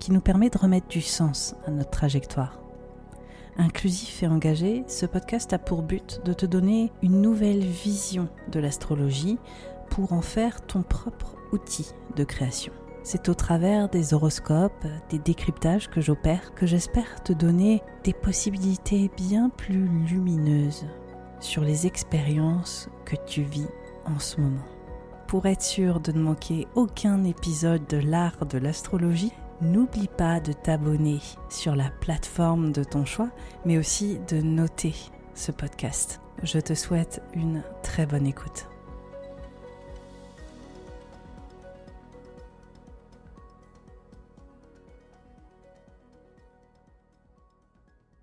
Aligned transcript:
qui 0.00 0.10
nous 0.10 0.20
permet 0.20 0.50
de 0.50 0.58
remettre 0.58 0.88
du 0.88 1.02
sens 1.02 1.54
à 1.66 1.70
notre 1.70 1.90
trajectoire. 1.90 2.58
Inclusif 3.56 4.22
et 4.22 4.26
engagé, 4.26 4.84
ce 4.88 5.06
podcast 5.06 5.52
a 5.52 5.58
pour 5.58 5.82
but 5.82 6.20
de 6.24 6.32
te 6.32 6.46
donner 6.46 6.90
une 7.02 7.20
nouvelle 7.20 7.64
vision 7.64 8.28
de 8.50 8.58
l'astrologie 8.58 9.38
pour 9.90 10.12
en 10.12 10.22
faire 10.22 10.62
ton 10.62 10.82
propre 10.82 11.36
outil 11.52 11.92
de 12.16 12.24
création. 12.24 12.72
C'est 13.02 13.28
au 13.28 13.34
travers 13.34 13.88
des 13.88 14.14
horoscopes, 14.14 14.86
des 15.08 15.18
décryptages 15.18 15.88
que 15.88 16.00
j'opère 16.00 16.54
que 16.54 16.66
j'espère 16.66 17.22
te 17.22 17.32
donner 17.32 17.82
des 18.04 18.12
possibilités 18.12 19.10
bien 19.16 19.50
plus 19.50 19.88
lumineuses 20.06 20.86
sur 21.40 21.62
les 21.62 21.86
expériences 21.86 22.88
que 23.04 23.16
tu 23.26 23.42
vis 23.42 23.68
en 24.04 24.18
ce 24.18 24.40
moment. 24.40 24.64
Pour 25.26 25.46
être 25.46 25.62
sûr 25.62 26.00
de 26.00 26.12
ne 26.12 26.20
manquer 26.20 26.66
aucun 26.74 27.24
épisode 27.24 27.86
de 27.86 27.96
l'art 27.96 28.46
de 28.46 28.58
l'astrologie, 28.58 29.32
N'oublie 29.62 30.08
pas 30.08 30.40
de 30.40 30.54
t'abonner 30.54 31.18
sur 31.50 31.76
la 31.76 31.90
plateforme 31.90 32.72
de 32.72 32.82
ton 32.82 33.04
choix, 33.04 33.30
mais 33.66 33.76
aussi 33.76 34.18
de 34.30 34.40
noter 34.40 34.94
ce 35.34 35.52
podcast. 35.52 36.22
Je 36.42 36.58
te 36.58 36.72
souhaite 36.72 37.20
une 37.34 37.62
très 37.82 38.06
bonne 38.06 38.26
écoute. 38.26 38.66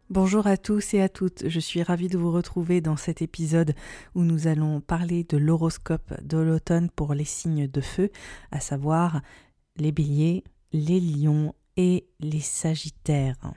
Bonjour 0.09 0.47
à 0.47 0.57
tous 0.57 0.95
et 0.95 1.01
à 1.01 1.09
toutes, 1.09 1.47
je 1.47 1.59
suis 1.59 1.83
ravie 1.83 2.07
de 2.07 2.17
vous 2.17 2.31
retrouver 2.31 2.81
dans 2.81 2.97
cet 2.97 3.21
épisode 3.21 3.75
où 4.15 4.23
nous 4.23 4.47
allons 4.47 4.81
parler 4.81 5.23
de 5.23 5.37
l'horoscope 5.37 6.15
de 6.23 6.37
l'automne 6.39 6.89
pour 6.89 7.13
les 7.13 7.25
signes 7.25 7.67
de 7.67 7.81
feu, 7.81 8.09
à 8.51 8.59
savoir 8.59 9.21
les 9.75 9.91
béliers, 9.91 10.43
les 10.73 10.99
lions 10.99 11.53
et 11.75 12.07
les 12.19 12.41
sagittaires. 12.41 13.53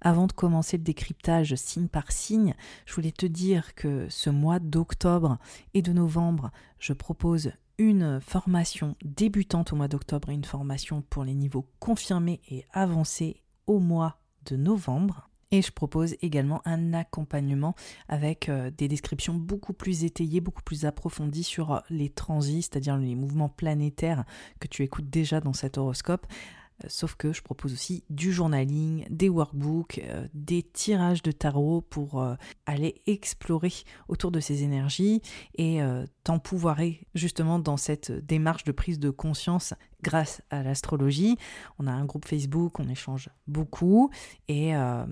Avant 0.00 0.26
de 0.26 0.32
commencer 0.32 0.76
le 0.76 0.82
décryptage 0.82 1.54
signe 1.54 1.88
par 1.88 2.12
signe, 2.12 2.54
je 2.84 2.94
voulais 2.94 3.12
te 3.12 3.26
dire 3.26 3.74
que 3.74 4.06
ce 4.08 4.30
mois 4.30 4.58
d'octobre 4.58 5.38
et 5.74 5.82
de 5.82 5.92
novembre, 5.92 6.50
je 6.78 6.92
propose 6.92 7.52
une 7.78 8.20
formation 8.20 8.96
débutante 9.04 9.72
au 9.72 9.76
mois 9.76 9.88
d'octobre 9.88 10.30
et 10.30 10.34
une 10.34 10.44
formation 10.44 11.02
pour 11.02 11.24
les 11.24 11.34
niveaux 11.34 11.68
confirmés 11.78 12.40
et 12.50 12.64
avancés 12.72 13.42
au 13.66 13.78
mois 13.78 14.20
de 14.44 14.56
novembre. 14.56 15.28
Et 15.52 15.62
je 15.62 15.70
propose 15.70 16.16
également 16.22 16.60
un 16.64 16.92
accompagnement 16.92 17.74
avec 18.08 18.48
euh, 18.48 18.70
des 18.76 18.88
descriptions 18.88 19.34
beaucoup 19.34 19.72
plus 19.72 20.04
étayées, 20.04 20.40
beaucoup 20.40 20.62
plus 20.62 20.84
approfondies 20.84 21.44
sur 21.44 21.72
euh, 21.72 21.80
les 21.88 22.08
transits, 22.08 22.62
c'est-à-dire 22.62 22.96
les 22.96 23.14
mouvements 23.14 23.48
planétaires 23.48 24.24
que 24.58 24.66
tu 24.66 24.82
écoutes 24.82 25.08
déjà 25.08 25.40
dans 25.40 25.52
cet 25.52 25.78
horoscope. 25.78 26.26
Euh, 26.82 26.88
sauf 26.88 27.14
que 27.14 27.32
je 27.32 27.42
propose 27.42 27.72
aussi 27.72 28.02
du 28.10 28.32
journaling, 28.32 29.06
des 29.08 29.28
workbooks, 29.28 30.00
des 30.34 30.64
tirages 30.64 31.22
de 31.22 31.30
tarot 31.30 31.80
pour 31.80 32.22
aller 32.66 33.00
explorer 33.06 33.72
autour 34.08 34.32
de 34.32 34.40
ces 34.40 34.64
énergies 34.64 35.22
et 35.54 35.80
t'empouvoirer 36.24 37.06
justement 37.14 37.58
dans 37.58 37.78
cette 37.78 38.12
démarche 38.12 38.64
de 38.64 38.72
prise 38.72 38.98
de 38.98 39.10
conscience 39.10 39.72
grâce 40.06 40.40
à 40.50 40.62
l'astrologie. 40.62 41.36
On 41.80 41.88
a 41.88 41.90
un 41.90 42.04
groupe 42.04 42.26
Facebook, 42.26 42.78
on 42.78 42.88
échange 42.88 43.28
beaucoup 43.48 44.10
et, 44.46 44.76
euh, 44.76 45.04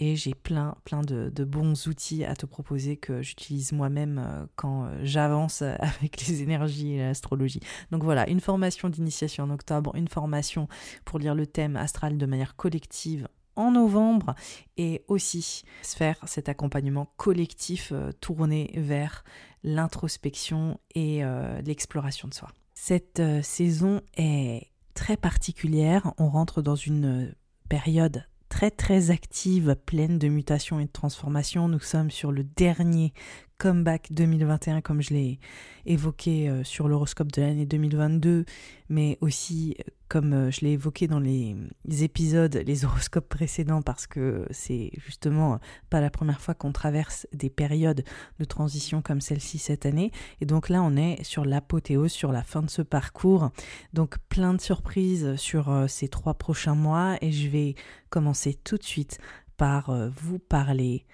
j'ai 0.00 0.34
plein, 0.34 0.74
plein 0.84 1.02
de, 1.02 1.44
bons 1.44 1.86
outils 1.86 2.24
à 2.24 2.34
te 2.34 2.46
proposer 2.46 2.96
que 2.96 3.22
j'utilise 3.22 3.72
moi-même 3.72 4.18
euh, 4.18 4.46
quand 4.56 4.84
euh, 4.84 5.00
j'avance 5.02 5.62
avec 5.78 6.26
les 6.26 6.42
énergies 6.42 6.94
et 6.94 6.98
l'astrologie. 6.98 7.60
Donc 7.92 8.02
voilà, 8.02 8.28
une 8.28 8.40
formation 8.40 8.88
d'initiation 8.88 9.44
en 9.44 9.50
octobre, 9.50 9.94
une 9.94 10.08
formation 10.08 10.68
pour 11.04 11.20
lire 11.20 11.36
le 11.36 11.46
thème 11.46 11.76
astral 11.76 12.18
de 12.18 12.26
manière 12.26 12.56
collective 12.56 13.28
en 13.54 13.70
novembre 13.72 14.34
et 14.76 15.04
aussi 15.06 15.62
faire 15.82 16.16
cet 16.26 16.48
accompagnement 16.48 17.12
collectif 17.16 17.92
tourné 18.20 18.72
vers 18.76 19.24
l'introspection 19.62 20.80
et 20.94 21.22
l'exploration 21.64 22.28
de 22.28 22.34
soi. 22.34 22.48
Cette 22.82 23.20
euh, 23.20 23.42
saison 23.42 24.00
est 24.16 24.68
très 24.94 25.18
particulière. 25.18 26.14
On 26.16 26.30
rentre 26.30 26.62
dans 26.62 26.76
une 26.76 27.34
période 27.68 28.24
très 28.48 28.70
très 28.70 29.10
active, 29.10 29.76
pleine 29.84 30.18
de 30.18 30.28
mutations 30.28 30.80
et 30.80 30.86
de 30.86 30.90
transformations. 30.90 31.68
Nous 31.68 31.78
sommes 31.78 32.10
sur 32.10 32.32
le 32.32 32.42
dernier 32.42 33.12
comeback 33.58 34.08
2021 34.12 34.80
comme 34.80 35.02
je 35.02 35.12
l'ai 35.12 35.40
évoqué 35.84 36.48
euh, 36.48 36.64
sur 36.64 36.88
l'horoscope 36.88 37.30
de 37.30 37.42
l'année 37.42 37.66
2022, 37.66 38.46
mais 38.88 39.18
aussi 39.20 39.76
euh, 39.78 39.89
comme 40.10 40.34
euh, 40.34 40.50
je 40.50 40.60
l'ai 40.60 40.72
évoqué 40.72 41.08
dans 41.08 41.18
les, 41.20 41.56
épisodes, 42.02 42.54
les 42.54 42.84
horoscopes 42.84 43.28
précédents, 43.28 43.80
parce 43.80 44.06
que 44.06 44.46
c'est 44.50 44.90
justement 44.96 45.58
pas 45.88 46.02
la 46.02 46.10
première 46.10 46.42
fois 46.42 46.52
qu'on 46.52 46.72
traverse 46.72 47.26
des 47.32 47.48
périodes 47.48 48.04
de 48.38 48.44
transition 48.44 49.00
comme 49.00 49.22
celle-ci 49.22 49.56
cette 49.56 49.86
année. 49.86 50.12
Et 50.42 50.44
donc 50.44 50.68
là, 50.68 50.82
on 50.82 50.96
est 50.96 51.24
sur 51.24 51.46
l'apothéose, 51.46 52.12
sur 52.12 52.32
la 52.32 52.42
fin 52.42 52.60
de 52.60 52.68
ce 52.68 52.82
parcours. 52.82 53.50
Donc 53.94 54.18
plein 54.28 54.52
de 54.52 54.60
surprises 54.60 55.36
sur 55.36 55.86
ces 55.88 56.08
trois 56.08 56.34
prochains 56.34 56.74
mois 56.74 57.16
et 57.22 57.32
je 57.32 57.48
vais 57.48 57.74
commencer 58.10 58.52
tout 58.52 58.76
de 58.76 58.82
suite 58.82 59.18
par 59.56 59.90
vous 60.10 60.38
parler 60.38 61.06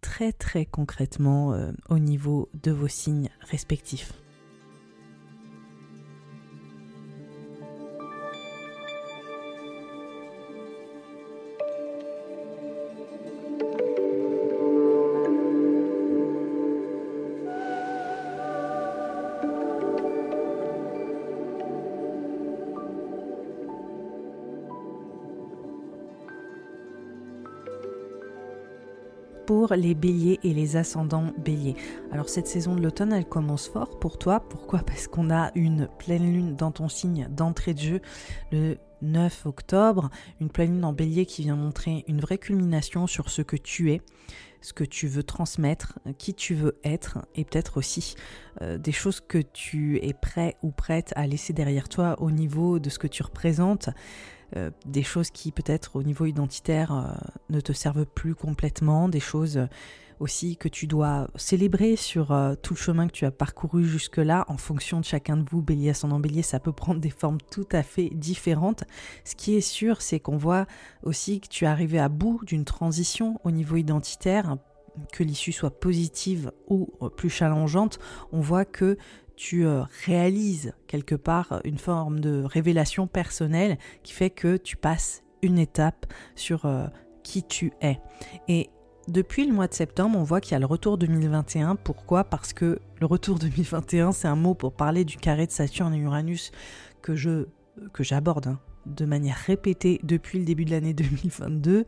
très 0.00 0.32
très 0.32 0.66
concrètement 0.66 1.52
euh, 1.52 1.72
au 1.88 1.98
niveau 1.98 2.48
de 2.62 2.70
vos 2.70 2.88
signes 2.88 3.30
respectifs. 3.40 4.12
Les 29.76 29.94
béliers 29.94 30.40
et 30.42 30.52
les 30.52 30.76
ascendants 30.76 31.32
béliers. 31.38 31.76
Alors 32.12 32.28
cette 32.28 32.46
saison 32.46 32.74
de 32.74 32.82
l'automne, 32.82 33.12
elle 33.12 33.26
commence 33.26 33.68
fort 33.68 33.98
pour 33.98 34.18
toi. 34.18 34.40
Pourquoi? 34.40 34.80
Parce 34.80 35.08
qu'on 35.08 35.30
a 35.30 35.50
une 35.54 35.88
pleine 35.98 36.32
lune 36.32 36.56
dans 36.56 36.70
ton 36.70 36.88
signe 36.88 37.28
d'entrée 37.30 37.74
de 37.74 37.80
jeu 37.80 38.00
le 38.52 38.76
9 39.02 39.46
octobre, 39.46 40.10
une 40.40 40.50
pleine 40.50 40.74
lune 40.74 40.84
en 40.84 40.92
bélier 40.92 41.26
qui 41.26 41.42
vient 41.42 41.56
montrer 41.56 42.04
une 42.06 42.20
vraie 42.20 42.38
culmination 42.38 43.06
sur 43.06 43.30
ce 43.30 43.42
que 43.42 43.56
tu 43.56 43.92
es 43.92 44.02
ce 44.60 44.72
que 44.72 44.84
tu 44.84 45.06
veux 45.06 45.22
transmettre, 45.22 45.98
qui 46.18 46.34
tu 46.34 46.54
veux 46.54 46.78
être, 46.84 47.18
et 47.34 47.44
peut-être 47.44 47.78
aussi 47.78 48.14
euh, 48.62 48.78
des 48.78 48.92
choses 48.92 49.20
que 49.20 49.38
tu 49.38 49.98
es 50.04 50.12
prêt 50.12 50.56
ou 50.62 50.70
prête 50.70 51.12
à 51.16 51.26
laisser 51.26 51.52
derrière 51.52 51.88
toi 51.88 52.16
au 52.20 52.30
niveau 52.30 52.78
de 52.78 52.90
ce 52.90 52.98
que 52.98 53.06
tu 53.06 53.22
représentes. 53.22 53.90
Euh, 54.56 54.70
des 54.84 55.02
choses 55.02 55.30
qui 55.30 55.52
peut-être 55.52 55.96
au 55.96 56.02
niveau 56.02 56.26
identitaire 56.26 56.92
euh, 56.92 57.12
ne 57.50 57.60
te 57.60 57.72
servent 57.72 58.06
plus 58.06 58.34
complètement, 58.34 59.08
des 59.08 59.20
choses 59.20 59.58
euh, 59.58 59.66
aussi 60.18 60.56
que 60.56 60.68
tu 60.68 60.86
dois 60.86 61.28
célébrer 61.36 61.96
sur 61.96 62.26
tout 62.60 62.74
le 62.74 62.78
chemin 62.78 63.06
que 63.06 63.12
tu 63.12 63.24
as 63.24 63.30
parcouru 63.30 63.86
jusque-là. 63.86 64.44
En 64.48 64.58
fonction 64.58 65.00
de 65.00 65.04
chacun 65.06 65.38
de 65.38 65.48
vous, 65.48 65.62
bélier 65.62 65.90
ascendant 65.90 66.20
bélier, 66.20 66.42
ça 66.42 66.60
peut 66.60 66.72
prendre 66.72 67.00
des 67.00 67.08
formes 67.08 67.38
tout 67.50 67.66
à 67.72 67.82
fait 67.82 68.10
différentes. 68.12 68.84
Ce 69.24 69.34
qui 69.34 69.54
est 69.54 69.62
sûr, 69.62 70.02
c'est 70.02 70.20
qu'on 70.20 70.36
voit 70.36 70.66
aussi 71.04 71.40
que 71.40 71.48
tu 71.48 71.64
es 71.64 71.68
arrivé 71.68 71.98
à 71.98 72.10
bout 72.10 72.44
d'une 72.44 72.66
transition 72.66 73.40
au 73.44 73.50
niveau 73.50 73.76
identitaire, 73.76 74.58
que 75.10 75.24
l'issue 75.24 75.52
soit 75.52 75.80
positive 75.80 76.52
ou 76.68 76.92
plus 77.16 77.30
challengeante, 77.30 77.98
on 78.30 78.40
voit 78.40 78.66
que 78.66 78.98
tu 79.40 79.64
euh, 79.64 79.84
réalises 80.04 80.74
quelque 80.86 81.14
part 81.14 81.62
une 81.64 81.78
forme 81.78 82.20
de 82.20 82.42
révélation 82.44 83.06
personnelle 83.06 83.78
qui 84.02 84.12
fait 84.12 84.28
que 84.28 84.58
tu 84.58 84.76
passes 84.76 85.22
une 85.40 85.58
étape 85.58 86.04
sur 86.36 86.66
euh, 86.66 86.88
qui 87.22 87.42
tu 87.42 87.72
es. 87.80 87.98
Et 88.48 88.68
depuis 89.08 89.46
le 89.46 89.54
mois 89.54 89.66
de 89.66 89.72
septembre, 89.72 90.18
on 90.18 90.24
voit 90.24 90.42
qu'il 90.42 90.52
y 90.52 90.56
a 90.56 90.58
le 90.58 90.66
retour 90.66 90.98
2021. 90.98 91.76
Pourquoi? 91.76 92.24
Parce 92.24 92.52
que 92.52 92.80
le 93.00 93.06
retour 93.06 93.38
2021, 93.38 94.12
c'est 94.12 94.28
un 94.28 94.36
mot 94.36 94.52
pour 94.52 94.74
parler 94.74 95.06
du 95.06 95.16
carré 95.16 95.46
de 95.46 95.52
Saturne 95.52 95.94
et 95.94 95.98
Uranus 95.98 96.52
que 97.00 97.16
je 97.16 97.46
que 97.94 98.04
j'aborde 98.04 98.48
hein, 98.48 98.60
de 98.84 99.06
manière 99.06 99.36
répétée 99.36 100.00
depuis 100.02 100.38
le 100.38 100.44
début 100.44 100.66
de 100.66 100.72
l'année 100.72 100.92
2022. 100.92 101.86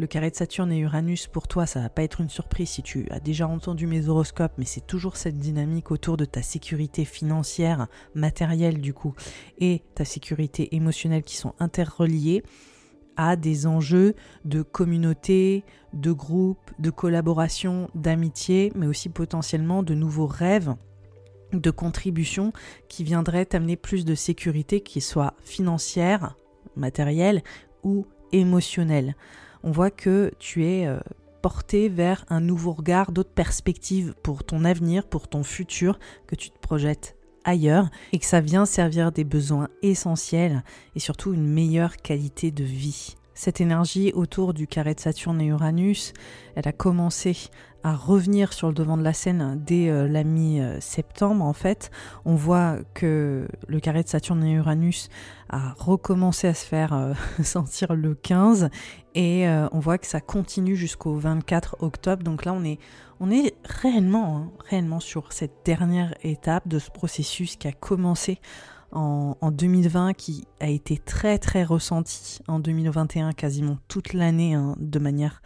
Le 0.00 0.06
carré 0.06 0.30
de 0.30 0.34
Saturne 0.34 0.72
et 0.72 0.78
Uranus, 0.78 1.26
pour 1.26 1.46
toi, 1.46 1.66
ça 1.66 1.78
va 1.82 1.90
pas 1.90 2.02
être 2.02 2.22
une 2.22 2.30
surprise 2.30 2.70
si 2.70 2.82
tu 2.82 3.06
as 3.10 3.20
déjà 3.20 3.46
entendu 3.46 3.86
mes 3.86 4.08
horoscopes, 4.08 4.54
mais 4.56 4.64
c'est 4.64 4.86
toujours 4.86 5.18
cette 5.18 5.36
dynamique 5.36 5.90
autour 5.90 6.16
de 6.16 6.24
ta 6.24 6.40
sécurité 6.40 7.04
financière, 7.04 7.86
matérielle 8.14 8.80
du 8.80 8.94
coup, 8.94 9.12
et 9.58 9.82
ta 9.94 10.06
sécurité 10.06 10.74
émotionnelle 10.74 11.22
qui 11.22 11.36
sont 11.36 11.52
interreliées 11.58 12.42
à 13.18 13.36
des 13.36 13.66
enjeux 13.66 14.14
de 14.46 14.62
communauté, 14.62 15.64
de 15.92 16.12
groupe, 16.12 16.70
de 16.78 16.88
collaboration, 16.88 17.90
d'amitié, 17.94 18.72
mais 18.74 18.86
aussi 18.86 19.10
potentiellement 19.10 19.82
de 19.82 19.92
nouveaux 19.92 20.26
rêves 20.26 20.76
de 21.52 21.70
contribution 21.70 22.54
qui 22.88 23.04
viendraient 23.04 23.44
t'amener 23.44 23.76
plus 23.76 24.06
de 24.06 24.14
sécurité, 24.14 24.80
qui 24.80 25.02
soit 25.02 25.34
financière, 25.42 26.36
matérielle 26.74 27.42
ou 27.82 28.06
émotionnelle 28.32 29.14
on 29.62 29.70
voit 29.70 29.90
que 29.90 30.32
tu 30.38 30.66
es 30.66 30.86
euh, 30.86 30.98
porté 31.42 31.88
vers 31.88 32.24
un 32.28 32.40
nouveau 32.40 32.72
regard, 32.72 33.12
d'autres 33.12 33.30
perspectives 33.30 34.14
pour 34.22 34.44
ton 34.44 34.64
avenir, 34.64 35.06
pour 35.06 35.28
ton 35.28 35.42
futur, 35.42 35.98
que 36.26 36.34
tu 36.34 36.50
te 36.50 36.58
projettes 36.58 37.16
ailleurs 37.44 37.88
et 38.12 38.18
que 38.18 38.26
ça 38.26 38.40
vient 38.40 38.66
servir 38.66 39.12
des 39.12 39.24
besoins 39.24 39.68
essentiels 39.82 40.62
et 40.94 41.00
surtout 41.00 41.32
une 41.32 41.46
meilleure 41.46 41.96
qualité 41.96 42.50
de 42.50 42.64
vie. 42.64 43.16
Cette 43.34 43.62
énergie 43.62 44.12
autour 44.12 44.52
du 44.52 44.66
carré 44.66 44.94
de 44.94 45.00
Saturne 45.00 45.40
et 45.40 45.46
Uranus, 45.46 46.12
elle 46.56 46.68
a 46.68 46.72
commencé 46.72 47.34
à 47.82 47.94
revenir 47.94 48.52
sur 48.52 48.68
le 48.68 48.74
devant 48.74 48.96
de 48.96 49.02
la 49.02 49.12
scène 49.12 49.60
dès 49.64 49.88
euh, 49.88 50.06
la 50.08 50.24
mi-septembre 50.24 51.44
en 51.44 51.52
fait. 51.52 51.90
On 52.24 52.34
voit 52.34 52.78
que 52.94 53.48
le 53.68 53.80
carré 53.80 54.02
de 54.02 54.08
Saturne 54.08 54.44
et 54.44 54.52
Uranus 54.52 55.08
a 55.48 55.74
recommencé 55.78 56.48
à 56.48 56.54
se 56.54 56.64
faire 56.64 56.92
euh, 56.92 57.12
sentir 57.42 57.94
le 57.94 58.14
15 58.14 58.70
et 59.14 59.48
euh, 59.48 59.68
on 59.72 59.80
voit 59.80 59.98
que 59.98 60.06
ça 60.06 60.20
continue 60.20 60.76
jusqu'au 60.76 61.14
24 61.14 61.76
octobre. 61.80 62.22
Donc 62.22 62.44
là 62.44 62.52
on 62.52 62.64
est, 62.64 62.78
on 63.18 63.30
est 63.30 63.54
réellement, 63.64 64.36
hein, 64.36 64.50
réellement 64.68 65.00
sur 65.00 65.32
cette 65.32 65.64
dernière 65.64 66.14
étape 66.22 66.68
de 66.68 66.78
ce 66.78 66.90
processus 66.90 67.56
qui 67.56 67.68
a 67.68 67.72
commencé 67.72 68.38
en, 68.92 69.50
2020 69.52 70.14
qui 70.14 70.46
a 70.58 70.68
été 70.68 70.98
très 70.98 71.38
très 71.38 71.64
ressenti 71.64 72.40
en 72.48 72.58
2021 72.58 73.32
quasiment 73.32 73.78
toute 73.88 74.12
l'année 74.14 74.54
hein, 74.54 74.74
de 74.80 74.98
manière 74.98 75.42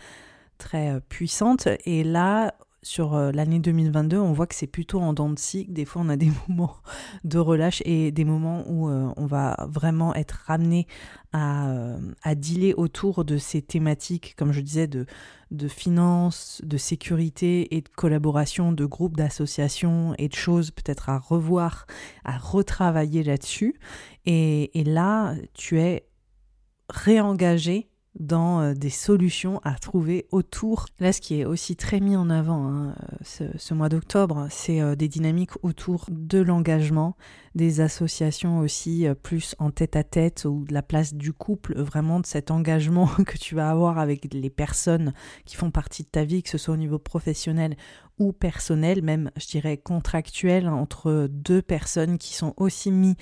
très 0.65 0.91
euh, 0.91 1.01
puissante. 1.01 1.69
Et 1.85 2.03
là, 2.03 2.55
sur 2.83 3.15
euh, 3.15 3.33
l'année 3.33 3.61
2022, 3.61 4.19
on 4.19 4.33
voit 4.33 4.47
que 4.47 4.55
c'est 4.55 4.67
plutôt 4.67 5.01
en 5.01 5.13
dents 5.13 5.29
de 5.29 5.39
scie. 5.39 5.67
Des 5.69 5.85
fois, 5.85 6.03
on 6.05 6.09
a 6.09 6.17
des 6.25 6.31
moments 6.49 6.77
de 7.23 7.39
relâche 7.39 7.83
et 7.85 8.11
des 8.11 8.25
moments 8.25 8.65
où 8.67 8.89
euh, 8.89 9.13
on 9.17 9.27
va 9.27 9.57
vraiment 9.69 10.15
être 10.15 10.45
ramené 10.47 10.87
à, 11.33 11.97
à, 12.23 12.35
dealer 12.35 12.75
autour 12.77 13.25
de 13.25 13.37
ces 13.37 13.61
thématiques, 13.61 14.35
comme 14.37 14.53
je 14.53 14.61
disais, 14.61 14.87
de, 14.87 15.05
de 15.51 15.69
finances, 15.69 16.63
de 16.65 16.77
sécurité 16.77 17.77
et 17.77 17.81
de 17.83 17.89
collaboration, 17.89 18.73
de 18.73 18.85
groupes, 18.85 19.17
d'associations 19.17 20.15
et 20.19 20.29
de 20.29 20.35
choses 20.35 20.71
peut-être 20.71 21.09
à 21.09 21.19
revoir, 21.19 21.87
à 22.25 22.39
retravailler 22.39 23.23
là-dessus. 23.23 23.75
Et, 24.27 24.79
et 24.79 24.85
là, 24.85 25.35
tu 25.55 25.81
es 25.81 26.07
réengagé 26.89 27.89
dans 28.19 28.61
euh, 28.61 28.75
des 28.75 28.91
solutions 28.91 29.61
à 29.65 29.75
trouver 29.75 30.27
autour. 30.31 30.87
Là, 31.01 31.13
ce 31.13 31.21
qui 31.21 31.41
est 31.41 31.45
aussi 31.45 31.77
très 31.77 32.01
mis 32.01 32.17
en 32.17 32.31
avant 32.31 32.67
hein, 32.67 32.95
ce, 33.23 33.75
mois 33.75 33.89
d'octobre, 33.89 34.47
c'est 34.51 34.81
euh, 34.81 34.95
des 34.95 35.09
dynamiques 35.09 35.63
autour 35.63 36.07
de 36.11 36.39
l'engagement, 36.39 37.17
des 37.55 37.81
associations 37.81 38.61
aussi 38.61 39.07
euh, 39.07 39.15
plus 39.15 39.57
en 39.59 39.71
tête 39.71 39.97
à 39.97 40.05
tête 40.05 40.45
ou 40.45 40.65
de 40.65 40.73
la 40.73 40.83
place 40.83 41.15
du 41.15 41.33
couple, 41.33 41.77
vraiment 41.77 42.21
de 42.21 42.27
cet 42.27 42.51
engagement 42.51 43.07
que 43.27 43.37
tu 43.37 43.55
vas 43.55 43.71
avoir 43.71 43.99
avec 43.99 44.33
les 44.33 44.51
personnes 44.51 45.13
qui 45.45 45.57
font 45.57 45.71
partie 45.71 46.05
de 46.05 46.09
ta 46.09 46.25
vie, 46.25 46.43
que 46.43 46.51
ce 46.51 46.59
soit 46.59 46.75
au 46.75 46.79
niveau 46.79 46.99
professionnel 46.99 47.77
ou 48.19 48.33
personnel, 48.33 49.03
même 49.03 49.33
je 49.37 49.47
dirais 49.49 49.77
contractuel, 49.77 50.69
entre 50.69 51.27
deux 51.29 51.63
personnes 51.63 52.17
qui 52.17 52.35
sont 52.35 52.55
aussi 52.57 52.93
mis 52.93 53.17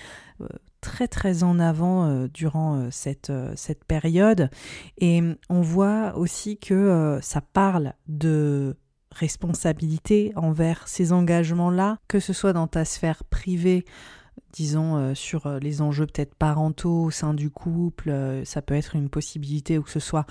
très 0.83 1.09
très 1.09 1.45
en 1.45 1.59
avant 1.59 2.05
euh, 2.05 2.29
durant 2.29 2.77
euh, 2.77 2.89
cette, 2.91 3.31
euh, 3.31 3.55
cette 3.57 3.85
période. 3.85 4.51
Et 4.99 5.23
on 5.49 5.63
voit 5.63 6.15
aussi 6.19 6.59
que 6.59 7.19
ça 7.23 7.41
parle 7.41 7.95
de 8.09 8.77
responsabilité 9.11 10.33
envers 10.37 10.89
ces 10.89 11.13
engagements-là, 11.13 11.99
que 12.09 12.21
ce 12.21 12.33
soit 12.33 12.53
dans 12.53 12.67
ta 12.67 12.85
sphère 12.85 13.25
privée, 13.25 13.85
disons, 14.53 14.97
euh, 14.97 15.15
sur 15.15 15.47
euh, 15.47 15.59
les 15.59 15.81
enjeux 15.81 16.07
peut-être 16.07 16.35
parentaux 16.35 17.05
au 17.05 17.11
sein 17.11 17.35
du 17.35 17.51
couple, 17.51 18.11
euh, 18.11 18.45
ça 18.45 18.63
peut 18.63 18.75
être 18.75 18.95
une 18.97 19.09
possibilité, 19.09 19.79
ou 19.79 19.83
que 19.83 19.91
ce 19.91 20.01
soit 20.01 20.27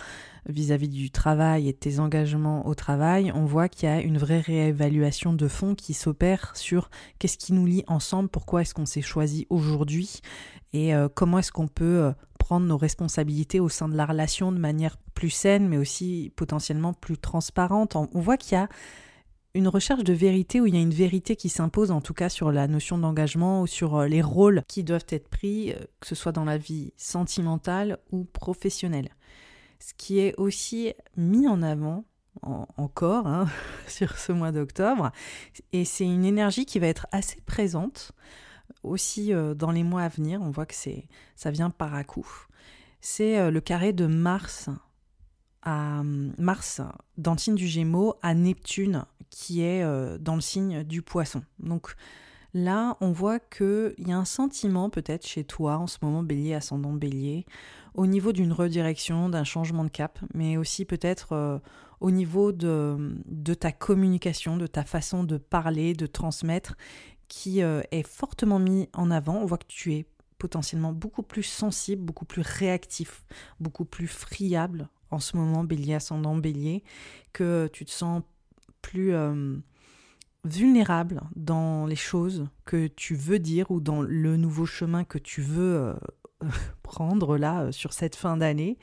vis-à-vis 0.48 0.90
du 0.90 1.12
travail 1.12 1.68
et 1.68 1.74
de 1.74 1.78
tes 1.78 2.00
engagements 2.00 2.68
au 2.68 2.76
travail, 2.76 3.32
on 3.34 3.46
voit 3.46 3.68
qu'il 3.68 3.90
y 3.90 3.92
a 3.92 4.02
une 4.02 4.18
vraie 4.18 4.40
réévaluation 4.40 5.34
de 5.34 5.48
fond 5.48 5.76
qui 5.76 5.94
s'opère 5.94 6.56
sur 6.56 6.90
qu'est-ce 7.20 7.38
qui 7.38 7.54
nous 7.54 7.66
lie 7.66 7.84
ensemble, 7.88 8.30
pourquoi 8.30 8.62
est-ce 8.62 8.74
qu'on 8.74 8.86
s'est 8.86 9.02
choisi 9.02 9.48
aujourd'hui, 9.50 10.22
et 10.74 10.94
comment 11.16 11.40
est-ce 11.40 11.52
qu'on 11.52 11.68
peut 11.68 12.14
prendre 12.40 12.66
nos 12.66 12.78
responsabilités 12.78 13.60
au 13.60 13.68
sein 13.68 13.90
de 13.90 13.96
la 13.96 14.06
relation 14.06 14.52
de 14.52 14.58
manière 14.58 14.98
plus 15.14 15.30
saine, 15.30 15.68
mais 15.68 15.78
aussi 15.78 16.32
potentiellement 16.36 16.94
plus 16.94 17.18
transparente. 17.18 17.96
On 17.96 18.20
voit 18.20 18.38
qu'il 18.38 18.54
y 18.54 18.62
a 18.62 18.70
une 19.54 19.68
recherche 19.68 20.04
de 20.04 20.14
vérité 20.14 20.62
où 20.62 20.68
il 20.68 20.76
y 20.76 20.78
a 20.78 20.82
une 20.82 20.94
vérité 20.94 21.36
qui 21.36 21.50
s'impose, 21.50 21.92
en 21.92 22.02
tout 22.02 22.14
cas 22.14 22.30
sur 22.30 22.52
la 22.52 22.68
notion 22.68 22.98
d'engagement 22.98 23.62
ou 23.62 23.68
sur 23.68 23.96
euh, 23.96 24.08
les 24.08 24.22
rôles 24.22 24.64
qui 24.68 24.84
doivent 24.84 25.06
être 25.10 25.28
pris, 25.28 25.72
euh, 25.72 25.76
que 26.00 26.08
ce 26.08 26.16
soit 26.16 26.32
dans 26.32 26.46
la 26.46 26.58
vie 26.58 26.94
sentimentale 26.96 28.00
ou 28.12 28.24
professionnelle. 28.24 29.10
Ce 29.80 29.94
qui 29.96 30.20
est 30.20 30.36
aussi 30.38 30.94
mis 31.18 31.48
en 31.48 31.62
avant 31.62 32.06
encore 32.78 33.28
hein, 33.28 33.48
sur 33.88 34.18
ce 34.18 34.32
mois 34.32 34.54
d'octobre, 34.54 35.12
et 35.74 35.84
c'est 35.84 36.06
une 36.06 36.24
énergie 36.24 36.66
qui 36.66 36.80
va 36.80 36.88
être 36.88 37.08
assez 37.12 37.42
présente 37.42 38.14
aussi 38.84 39.34
euh, 39.34 39.54
dans 39.54 39.72
les 39.72 39.84
mois 39.84 40.04
à 40.04 40.10
venir. 40.10 40.42
On 40.42 40.50
voit 40.50 40.66
que 40.66 40.76
c'est 40.76 41.08
ça 41.36 41.52
vient 41.52 41.70
par 41.70 41.94
à 41.94 42.04
coup. 42.04 42.30
C'est 43.02 43.50
le 43.50 43.62
carré 43.62 43.94
de 43.94 44.06
Mars 44.06 44.70
à 45.64 46.02
Mars 46.04 46.82
dans 47.18 47.36
du 47.36 47.68
Gémeaux, 47.68 48.16
à 48.22 48.34
Neptune 48.34 49.06
qui 49.32 49.62
est 49.62 49.84
euh, 49.84 50.18
dans 50.20 50.36
le 50.36 50.42
signe 50.42 50.84
du 50.84 51.02
Poisson. 51.02 51.42
Donc 51.60 51.96
là, 52.54 52.98
on 53.02 53.12
voit 53.12 53.40
qu'il 53.40 53.96
y 54.00 54.12
a 54.12 54.18
un 54.18 54.26
sentiment 54.26 54.90
peut-être 54.92 55.26
chez 55.26 55.44
toi 55.44 55.78
en 55.78 55.88
ce 55.88 55.98
moment, 56.02 56.22
bélier, 56.22 56.54
ascendant 56.54 56.94
bélier, 56.94 57.46
au 57.96 58.06
niveau 58.06 58.34
d'une 58.34 58.52
redirection, 58.52 59.30
d'un 59.30 59.46
changement 59.46 59.84
de 59.84 59.90
cap, 59.90 60.20
mais 60.34 60.58
aussi 60.58 60.86
peut-être 60.86 61.32
euh, 61.32 61.60
au 62.02 62.12
niveau 62.12 62.52
de, 62.52 63.54
ta 63.60 63.72
communication, 63.72 64.58
de 64.58 64.68
ta 64.68 64.84
façon 64.84 65.24
de 65.24 65.38
parler, 65.38 65.94
de 65.94 66.06
transmettre, 66.06 66.76
qui 67.28 67.64
euh, 67.64 67.82
est 67.92 68.06
fortement 68.06 68.60
mis 68.60 68.90
en 68.94 69.10
avant. 69.12 69.36
On 69.36 69.46
voit 69.46 69.58
que 69.58 69.68
tu 69.68 69.94
es 69.94 70.06
potentiellement 70.38 70.92
beaucoup 70.92 71.24
plus 71.24 71.44
sensible, 71.44 72.04
beaucoup 72.04 72.26
plus 72.26 72.42
réactif, 72.42 73.24
beaucoup 73.60 73.86
plus 73.86 74.08
friable 74.08 74.90
en 75.12 75.20
ce 75.20 75.38
moment, 75.38 75.64
bélier 75.64 75.94
ascendant 75.94 76.36
bélier, 76.36 76.84
que 77.34 77.70
tu 77.72 77.86
te 77.86 77.92
sens 77.92 78.24
plus 78.82 79.14
euh, 79.14 79.58
vulnérable 80.44 81.22
dans 81.36 81.86
les 81.86 81.96
choses 81.96 82.48
que 82.66 82.88
tu 82.88 83.16
veux 83.16 83.40
dire 83.40 83.70
ou 83.72 83.80
dans 83.80 84.02
le 84.02 84.38
nouveau 84.38 84.66
chemin 84.66 85.04
que 85.04 85.18
tu 85.18 85.42
veux 85.42 85.76
euh, 85.76 85.94
prendre 86.84 87.38
là 87.38 87.62
euh, 87.62 87.72
sur 87.72 87.94
cette 87.94 88.16
fin 88.16 88.38
d'année. 88.38 88.78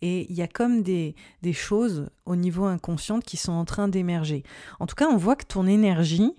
Et 0.00 0.30
il 0.30 0.36
y 0.36 0.42
a 0.42 0.48
comme 0.48 0.82
des, 0.82 1.14
choses 1.52 2.08
au 2.24 2.36
niveau 2.36 2.64
inconscient 2.64 3.20
qui 3.20 3.36
sont 3.36 3.52
en 3.52 3.64
train 3.64 3.88
d'émerger. 3.88 4.42
En 4.80 4.86
tout 4.86 4.94
cas, 4.94 5.08
on 5.08 5.16
voit 5.16 5.36
que 5.36 5.46
ton 5.46 5.66
énergie, 5.66 6.32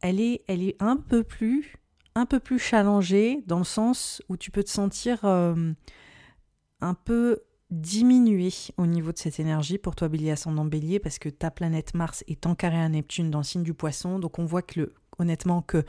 elle 0.00 0.20
est, 0.20 0.42
elle 0.48 0.62
est 0.62 0.76
un 0.80 0.96
peu 0.96 1.22
plus 1.22 1.76
un 2.14 2.26
peu 2.26 2.40
plus 2.40 2.58
challengée 2.58 3.44
dans 3.46 3.58
le 3.58 3.64
sens 3.64 4.22
où 4.28 4.36
tu 4.36 4.50
peux 4.50 4.64
te 4.64 4.70
sentir 4.70 5.24
un 5.24 6.94
peu 7.04 7.38
diminuer 7.70 8.50
au 8.76 8.86
niveau 8.86 9.12
de 9.12 9.18
cette 9.18 9.40
énergie. 9.40 9.78
Pour 9.78 9.94
toi 9.94 10.08
bélier 10.08 10.30
ascendant 10.30 10.64
bélier 10.64 10.98
parce 10.98 11.18
que 11.18 11.28
ta 11.28 11.50
planète 11.50 11.94
Mars 11.94 12.24
est 12.26 12.46
en 12.46 12.54
carré 12.54 12.78
à 12.78 12.88
Neptune 12.88 13.30
dans 13.30 13.38
le 13.38 13.44
signe 13.44 13.62
du 13.62 13.74
poisson. 13.74 14.18
Donc 14.18 14.38
on 14.38 14.44
voit 14.44 14.62
que 14.62 14.92
honnêtement 15.18 15.62
que 15.62 15.84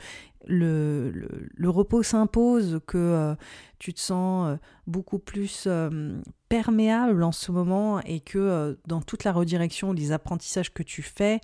le, 0.46 1.12
le, 1.54 1.70
repos 1.70 2.02
s'impose, 2.02 2.80
que 2.86 2.98
euh, 2.98 3.34
tu 3.78 3.92
te 3.92 4.00
sens 4.00 4.48
euh, 4.48 4.56
beaucoup 4.86 5.18
plus 5.18 5.64
euh, 5.66 6.20
perméable 6.48 7.22
en 7.22 7.32
ce 7.32 7.52
moment 7.52 8.00
et 8.00 8.20
que 8.20 8.78
dans 8.86 9.02
toute 9.02 9.24
la 9.24 9.32
redirection, 9.32 9.92
les 9.92 10.12
apprentissages 10.12 10.72
que 10.72 10.82
tu 10.82 11.02
fais, 11.02 11.40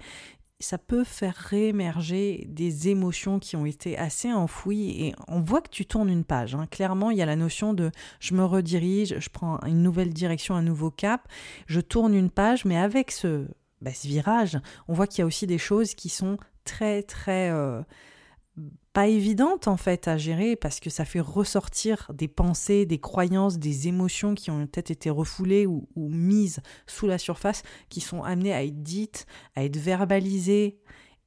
ça 0.59 0.79
peut 0.79 1.05
faire 1.05 1.35
réémerger 1.35 2.47
des 2.49 2.89
émotions 2.89 3.39
qui 3.39 3.57
ont 3.57 3.67
été 3.67 3.99
assez 3.99 4.33
enfouies 4.33 4.91
et 5.03 5.15
on 5.29 5.41
voit 5.41 5.61
que 5.61 5.71
tu 5.71 5.85
tournes 5.85 6.09
une 6.09 6.25
page. 6.25 6.55
Hein. 6.55 6.67
Clairement, 6.71 7.11
il 7.11 7.19
y 7.19 7.23
a 7.23 7.27
la 7.27 7.37
notion 7.37 7.75
de 7.75 7.91
je 8.21 8.35
me 8.35 8.45
redirige, 8.45 9.17
je 9.19 9.29
prends 9.29 9.61
une 9.67 9.83
nouvelle 9.83 10.15
direction, 10.15 10.55
un 10.55 10.63
nouveau 10.63 10.91
cap, 10.91 11.29
je 11.67 11.81
tourne 11.81 12.15
une 12.15 12.31
page, 12.31 12.65
mais 12.65 12.79
avec 12.79 13.11
ce, 13.11 13.47
bah, 13.83 13.91
virage, 14.03 14.59
on 14.89 14.95
voit 14.95 15.07
qu'il 15.07 15.21
y 15.21 15.23
a 15.23 15.27
aussi 15.27 15.47
des 15.47 15.59
choses 15.59 15.95
qui 15.95 16.09
sont 16.09 16.39
très 16.65 17.03
très 17.03 17.51
euh, 17.51 17.83
pas 18.93 19.09
évidente 19.09 19.69
en 19.69 19.77
fait 19.77 20.09
à 20.09 20.17
gérer 20.17 20.57
parce 20.57 20.81
que 20.81 20.89
ça 20.89 21.05
fait 21.05 21.21
ressortir 21.21 22.11
des 22.15 22.29
pensées, 22.29 22.87
des 22.87 22.99
croyances, 22.99 23.59
des 23.59 23.89
émotions 23.89 24.35
qui 24.35 24.51
ont 24.51 24.67
peut-être 24.67 24.91
été 24.91 25.11
refoulées 25.11 25.67
ou, 25.67 25.87
ou, 25.97 26.09
mises 26.09 26.61
sous 26.87 27.07
la 27.07 27.19
surface, 27.19 27.63
qui 27.91 28.01
sont 28.01 28.23
amenées 28.23 28.55
à 28.55 28.65
être 28.65 28.83
dites, 28.83 29.27
à 29.55 29.65
être 29.65 29.77
verbalisées, 29.77 30.79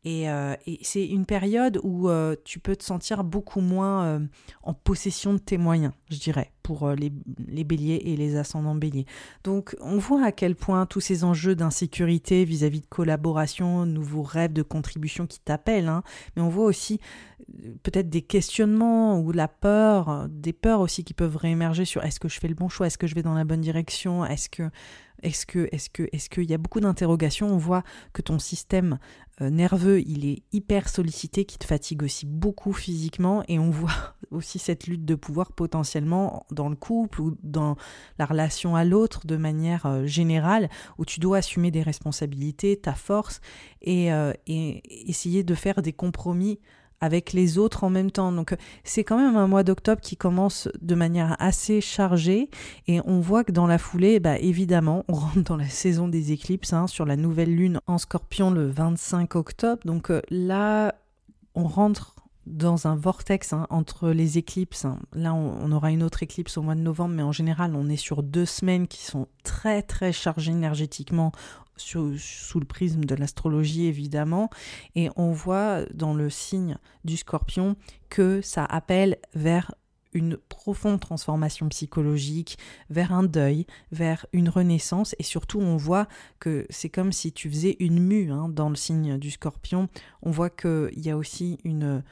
euh, 0.05 0.55
et, 0.65 0.79
c'est 0.81 1.05
une 1.05 1.25
période 1.25 1.79
où 1.83 2.09
euh, 2.09 2.35
tu 2.45 2.59
peux 2.59 2.75
te 2.75 2.83
sentir 2.83 3.23
beaucoup 3.23 3.59
moins 3.59 4.05
euh, 4.05 4.19
en 4.63 4.73
possession 4.73 5.33
de 5.33 5.39
tes 5.39 5.57
moyens, 5.57 5.91
je 6.09 6.17
dirais, 6.17 6.53
pour 6.63 6.89
les, 6.91 7.09
béliers 7.09 8.01
et 8.05 8.15
les 8.15 8.37
ascendants 8.37 8.75
béliers. 8.75 9.05
Donc 9.43 9.75
on 9.81 9.97
voit 9.97 10.23
à 10.23 10.31
quel 10.31 10.55
point 10.55 10.85
tous 10.85 11.01
ces 11.01 11.23
enjeux 11.23 11.55
d'insécurité 11.55 12.45
vis-à-vis 12.45 12.81
de 12.81 12.85
collaboration, 12.85 13.85
nouveaux 13.85 14.23
rêves 14.23 14.53
de 14.53 14.61
contribution 14.61 15.27
qui 15.27 15.39
t'appellent, 15.39 15.89
hein, 15.89 16.03
mais 16.35 16.41
on 16.41 16.49
voit 16.49 16.65
aussi 16.65 16.99
peut-être 17.83 18.09
des 18.09 18.21
questionnements 18.21 19.19
ou 19.19 19.31
la 19.31 19.47
peur, 19.47 20.27
des 20.29 20.53
peurs 20.53 20.81
aussi 20.81 21.03
qui 21.03 21.13
peuvent 21.13 21.35
réémerger 21.35 21.83
sur 21.83 22.03
est-ce 22.03 22.19
que 22.19 22.29
je 22.29 22.39
fais 22.39 22.47
le 22.47 22.55
bon 22.55 22.69
choix, 22.69 22.87
est-ce 22.87 22.97
que 22.97 23.07
je 23.07 23.15
vais 23.15 23.23
dans 23.23 23.33
la 23.33 23.43
bonne 23.43 23.61
direction, 23.61 24.23
est-ce 24.25 24.49
que 24.49 24.69
est-ce 25.23 25.45
que, 25.45 25.69
est-ce 25.71 25.89
que, 25.89 26.07
est-ce 26.11 26.29
qu'il 26.29 26.49
y 26.49 26.53
a 26.53 26.57
beaucoup 26.57 26.79
d'interrogations. 26.79 27.47
On 27.47 27.57
voit 27.57 27.83
que 28.13 28.21
ton 28.21 28.39
système 28.39 28.99
euh, 29.41 29.49
nerveux, 29.49 30.01
il 30.01 30.25
est 30.25 30.43
hyper 30.51 30.89
sollicité, 30.89 31.45
qui 31.45 31.57
te 31.57 31.65
fatigue 31.65 32.03
aussi 32.03 32.25
beaucoup 32.25 32.73
physiquement, 32.73 33.43
et 33.47 33.59
on 33.59 33.69
voit 33.69 34.15
aussi 34.31 34.59
cette 34.59 34.87
lutte 34.87 35.05
de 35.05 35.15
pouvoir 35.15 35.53
potentiellement 35.53 36.45
dans 36.51 36.69
le 36.69 36.75
couple 36.75 37.21
ou 37.21 37.37
dans 37.43 37.75
la 38.17 38.25
relation 38.25 38.75
à 38.75 38.83
l'autre 38.83 39.25
de 39.25 39.37
manière 39.37 39.85
euh, 39.85 40.05
générale, 40.05 40.69
où 40.97 41.05
tu 41.05 41.19
dois 41.19 41.37
assumer 41.37 41.71
des 41.71 41.81
responsabilités, 41.81 42.77
ta 42.77 42.93
force, 42.93 43.39
et, 43.81 44.11
euh, 44.11 44.33
et 44.47 45.09
essayer 45.09 45.43
de 45.43 45.55
faire 45.55 45.81
des 45.81 45.93
compromis 45.93 46.59
avec 47.01 47.33
les 47.33 47.57
autres 47.57 47.83
en 47.83 47.89
même 47.89 48.11
temps. 48.11 48.31
Donc 48.31 48.55
c'est 48.83 49.03
quand 49.03 49.17
même 49.17 49.35
un 49.35 49.47
mois 49.47 49.63
d'octobre 49.63 50.01
qui 50.01 50.17
commence 50.17 50.67
de 50.81 50.95
manière 50.95 51.35
assez 51.39 51.81
chargée 51.81 52.49
et 52.87 53.01
on 53.05 53.19
voit 53.19 53.43
que 53.43 53.51
dans 53.51 53.67
la 53.67 53.77
foulée, 53.77 54.19
bah, 54.19 54.37
évidemment, 54.37 55.05
on 55.07 55.13
rentre 55.13 55.43
dans 55.43 55.57
la 55.57 55.69
saison 55.69 56.07
des 56.07 56.31
éclipses 56.31 56.73
hein, 56.73 56.87
sur 56.87 57.05
la 57.05 57.15
nouvelle 57.15 57.55
lune 57.55 57.79
en 57.87 57.97
scorpion 57.97 58.51
le 58.51 58.69
25 58.69 59.35
octobre. 59.35 59.81
Donc 59.85 60.11
euh, 60.11 60.21
là, 60.29 60.95
on 61.55 61.63
rentre 61.63 62.15
dans 62.49 62.87
un 62.87 62.95
vortex 62.95 63.53
hein, 63.53 63.67
entre 63.69 64.09
les 64.09 64.37
éclipses. 64.37 64.85
Hein. 64.85 64.99
Là, 65.13 65.33
on, 65.33 65.71
aura 65.71 65.91
une 65.91 66.03
autre 66.03 66.23
éclipse 66.23 66.57
au 66.57 66.61
mois 66.61 66.75
de 66.75 66.81
novembre, 66.81 67.15
mais 67.15 67.23
en 67.23 67.31
général, 67.31 67.75
on 67.75 67.87
est 67.89 67.95
sur 67.95 68.23
deux 68.23 68.45
semaines 68.45 68.87
qui 68.87 69.03
sont 69.03 69.27
très 69.43 69.83
très 69.83 70.11
chargées 70.11 70.51
énergétiquement 70.51 71.31
sous 71.79 72.59
le 72.59 72.65
prisme 72.65 73.05
de 73.05 73.15
l'astrologie 73.15 73.87
évidemment, 73.87 74.49
et 74.95 75.09
on 75.15 75.31
voit 75.31 75.83
dans 75.93 76.13
le 76.13 76.29
signe 76.29 76.77
du 77.03 77.17
scorpion 77.17 77.75
que 78.09 78.41
ça 78.41 78.65
appelle 78.65 79.17
vers 79.33 79.73
une 80.13 80.37
profonde 80.37 80.99
transformation 80.99 81.69
psychologique, 81.69 82.57
vers 82.89 83.13
un 83.13 83.23
deuil, 83.23 83.65
vers 83.91 84.25
une 84.33 84.49
renaissance, 84.49 85.15
et 85.19 85.23
surtout 85.23 85.59
on 85.59 85.77
voit 85.77 86.07
que 86.39 86.65
c'est 86.69 86.89
comme 86.89 87.11
si 87.11 87.31
tu 87.31 87.49
faisais 87.49 87.77
une 87.79 87.99
mue 87.99 88.31
hein, 88.31 88.49
dans 88.49 88.69
le 88.69 88.75
signe 88.75 89.17
du 89.17 89.31
scorpion, 89.31 89.87
on 90.23 90.31
voit 90.31 90.49
qu'il 90.49 90.89
y 90.95 91.09
a 91.09 91.17
aussi 91.17 91.59
une, 91.63 92.03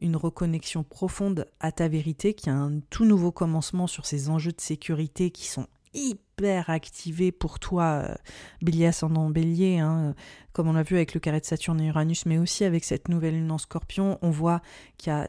une 0.00 0.16
reconnexion 0.16 0.84
profonde 0.84 1.46
à 1.58 1.72
ta 1.72 1.88
vérité, 1.88 2.34
qui 2.34 2.50
a 2.50 2.54
un 2.54 2.80
tout 2.90 3.04
nouveau 3.04 3.32
commencement 3.32 3.86
sur 3.86 4.06
ces 4.06 4.30
enjeux 4.30 4.52
de 4.52 4.60
sécurité 4.60 5.30
qui 5.30 5.48
sont 5.48 5.66
hyper 5.94 6.70
activé 6.70 7.32
pour 7.32 7.58
toi, 7.58 8.04
euh, 8.04 8.14
bélier 8.62 8.86
ascendant 8.86 9.30
hein, 9.34 10.14
comme 10.52 10.68
on 10.68 10.72
l'a 10.72 10.82
vu 10.82 10.96
avec 10.96 11.14
le 11.14 11.20
carré 11.20 11.40
de 11.40 11.44
Saturne 11.44 11.80
et 11.80 11.86
Uranus, 11.86 12.26
mais 12.26 12.38
aussi 12.38 12.64
avec 12.64 12.84
cette 12.84 13.08
nouvelle 13.08 13.34
lune 13.34 13.50
en 13.50 13.58
scorpion, 13.58 14.18
on 14.22 14.30
voit 14.30 14.62
qu'il 14.96 15.12
y 15.12 15.16
a 15.16 15.26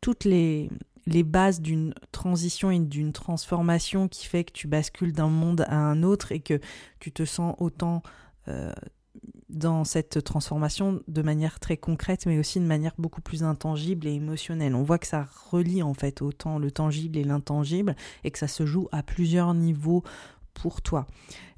toutes 0.00 0.24
les, 0.24 0.70
les 1.06 1.22
bases 1.22 1.60
d'une 1.60 1.94
transition 2.12 2.70
et 2.70 2.78
d'une 2.78 3.12
transformation 3.12 4.08
qui 4.08 4.26
fait 4.26 4.44
que 4.44 4.52
tu 4.52 4.66
bascules 4.66 5.12
d'un 5.12 5.28
monde 5.28 5.64
à 5.68 5.76
un 5.76 6.02
autre 6.02 6.32
et 6.32 6.40
que 6.40 6.60
tu 7.00 7.12
te 7.12 7.24
sens 7.24 7.54
autant 7.58 8.02
euh, 8.48 8.72
dans 9.54 9.84
cette 9.84 10.22
transformation 10.24 11.00
de 11.08 11.22
manière 11.22 11.60
très 11.60 11.76
concrète, 11.76 12.26
mais 12.26 12.38
aussi 12.38 12.60
de 12.60 12.64
manière 12.64 12.94
beaucoup 12.98 13.20
plus 13.20 13.42
intangible 13.42 14.06
et 14.06 14.12
émotionnelle. 14.12 14.74
On 14.74 14.82
voit 14.82 14.98
que 14.98 15.06
ça 15.06 15.26
relie 15.50 15.82
en 15.82 15.94
fait 15.94 16.22
autant 16.22 16.58
le 16.58 16.70
tangible 16.70 17.16
et 17.18 17.24
l'intangible 17.24 17.96
et 18.24 18.30
que 18.30 18.38
ça 18.38 18.48
se 18.48 18.66
joue 18.66 18.88
à 18.92 19.02
plusieurs 19.02 19.54
niveaux 19.54 20.02
pour 20.54 20.82
toi. 20.82 21.06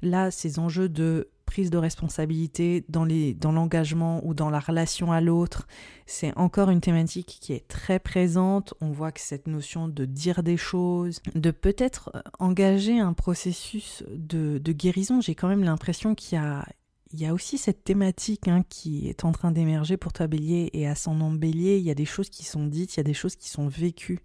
Là, 0.01 0.31
ces 0.31 0.59
enjeux 0.59 0.89
de 0.89 1.29
prise 1.45 1.69
de 1.69 1.77
responsabilité 1.77 2.83
dans 2.89 3.05
les 3.05 3.33
dans 3.33 3.53
l'engagement 3.53 4.21
ou 4.25 4.33
dans 4.33 4.49
la 4.49 4.59
relation 4.59 5.11
à 5.13 5.21
l'autre, 5.21 5.65
c'est 6.05 6.37
encore 6.37 6.69
une 6.69 6.81
thématique 6.81 7.37
qui 7.39 7.53
est 7.53 7.67
très 7.67 7.99
présente. 7.99 8.73
On 8.81 8.91
voit 8.91 9.13
que 9.13 9.21
cette 9.21 9.47
notion 9.47 9.87
de 9.87 10.03
dire 10.05 10.43
des 10.43 10.57
choses, 10.57 11.21
de 11.35 11.51
peut-être 11.51 12.11
engager 12.37 12.99
un 12.99 13.13
processus 13.13 14.03
de, 14.13 14.57
de 14.57 14.71
guérison, 14.73 15.21
j'ai 15.21 15.35
quand 15.35 15.47
même 15.47 15.63
l'impression 15.63 16.15
qu'il 16.15 16.37
y 16.37 16.41
a 16.41 16.65
il 17.13 17.21
y 17.21 17.25
a 17.25 17.33
aussi 17.33 17.57
cette 17.57 17.83
thématique 17.83 18.47
hein, 18.47 18.63
qui 18.67 19.07
est 19.07 19.23
en 19.23 19.31
train 19.31 19.51
d'émerger 19.51 19.97
pour 19.97 20.13
toi 20.13 20.27
bélier 20.27 20.69
et 20.73 20.87
ascendant 20.87 21.31
bélier. 21.31 21.77
Il 21.77 21.83
y 21.83 21.91
a 21.91 21.95
des 21.95 22.05
choses 22.05 22.29
qui 22.29 22.43
sont 22.43 22.65
dites, 22.65 22.95
il 22.95 22.97
y 22.97 23.01
a 23.01 23.03
des 23.03 23.13
choses 23.13 23.35
qui 23.35 23.49
sont 23.49 23.67
vécues, 23.67 24.19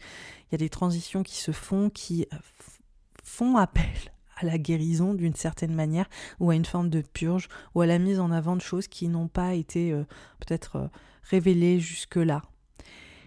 il 0.49 0.53
y 0.53 0.55
a 0.57 0.59
des 0.59 0.69
transitions 0.69 1.23
qui 1.23 1.37
se 1.37 1.53
font, 1.53 1.91
qui 1.91 2.27
euh, 2.33 2.37
font 3.23 3.57
appel 3.57 3.95
à 4.37 4.47
la 4.47 4.59
guérison 4.59 5.15
d'une 5.15 5.35
certaine 5.35 5.75
manière 5.75 6.09
ou 6.41 6.51
à 6.51 6.57
une 6.57 6.65
forme 6.65 6.91
de 6.91 7.03
purge 7.03 7.49
ou 7.75 7.83
à 7.83 7.87
la 7.87 7.99
mise 7.99 8.19
en 8.19 8.31
avant 8.31 8.57
de 8.57 8.63
choses 8.63 8.89
qui 8.89 9.09
n'ont 9.09 9.29
pas 9.29 9.55
été 9.55 9.93
euh, 9.93 10.05
peut-être 10.41 10.77
euh, 10.77 10.89
révélées 11.23 11.79
jusque-là. 11.79 12.43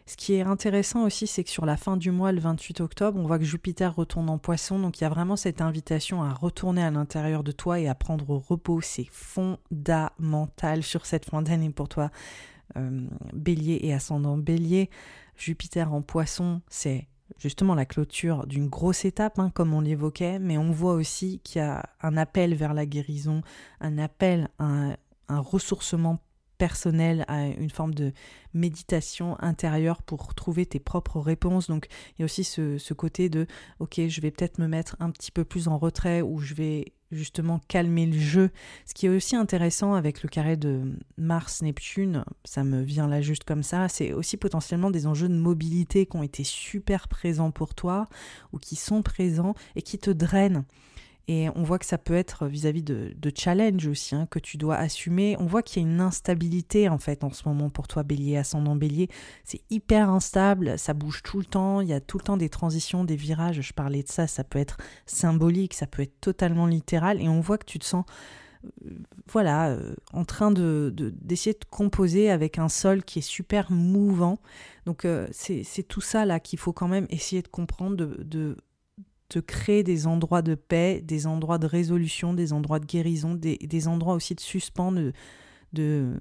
Ce 0.07 0.15
qui 0.15 0.33
est 0.33 0.41
intéressant 0.41 1.03
aussi, 1.03 1.25
c'est 1.25 1.43
que 1.43 1.49
sur 1.49 1.65
la 1.65 1.77
fin 1.77 1.97
du 1.97 2.11
mois, 2.11 2.31
le 2.31 2.39
28 2.39 2.79
octobre, 2.81 3.19
on 3.19 3.25
voit 3.25 3.39
que 3.39 3.45
Jupiter 3.45 3.95
retourne 3.95 4.29
en 4.29 4.37
poisson. 4.37 4.77
Donc 4.77 4.99
il 4.99 5.01
y 5.01 5.07
a 5.07 5.09
vraiment 5.09 5.35
cette 5.35 5.61
invitation 5.61 6.21
à 6.21 6.31
retourner 6.31 6.83
à 6.83 6.91
l'intérieur 6.91 7.43
de 7.43 7.51
toi 7.51 7.79
et 7.79 7.87
à 7.87 7.95
prendre 7.95 8.35
repos. 8.35 8.81
C'est 8.81 9.07
fondamental 9.09 10.83
sur 10.83 11.07
cette 11.07 11.25
fin 11.25 11.41
d'année 11.41 11.71
pour 11.71 11.89
toi, 11.89 12.11
euh, 12.77 13.07
bélier 13.33 13.79
et 13.81 13.95
ascendant 13.95 14.37
bélier. 14.37 14.91
Jupiter 15.37 15.91
en 15.91 16.03
poisson, 16.03 16.61
c'est 16.69 17.07
justement 17.39 17.73
la 17.73 17.87
clôture 17.87 18.45
d'une 18.45 18.67
grosse 18.67 19.05
étape, 19.05 19.39
hein, 19.39 19.49
comme 19.55 19.73
on 19.73 19.81
l'évoquait, 19.81 20.37
mais 20.37 20.59
on 20.59 20.71
voit 20.71 20.93
aussi 20.93 21.39
qu'il 21.43 21.63
y 21.63 21.65
a 21.65 21.83
un 22.03 22.15
appel 22.15 22.53
vers 22.53 22.75
la 22.75 22.85
guérison, 22.85 23.41
un 23.81 23.97
appel 23.97 24.49
à 24.59 24.95
un 25.27 25.39
ressourcement 25.39 26.19
personnel, 26.57 27.25
à 27.27 27.47
une 27.47 27.69
forme 27.69 27.93
de 27.93 28.11
méditation 28.53 29.35
intérieure 29.41 30.01
pour 30.01 30.33
trouver 30.33 30.65
tes 30.65 30.79
propres 30.79 31.19
réponses. 31.19 31.67
Donc 31.67 31.87
il 32.17 32.21
y 32.21 32.23
a 32.23 32.25
aussi 32.25 32.43
ce, 32.43 32.93
côté 32.93 33.29
de 33.29 33.45
ok, 33.79 34.01
je 34.07 34.21
vais 34.21 34.31
peut-être 34.31 34.59
me 34.59 34.67
mettre 34.67 34.95
un 34.99 35.11
petit 35.11 35.31
peu 35.31 35.43
plus 35.43 35.67
en 35.67 35.77
retrait 35.77 36.21
ou 36.21 36.39
je 36.39 36.53
vais 36.53 36.93
justement 37.11 37.59
calmer 37.67 38.05
le 38.05 38.17
jeu. 38.17 38.49
Ce 38.85 38.93
qui 38.93 39.05
est 39.05 39.09
aussi 39.09 39.35
intéressant 39.35 39.93
avec 39.93 40.23
le 40.23 40.29
carré 40.29 40.57
de 40.57 40.97
Mars-Neptune, 41.17 42.25
ça 42.43 42.63
me 42.63 42.81
vient 42.81 43.07
là 43.07 43.21
juste 43.21 43.43
comme 43.43 43.63
ça, 43.63 43.87
c'est 43.89 44.13
aussi 44.13 44.37
potentiellement 44.37 44.91
des 44.91 45.07
enjeux 45.07 45.29
de 45.29 45.35
mobilité 45.35 46.05
qui 46.05 46.17
ont 46.17 46.23
été 46.23 46.43
super 46.43 47.07
présents 47.07 47.51
pour 47.51 47.75
toi 47.75 48.07
ou 48.53 48.57
qui 48.57 48.75
sont 48.75 49.01
présents 49.01 49.55
et 49.75 49.81
qui 49.81 49.99
te 49.99 50.09
drainent. 50.09 50.65
Et 51.27 51.49
on 51.55 51.63
voit 51.63 51.79
que 51.79 51.85
ça 51.85 51.97
peut 51.97 52.13
être 52.13 52.45
vis-à-vis 52.45 52.83
de, 52.83 53.13
de, 53.15 53.31
challenge 53.35 53.87
aussi, 53.87 54.13
hein, 54.13 54.27
que 54.29 54.37
tu 54.37 54.57
dois 54.57 54.75
assumer. 54.75 55.35
On 55.39 55.45
voit 55.45 55.63
qu'il 55.63 55.81
y 55.81 55.85
a 55.85 55.89
une 55.89 55.99
instabilité 55.99 56.87
en 56.87 56.99
fait 56.99 57.23
en 57.23 57.31
ce 57.31 57.47
moment 57.47 57.69
pour 57.69 57.87
toi, 57.87 58.03
bélier, 58.03 58.37
ascendant 58.37 58.75
bélier. 58.75 59.09
C'est 59.43 59.61
hyper 59.71 60.09
instable, 60.09 60.77
ça 60.77 60.93
bouge 60.93 61.23
tout 61.23 61.39
le 61.39 61.45
temps, 61.45 61.81
il 61.81 61.87
y 61.87 61.93
a 61.93 61.99
tout 61.99 62.19
le 62.19 62.23
temps 62.23 62.37
des 62.37 62.49
transitions, 62.49 63.03
des 63.03 63.15
virages. 63.15 63.61
Je 63.61 63.73
parlais 63.73 64.03
de 64.03 64.09
ça, 64.09 64.27
ça 64.27 64.43
peut 64.43 64.59
être 64.59 64.77
symbolique, 65.07 65.73
ça 65.73 65.87
peut 65.87 66.03
être 66.03 66.19
totalement 66.21 66.67
littéral. 66.67 67.19
Et 67.21 67.27
on 67.27 67.41
voit 67.41 67.57
que 67.57 67.65
tu 67.65 67.79
te 67.79 67.85
sens 67.85 68.05
euh, 68.85 68.89
voilà, 69.27 69.69
euh, 69.69 69.95
en 70.13 70.25
train 70.25 70.51
de, 70.51 70.93
d'essayer 70.95 71.53
de, 71.53 71.65
composer 71.69 72.29
avec 72.29 72.59
un 72.59 72.69
sol 72.69 73.03
qui 73.03 73.19
est 73.19 73.23
super 73.23 73.71
mouvant. 73.71 74.39
Donc 74.85 75.05
euh, 75.05 75.27
c'est, 75.31 75.63
tout 75.87 76.01
ça 76.01 76.25
là 76.25 76.39
qu'il 76.39 76.59
faut 76.59 76.73
quand 76.73 76.87
même 76.87 77.07
essayer 77.09 77.41
de 77.41 77.47
comprendre, 77.47 77.95
de, 77.95 78.23
de 78.23 78.57
de 79.29 79.39
créer 79.39 79.83
des 79.83 80.07
endroits 80.07 80.41
de 80.41 80.55
paix, 80.55 81.01
des 81.01 81.27
endroits 81.27 81.57
de 81.57 81.67
résolution, 81.67 82.33
des 82.33 82.53
endroits 82.53 82.79
de 82.79 82.85
guérison, 82.85 83.33
des, 83.33 83.87
endroits 83.87 84.13
aussi 84.13 84.35
de 84.35 84.39
suspens, 84.39 84.93
de, 85.73 86.19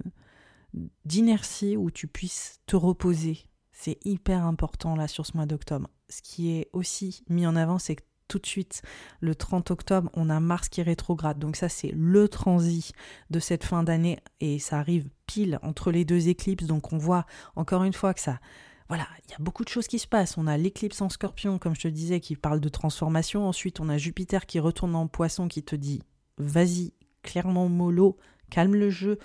d'inertie 1.04 1.76
où 1.76 1.90
tu 1.90 2.06
puisses 2.06 2.61
te 2.66 2.76
reposer. 2.76 3.38
C'est 3.73 3.99
hyper 4.04 4.44
important 4.44 4.96
là 4.96 5.08
sur 5.08 5.26
ce 5.26 5.37
mois 5.37 5.46
d'octobre. 5.46 5.88
Ce 6.08 6.23
qui 6.23 6.52
est 6.52 6.68
aussi 6.73 7.25
mis 7.28 7.46
en 7.46 7.56
avant, 7.56 7.78
c'est 7.78 7.96
que 7.96 8.04
tout 8.28 8.38
de 8.38 8.46
suite, 8.46 8.82
le 9.20 9.34
30 9.34 9.70
octobre, 9.70 10.11
on 10.14 10.30
a 10.30 10.40
Mars 10.40 10.68
qui 10.68 10.82
rétrograde. 10.82 11.38
Donc 11.38 11.56
ça, 11.56 11.68
c'est 11.68 11.92
le 11.94 12.28
transit 12.28 12.94
de 13.30 13.38
cette 13.38 13.64
fin 13.64 13.82
d'année 13.82 14.18
et 14.40 14.58
ça 14.58 14.78
arrive 14.78 15.08
pile 15.26 15.58
entre 15.62 15.90
les 15.90 16.04
deux 16.04 16.28
éclipses. 16.28 16.66
Donc 16.66 16.92
on 16.92 16.99
voit 16.99 17.26
encore 17.54 17.84
une 17.84 17.92
fois 17.92 18.14
que 18.14 18.20
ça, 18.20 18.40
voilà, 18.94 19.08
il 19.26 19.32
y 19.32 19.34
a 19.34 19.38
beaucoup 19.40 19.64
de 19.64 19.68
choses 19.68 19.88
qui 19.88 19.98
se 19.98 20.06
passent. 20.06 20.38
On 20.38 20.46
a 20.46 20.56
l'éclipse 20.56 21.00
en 21.00 21.08
scorpion, 21.08 21.58
comme 21.58 21.74
je 21.74 21.80
te 21.80 21.88
disais, 21.88 22.20
qui 22.20 22.36
parle 22.36 22.60
de 22.60 22.68
transformation. 22.68 23.44
Ensuite, 23.48 23.80
on 23.80 23.88
a 23.88 23.98
Jupiter 23.98 24.46
qui 24.46 24.60
retourne 24.60 24.94
en 24.94 25.08
poisson, 25.08 25.48
qui 25.48 25.64
te 25.64 25.74
dit 25.74 26.00
vas-y, 26.38 26.92
clairement 27.24 27.68
mollo, 27.68 28.16
calme 28.50 28.76
le 28.76 28.90
jeu, 28.90 29.18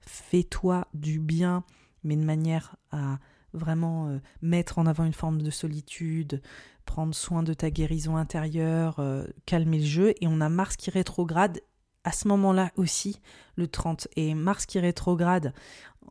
fais-toi 0.00 0.88
du 0.92 1.20
bien, 1.20 1.64
mais 2.02 2.16
de 2.16 2.22
manière 2.22 2.76
à 2.90 3.18
vraiment 3.54 4.08
euh, 4.08 4.18
mettre 4.42 4.78
en 4.78 4.84
avant 4.84 5.04
une 5.04 5.14
forme 5.14 5.40
de 5.40 5.50
solitude, 5.50 6.42
prendre 6.84 7.14
soin 7.14 7.42
de 7.42 7.54
ta 7.54 7.70
guérison 7.70 8.18
intérieure, 8.18 8.96
euh, 8.98 9.24
calmer 9.46 9.78
le 9.78 9.86
jeu. 9.86 10.12
Et 10.20 10.26
on 10.26 10.42
a 10.42 10.50
Mars 10.50 10.76
qui 10.76 10.90
rétrograde 10.90 11.62
à 12.04 12.12
ce 12.12 12.28
moment-là 12.28 12.70
aussi, 12.76 13.20
le 13.56 13.66
30. 13.66 14.08
Et 14.16 14.34
Mars 14.34 14.66
qui 14.66 14.78
rétrograde 14.78 15.52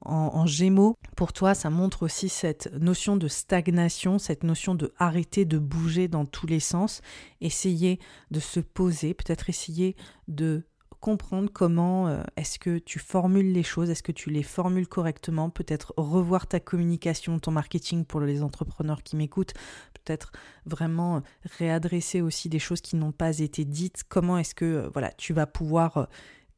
en, 0.05 0.45
Gémeaux, 0.45 0.97
pour 1.15 1.31
toi, 1.31 1.53
ça 1.53 1.69
montre 1.69 2.03
aussi 2.03 2.27
cette 2.27 2.73
notion 2.73 3.15
de 3.15 3.29
stagnation, 3.29 4.19
cette 4.19 4.43
notion 4.43 4.75
de 4.75 4.93
arrêter 4.97 5.45
de 5.45 5.57
bouger 5.57 6.09
dans 6.09 6.25
tous 6.25 6.45
les 6.45 6.59
sens, 6.59 7.01
essayer 7.39 7.99
de 8.29 8.41
se 8.41 8.59
poser, 8.59 9.13
peut-être 9.13 9.49
essayer 9.49 9.95
de 10.27 10.63
comprendre 11.03 11.49
comment 11.51 12.07
euh, 12.07 12.23
est-ce 12.37 12.57
que 12.57 12.77
tu 12.77 12.97
formules 12.97 13.51
les 13.51 13.61
choses, 13.61 13.89
est-ce 13.89 14.03
que 14.03 14.13
tu 14.13 14.29
les 14.29 14.41
formules 14.41 14.87
correctement, 14.87 15.49
peut-être 15.49 15.93
revoir 15.97 16.47
ta 16.47 16.61
communication, 16.61 17.39
ton 17.39 17.51
marketing 17.51 18.05
pour 18.05 18.21
les 18.21 18.41
entrepreneurs 18.41 19.03
qui 19.03 19.17
m'écoutent, 19.17 19.53
peut-être 19.93 20.31
vraiment 20.65 21.21
réadresser 21.57 22.21
aussi 22.21 22.47
des 22.47 22.57
choses 22.57 22.79
qui 22.79 22.95
n'ont 22.95 23.11
pas 23.11 23.39
été 23.39 23.65
dites, 23.65 24.05
comment 24.07 24.37
est-ce 24.37 24.55
que 24.55 24.63
euh, 24.63 24.89
voilà, 24.93 25.11
tu 25.17 25.33
vas 25.33 25.45
pouvoir 25.45 25.97
euh, 25.97 26.05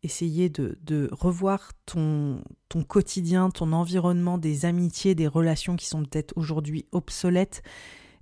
essayer 0.04 0.50
de, 0.50 1.10
revoir 1.12 1.72
ton, 1.88 2.44
ton 2.70 2.84
quotidien, 2.84 3.50
ton 3.50 3.74
environnement, 3.74 4.38
des 4.38 4.66
amitiés, 4.66 5.16
des 5.16 5.28
relations 5.28 5.76
qui 5.76 5.88
sont 5.88 6.04
peut-être 6.04 6.34
aujourd'hui 6.36 6.86
obsolètes, 6.92 7.64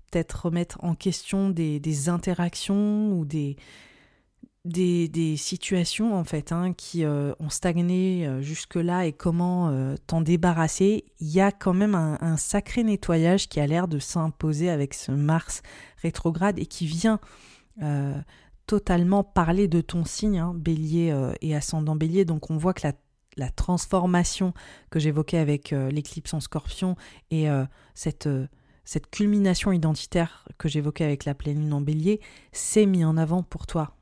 peut-être 0.09 0.45
remettre 0.45 0.81
en 0.85 0.95
question 0.95 1.49
des 1.49 2.07
interactions 2.07 3.11
ou 3.11 3.25
des, 3.25 3.57
des, 4.65 5.35
situations 5.37 6.15
en 6.15 6.23
fait 6.23 6.51
hein, 6.51 6.73
qui 6.73 7.03
euh, 7.03 7.33
ont 7.39 7.49
stagné 7.49 8.25
euh, 8.25 8.41
jusque-là 8.41 9.05
et 9.05 9.11
comment 9.11 9.69
euh, 9.69 9.95
t'en 10.07 10.21
débarrasser, 10.21 11.05
il 11.19 11.27
y 11.27 11.41
a 11.41 11.51
quand 11.51 11.73
même 11.73 11.95
un, 11.95 12.37
sacré 12.37 12.83
nettoyage 12.83 13.49
qui 13.49 13.59
a 13.59 13.67
l'air 13.67 13.87
de 13.87 13.99
s'imposer 13.99 14.69
avec 14.69 14.93
ce 14.93 15.11
Mars 15.11 15.61
rétrograde 16.01 16.59
et 16.59 16.65
qui 16.65 16.85
vient 16.87 17.19
totalement 18.67 19.23
parler 19.23 19.67
de 19.67 19.81
ton 19.81 20.05
signe, 20.05 20.39
hein, 20.39 20.53
bélier 20.55 21.13
et 21.41 21.55
ascendant 21.55 21.95
bélier. 21.95 22.25
Donc 22.25 22.49
on 22.49 22.57
voit 22.57 22.73
que 22.73 22.87
la, 23.37 23.49
transformation 23.49 24.53
que 24.89 24.99
j'évoquais 24.99 25.37
avec 25.37 25.71
l'éclipse 25.71 26.33
en 26.33 26.39
scorpion 26.39 26.95
et 27.31 27.47
cette 27.93 28.29
cette 28.85 29.09
culmination 29.09 29.71
identitaire 29.71 30.45
que 30.57 30.67
j'évoquais 30.67 31.05
avec 31.05 31.25
la 31.25 31.33
pleine 31.33 31.59
lune 31.59 31.73
en 31.73 31.81
bélier, 31.81 32.19
s'est 32.51 32.85
mis 32.85 33.05
en 33.05 33.15
avant 33.15 33.41
pour 33.41 33.65
toi 33.65 33.95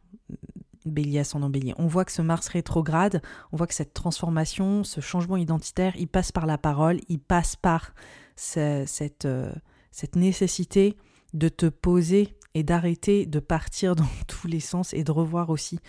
bélier 0.86 1.20
ascendant 1.20 1.50
bélier. 1.50 1.74
On 1.78 1.88
voit 1.88 2.06
que 2.06 2.12
ce 2.12 2.22
Mars 2.22 2.48
rétrograde, 2.48 3.22
on 3.52 3.58
voit 3.58 3.68
que 3.68 3.74
cette 3.74 3.94
transformation, 3.94 4.84
ce 4.84 5.02
changement 5.02 5.38
identitaire, 5.38 5.96
il 5.98 6.08
passe 6.08 6.32
par 6.32 6.46
la 6.46 6.58
parole, 6.58 7.00
il 7.10 7.20
passe 7.20 7.56
par 7.56 7.94
cette, 8.36 9.26
euh, 9.26 9.52
cette 9.92 10.16
nécessité 10.16 10.98
de 11.34 11.50
te 11.50 11.68
poser 11.68 12.36
et 12.54 12.64
d'arrêter 12.64 13.26
de 13.26 13.40
partir 13.40 13.96
dans 13.96 14.06
tous 14.28 14.48
les 14.48 14.60
sens 14.60 14.94
et 14.94 15.04
de 15.04 15.12
revoir 15.12 15.50
aussi 15.50 15.80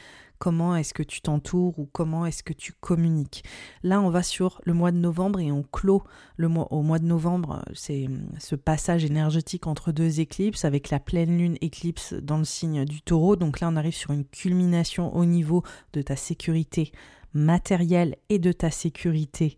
comment 0.42 0.74
est-ce 0.74 0.92
que 0.92 1.04
tu 1.04 1.20
t'entoures 1.20 1.78
ou 1.78 1.88
comment 1.92 2.26
est-ce 2.26 2.42
que 2.42 2.52
tu 2.52 2.72
communiques. 2.72 3.44
Là, 3.84 4.00
on 4.00 4.10
va 4.10 4.24
sur 4.24 4.60
le 4.64 4.72
mois 4.72 4.90
de 4.90 4.96
novembre 4.96 5.38
et 5.38 5.52
on 5.52 5.62
clôt 5.62 6.02
le 6.36 6.48
mois, 6.48 6.66
au 6.72 6.82
mois 6.82 6.98
de 6.98 7.04
novembre, 7.04 7.64
c'est 7.74 8.08
ce 8.40 8.56
passage 8.56 9.04
énergétique 9.04 9.68
entre 9.68 9.92
deux 9.92 10.18
éclipses 10.18 10.64
avec 10.64 10.90
la 10.90 10.98
pleine 10.98 11.38
lune 11.38 11.58
éclipse 11.60 12.14
dans 12.14 12.38
le 12.38 12.44
signe 12.44 12.84
du 12.84 13.02
taureau. 13.02 13.36
Donc 13.36 13.60
là, 13.60 13.68
on 13.68 13.76
arrive 13.76 13.94
sur 13.94 14.10
une 14.10 14.24
culmination 14.24 15.14
au 15.14 15.24
niveau 15.24 15.62
de 15.92 16.02
ta 16.02 16.16
sécurité 16.16 16.90
matérielle 17.34 18.16
et 18.28 18.40
de 18.40 18.50
ta 18.50 18.72
sécurité 18.72 19.56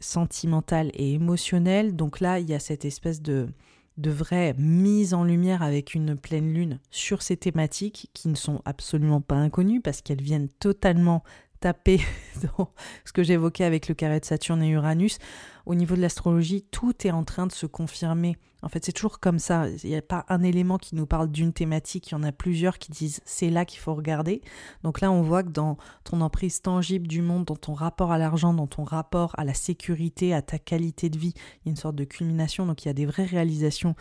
sentimentale 0.00 0.90
et 0.94 1.12
émotionnelle. 1.12 1.96
Donc 1.96 2.20
là, 2.20 2.40
il 2.40 2.48
y 2.48 2.54
a 2.54 2.58
cette 2.58 2.86
espèce 2.86 3.20
de 3.20 3.48
de 3.96 4.10
vraies 4.10 4.54
mises 4.58 5.14
en 5.14 5.24
lumière 5.24 5.62
avec 5.62 5.94
une 5.94 6.16
pleine 6.16 6.52
lune 6.52 6.80
sur 6.90 7.22
ces 7.22 7.36
thématiques 7.36 8.10
qui 8.12 8.28
ne 8.28 8.34
sont 8.34 8.60
absolument 8.64 9.20
pas 9.20 9.36
inconnues 9.36 9.80
parce 9.80 10.02
qu'elles 10.02 10.22
viennent 10.22 10.48
totalement 10.48 11.22
taper 11.64 11.98
dans 12.58 12.68
ce 13.06 13.12
que 13.12 13.22
j'évoquais 13.22 13.64
avec 13.64 13.88
le 13.88 13.94
carré 13.94 14.20
de 14.20 14.24
Saturne 14.26 14.62
et 14.62 14.68
Uranus. 14.68 15.16
Au 15.64 15.74
niveau 15.74 15.96
de 15.96 16.02
l'astrologie, 16.02 16.62
tout 16.70 17.06
est 17.06 17.10
en 17.10 17.24
train 17.24 17.46
de 17.46 17.52
se 17.52 17.64
confirmer. 17.64 18.36
En 18.60 18.68
fait, 18.68 18.84
c'est 18.84 18.92
toujours 18.92 19.18
comme 19.18 19.38
ça. 19.38 19.66
Il 19.82 19.88
n'y 19.88 19.96
a 19.96 20.02
pas 20.02 20.26
un 20.28 20.42
élément 20.42 20.76
qui 20.76 20.94
nous 20.94 21.06
parle 21.06 21.30
d'une 21.30 21.54
thématique. 21.54 22.10
Il 22.10 22.12
y 22.12 22.14
en 22.16 22.22
a 22.22 22.32
plusieurs 22.32 22.78
qui 22.78 22.92
disent 22.92 23.22
c'est 23.24 23.48
là 23.48 23.64
qu'il 23.64 23.80
faut 23.80 23.94
regarder. 23.94 24.42
Donc 24.82 25.00
là, 25.00 25.10
on 25.10 25.22
voit 25.22 25.42
que 25.42 25.48
dans 25.48 25.78
ton 26.04 26.20
emprise 26.20 26.60
tangible 26.60 27.08
du 27.08 27.22
monde, 27.22 27.46
dans 27.46 27.56
ton 27.56 27.72
rapport 27.72 28.12
à 28.12 28.18
l'argent, 28.18 28.52
dans 28.52 28.66
ton 28.66 28.84
rapport 28.84 29.34
à 29.38 29.44
la 29.44 29.54
sécurité, 29.54 30.34
à 30.34 30.42
ta 30.42 30.58
qualité 30.58 31.08
de 31.08 31.18
vie, 31.18 31.32
il 31.34 31.66
y 31.66 31.68
a 31.68 31.70
une 31.70 31.76
sorte 31.76 31.96
de 31.96 32.04
culmination. 32.04 32.66
Donc 32.66 32.84
il 32.84 32.88
y 32.88 32.90
a 32.90 32.94
des 32.94 33.06
vraies 33.06 33.24
réalisations 33.24 33.94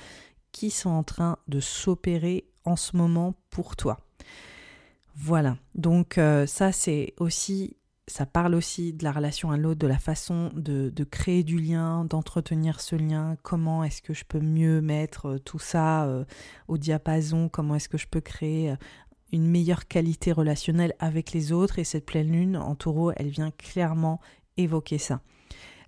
qui 0.52 0.70
sont 0.70 0.90
en 0.90 1.04
train 1.04 1.38
de 1.48 1.62
s'opérer 1.62 2.44
en 2.66 2.76
ce 2.76 2.98
moment 2.98 3.36
pour 3.52 3.78
toi. 3.78 4.00
Voilà, 5.16 5.58
donc 5.76 6.18
euh, 6.18 6.48
ça 6.48 6.72
c'est 6.72 7.14
aussi, 7.20 7.78
ça 8.08 8.26
parle 8.26 8.56
aussi 8.56 8.94
de 8.94 9.04
la 9.04 9.12
relation 9.12 9.52
à 9.52 9.58
l'autre, 9.58 9.80
de 9.80 9.88
la 9.88 10.00
façon 10.00 10.50
de, 10.56 10.92
créer 11.04 11.44
du 11.44 11.60
lien, 11.60 12.04
d'entretenir 12.06 12.82
ce 12.82 12.96
lien, 12.96 13.38
comment 13.44 13.84
est-ce 13.84 14.02
que 14.02 14.14
je 14.14 14.26
peux 14.26 14.40
mieux 14.40 14.82
mettre 14.82 15.28
euh, 15.28 15.40
tout 15.40 15.60
ça 15.60 16.06
euh, 16.06 16.26
au 16.68 16.80
diapason, 16.80 17.48
comment 17.48 17.76
est-ce 17.76 17.90
que 17.90 18.00
je 18.00 18.08
peux 18.08 18.22
créer 18.22 18.74
une 19.32 19.48
meilleure 19.48 19.88
qualité 19.88 20.32
relationnelle 20.32 20.96
avec 21.00 21.32
les 21.32 21.52
autres? 21.52 21.78
Et 21.78 21.84
cette 21.84 22.06
pleine 22.06 22.32
lune 22.32 22.58
en 22.58 22.76
taureau, 22.76 23.12
elle 23.16 23.30
vient 23.30 23.52
clairement 23.52 24.20
évoquer 24.58 24.98
ça. 24.98 25.22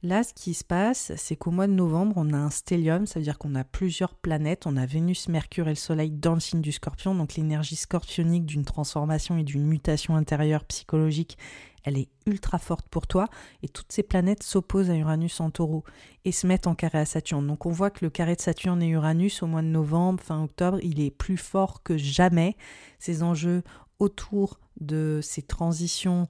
Là, 0.06 0.22
ce 0.22 0.36
qui 0.36 0.54
se 0.54 0.64
passe, 0.64 1.14
c'est 1.18 1.36
qu'au 1.36 1.50
mois 1.50 1.66
de 1.66 1.72
novembre, 1.72 2.14
on 2.18 2.32
a 2.32 2.38
un 2.38 2.52
stellium, 2.52 3.08
ça 3.08 3.18
veut 3.18 3.24
dire 3.24 3.40
qu'on 3.40 3.56
a 3.56 3.64
plusieurs 3.64 4.14
planètes. 4.14 4.68
On 4.68 4.78
a 4.78 4.86
Vénus, 4.86 5.30
Mercure 5.30 5.66
et 5.66 5.72
le 5.72 5.76
Soleil 5.76 6.12
dans 6.12 6.36
le 6.36 6.40
signe 6.40 6.62
du 6.62 6.72
scorpion. 6.72 7.16
Donc 7.16 7.34
l'énergie 7.34 7.76
scorpionique 7.76 8.46
d'une 8.46 8.66
transformation 8.66 9.36
et 9.36 9.44
d'une 9.44 9.66
mutation 9.66 10.16
intérieure 10.16 10.64
psychologique, 10.66 11.40
elle 11.84 11.98
est 11.98 12.10
ultra 12.28 12.60
forte 12.60 12.88
pour 12.88 13.08
toi. 13.08 13.28
Et 13.64 13.68
toutes 13.68 13.92
ces 13.92 14.04
planètes 14.04 14.44
s'opposent 14.44 14.92
à 14.92 14.96
Uranus 14.96 15.40
en 15.40 15.50
taureau 15.50 15.84
et 16.24 16.32
se 16.32 16.46
mettent 16.46 16.68
en 16.68 16.76
carré 16.76 17.00
à 17.00 17.06
Saturne. 17.06 17.48
Donc 17.48 17.66
on 17.66 17.72
voit 17.72 17.90
que 17.90 18.06
le 18.06 18.12
carré 18.12 18.36
de 18.36 18.42
Saturne 18.42 18.84
et 18.84 18.90
Uranus 18.90 19.42
au 19.42 19.48
mois 19.48 19.64
de 19.64 19.70
novembre, 19.70 20.22
fin 20.22 20.44
octobre, 20.44 20.78
il 20.84 21.02
est 21.02 21.10
plus 21.10 21.38
fort 21.38 21.82
que 21.82 21.98
jamais. 21.98 22.58
Ces 23.00 23.24
enjeux 23.24 23.64
autour 23.98 24.60
de 24.80 25.20
ces 25.24 25.42
transitions 25.42 26.28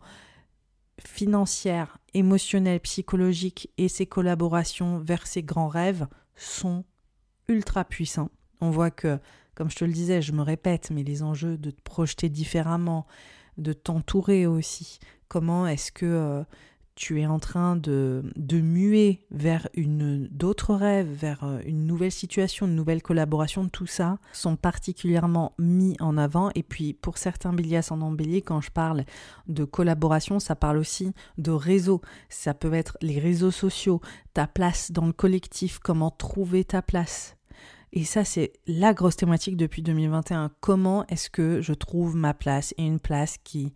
financière, 1.04 1.98
émotionnelle, 2.16 2.80
psychologique 2.80 3.70
et 3.78 3.88
ses 3.88 4.06
collaborations 4.06 4.98
vers 5.00 5.28
ses 5.28 5.44
grands 5.44 5.68
rêves 5.68 6.08
sont 6.36 6.86
ultra 7.48 7.84
puissants. 7.84 8.32
On 8.62 8.72
voit 8.72 8.90
que, 8.90 9.20
comme 9.54 9.70
je 9.70 9.76
te 9.76 9.86
le 9.86 9.92
disais, 9.92 10.22
je 10.22 10.32
me 10.32 10.42
répète, 10.42 10.90
mais 10.92 11.04
les 11.04 11.22
enjeux 11.22 11.58
de 11.58 11.72
te 11.72 11.82
projeter 11.82 12.30
différemment, 12.30 13.06
de 13.58 13.74
t'entourer 13.74 14.48
aussi, 14.48 15.00
comment 15.28 15.68
est-ce 15.68 15.92
que 15.92 16.06
euh, 16.06 16.44
tu 16.96 17.20
es 17.20 17.26
en 17.26 17.40
train 17.40 17.76
de, 17.76 18.24
muer 18.52 19.26
vers 19.30 19.68
une 19.74 20.28
d'autres 20.32 20.74
rêves, 20.74 21.12
vers 21.12 21.44
euh, 21.44 21.60
une 21.66 21.86
nouvelle 21.86 22.12
situation, 22.12 22.68
une 22.68 22.76
nouvelle 22.76 23.02
collaboration, 23.02 23.68
tout 23.68 23.86
ça 23.86 24.18
sont 24.32 24.56
particulièrement 24.56 25.54
mis 25.60 25.98
en 26.00 26.18
avant. 26.18 26.52
Et 26.56 26.64
puis 26.64 26.94
pour 26.94 27.18
certains 27.18 27.52
béliers 27.52 27.78
ascendant 27.78 28.12
bélier, 28.12 28.42
quand 28.42 28.62
je 28.62 28.72
parle 28.72 29.04
de 29.48 29.66
collaboration, 29.66 30.40
ça 30.40 30.56
parle 30.56 30.78
aussi 30.78 31.14
de 31.38 31.52
réseau. 31.52 32.02
Ça 32.30 32.54
peut 32.54 32.74
être 32.74 32.98
les 33.02 33.20
réseaux 33.20 33.52
sociaux, 33.52 34.00
ta 34.34 34.48
place 34.48 34.92
dans 34.92 35.06
le 35.06 35.14
collectif, 35.14 35.80
comment 35.80 36.12
trouver 36.12 36.64
ta 36.64 36.82
place. 36.82 37.36
Et 37.92 38.04
ça, 38.04 38.26
c'est 38.26 38.54
la 38.68 38.94
grosse 38.94 39.16
thématique 39.16 39.58
depuis 39.58 39.82
2021. 39.82 40.52
Comment 40.60 41.06
est-ce 41.08 41.30
que 41.30 41.62
je 41.62 41.74
trouve 41.74 42.16
ma 42.16 42.34
place 42.34 42.74
et 42.78 42.86
une 42.86 43.00
place 43.00 43.38
qui 43.44 43.74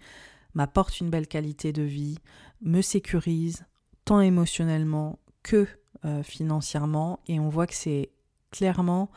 m'apporte 0.54 1.00
une 1.00 1.10
belle 1.10 1.28
qualité 1.28 1.72
de 1.72 1.84
vie, 1.84 2.18
me 2.62 2.82
sécurise 2.82 3.66
tant 4.06 4.22
émotionnellement 4.22 5.20
que 5.44 5.68
euh, 6.06 6.24
financièrement. 6.24 7.20
Et 7.28 7.40
on 7.40 7.50
voit 7.50 7.68
que 7.68 7.74
c'est 7.74 8.12
clairement 8.52 9.10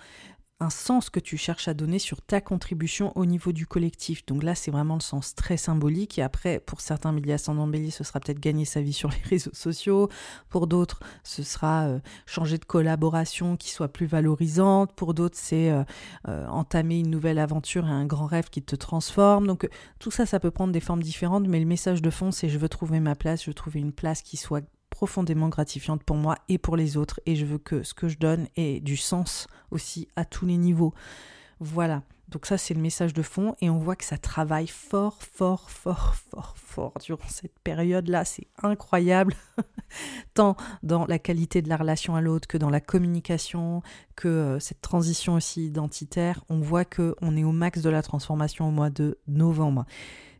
un 0.62 0.70
sens 0.70 1.10
que 1.10 1.18
tu 1.18 1.36
cherches 1.36 1.66
à 1.66 1.74
donner 1.74 1.98
sur 1.98 2.22
ta 2.22 2.40
contribution 2.40 3.12
au 3.16 3.26
niveau 3.26 3.50
du 3.52 3.66
collectif. 3.66 4.24
Donc 4.26 4.44
là, 4.44 4.54
c'est 4.54 4.70
vraiment 4.70 4.94
le 4.94 5.00
sens 5.00 5.34
très 5.34 5.56
symbolique. 5.56 6.18
Et 6.18 6.22
après, 6.22 6.60
pour 6.60 6.80
certains 6.80 7.12
milliers 7.12 7.36
bélier, 7.66 7.90
ce 7.90 8.04
sera 8.04 8.20
peut-être 8.20 8.38
gagner 8.38 8.64
sa 8.64 8.80
vie 8.80 8.92
sur 8.92 9.10
les 9.10 9.22
réseaux 9.28 9.50
sociaux. 9.52 10.08
Pour 10.48 10.68
d'autres, 10.68 11.00
ce 11.24 11.42
sera 11.42 11.86
euh, 11.86 11.98
changer 12.26 12.58
de 12.58 12.64
collaboration 12.64 13.56
qui 13.56 13.70
soit 13.70 13.88
plus 13.88 14.06
valorisante. 14.06 14.92
Pour 14.94 15.14
d'autres, 15.14 15.38
c'est 15.38 15.70
euh, 15.70 15.84
entamer 16.48 17.00
une 17.00 17.10
nouvelle 17.10 17.38
aventure 17.38 17.86
et 17.86 17.90
un 17.90 18.06
grand 18.06 18.26
rêve 18.26 18.48
qui 18.48 18.62
te 18.62 18.76
transforme. 18.76 19.46
Donc 19.48 19.68
tout 19.98 20.12
ça, 20.12 20.26
ça 20.26 20.38
peut 20.38 20.52
prendre 20.52 20.72
des 20.72 20.80
formes 20.80 21.02
différentes, 21.02 21.48
mais 21.48 21.58
le 21.58 21.66
message 21.66 22.02
de 22.02 22.10
fond, 22.10 22.30
c'est 22.30 22.48
je 22.48 22.58
veux 22.58 22.68
trouver 22.68 23.00
ma 23.00 23.16
place, 23.16 23.42
je 23.42 23.50
veux 23.50 23.54
trouver 23.54 23.80
une 23.80 23.92
place 23.92 24.22
qui 24.22 24.36
soit 24.36 24.64
profondément 24.92 25.48
gratifiante 25.48 26.04
pour 26.04 26.16
moi 26.16 26.36
et 26.48 26.58
pour 26.58 26.76
les 26.76 26.96
autres 26.96 27.18
et 27.26 27.34
je 27.34 27.46
veux 27.46 27.58
que 27.58 27.82
ce 27.82 27.94
que 27.94 28.08
je 28.08 28.18
donne 28.18 28.46
ait 28.56 28.78
du 28.78 28.96
sens 28.96 29.48
aussi 29.70 30.06
à 30.14 30.24
tous 30.24 30.46
les 30.46 30.58
niveaux. 30.58 30.94
Voilà. 31.58 32.02
Donc 32.28 32.46
ça, 32.46 32.56
c'est 32.56 32.72
le 32.72 32.80
message 32.80 33.12
de 33.12 33.22
fond. 33.22 33.56
Et 33.60 33.68
on 33.68 33.78
voit 33.78 33.94
que 33.94 34.04
ça 34.04 34.16
travaille 34.16 34.66
fort, 34.66 35.22
fort, 35.22 35.70
fort, 35.70 36.14
fort, 36.14 36.54
fort 36.56 36.94
durant 37.04 37.28
cette 37.28 37.58
période-là. 37.62 38.24
C'est 38.24 38.46
incroyable. 38.62 39.34
Tant 40.34 40.56
dans 40.82 41.04
la 41.06 41.18
qualité 41.18 41.60
de 41.60 41.68
la 41.68 41.76
relation 41.76 42.16
à 42.16 42.22
l'autre 42.22 42.48
que 42.48 42.56
dans 42.56 42.70
la 42.70 42.80
communication, 42.80 43.82
que 44.16 44.28
euh, 44.28 44.58
cette 44.60 44.80
transition 44.80 45.34
aussi 45.34 45.66
identitaire. 45.66 46.42
On 46.48 46.60
voit 46.60 46.86
qu'on 46.86 47.36
est 47.36 47.44
au 47.44 47.52
max 47.52 47.82
de 47.82 47.90
la 47.90 48.02
transformation 48.02 48.68
au 48.68 48.70
mois 48.70 48.90
de 48.90 49.18
novembre. 49.28 49.84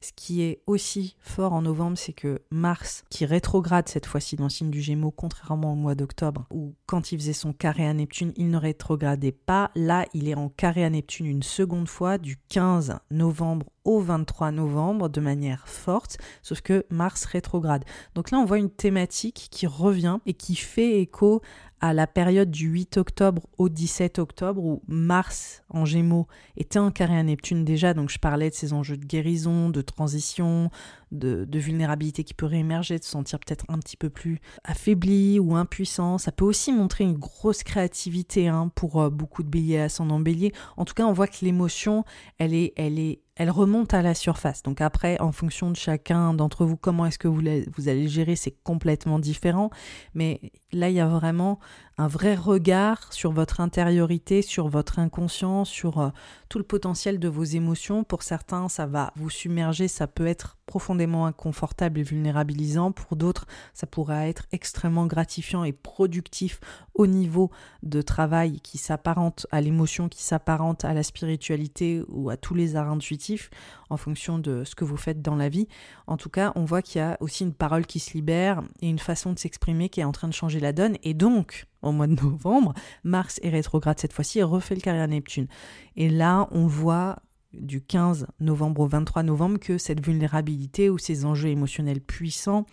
Ce 0.03 0.11
qui 0.15 0.43
est 0.43 0.63
aussi 0.67 1.17
fort 1.21 1.53
en 1.53 1.63
novembre, 1.63 1.97
c'est 1.97 2.13
que 2.13 2.43
Mars, 2.51 3.05
qui 3.09 3.25
rétrograde 3.25 3.89
cette 3.89 4.07
fois-ci 4.07 4.35
dans 4.35 4.45
le 4.45 4.51
signe 4.51 4.71
du 4.71 4.81
Gémeaux, 4.81 5.13
contrairement 5.13 5.73
au 5.73 5.77
mois 5.77 5.95
d'octobre, 5.95 6.45
où 6.51 6.75
quand 6.87 7.13
il 7.13 7.19
faisait 7.21 7.33
son 7.33 7.53
carré 7.53 7.87
à 7.87 7.95
Neptune, 7.95 8.33
il 8.37 8.51
ne 8.51 8.57
rétrogradait 8.57 9.31
pas. 9.31 9.71
Là, 9.77 10.07
il 10.13 10.29
est 10.29 10.35
en 10.35 10.49
carré 10.49 10.85
à 10.85 10.91
Neptune 10.91 11.27
une 11.27 11.45
seconde 11.45 11.89
fois, 11.89 12.19
du 12.19 12.37
15 12.49 12.99
novembre 13.13 13.67
au 13.85 14.01
23 14.01 14.51
novembre, 14.51 15.09
de 15.09 15.21
manière 15.21 15.69
forte, 15.69 16.19
sauf 16.43 16.61
que 16.61 16.85
Mars 16.91 17.25
rétrograde. 17.25 17.85
Donc 18.15 18.31
là, 18.31 18.39
on 18.39 18.45
voit 18.45 18.59
une 18.59 18.71
thématique 18.71 19.49
qui 19.51 19.67
revient 19.67 20.19
et 20.27 20.35
qui 20.35 20.57
fait 20.57 21.01
écho 21.01 21.43
à 21.83 21.93
la 21.93 22.07
période 22.07 22.51
du 22.51 22.69
8 22.69 22.97
octobre 22.97 23.43
au 23.59 23.69
17 23.69 24.21
octobre 24.21 24.63
où 24.63 24.83
Mars 24.87 25.65
en 25.69 25.85
Gémeaux 25.85 26.29
était 26.57 26.79
en 26.79 26.93
carré 26.93 27.19
à 27.19 27.23
Neptune 27.25 27.65
déjà, 27.65 27.93
donc 27.93 28.09
je 28.09 28.21
parlais 28.21 28.51
de 28.51 28.55
ces 28.55 28.73
enjeux 28.73 28.97
de 28.97 29.05
guérison, 29.05 29.69
de 29.69 29.83
transition, 29.83 30.71
de, 31.11 31.59
vulnérabilité 31.59 32.23
qui 32.23 32.35
peut 32.35 32.47
réémerger, 32.47 32.99
de 32.99 33.05
se 33.05 33.11
sentir 33.11 33.41
peut-être 33.41 33.65
un 33.69 33.79
petit 33.79 33.97
peu 33.97 34.11
plus 34.11 34.41
affaibli 34.63 35.41
ou 35.41 35.57
impuissant. 35.57 36.19
Ça 36.19 36.31
peut 36.31 36.45
aussi 36.45 36.73
montrer 36.73 37.05
une 37.05 37.19
grosse 37.19 37.65
créativité 37.65 38.47
hein, 38.47 38.71
pour 38.75 39.03
euh, 39.03 39.11
beaucoup 39.11 39.43
de 39.43 39.49
béliers 39.49 39.81
ascendant 39.81 40.21
bélier. 40.21 40.53
En 40.77 40.85
tout 40.85 40.95
cas, 40.95 41.05
on 41.05 41.13
voit 41.13 41.27
que 41.27 41.45
l'émotion, 41.45 42.05
elle 42.39 42.55
est, 42.55 42.73
elle 42.77 42.99
est 42.99 43.21
elle 43.43 43.51
remonte 43.51 43.93
à 43.93 44.03
la 44.03 44.15
surface. 44.15 44.63
Donc 44.63 44.81
après, 44.81 45.21
en 45.21 45.33
fonction 45.33 45.73
de 45.73 45.77
chacun 45.77 46.33
d'entre 46.33 46.65
vous, 46.65 46.77
comment 46.77 47.07
est-ce 47.07 47.19
que 47.19 47.27
vous, 47.27 47.43
vous 47.77 47.89
allez 47.89 48.07
gérer, 48.07 48.37
c'est 48.37 48.55
complètement 48.63 49.19
différent. 49.19 49.71
Mais 50.15 50.53
là, 50.71 50.91
il 50.91 50.95
y 50.95 51.01
a 51.01 51.09
vraiment 51.09 51.59
un 51.99 52.07
vrai 52.07 52.37
regard 52.37 53.13
sur 53.13 53.33
votre 53.33 53.61
intériorité, 53.61 54.43
sur 54.43 54.69
votre 54.69 55.01
inconscient, 55.01 55.65
sur 55.65 55.99
euh, 55.99 56.09
tout 56.49 56.59
le 56.59 56.65
potentiel 56.65 57.19
de 57.19 57.29
vos 57.29 57.43
émotions. 57.43 58.05
Pour 58.05 58.23
certains, 58.23 58.69
ça 58.69 58.87
va 58.87 59.13
vous 59.17 59.29
submerger, 59.29 59.89
ça 59.89 60.07
peut 60.07 60.27
être 60.27 60.57
profondément 60.67 61.27
inconfortable 61.27 62.01
et 62.01 62.03
vulnérabilisant. 62.03 62.93
Pour 62.93 63.17
d'autres, 63.17 63.47
ça 63.75 63.87
pourra 63.87 64.29
être 64.29 64.47
extrêmement 64.53 65.07
gratifiant 65.07 65.65
et 65.65 65.73
productif 65.73 66.61
au 66.95 67.07
niveau 67.07 67.51
de 67.83 68.01
travail 68.01 68.61
qui 68.61 68.79
s'apparente 68.79 69.47
à 69.51 69.61
l'émotion, 69.61 70.09
qui 70.09 70.23
s'apparente 70.23 70.85
à 70.85 70.95
la 70.95 71.03
spiritualité 71.03 72.03
ou 72.09 72.31
à 72.31 72.37
tous 72.37 72.55
les 72.55 72.77
arts 72.77 72.91
intuitifs 72.91 73.32
en 73.91 73.97
fonction 73.97 74.39
de 74.39 74.65
ce 74.65 74.75
que 74.75 74.85
vous 74.85 74.97
faites 74.97 75.23
dans 75.23 75.37
la 75.37 75.49
vie. 75.49 75.69
En 76.07 76.17
tout 76.17 76.31
cas, 76.31 76.53
on 76.55 76.65
voit 76.65 76.83
qu'il 76.83 77.01
y 77.01 77.03
a 77.03 77.17
aussi 77.21 77.45
une 77.45 77.55
parole 77.55 77.87
qui 77.87 77.99
se 77.99 78.15
libère 78.15 78.63
et 78.81 78.89
une 78.89 78.99
façon 78.99 79.33
de 79.33 79.39
s'exprimer 79.39 79.89
qui 79.89 80.01
est 80.01 80.05
en 80.05 80.13
train 80.13 80.29
de 80.29 80.35
changer 80.35 80.61
la 80.61 80.73
donne. 80.73 80.97
Et 81.03 81.15
donc, 81.15 81.67
au 81.83 81.93
mois 81.93 82.07
de 82.07 82.15
novembre, 82.15 82.75
Mars 83.05 83.39
est 83.43 83.51
rétrograde 83.51 83.99
cette 83.99 84.13
fois-ci 84.13 84.39
et 84.39 84.43
refait 84.43 84.75
le 84.75 84.81
carré 84.81 85.01
à 85.01 85.07
Neptune. 85.07 85.49
Et 85.97 86.09
là, 86.09 86.49
on 86.53 86.67
voit 86.67 87.19
du 87.53 87.83
15 87.83 88.27
novembre 88.41 88.81
au 88.81 88.87
23 88.87 89.23
novembre 89.23 89.59
que 89.59 89.79
cette 89.79 90.05
vulnérabilité 90.05 90.89
ou 90.89 90.99
ces 90.99 91.25
enjeux 91.25 91.51
émotionnels 91.51 92.01
puissants 92.01 92.67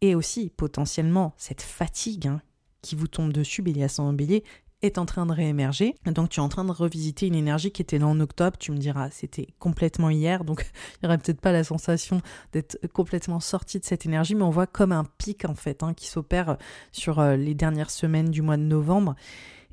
et 0.00 0.14
aussi 0.14 0.50
potentiellement 0.50 1.34
cette 1.36 1.62
fatigue 1.62 2.26
hein, 2.26 2.40
qui 2.82 2.96
vous 2.96 3.06
tombe 3.06 3.32
dessus, 3.32 3.62
bélier 3.62 3.84
ascendant 3.84 4.12
bélier, 4.12 4.44
est 4.82 4.98
en 4.98 5.06
train 5.06 5.26
de 5.26 5.32
réémerger. 5.32 5.94
Donc 6.06 6.30
tu 6.30 6.40
es 6.40 6.42
en 6.42 6.48
train 6.48 6.64
de 6.64 6.72
revisiter 6.72 7.26
une 7.26 7.34
énergie 7.34 7.70
qui 7.70 7.82
était 7.82 7.98
là 7.98 8.06
en 8.06 8.18
octobre. 8.20 8.56
Tu 8.58 8.72
me 8.72 8.78
diras, 8.78 9.10
c'était 9.10 9.48
complètement 9.58 10.10
hier, 10.10 10.44
donc 10.44 10.70
il 10.96 10.98
n'y 11.02 11.08
aurait 11.08 11.18
peut-être 11.18 11.40
pas 11.40 11.52
la 11.52 11.64
sensation 11.64 12.20
d'être 12.52 12.78
complètement 12.92 13.40
sorti 13.40 13.78
de 13.78 13.84
cette 13.84 14.06
énergie, 14.06 14.34
mais 14.34 14.42
on 14.42 14.50
voit 14.50 14.66
comme 14.66 14.92
un 14.92 15.04
pic 15.18 15.44
en 15.44 15.54
fait 15.54 15.82
hein, 15.82 15.94
qui 15.94 16.06
s'opère 16.06 16.56
sur 16.92 17.18
euh, 17.18 17.36
les 17.36 17.54
dernières 17.54 17.90
semaines 17.90 18.30
du 18.30 18.42
mois 18.42 18.56
de 18.56 18.62
novembre. 18.62 19.14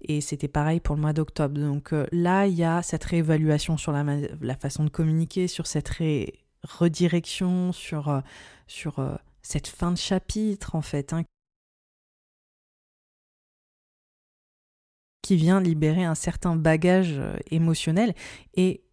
Et 0.01 0.21
c'était 0.21 0.47
pareil 0.47 0.79
pour 0.79 0.95
le 0.95 1.01
mois 1.01 1.13
d'octobre. 1.13 1.59
Donc 1.59 1.93
euh, 1.93 2.05
là, 2.11 2.45
il 2.45 2.53
y 2.53 2.63
a 2.63 2.83
cette 2.83 3.03
réévaluation 3.03 3.77
sur 3.77 3.91
la, 3.91 4.55
façon 4.55 4.83
de 4.83 4.89
communiquer, 4.89 5.47
sur 5.47 5.65
cette 5.65 5.89
redirection, 6.63 7.71
sur, 7.71 8.09
euh, 8.09 8.19
sur 8.67 8.95
cette 9.41 9.67
fin 9.67 9.91
de 9.91 9.97
chapitre 9.97 10.75
en 10.75 10.81
fait, 10.81 11.13
hein, 11.13 11.23
qui 15.21 15.35
vient 15.35 15.59
libérer 15.59 16.03
un 16.03 16.15
certain 16.15 16.55
bagage 16.55 17.15
euh, 17.17 17.35
émotionnel. 17.51 18.13
Et 18.53 18.83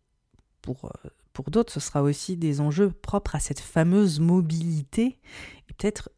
pour, 0.62 0.86
euh, 0.86 1.10
pour 1.32 1.50
d'autres, 1.50 1.72
ce 1.72 1.80
sera 1.80 2.02
aussi 2.02 2.36
des 2.36 2.60
enjeux 2.60 2.90
propres 2.90 3.36
à 3.36 3.40
cette 3.40 3.60
fameuse 3.60 4.20
mobilité. 4.20 5.18
Et 5.68 5.72
peut-être, 5.74 6.10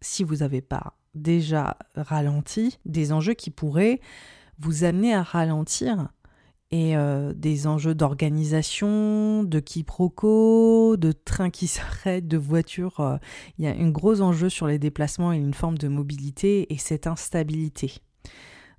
si 0.00 0.24
vous 0.24 0.36
n'avez 0.36 0.60
pas 0.60 0.96
déjà 1.14 1.78
ralenti, 1.94 2.78
des 2.84 3.12
enjeux 3.12 3.34
qui 3.34 3.50
pourraient 3.50 4.00
vous 4.58 4.84
amener 4.84 5.14
à 5.14 5.22
ralentir 5.22 6.08
et 6.70 6.96
euh, 6.96 7.32
des 7.34 7.66
enjeux 7.68 7.94
d'organisation, 7.94 9.44
de 9.44 9.60
quiproquo, 9.60 10.96
de 10.96 11.12
trains 11.12 11.50
qui 11.50 11.66
s'arrêtent, 11.68 12.26
de 12.26 12.36
voitures. 12.36 13.18
Il 13.58 13.64
y 13.64 13.68
a 13.68 13.70
un 13.70 13.90
gros 13.90 14.20
enjeu 14.20 14.48
sur 14.48 14.66
les 14.66 14.78
déplacements 14.78 15.32
et 15.32 15.36
une 15.36 15.54
forme 15.54 15.78
de 15.78 15.88
mobilité 15.88 16.72
et 16.72 16.78
cette 16.78 17.06
instabilité. 17.06 17.94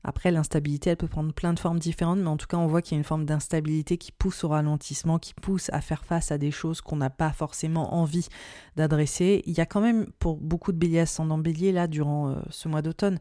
Après, 0.07 0.29
l'instabilité, 0.29 0.91
elle 0.91 0.97
peut 0.97 1.07
prendre 1.07 1.33
plein 1.33 1.51
de 1.51 1.59
formes 1.59 1.79
différentes, 1.79 2.19
mais 2.19 2.27
en 2.27 2.37
tout 2.37 2.45
cas, 2.45 2.57
on 2.57 2.67
voit 2.67 2.83
qu'il 2.83 2.93
y 2.93 2.97
a 2.97 2.99
une 2.99 3.03
forme 3.03 3.25
d'instabilité 3.25 3.97
qui 3.97 4.11
pousse 4.11 4.43
au 4.43 4.49
ralentissement, 4.49 5.17
qui 5.17 5.33
pousse 5.33 5.71
à 5.73 5.81
faire 5.81 6.05
face 6.05 6.31
à 6.31 6.37
des 6.37 6.51
choses 6.51 6.79
qu'on 6.79 6.97
n'a 6.97 7.09
pas 7.09 7.31
forcément 7.31 7.95
envie 7.95 8.27
d'adresser. 8.75 9.41
Il 9.47 9.57
y 9.57 9.61
a 9.61 9.65
quand 9.65 9.81
même, 9.81 10.05
pour 10.19 10.37
beaucoup 10.37 10.71
de 10.71 10.77
béliers 10.77 10.99
ascendant 10.99 11.39
bélier, 11.39 11.71
là, 11.71 11.87
durant 11.87 12.29
euh, 12.29 12.35
ce 12.51 12.67
mois 12.67 12.83
d'automne, 12.83 13.17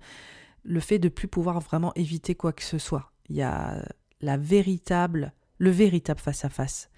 le 0.63 0.79
fait 0.79 0.99
de 0.99 1.09
plus 1.09 1.27
pouvoir 1.27 1.59
vraiment 1.61 1.95
éviter 1.95 2.35
quoi 2.35 2.53
que 2.53 2.63
ce 2.63 2.77
soit. 2.77 3.13
Il 3.31 3.37
y 3.37 3.43
a 3.43 3.83
la 4.21 4.37
véritable, 4.37 5.33
le 5.57 5.71
véritable 5.71 6.21
face 6.21 6.45
à 6.45 6.51
face 6.51 6.91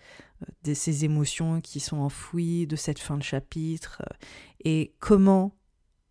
de 0.65 0.75
ces 0.75 1.05
émotions 1.05 1.61
qui 1.61 1.79
sont 1.79 1.99
enfouies, 1.99 2.67
de 2.67 2.75
cette 2.75 2.99
fin 2.99 3.17
de 3.17 3.23
chapitre, 3.23 4.03
euh, 4.03 4.17
et 4.65 4.95
comment 4.99 5.55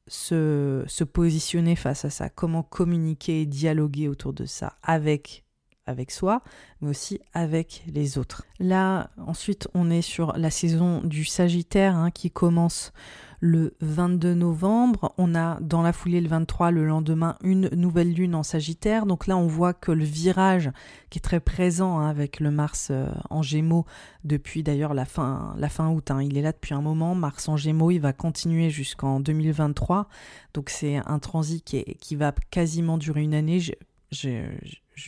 se, 0.08 0.84
se, 0.88 1.04
positionner 1.04 1.76
face 1.76 2.06
à 2.06 2.10
ça, 2.10 2.30
comment 2.30 2.64
communiquer 2.64 3.42
et 3.42 3.46
dialoguer 3.46 4.08
autour 4.08 4.34
de 4.34 4.46
ça 4.46 4.78
avec, 4.84 5.44
avec 5.86 6.12
soi, 6.12 6.42
mais 6.82 6.90
aussi 6.90 7.20
avec 7.34 7.84
les 7.88 8.18
autres. 8.18 8.46
Là, 8.60 9.10
ensuite, 9.18 9.68
on 9.74 9.90
est 9.90 10.02
sur 10.02 10.38
la 10.38 10.52
saison 10.52 11.02
du 11.02 11.26
Sagittaire 11.26 11.96
hein, 11.96 12.12
qui 12.12 12.32
commence 12.32 12.94
le 13.40 13.76
22 13.82 14.34
novembre. 14.34 15.14
On 15.18 15.36
a 15.36 15.60
dans 15.62 15.82
la 15.82 15.94
foulée 15.94 16.22
le 16.22 16.28
23, 16.28 16.72
le 16.72 16.86
lendemain, 16.86 17.38
une 17.44 17.70
nouvelle 17.70 18.14
lune 18.14 18.36
en 18.36 18.44
Sagittaire. 18.44 19.06
Donc 19.06 19.28
là, 19.28 19.38
on 19.38 19.48
voit 19.48 19.74
que 19.74 19.92
le 19.92 20.04
virage 20.04 20.72
qui 21.10 21.20
est 21.20 21.22
très 21.22 21.40
présent 21.40 22.00
hein, 22.00 22.10
avec 22.10 22.40
le 22.40 22.52
Mars 22.52 22.90
euh, 22.92 23.08
en 23.30 23.42
Gémeaux 23.42 23.86
depuis 24.24 24.64
d'ailleurs 24.64 24.94
la 24.94 25.06
fin, 25.06 25.56
août. 25.90 26.12
Hein. 26.12 26.22
il 26.22 26.38
est 26.38 26.42
là 26.42 26.52
depuis 26.52 26.74
un 26.74 26.82
moment. 26.82 27.16
Mars 27.16 27.48
en 27.50 27.58
Gémeaux, 27.58 27.92
il 27.92 28.00
va 28.00 28.14
continuer 28.14 28.70
jusqu'en 28.70 29.20
2023. 29.20 30.08
Donc 30.54 30.70
c'est 30.70 30.98
un 31.06 31.20
transit 31.20 31.64
qui, 31.64 32.16
va 32.16 32.34
quasiment 32.52 32.98
durer 32.98 33.22
une 33.24 33.34
année. 33.34 33.60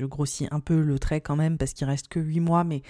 Grossis 0.02 0.48
un 0.52 0.60
peu 0.60 0.82
le 0.82 1.00
trait 1.00 1.22
quand 1.22 1.36
même 1.36 1.58
parce 1.58 1.74
qu'il 1.74 1.88
reste 1.88 2.08
que 2.08 2.20
8 2.20 2.40
mois, 2.40 2.64
mais 2.64 2.82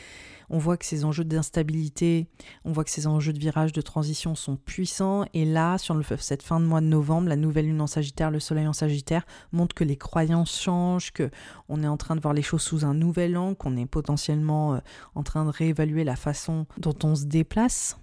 on 0.49 0.57
voit 0.57 0.77
que 0.77 0.85
ces 0.85 1.03
enjeux 1.03 1.25
d'instabilité, 1.25 2.27
on 2.63 2.71
voit 2.71 2.83
que 2.83 2.89
ces 2.89 3.07
enjeux 3.07 3.33
de 3.33 3.39
virage, 3.39 3.73
de 3.73 3.81
transition 3.81 4.35
sont 4.35 4.55
puissants. 4.55 5.25
Et 5.33 5.45
là, 5.45 5.77
sur 5.77 6.01
cette 6.19 6.43
fin 6.43 6.59
de 6.59 6.65
mois 6.65 6.81
de 6.81 6.85
novembre, 6.85 7.27
la 7.27 7.35
nouvelle 7.35 7.65
lune 7.65 7.81
en 7.81 7.87
Sagittaire, 7.87 8.31
le 8.31 8.39
Soleil 8.39 8.67
en 8.67 8.73
Sagittaire, 8.73 9.25
montre 9.51 9.75
que 9.75 9.83
les 9.83 9.97
croyances 9.97 10.59
changent, 10.59 11.11
que 11.11 11.29
on 11.69 11.83
est 11.83 11.87
en 11.87 11.97
train 11.97 12.15
de 12.15 12.21
voir 12.21 12.33
les 12.33 12.41
choses 12.41 12.61
sous 12.61 12.85
un 12.85 12.93
nouvel 12.93 13.37
angle, 13.37 13.57
qu'on 13.57 13.75
est 13.75 13.85
potentiellement 13.85 14.75
euh, 14.75 14.79
en 15.15 15.23
train 15.23 15.45
de 15.45 15.49
réévaluer 15.49 16.03
la 16.03 16.15
façon 16.15 16.65
dont 16.77 16.95
on 17.03 17.15
se 17.15 17.25
déplace. 17.25 17.97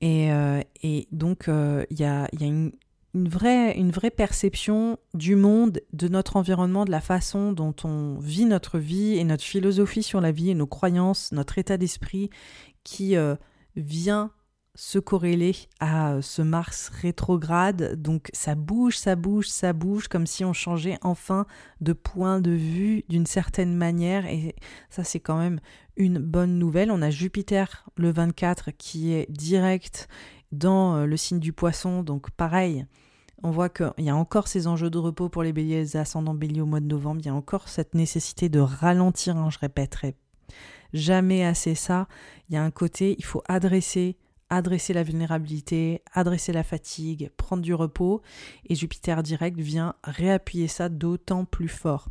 Et, 0.00 0.32
euh, 0.32 0.62
donc, 1.12 1.48
euh, 1.48 1.84
il 1.90 2.00
y 2.00 2.04
a 2.04 2.28
une, 2.40 2.72
une 3.14 3.28
vraie, 3.28 4.10
perception 4.10 4.98
du 5.14 5.36
monde, 5.36 5.80
de 5.92 6.08
notre 6.08 6.36
environnement, 6.36 6.84
de 6.84 6.90
la 6.90 7.00
façon 7.00 7.52
dont 7.52 7.74
on 7.84 8.18
vit 8.20 8.46
notre 8.46 8.78
vie 8.78 9.16
et 9.18 9.24
notre 9.24 9.44
philosophie 9.44 10.02
sur 10.02 10.20
la 10.20 10.32
vie 10.32 10.50
et 10.50 10.54
nos 10.54 10.66
croyances, 10.66 11.32
notre 11.32 11.58
état 11.58 11.76
d'esprit 11.76 12.30
qui 12.84 13.16
euh, 13.16 13.36
vient 13.76 14.32
se 14.74 14.98
corréler 14.98 15.54
à 15.80 16.12
euh, 16.12 16.22
ce 16.22 16.40
Mars 16.40 16.88
rétrograde. 16.88 18.00
Donc 18.00 18.30
ça 18.32 18.54
bouge, 18.54 18.96
ça 18.96 19.16
bouge, 19.16 19.48
ça 19.48 19.72
bouge, 19.72 20.08
comme 20.08 20.26
si 20.26 20.44
on 20.44 20.52
changeait 20.52 20.98
enfin 21.02 21.46
de 21.80 21.92
point 21.92 22.40
de 22.40 22.52
vue 22.52 23.04
d'une 23.08 23.26
certaine 23.26 23.76
manière. 23.76 24.26
Et 24.26 24.54
ça, 24.88 25.04
c'est 25.04 25.20
quand 25.20 25.38
même 25.38 25.60
une 25.96 26.18
bonne 26.18 26.58
nouvelle. 26.58 26.90
On 26.90 27.02
a 27.02 27.10
Jupiter 27.10 27.86
le 27.96 28.10
24 28.10 28.70
qui 28.70 29.12
est 29.12 29.30
direct 29.30 30.08
dans 30.52 30.96
euh, 30.96 31.06
le 31.06 31.16
signe 31.16 31.40
du 31.40 31.52
poisson. 31.52 32.02
Donc 32.02 32.30
pareil, 32.30 32.86
on 33.42 33.50
voit 33.50 33.68
qu'il 33.68 33.92
y 33.98 34.10
a 34.10 34.16
encore 34.16 34.48
ces 34.48 34.66
enjeux 34.66 34.90
de 34.90 34.98
repos 34.98 35.28
pour 35.28 35.42
les 35.42 35.52
béliers 35.52 35.96
ascendants 35.96 36.34
béliers 36.34 36.60
au 36.60 36.66
mois 36.66 36.80
de 36.80 36.86
novembre. 36.86 37.20
Il 37.20 37.26
y 37.26 37.30
a 37.30 37.34
encore 37.34 37.68
cette 37.68 37.94
nécessité 37.94 38.48
de 38.48 38.60
ralentir, 38.60 39.36
hein, 39.36 39.50
je 39.50 39.58
répéterai 39.58 40.14
jamais 40.92 41.44
assez 41.44 41.74
ça. 41.74 42.06
Il 42.48 42.54
y 42.54 42.58
a 42.58 42.62
un 42.62 42.70
côté, 42.70 43.16
il 43.18 43.24
faut 43.24 43.42
adresser 43.48 44.16
adresser 44.52 44.92
la 44.92 45.02
vulnérabilité, 45.02 46.02
adresser 46.12 46.52
la 46.52 46.62
fatigue, 46.62 47.30
prendre 47.38 47.62
du 47.62 47.72
repos, 47.72 48.20
et 48.68 48.74
Jupiter 48.74 49.22
direct 49.22 49.58
vient 49.58 49.94
réappuyer 50.04 50.68
ça 50.68 50.90
d'autant 50.90 51.46
plus 51.46 51.68
fort. 51.68 52.10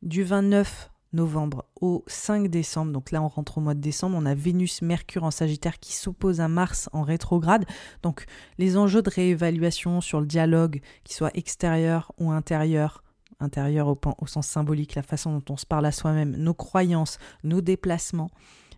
Du 0.00 0.22
29 0.22 0.89
novembre 1.12 1.64
au 1.80 2.04
5 2.06 2.48
décembre, 2.48 2.92
donc 2.92 3.10
là 3.10 3.22
on 3.22 3.28
rentre 3.28 3.58
au 3.58 3.60
mois 3.60 3.74
de 3.74 3.80
décembre, 3.80 4.16
on 4.18 4.26
a 4.26 4.34
Vénus, 4.34 4.82
Mercure 4.82 5.24
en 5.24 5.30
Sagittaire 5.30 5.78
qui 5.78 5.94
s'oppose 5.94 6.40
à 6.40 6.48
Mars 6.48 6.88
en 6.92 7.02
rétrograde. 7.02 7.64
Donc 8.02 8.26
les 8.58 8.76
enjeux 8.76 9.02
de 9.02 9.10
réévaluation 9.10 10.00
sur 10.00 10.20
le 10.20 10.26
dialogue, 10.26 10.80
qu'il 11.04 11.14
soit 11.14 11.36
extérieur 11.36 12.12
ou 12.18 12.30
intérieur, 12.30 13.02
intérieur 13.40 13.88
au, 13.88 13.98
au 14.18 14.26
sens 14.26 14.46
symbolique, 14.46 14.94
la 14.94 15.02
façon 15.02 15.38
dont 15.38 15.54
on 15.54 15.56
se 15.56 15.66
parle 15.66 15.86
à 15.86 15.92
soi-même, 15.92 16.36
nos 16.36 16.54
croyances, 16.54 17.18
nos 17.42 17.60
déplacements, 17.60 18.30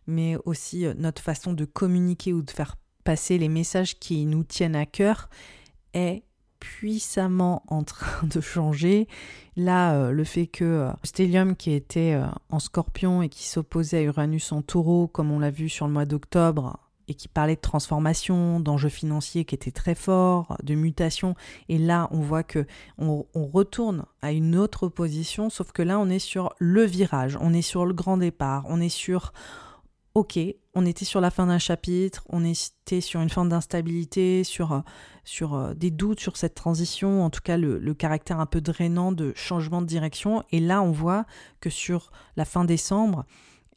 mais 0.07 0.37
aussi 0.45 0.87
euh, 0.87 0.95
notre 0.97 1.23
façon 1.23 1.53
de 1.53 1.65
communiquer 1.65 2.33
ou 2.33 2.43
de 2.43 2.51
faire 2.51 2.77
passer 3.05 3.39
les 3.39 3.49
messages 3.49 3.99
qui 3.99 4.27
nous 4.27 4.45
tiennent 4.45 4.77
à 4.77 4.87
cœur 4.87 5.29
est 5.95 6.23
puissamment 6.63 7.65
en 7.67 7.83
train 7.83 8.25
de 8.27 8.41
changer. 8.41 9.09
Là, 9.57 9.95
euh, 9.95 10.11
le 10.13 10.23
fait 10.23 10.47
que 10.47 10.65
euh, 10.65 10.91
Stellium, 11.03 11.57
qui 11.57 11.73
était 11.73 12.15
euh, 12.15 12.27
en 12.51 12.61
scorpion 12.61 13.21
et 13.21 13.29
qui 13.29 13.49
s'opposait 13.49 13.99
à 13.99 14.03
Uranus 14.03 14.53
en 14.53 14.63
taureau, 14.63 15.09
comme 15.09 15.33
on 15.33 15.41
l'a 15.41 15.51
vu 15.51 15.69
sur 15.69 15.89
le 15.89 15.93
mois 15.93 16.05
d'octobre, 16.05 16.79
et 17.09 17.15
qui 17.15 17.27
parlait 17.27 17.57
de 17.57 17.61
transformation, 17.61 18.61
d'enjeux 18.61 18.89
financiers 18.89 19.45
qui 19.45 19.57
étaient 19.57 19.73
très 19.73 19.97
forts, 19.97 20.57
de 20.63 20.77
mutation. 20.77 21.35
Et 21.69 21.79
là, 21.79 22.09
on 22.13 22.21
voit 22.21 22.45
que 22.45 22.65
on, 22.97 23.25
retourne 23.35 24.05
à 24.23 24.31
une 24.31 24.57
autre 24.57 24.87
position, 24.87 25.51
sauf 25.51 25.73
que 25.73 25.83
là, 25.83 25.99
on 25.99 26.09
est 26.09 26.21
sur 26.21 26.55
le 26.59 26.85
virage, 26.85 27.37
on 27.41 27.53
est 27.53 27.61
sur 27.61 27.87
le 27.87 27.93
grand 27.93 28.19
départ, 28.19 28.65
on 28.69 28.81
est 28.81 28.89
sur 28.89 29.33
ok, 30.15 30.39
on 30.75 30.87
était 30.87 31.05
sur 31.05 31.21
la 31.21 31.31
fin 31.31 31.47
d'un 31.47 31.59
chapitre, 31.59 32.25
on 32.29 32.45
était 32.45 33.01
sur 33.01 33.21
une 33.21 33.29
forme 33.29 33.51
d'instabilité, 33.51 34.43
sur, 34.45 34.73
euh, 34.73 34.81
euh, 35.43 35.75
des 35.75 35.91
doutes 35.91 36.21
sur 36.21 36.37
cette 36.37 36.55
transition, 36.55 37.25
en 37.25 37.31
tout 37.31 37.43
cas 37.43 37.57
le, 37.57 37.95
caractère 37.95 38.41
un 38.41 38.47
peu 38.47 38.61
drainant 38.61 39.13
de 39.13 39.33
changement 39.37 39.83
de 39.83 39.87
direction. 39.87 40.43
Et 40.51 40.61
là, 40.61 40.83
on 40.83 40.91
voit 40.91 41.27
que 41.61 41.71
sur 41.71 42.11
la 42.37 42.45
fin 42.45 42.65
décembre, 42.65 43.25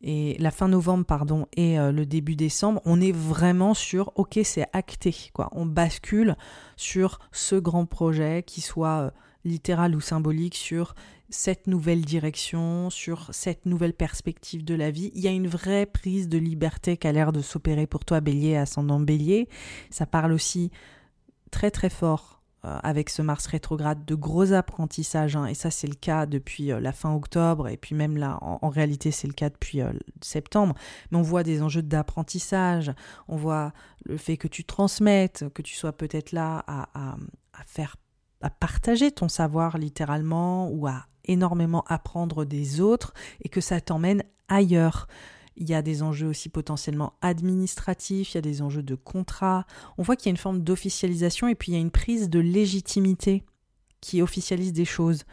et 0.01 0.37
la 0.39 0.51
fin 0.51 0.67
novembre, 0.67 1.05
pardon, 1.05 1.47
et 1.57 1.79
euh, 1.79 1.91
le 1.91 2.05
début 2.05 2.35
décembre, 2.35 2.81
on 2.85 3.01
est 3.01 3.11
vraiment 3.11 3.73
sur, 3.73 4.11
ok, 4.15 4.39
c'est 4.43 4.67
acté, 4.71 5.13
quoi. 5.33 5.49
On 5.51 5.65
bascule 5.65 6.35
sur 6.77 7.19
ce 7.31 7.55
grand 7.55 7.85
projet 7.85 8.43
qui 8.45 8.61
soit 8.61 9.11
littéral 9.43 9.95
ou 9.95 10.01
symbolique 10.01 10.55
sur 10.55 10.95
cette 11.29 11.67
nouvelle 11.67 12.05
direction, 12.05 12.89
sur 12.89 13.29
cette 13.33 13.65
nouvelle 13.65 13.93
perspective 13.93 14.63
de 14.63 14.75
la 14.75 14.91
vie. 14.91 15.11
Il 15.15 15.21
y 15.21 15.27
a 15.27 15.31
une 15.31 15.47
vraie 15.47 15.85
prise 15.85 16.29
de 16.29 16.37
liberté 16.37 16.97
qui 16.97 17.07
a 17.07 17.11
l'air 17.11 17.31
de 17.31 17.41
s'opérer 17.41 17.87
pour 17.87 18.05
toi, 18.05 18.21
bélier, 18.21 18.55
ascendant 18.55 18.99
bélier. 18.99 19.49
Ça 19.89 20.05
parle 20.05 20.31
aussi 20.31 20.71
très 21.51 21.71
très 21.71 21.89
fort 21.89 22.41
euh, 22.65 22.77
avec 22.83 23.09
ce 23.09 23.21
Mars 23.21 23.45
rétrograde 23.47 24.05
de 24.05 24.15
gros 24.15 24.53
apprentissages. 24.53 25.35
Hein. 25.35 25.45
et 25.45 25.53
ça, 25.53 25.71
c'est 25.71 25.87
le 25.87 25.95
cas 25.95 26.25
depuis 26.25 26.71
euh, 26.71 26.79
la 26.79 26.91
fin 26.91 27.13
octobre, 27.13 27.67
et 27.67 27.77
puis 27.77 27.95
même 27.95 28.17
là, 28.17 28.37
en, 28.41 28.69
réalité, 28.69 29.11
c'est 29.11 29.27
le 29.27 29.33
cas 29.33 29.49
depuis 29.49 29.81
euh, 29.81 29.93
septembre. 30.21 30.75
Mais 31.11 31.17
on 31.17 31.21
voit 31.21 31.43
des 31.43 31.61
enjeux 31.61 31.83
d'apprentissage, 31.83 32.91
on 33.27 33.35
voit 33.35 33.71
le 34.05 34.17
fait 34.17 34.37
que 34.37 34.47
tu 34.47 34.63
transmettes, 34.63 35.45
que 35.53 35.61
tu 35.61 35.75
sois 35.75 35.93
peut-être 35.93 36.31
là 36.31 36.63
à, 36.67 36.89
à, 36.93 37.17
à 37.53 37.63
faire 37.65 37.97
à 38.41 38.49
partager 38.49 39.11
ton 39.11 39.27
savoir 39.27 39.77
littéralement 39.77 40.69
ou 40.69 40.87
à 40.87 41.05
énormément 41.27 41.83
apprendre 41.87 42.45
des 42.45 42.81
autres 42.81 43.13
et 43.41 43.49
que 43.49 43.61
ça 43.61 43.81
t'emmène 43.81 44.23
ailleurs. 44.47 45.07
Il 45.57 45.69
y 45.69 45.73
a 45.73 45.81
des 45.81 46.03
enjeux 46.03 46.27
aussi 46.27 46.49
potentiellement 46.49 47.13
administratifs, 47.21 48.33
il 48.33 48.35
y 48.35 48.39
a 48.39 48.41
des 48.41 48.61
enjeux 48.61 48.83
de 48.83 48.95
contrat. 48.95 49.65
On 49.97 50.03
voit 50.03 50.15
qu'il 50.15 50.27
y 50.27 50.29
a 50.29 50.31
une 50.31 50.37
forme 50.37 50.61
d'officialisation 50.61 51.47
et 51.47 51.55
puis 51.55 51.71
il 51.71 51.75
y 51.75 51.77
a 51.77 51.81
une 51.81 51.91
prise 51.91 52.29
de 52.29 52.39
légitimité 52.39 53.43
qui 54.01 54.21
officialise 54.21 54.73
des 54.73 54.85
choses. 54.85 55.23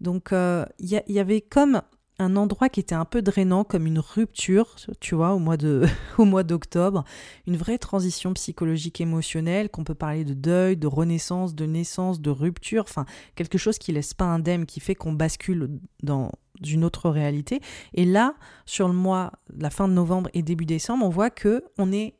Donc 0.00 0.32
euh, 0.32 0.66
il 0.80 1.02
y, 1.06 1.18
avait 1.18 1.40
comme 1.40 1.80
un 2.22 2.36
endroit 2.36 2.68
qui 2.68 2.80
était 2.80 2.94
un 2.94 3.04
peu 3.04 3.22
drainant, 3.22 3.64
comme 3.64 3.86
une 3.86 3.98
rupture, 3.98 4.76
tu 5.00 5.14
vois, 5.14 5.34
au 5.34 5.38
mois 5.38 5.56
de, 5.56 5.86
au 6.18 6.24
mois 6.24 6.42
d'octobre, 6.42 7.04
une 7.46 7.56
vraie 7.56 7.78
transition 7.78 8.32
psychologique 8.34 9.00
émotionnelle, 9.00 9.68
qu'on 9.68 9.84
peut 9.84 9.94
parler 9.94 10.24
de 10.24 10.34
deuil, 10.34 10.76
de 10.76 10.86
renaissance, 10.86 11.54
de 11.54 11.66
naissance, 11.66 12.20
de 12.20 12.30
rupture, 12.30 12.84
enfin 12.88 13.04
quelque 13.34 13.58
chose 13.58 13.78
qui 13.78 13.92
laisse 13.92 14.14
pas 14.14 14.24
indemne, 14.24 14.66
qui 14.66 14.80
fait 14.80 14.94
qu'on 14.94 15.12
bascule 15.12 15.80
dans 16.02 16.32
une 16.64 16.84
autre 16.84 17.10
réalité. 17.10 17.60
Et 17.94 18.04
là, 18.04 18.34
sur 18.66 18.88
le 18.88 18.94
mois, 18.94 19.32
la 19.56 19.70
fin 19.70 19.88
de 19.88 19.92
novembre 19.92 20.30
et 20.34 20.42
début 20.42 20.66
décembre, 20.66 21.04
on 21.04 21.08
voit 21.08 21.30
que 21.30 21.64
on 21.78 21.92
est 21.92 22.14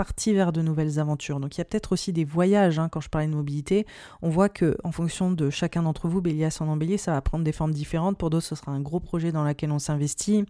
parti 0.00 0.32
vers 0.32 0.50
de 0.50 0.62
nouvelles 0.62 0.98
aventures. 0.98 1.40
Donc 1.40 1.56
il 1.56 1.58
y 1.58 1.60
a 1.60 1.66
peut-être 1.66 1.92
aussi 1.92 2.10
des 2.10 2.24
voyages, 2.24 2.78
hein, 2.78 2.88
quand 2.88 3.02
je 3.02 3.10
parlais 3.10 3.26
de 3.26 3.34
mobilité, 3.34 3.86
on 4.22 4.30
voit 4.30 4.48
que 4.48 4.78
en 4.82 4.92
fonction 4.92 5.30
de 5.30 5.50
chacun 5.50 5.82
d'entre 5.82 6.08
vous, 6.08 6.22
Bélier 6.22 6.46
à 6.46 6.50
son 6.50 6.74
bélier, 6.74 6.96
ça 6.96 7.12
va 7.12 7.20
prendre 7.20 7.44
des 7.44 7.52
formes 7.52 7.74
différentes. 7.74 8.16
Pour 8.16 8.30
d'autres, 8.30 8.46
ce 8.46 8.54
sera 8.54 8.72
un 8.72 8.80
gros 8.80 8.98
projet 8.98 9.30
dans 9.30 9.44
lequel 9.44 9.70
on 9.70 9.78
s'investit. 9.78 10.46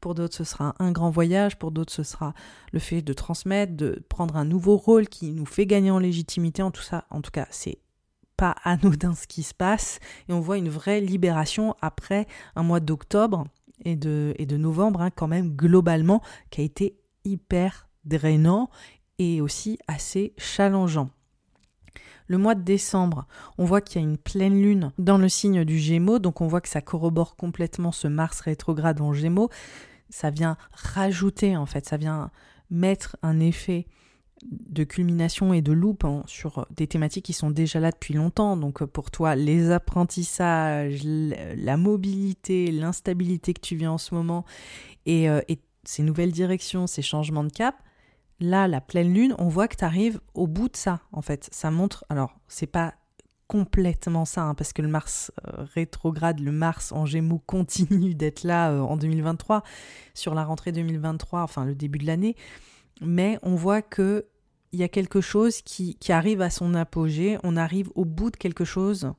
Pour 0.00 0.14
d'autres, 0.14 0.36
ce 0.36 0.44
sera 0.44 0.76
un 0.78 0.92
grand 0.92 1.10
voyage. 1.10 1.58
Pour 1.58 1.72
d'autres, 1.72 1.92
ce 1.92 2.04
sera 2.04 2.34
le 2.70 2.78
fait 2.78 3.02
de 3.02 3.12
transmettre, 3.12 3.74
de 3.74 4.00
prendre 4.08 4.36
un 4.36 4.44
nouveau 4.44 4.76
rôle 4.76 5.08
qui 5.08 5.32
nous 5.32 5.44
fait 5.44 5.66
gagner 5.66 5.90
en 5.90 5.98
légitimité. 5.98 6.62
En 6.62 6.70
tout 6.70 6.82
ça, 6.82 7.04
en 7.10 7.20
tout 7.20 7.32
cas, 7.32 7.48
c'est 7.50 7.80
pas 8.36 8.54
anodin 8.62 9.16
ce 9.16 9.26
qui 9.26 9.42
se 9.42 9.54
passe. 9.54 9.98
Et 10.28 10.32
on 10.32 10.38
voit 10.38 10.56
une 10.56 10.68
vraie 10.68 11.00
libération 11.00 11.74
après 11.82 12.28
un 12.54 12.62
mois 12.62 12.78
d'octobre 12.78 13.44
et 13.84 13.96
de, 13.96 14.34
et 14.38 14.46
de 14.46 14.56
novembre, 14.56 15.00
hein, 15.00 15.10
quand 15.10 15.26
même, 15.26 15.56
globalement, 15.56 16.22
qui 16.50 16.60
a 16.60 16.64
été 16.64 16.96
hyper 17.24 17.88
drainant 18.04 18.70
et 19.18 19.40
aussi 19.40 19.78
assez 19.86 20.32
challengeant. 20.38 21.10
Le 22.26 22.38
mois 22.38 22.54
de 22.54 22.62
décembre, 22.62 23.26
on 23.58 23.64
voit 23.64 23.82
qu'il 23.82 24.00
y 24.00 24.04
a 24.04 24.08
une 24.08 24.16
pleine 24.16 24.60
lune 24.60 24.92
dans 24.98 25.18
le 25.18 25.28
signe 25.28 25.64
du 25.64 25.78
Gémeaux, 25.78 26.18
donc 26.18 26.40
on 26.40 26.46
voit 26.46 26.62
que 26.62 26.68
ça 26.68 26.80
corrobore 26.80 27.36
complètement 27.36 27.92
ce 27.92 28.08
Mars 28.08 28.40
rétrograde 28.40 29.00
en 29.00 29.12
Gémeaux. 29.12 29.50
Ça 30.08 30.30
vient 30.30 30.56
rajouter 30.72 31.56
en 31.56 31.66
fait, 31.66 31.86
ça 31.86 31.98
vient 31.98 32.30
mettre 32.70 33.16
un 33.22 33.40
effet 33.40 33.86
de 34.50 34.84
culmination 34.84 35.52
et 35.54 35.62
de 35.62 35.72
loupe 35.72 36.04
hein, 36.04 36.22
sur 36.26 36.66
des 36.70 36.86
thématiques 36.86 37.24
qui 37.26 37.32
sont 37.32 37.50
déjà 37.50 37.80
là 37.80 37.90
depuis 37.90 38.14
longtemps. 38.14 38.56
Donc 38.56 38.84
pour 38.84 39.10
toi, 39.10 39.34
les 39.34 39.70
apprentissages, 39.70 41.02
la 41.04 41.76
mobilité, 41.76 42.70
l'instabilité 42.70 43.54
que 43.54 43.60
tu 43.60 43.76
vis 43.76 43.86
en 43.86 43.98
ce 43.98 44.14
moment 44.14 44.44
et, 45.06 45.28
euh, 45.28 45.40
et 45.48 45.58
ces 45.84 46.02
nouvelles 46.02 46.32
directions, 46.32 46.86
ces 46.86 47.02
changements 47.02 47.44
de 47.44 47.52
cap, 47.52 47.76
là, 48.40 48.68
la 48.68 48.80
pleine 48.80 49.12
lune, 49.12 49.34
on 49.38 49.48
voit 49.48 49.68
que 49.68 49.76
tu 49.76 49.84
arrives 49.84 50.20
au 50.34 50.46
bout 50.46 50.68
de 50.68 50.76
ça, 50.76 51.00
en 51.12 51.22
fait. 51.22 51.48
Ça 51.52 51.70
montre, 51.70 52.04
alors, 52.08 52.34
c'est 52.48 52.66
pas 52.66 52.94
complètement 53.46 54.24
ça, 54.24 54.42
hein, 54.42 54.54
parce 54.54 54.72
que 54.72 54.82
le 54.82 54.88
Mars 54.88 55.32
euh, 55.46 55.64
rétrograde, 55.74 56.40
le 56.40 56.52
Mars 56.52 56.92
en 56.92 57.06
Gémeaux 57.06 57.38
continue 57.46 58.14
d'être 58.14 58.42
là 58.44 58.70
euh, 58.70 58.80
en 58.80 58.96
2023, 58.96 59.62
sur 60.14 60.34
la 60.34 60.44
rentrée 60.44 60.72
2023, 60.72 61.42
enfin 61.42 61.64
le 61.64 61.74
début 61.74 61.98
de 61.98 62.06
l'année, 62.06 62.36
mais 63.00 63.38
on 63.42 63.54
voit 63.54 63.82
que 63.82 64.26
il 64.72 64.80
y 64.80 64.82
a 64.82 64.88
quelque 64.88 65.20
chose 65.20 65.62
qui, 65.62 65.94
qui, 65.98 66.10
arrive 66.10 66.40
à 66.40 66.50
son 66.50 66.74
apogée, 66.74 67.38
on 67.44 67.56
arrive 67.56 67.90
au 67.94 68.04
bout 68.04 68.32
de 68.32 68.36
quelque 68.36 68.64
chose 68.64 69.12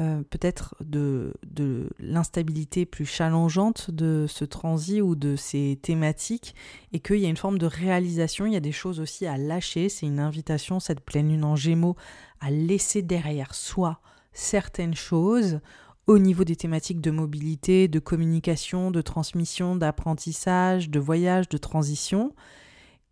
euh, 0.00 0.22
peut-être 0.30 0.76
de, 0.80 1.34
de 1.44 1.90
l'instabilité 1.98 2.86
plus 2.86 3.04
challengeante 3.04 3.90
de 3.90 4.26
ce 4.28 4.44
transit 4.44 5.02
ou 5.02 5.16
de 5.16 5.34
ces 5.34 5.78
thématiques 5.82 6.54
et 6.92 7.00
qu'il 7.00 7.18
y 7.18 7.26
a 7.26 7.28
une 7.28 7.36
forme 7.36 7.58
de 7.58 7.66
réalisation, 7.66 8.46
il 8.46 8.52
y 8.52 8.56
a 8.56 8.60
des 8.60 8.70
choses 8.70 9.00
aussi 9.00 9.26
à 9.26 9.36
lâcher, 9.36 9.88
c'est 9.88 10.06
une 10.06 10.20
invitation, 10.20 10.78
cette 10.78 11.00
pleine 11.00 11.30
lune 11.30 11.44
en 11.44 11.56
gémeaux, 11.56 11.96
à 12.40 12.50
laisser 12.52 13.02
derrière 13.02 13.54
soi 13.54 14.00
certaines 14.32 14.94
choses 14.94 15.58
au 16.06 16.18
niveau 16.18 16.44
des 16.44 16.56
thématiques 16.56 17.00
de 17.00 17.10
mobilité, 17.10 17.88
de 17.88 17.98
communication, 17.98 18.90
de 18.90 19.02
transmission, 19.02 19.74
d'apprentissage, 19.74 20.90
de 20.90 21.00
voyage, 21.00 21.48
de 21.48 21.58
transition. 21.58 22.34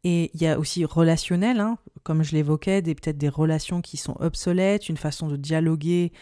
Et 0.05 0.31
il 0.35 0.40
y 0.40 0.46
a 0.46 0.59
aussi 0.59 0.85
relationnel, 0.85 1.59
hein, 1.59 1.79
comme 2.05 2.22
je 2.22 2.33
l'évoquais, 2.33 2.81
peut-être 2.81 3.18
des 3.18 3.29
relations 3.29 3.83
qui 3.83 3.96
sont 3.96 4.16
obsolètes, 4.20 4.88
une 4.88 4.96
façon 4.96 5.27
de 5.27 5.37
dialoguer 5.37 6.12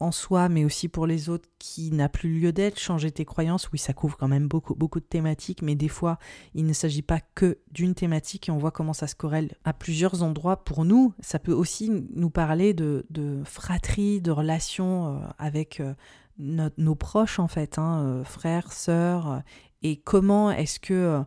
en 0.00 0.12
soi, 0.12 0.48
mais 0.48 0.64
aussi 0.64 0.88
pour 0.88 1.06
les 1.06 1.28
autres 1.28 1.48
qui 1.58 1.92
n'a 1.92 2.08
plus 2.08 2.40
lieu 2.40 2.52
d'être, 2.52 2.78
changer 2.78 3.10
tes 3.10 3.26
croyances, 3.26 3.70
oui, 3.70 3.78
ça 3.78 3.92
couvre 3.92 4.16
quand 4.16 4.28
même 4.28 4.48
beaucoup, 4.48 4.74
beaucoup 4.74 4.98
de 4.98 5.04
thématiques, 5.04 5.60
mais 5.60 5.74
des 5.74 5.88
fois, 5.88 6.18
il 6.54 6.64
ne 6.64 6.72
s'agit 6.72 7.02
pas 7.02 7.20
que 7.34 7.58
d'une 7.70 7.94
thématique 7.94 8.48
et 8.48 8.52
on 8.52 8.58
voit 8.58 8.70
comment 8.70 8.94
ça 8.94 9.06
se 9.06 9.14
corrèle 9.14 9.52
à 9.64 9.74
plusieurs 9.74 10.22
endroits 10.22 10.64
pour 10.64 10.86
nous. 10.86 11.12
Ça 11.20 11.38
peut 11.38 11.52
aussi 11.52 11.90
nous 12.14 12.30
parler 12.30 12.72
de, 12.72 13.04
fratrie, 13.44 14.22
de 14.22 14.30
relations 14.30 15.16
euh, 15.16 15.26
avec 15.38 15.80
euh, 15.80 15.94
nos 16.38 16.94
proches, 16.94 17.38
en 17.38 17.48
fait, 17.48 17.78
hein, 17.78 18.02
euh, 18.02 18.24
frères, 18.24 18.72
sœurs, 18.72 19.42
et 19.82 19.96
comment 19.96 20.50
est-ce 20.50 20.80
que 20.80 21.22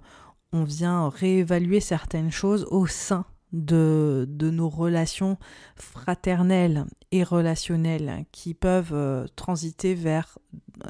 on 0.52 0.64
vient 0.64 1.10
réévaluer 1.10 1.80
certaines 1.80 2.32
choses 2.32 2.68
au 2.70 2.86
sein 2.86 3.26
de, 3.54 4.26
de 4.28 4.50
nos 4.50 4.68
relations 4.68 5.38
fraternelles 5.76 6.86
et 7.12 7.24
relationnelles 7.24 8.26
qui 8.32 8.54
peuvent 8.54 8.94
euh, 8.94 9.26
transiter 9.36 9.94
vers 9.94 10.38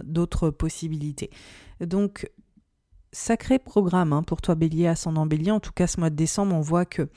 d'autres 0.03 0.49
possibilités. 0.49 1.29
Donc, 1.81 2.29
sacré 3.11 3.59
programme 3.59 4.13
hein, 4.13 4.23
pour 4.23 4.41
toi 4.41 4.55
bélier, 4.55 4.87
ascendant 4.87 5.25
bélier. 5.25 5.51
En 5.51 5.59
tout 5.59 5.73
cas, 5.73 5.87
ce 5.87 5.99
mois 5.99 6.09
de 6.09 6.15
décembre, 6.15 6.55
on 6.55 6.61
voit 6.61 6.85
que 6.85 7.09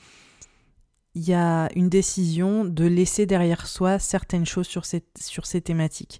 il 1.15 1.27
y 1.27 1.33
a 1.33 1.69
une 1.75 1.89
décision 1.89 2.63
de 2.63 2.85
laisser 2.85 3.25
derrière 3.25 3.65
soi 3.65 3.97
certaines 3.97 4.45
choses 4.45 4.67
sur 4.67 4.85
ces, 4.85 5.03
sur 5.19 5.47
ces 5.47 5.61
thématiques. 5.61 6.19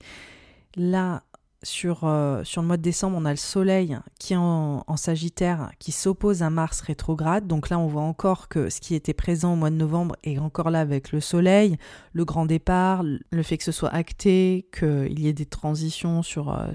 Là, 0.75 1.23
sur, 1.67 2.01
euh, 2.03 2.43
sur 2.43 2.61
le 2.61 2.67
mois 2.67 2.77
de 2.77 2.81
décembre, 2.81 3.17
on 3.19 3.25
a 3.25 3.31
le 3.31 3.37
Soleil 3.37 3.97
qui 4.19 4.33
est 4.33 4.37
en, 4.37 4.83
Sagittaire, 4.95 5.71
qui 5.79 5.91
s'oppose 5.91 6.41
à 6.41 6.49
Mars 6.49 6.81
rétrograde. 6.81 7.45
Donc 7.45 7.69
là, 7.69 7.77
on 7.77 7.87
voit 7.87 8.01
encore 8.01 8.47
que 8.47 8.69
ce 8.69 8.81
qui 8.81 8.95
était 8.95 9.13
présent 9.13 9.53
au 9.53 9.55
mois 9.55 9.69
de 9.69 9.75
novembre 9.75 10.15
est 10.23 10.39
encore 10.39 10.71
là 10.71 10.79
avec 10.79 11.11
le 11.11 11.19
Soleil, 11.19 11.77
le 12.13 12.25
grand 12.25 12.45
départ, 12.45 13.03
le 13.03 13.43
fait 13.43 13.57
que 13.57 13.63
ce 13.63 13.71
soit 13.71 13.93
acté, 13.93 14.67
qu'il 14.77 15.19
y 15.19 15.27
ait 15.27 15.33
des 15.33 15.45
transitions 15.45 16.23
sur 16.23 16.51
euh, 16.51 16.67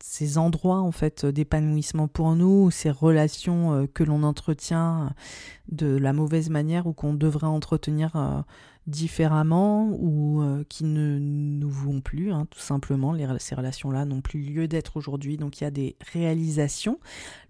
ces 0.00 0.38
endroits 0.38 0.80
en 0.80 0.92
fait 0.92 1.24
d'épanouissement 1.24 2.08
pour 2.08 2.34
nous, 2.34 2.70
ces 2.70 2.90
relations 2.90 3.72
euh, 3.72 3.86
que 3.86 4.04
l'on 4.04 4.22
entretient 4.22 5.14
de 5.70 5.96
la 5.96 6.12
mauvaise 6.12 6.50
manière 6.50 6.86
ou 6.86 6.92
qu'on 6.92 7.14
devrait 7.14 7.46
entretenir 7.46 8.44
différemment 8.86 9.90
ou 9.92 10.42
euh, 10.42 10.64
qui 10.68 10.84
ne 10.84 11.18
nous 11.18 11.70
vont 11.70 12.00
plus, 12.00 12.32
hein, 12.32 12.46
tout 12.50 12.58
simplement. 12.58 13.14
ces 13.38 13.54
relations-là 13.54 14.04
n'ont 14.04 14.20
plus 14.20 14.40
lieu 14.40 14.66
d'être 14.66 14.96
aujourd'hui, 14.96 15.36
donc 15.36 15.60
il 15.60 15.64
y 15.64 15.66
a 15.66 15.70
des 15.70 15.96
réalisations. 16.12 16.98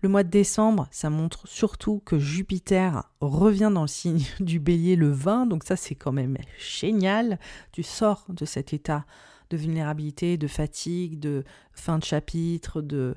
Le 0.02 0.08
mois 0.08 0.24
de 0.24 0.28
décembre, 0.28 0.88
ça 0.90 1.08
montre 1.08 1.48
surtout 1.48 2.02
que 2.04 2.18
Jupiter 2.18 3.04
revient 3.20 3.70
dans 3.72 3.82
le 3.82 3.88
signe 3.88 4.24
du 4.40 4.58
bélier 4.60 4.96
le 4.96 5.10
20, 5.10 5.46
donc 5.46 5.64
ça 5.64 5.76
c'est 5.76 5.94
quand 5.94 6.12
même 6.12 6.36
génial. 6.58 7.38
Tu 7.72 7.82
sors 7.82 8.26
de 8.28 8.44
cet 8.44 8.74
état 8.74 9.06
de 9.48 9.56
vulnérabilité, 9.56 10.36
de 10.36 10.46
fatigue, 10.46 11.18
de 11.18 11.44
fin 11.72 11.98
de 11.98 12.04
chapitre, 12.04 12.80
de 12.82 13.14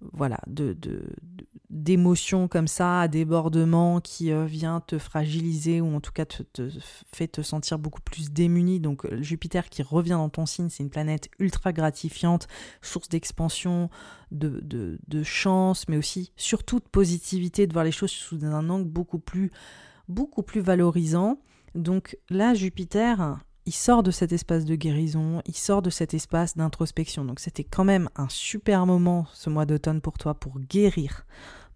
voilà, 0.00 0.38
de, 0.46 0.76
d'émotions 1.70 2.48
comme 2.48 2.68
ça, 2.68 3.08
débordement 3.08 4.00
qui 4.00 4.32
euh, 4.32 4.44
vient 4.46 4.80
te 4.80 4.98
fragiliser 4.98 5.80
ou 5.80 5.94
en 5.94 6.00
tout 6.00 6.12
cas 6.12 6.24
te, 6.24 6.42
te, 6.42 6.70
fait 7.12 7.28
te 7.28 7.42
sentir 7.42 7.78
beaucoup 7.78 8.00
plus 8.00 8.30
démuni. 8.30 8.80
Donc 8.80 9.04
euh, 9.04 9.22
Jupiter 9.22 9.68
qui 9.68 9.82
revient 9.82 10.10
dans 10.10 10.28
ton 10.28 10.46
signe, 10.46 10.70
c'est 10.70 10.82
une 10.82 10.90
planète 10.90 11.28
ultra 11.38 11.72
gratifiante, 11.72 12.48
source 12.80 13.08
d'expansion, 13.08 13.90
de, 14.30 14.60
de, 14.62 14.98
de, 15.08 15.22
chance, 15.22 15.88
mais 15.88 15.96
aussi 15.96 16.32
surtout 16.36 16.78
de 16.78 16.84
positivité, 16.84 17.66
de 17.66 17.72
voir 17.72 17.84
les 17.84 17.92
choses 17.92 18.10
sous 18.10 18.44
un 18.44 18.70
angle 18.70 18.88
beaucoup 18.88 19.18
plus, 19.18 19.50
beaucoup 20.08 20.42
plus 20.42 20.60
valorisant. 20.60 21.40
Donc 21.74 22.16
là, 22.30 22.54
Jupiter, 22.54 23.38
il 23.68 23.72
sort 23.72 24.02
de 24.02 24.10
cet 24.10 24.32
espace 24.32 24.64
de 24.64 24.76
guérison, 24.76 25.42
il 25.44 25.54
sort 25.54 25.82
de 25.82 25.90
cet 25.90 26.14
espace 26.14 26.56
d'introspection. 26.56 27.26
Donc 27.26 27.38
c'était 27.38 27.64
quand 27.64 27.84
même 27.84 28.08
un 28.16 28.30
super 28.30 28.86
moment 28.86 29.26
ce 29.34 29.50
mois 29.50 29.66
d'automne 29.66 30.00
pour 30.00 30.16
toi 30.16 30.32
pour 30.32 30.58
guérir, 30.58 31.26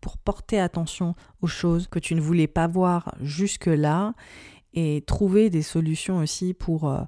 pour 0.01 0.17
porter 0.17 0.59
attention 0.59 1.15
aux 1.43 1.49
choses 1.49 1.89
que 1.89 1.99
tu 1.99 2.15
ne 2.15 2.23
voulais 2.23 2.47
pas 2.47 2.67
voir 2.67 3.15
jusque-là 3.21 4.15
et 4.73 5.05
trouver 5.07 5.51
des 5.51 5.61
solutions 5.61 6.17
aussi 6.17 6.55
pour, 6.55 6.89
euh, 6.89 7.03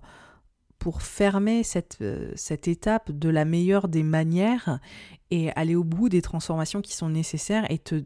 pour 0.79 1.01
fermer 1.01 1.62
cette, 1.62 1.97
euh, 2.03 2.31
cette 2.35 2.68
étape 2.68 3.11
de 3.11 3.31
la 3.31 3.47
meilleure 3.47 3.88
des 3.88 4.03
manières 4.03 4.81
et 5.31 5.51
aller 5.53 5.77
au 5.77 5.85
bout 5.85 6.11
des 6.11 6.20
transformations 6.20 6.83
qui 6.83 6.92
sont 6.92 7.09
nécessaires 7.09 7.64
et 7.70 7.79
te, 7.79 8.05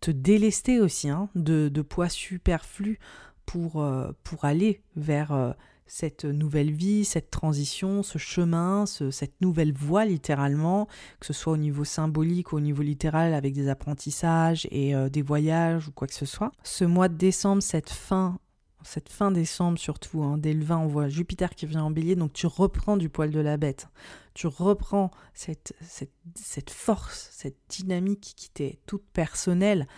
te 0.00 0.12
délester 0.12 0.78
aussi 0.78 1.08
hein, 1.08 1.28
de, 1.34 1.68
de, 1.68 1.82
poids 1.82 2.08
superflu 2.08 3.00
pour, 3.46 3.82
euh, 3.82 4.12
pour 4.22 4.44
aller 4.44 4.80
vers 4.94 5.56
cette 5.90 6.24
nouvelle 6.24 6.70
vie, 6.70 7.04
cette 7.04 7.32
transition, 7.32 8.04
ce 8.04 8.16
chemin, 8.16 8.86
cette 8.86 9.40
nouvelle 9.40 9.72
voie 9.72 10.04
littéralement, 10.04 10.86
que 11.18 11.26
ce 11.26 11.32
soit 11.32 11.54
au 11.54 11.56
niveau 11.56 11.82
symbolique 11.82 12.52
ou 12.52 12.56
au 12.56 12.60
niveau 12.60 12.82
littéral 12.82 13.34
avec 13.34 13.54
des 13.54 13.68
apprentissages 13.68 14.68
et 14.70 14.94
euh, 14.94 15.08
des 15.08 15.20
voyages 15.20 15.88
ou 15.88 15.92
quoi 15.92 16.06
que 16.06 16.14
ce 16.14 16.26
soit. 16.26 16.52
Ce 16.62 16.84
mois 16.84 17.08
de 17.08 17.16
décembre, 17.16 17.60
cette 17.60 17.90
fin, 17.90 18.38
cette 18.84 19.08
fin 19.08 19.32
décembre 19.32 19.80
surtout, 19.80 20.22
hein, 20.22 20.38
dès 20.38 20.54
le 20.54 20.64
20, 20.64 20.78
on 20.78 20.86
voit 20.86 21.08
Jupiter 21.08 21.56
qui 21.56 21.66
vient 21.66 21.82
en 21.82 21.90
bélier, 21.90 22.14
donc 22.14 22.32
tu 22.32 22.46
reprends 22.46 22.96
du 22.96 23.08
poil 23.08 23.32
de 23.32 23.40
la 23.40 23.56
bête. 23.56 23.88
Tu 24.34 24.46
reprends 24.46 25.10
cette, 25.34 25.74
cette, 25.80 26.14
cette 26.36 26.70
force, 26.70 27.30
cette 27.32 27.58
dynamique 27.68 28.34
qui 28.36 28.48
t'est 28.50 28.78
toute 28.86 29.04
personnelle, 29.12 29.88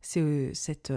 c'est 0.00 0.20
euh, 0.20 0.50
cette... 0.54 0.94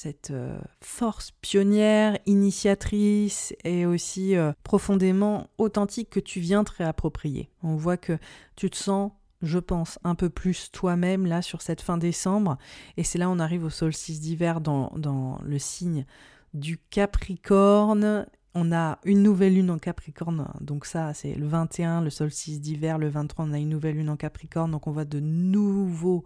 Cette 0.00 0.30
euh, 0.30 0.56
force 0.80 1.32
pionnière, 1.40 2.18
initiatrice 2.24 3.52
et 3.64 3.84
aussi 3.84 4.36
euh, 4.36 4.52
profondément 4.62 5.48
authentique 5.58 6.08
que 6.08 6.20
tu 6.20 6.38
viens 6.38 6.62
te 6.62 6.70
réapproprier. 6.70 7.50
On 7.64 7.74
voit 7.74 7.96
que 7.96 8.16
tu 8.54 8.70
te 8.70 8.76
sens, 8.76 9.10
je 9.42 9.58
pense, 9.58 9.98
un 10.04 10.14
peu 10.14 10.30
plus 10.30 10.70
toi-même 10.70 11.26
là 11.26 11.42
sur 11.42 11.62
cette 11.62 11.80
fin 11.80 11.98
décembre. 11.98 12.58
Et 12.96 13.02
c'est 13.02 13.18
là 13.18 13.28
on 13.28 13.40
arrive 13.40 13.64
au 13.64 13.70
solstice 13.70 14.20
d'hiver 14.20 14.60
dans, 14.60 14.92
dans 14.94 15.40
le 15.42 15.58
signe 15.58 16.06
du 16.54 16.78
Capricorne. 16.78 18.24
On 18.54 18.70
a 18.70 19.00
une 19.02 19.24
nouvelle 19.24 19.54
lune 19.54 19.72
en 19.72 19.78
Capricorne, 19.78 20.46
donc 20.60 20.86
ça 20.86 21.12
c'est 21.12 21.34
le 21.34 21.48
21, 21.48 22.02
le 22.02 22.10
solstice 22.10 22.60
d'hiver, 22.60 22.98
le 22.98 23.08
23 23.08 23.46
on 23.46 23.52
a 23.52 23.58
une 23.58 23.68
nouvelle 23.68 23.96
lune 23.96 24.10
en 24.10 24.16
Capricorne, 24.16 24.70
donc 24.70 24.86
on 24.86 24.92
voit 24.92 25.04
de 25.04 25.18
nouveaux 25.18 26.24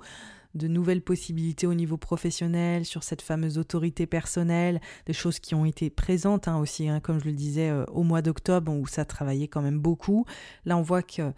de 0.55 0.69
nouvelles 0.69 1.03
possibilités 1.03 1.67
au 1.67 1.75
niveau 1.75 1.97
professionnel, 1.97 2.85
sur 2.85 3.03
cette 3.03 3.23
fameuse 3.23 3.59
autorité 3.59 4.07
personnelle, 4.07 4.81
des 5.07 5.13
choses 5.13 5.39
qui 5.39 5.55
ont 5.55 5.65
été 5.65 5.91
présentes 5.91 6.49
hein, 6.49 6.59
aussi, 6.59 6.89
hein, 6.89 7.01
comme 7.01 7.21
je 7.21 7.27
le 7.27 7.33
disais, 7.33 7.71
euh, 7.71 7.85
au 7.87 8.03
mois 8.03 8.23
d'octobre, 8.23 8.73
où 8.73 8.87
ça 8.87 9.05
travaillait 9.05 9.49
quand 9.49 9.63
même 9.63 9.79
beaucoup. 9.79 10.27
Là, 10.65 10.77
on 10.77 10.83
voit 10.83 11.03
qu'il 11.03 11.33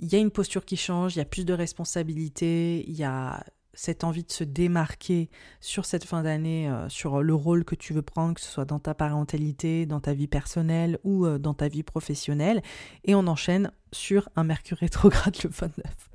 y 0.00 0.14
a 0.14 0.18
une 0.18 0.30
posture 0.30 0.64
qui 0.64 0.76
change, 0.76 1.16
il 1.16 1.18
y 1.18 1.22
a 1.22 1.26
plus 1.26 1.44
de 1.44 1.52
responsabilités, 1.52 2.84
il 2.88 2.94
y 2.94 3.04
a 3.04 3.44
cette 3.76 4.04
envie 4.04 4.24
de 4.24 4.32
se 4.32 4.42
démarquer 4.42 5.28
sur 5.60 5.84
cette 5.84 6.04
fin 6.04 6.22
d'année, 6.22 6.68
euh, 6.68 6.88
sur 6.88 7.22
le 7.22 7.34
rôle 7.34 7.64
que 7.64 7.74
tu 7.74 7.92
veux 7.92 8.02
prendre, 8.02 8.34
que 8.34 8.40
ce 8.40 8.50
soit 8.50 8.64
dans 8.64 8.78
ta 8.78 8.94
parentalité, 8.94 9.86
dans 9.86 10.00
ta 10.00 10.14
vie 10.14 10.26
personnelle 10.26 10.98
ou 11.04 11.26
euh, 11.26 11.38
dans 11.38 11.54
ta 11.54 11.68
vie 11.68 11.82
professionnelle. 11.82 12.62
Et 13.04 13.14
on 13.14 13.26
enchaîne 13.26 13.70
sur 13.92 14.28
un 14.34 14.44
Mercure 14.44 14.78
rétrograde 14.78 15.36
le 15.44 15.50
29. 15.50 16.10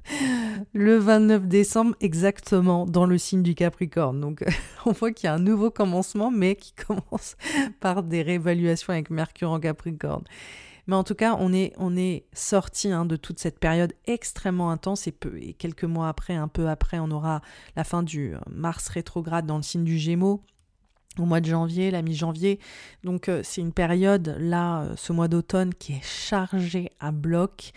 Le 0.73 0.97
29 0.97 1.47
décembre, 1.47 1.95
exactement 1.99 2.86
dans 2.86 3.05
le 3.05 3.17
signe 3.17 3.43
du 3.43 3.55
Capricorne. 3.55 4.21
Donc 4.21 4.45
on 4.86 4.93
voit 4.93 5.12
qu'il 5.12 5.27
y 5.27 5.29
a 5.29 5.34
un 5.34 5.39
nouveau 5.39 5.69
commencement, 5.69 6.31
mais 6.31 6.55
qui 6.55 6.73
commence 6.88 7.36
par 7.81 8.03
des 8.03 8.21
réévaluations 8.21 8.93
avec 8.93 9.10
Mercure 9.10 9.51
en 9.51 9.60
Capricorne. 9.60 10.23
Mais 10.88 10.95
en 10.95 11.03
tout 11.03 11.15
cas, 11.15 11.36
on 11.39 11.53
est, 11.53 11.73
on 11.77 11.93
sorti 12.34 12.91
hein, 12.91 13.05
de 13.05 13.15
toute 13.15 13.39
cette 13.39 13.60
période 13.60 13.93
extrêmement 14.05 14.71
intense 14.71 15.07
et, 15.07 15.13
quelques 15.53 15.84
mois 15.84 16.07
après, 16.07 16.36
un 16.36 16.47
peu 16.47 16.69
après, 16.69 16.99
on 16.99 17.12
aura 17.12 17.41
la 17.75 17.84
fin 17.84 18.01
du 18.01 18.34
Mars 18.49 18.88
rétrograde 18.88 19.45
dans 19.45 19.57
le 19.57 19.63
signe 19.63 19.84
du 19.84 19.97
Gémeaux 19.97 20.43
au 21.19 21.25
mois 21.25 21.41
de 21.41 21.45
janvier, 21.45 21.91
la 21.91 22.01
mi-janvier. 22.01 22.60
Donc 23.03 23.27
euh, 23.27 23.41
c'est 23.43 23.62
une 23.62 23.73
période 23.73 24.36
là, 24.39 24.84
euh, 24.84 24.93
ce 24.95 25.12
mois 25.13 25.27
d'automne 25.27 25.73
qui 25.73 25.93
est 25.93 26.03
chargé 26.03 26.91
à 26.99 27.12
bloc, 27.12 27.71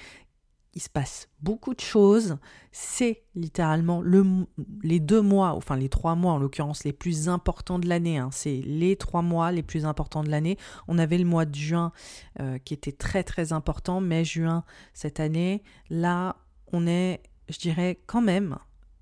il 0.75 0.81
se 0.81 0.89
passe 0.89 1.29
beaucoup 1.41 1.75
de 1.75 1.81
choses. 1.81 2.37
C'est 2.73 3.23
littéralement 3.35 4.01
le, 4.01 4.47
les 4.83 5.01
deux 5.01 5.21
mois, 5.21 5.51
enfin 5.53 5.77
les 5.77 5.89
trois 5.89 6.15
mois 6.15 6.33
en 6.33 6.39
l'occurrence, 6.39 6.85
les 6.85 6.93
plus 6.93 7.29
importants 7.29 7.79
de 7.79 7.89
l'année. 7.89 8.19
Hein. 8.19 8.31
C'est 8.33 8.61
les 8.65 8.97
trois 8.97 9.23
mois 9.23 9.53
les 9.53 9.63
plus 9.63 9.85
importants 9.85 10.25
de 10.25 10.31
l'année. 10.31 10.59
On 10.89 10.99
avait 10.99 11.19
le 11.19 11.25
mois 11.25 11.45
de 11.45 11.55
juin 11.55 11.93
euh, 12.41 12.59
qui 12.59 12.75
était 12.75 12.93
très 12.93 13.23
très 13.23 13.53
important, 13.53 14.01
mai, 14.01 14.25
juin 14.25 14.65
cette 14.93 15.21
année. 15.21 15.63
Là, 15.91 16.37
on 16.73 16.87
est, 16.87 17.23
je 17.49 17.59
dirais, 17.59 18.01
quand 18.07 18.23
même 18.23 18.59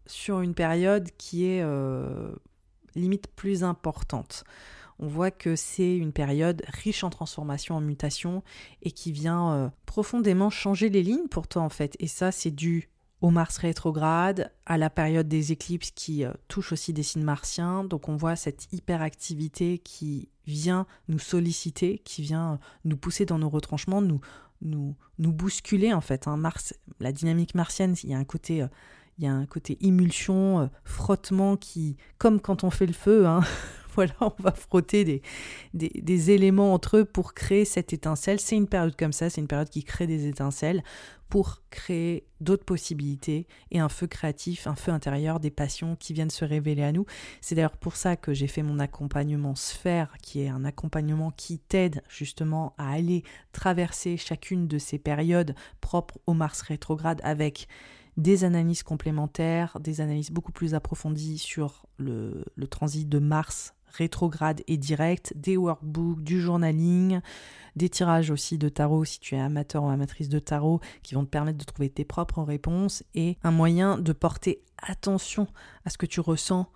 sur 0.06 0.40
une 0.40 0.54
période 0.54 1.08
qui 1.16 1.46
est 1.46 1.62
euh, 1.62 2.34
limite 2.94 3.28
plus 3.28 3.64
importante 3.64 4.44
on 5.02 5.08
voit 5.08 5.32
que 5.32 5.56
c'est 5.56 5.96
une 5.96 6.12
période 6.12 6.62
riche 6.68 7.02
en 7.02 7.10
transformation, 7.10 7.74
en 7.74 7.80
mutation, 7.80 8.44
et 8.82 8.92
qui 8.92 9.10
vient 9.10 9.52
euh, 9.52 9.68
profondément 9.84 10.48
changer 10.48 10.88
les 10.88 11.02
lignes 11.02 11.26
pour 11.28 11.48
toi 11.48 11.62
en 11.62 11.68
fait. 11.68 11.96
Et 11.98 12.06
ça, 12.06 12.30
c'est 12.30 12.52
dû 12.52 12.88
au 13.20 13.30
Mars 13.30 13.58
rétrograde, 13.58 14.52
à 14.64 14.78
la 14.78 14.90
période 14.90 15.26
des 15.26 15.50
éclipses 15.50 15.90
qui 15.90 16.24
euh, 16.24 16.32
touche 16.46 16.72
aussi 16.72 16.92
des 16.92 17.02
signes 17.02 17.24
martiens. 17.24 17.82
Donc 17.82 18.08
on 18.08 18.16
voit 18.16 18.36
cette 18.36 18.72
hyperactivité 18.72 19.78
qui 19.78 20.28
vient 20.46 20.86
nous 21.08 21.18
solliciter, 21.18 21.98
qui 21.98 22.22
vient 22.22 22.60
nous 22.84 22.96
pousser 22.96 23.26
dans 23.26 23.38
nos 23.38 23.48
retranchements, 23.48 24.02
nous, 24.02 24.20
nous, 24.60 24.94
bousculer 25.18 25.92
en 25.92 26.00
fait. 26.00 26.28
Hein. 26.28 26.36
Mars, 26.36 26.74
la 27.00 27.10
dynamique 27.10 27.56
martienne, 27.56 27.96
il 28.04 28.10
y 28.10 28.14
a 28.14 28.18
un 28.18 28.24
côté... 28.24 28.62
Euh, 28.62 28.68
il 29.18 29.26
y 29.26 29.28
a 29.28 29.32
un 29.32 29.44
côté 29.44 29.76
émulsion, 29.82 30.70
frottement 30.84 31.58
qui, 31.58 31.98
comme 32.16 32.40
quand 32.40 32.64
on 32.64 32.70
fait 32.70 32.86
le 32.86 32.94
feu, 32.94 33.26
hein, 33.26 33.42
voilà, 33.94 34.14
on 34.20 34.34
va 34.38 34.52
frotter 34.52 35.22
des, 35.74 36.30
éléments 36.30 36.72
entre 36.74 36.98
eux 36.98 37.04
pour 37.04 37.34
créer 37.34 37.64
cette 37.64 37.92
étincelle. 37.92 38.40
C'est 38.40 38.56
une 38.56 38.68
période 38.68 38.96
comme 38.96 39.12
ça, 39.12 39.30
c'est 39.30 39.40
une 39.40 39.48
période 39.48 39.68
qui 39.68 39.84
crée 39.84 40.06
des 40.06 40.26
étincelles 40.26 40.82
pour 41.32 41.62
créer 41.70 42.26
d'autres 42.42 42.66
possibilités 42.66 43.46
et 43.70 43.78
un 43.78 43.88
feu 43.88 44.06
créatif, 44.06 44.66
un 44.66 44.74
feu 44.74 44.92
intérieur, 44.92 45.40
des 45.40 45.50
passions 45.50 45.96
qui 45.96 46.12
viennent 46.12 46.28
se 46.28 46.44
révéler 46.44 46.82
à 46.82 46.92
nous. 46.92 47.06
C'est 47.40 47.54
d'ailleurs 47.54 47.78
pour 47.78 47.96
ça 47.96 48.16
que 48.16 48.34
j'ai 48.34 48.46
fait 48.46 48.62
mon 48.62 48.78
accompagnement 48.78 49.54
sphère, 49.54 50.14
qui 50.20 50.42
est 50.42 50.50
un 50.50 50.66
accompagnement 50.66 51.30
qui 51.30 51.58
t'aide 51.58 52.02
justement 52.06 52.74
à 52.76 52.90
aller 52.92 53.22
traverser 53.52 54.18
chacune 54.18 54.68
de 54.68 54.76
ces 54.76 54.98
périodes 54.98 55.54
propres 55.80 56.18
au 56.26 56.34
Mars 56.34 56.60
rétrograde 56.60 57.22
avec 57.24 57.66
des 58.18 58.44
analyses 58.44 58.82
complémentaires, 58.82 59.78
des 59.80 60.02
analyses 60.02 60.30
beaucoup 60.30 60.52
plus 60.52 60.74
approfondies 60.74 61.38
sur 61.38 61.86
le 61.96 62.66
transit 62.68 63.08
de 63.08 63.18
Mars 63.18 63.72
rétrograde 63.92 64.62
et 64.66 64.76
direct, 64.76 65.32
des 65.36 65.56
workbooks, 65.56 66.22
du 66.22 66.40
journaling, 66.40 67.20
des 67.76 67.88
tirages 67.88 68.30
aussi 68.30 68.58
de 68.58 68.68
tarot 68.68 69.04
si 69.04 69.18
tu 69.20 69.34
es 69.34 69.40
amateur 69.40 69.84
ou 69.84 69.88
amatrice 69.88 70.28
de 70.28 70.38
tarot 70.38 70.80
qui 71.02 71.14
vont 71.14 71.24
te 71.24 71.30
permettre 71.30 71.58
de 71.58 71.64
trouver 71.64 71.88
tes 71.88 72.04
propres 72.04 72.42
réponses 72.42 73.02
et 73.14 73.38
un 73.42 73.50
moyen 73.50 73.98
de 73.98 74.12
porter 74.12 74.62
attention 74.82 75.46
à 75.84 75.90
ce 75.90 75.98
que 75.98 76.06
tu 76.06 76.20
ressens 76.20 76.68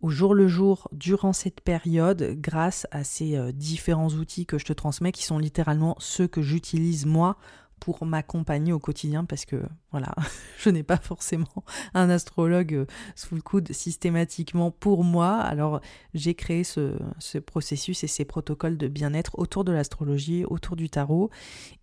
au 0.00 0.10
jour 0.10 0.34
le 0.34 0.48
jour 0.48 0.88
durant 0.92 1.32
cette 1.32 1.60
période 1.60 2.36
grâce 2.40 2.86
à 2.90 3.04
ces 3.04 3.36
euh, 3.36 3.52
différents 3.52 4.10
outils 4.10 4.46
que 4.46 4.58
je 4.58 4.64
te 4.64 4.72
transmets 4.72 5.12
qui 5.12 5.24
sont 5.24 5.38
littéralement 5.38 5.96
ceux 6.00 6.26
que 6.26 6.42
j'utilise 6.42 7.06
moi 7.06 7.36
pour 7.82 8.06
m'accompagner 8.06 8.72
au 8.72 8.78
quotidien 8.78 9.24
parce 9.24 9.44
que 9.44 9.60
voilà, 9.90 10.14
je 10.60 10.70
n'ai 10.70 10.84
pas 10.84 10.98
forcément 10.98 11.64
un 11.94 12.10
astrologue 12.10 12.74
euh, 12.74 12.86
sous 13.16 13.34
le 13.34 13.42
coude 13.42 13.72
systématiquement 13.72 14.70
pour 14.70 15.02
moi. 15.02 15.34
Alors 15.38 15.80
j'ai 16.14 16.34
créé 16.34 16.62
ce, 16.62 16.96
processus 17.44 18.04
et 18.04 18.06
ces 18.06 18.24
protocoles 18.24 18.78
de 18.78 18.86
bien-être 18.86 19.36
autour 19.36 19.64
de 19.64 19.72
l'astrologie, 19.72 20.44
autour 20.44 20.76
du 20.76 20.90
tarot 20.90 21.30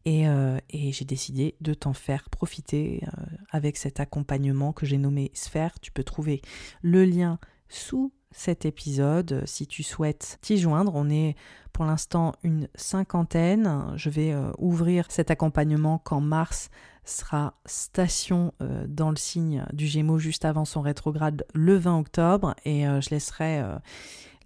et, 0.06 0.30
euh, 0.30 0.58
j'ai 0.72 1.04
décidé 1.04 1.56
de 1.60 1.74
t'en 1.74 1.92
faire 1.92 2.30
profiter 2.30 3.04
euh, 3.04 3.24
avec 3.52 3.76
cet 3.76 4.00
accompagnement 4.00 4.72
que 4.72 4.86
j'ai 4.86 4.98
nommé 4.98 5.32
Sphère. 5.34 5.82
Tu 5.82 5.92
peux 5.92 6.06
trouver 6.06 6.42
le 6.82 7.04
lien 7.04 7.40
sous 7.68 8.14
cet 8.32 8.66
épisode 8.66 9.44
si 9.46 9.68
tu 9.68 9.84
souhaites 9.84 10.38
t'y 10.42 10.58
joindre. 10.58 10.92
On 10.96 11.10
est 11.10 11.36
pour 11.74 11.86
l'instant 11.86 12.34
une 12.44 12.68
cinquantaine. 12.76 13.94
Je 13.96 14.10
vais 14.10 14.32
euh, 14.34 14.52
ouvrir 14.58 15.06
cet 15.10 15.32
accompagnement 15.32 15.98
quand 15.98 16.22
Mars 16.22 16.70
sera 17.06 17.56
station 17.66 18.54
euh, 18.62 18.86
dans 18.88 19.10
le 19.10 19.16
signe 19.16 19.66
du 19.74 19.88
Gémeaux 19.88 20.20
juste 20.20 20.46
avant 20.46 20.66
son 20.66 20.82
rétrograde 20.82 21.46
le 21.54 21.76
20 21.78 22.00
octobre 22.00 22.56
et 22.66 22.88
euh, 22.88 23.02
je 23.02 23.10
laisserai 23.10 23.64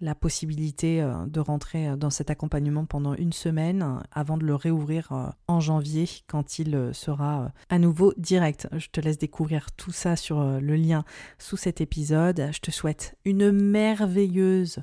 la 0.00 0.14
possibilité 0.14 1.06
de 1.26 1.40
rentrer 1.40 1.96
dans 1.96 2.10
cet 2.10 2.30
accompagnement 2.30 2.84
pendant 2.84 3.14
une 3.14 3.32
semaine 3.32 4.02
avant 4.12 4.36
de 4.36 4.44
le 4.44 4.54
réouvrir 4.54 5.32
en 5.48 5.60
janvier 5.60 6.08
quand 6.26 6.58
il 6.58 6.90
sera 6.92 7.52
à 7.68 7.78
nouveau 7.78 8.12
direct. 8.16 8.68
Je 8.76 8.88
te 8.88 9.00
laisse 9.00 9.18
découvrir 9.18 9.72
tout 9.72 9.92
ça 9.92 10.16
sur 10.16 10.42
le 10.42 10.76
lien 10.76 11.04
sous 11.38 11.56
cet 11.56 11.80
épisode. 11.80 12.50
Je 12.52 12.60
te 12.60 12.70
souhaite 12.70 13.16
une 13.24 13.50
merveilleuse 13.50 14.80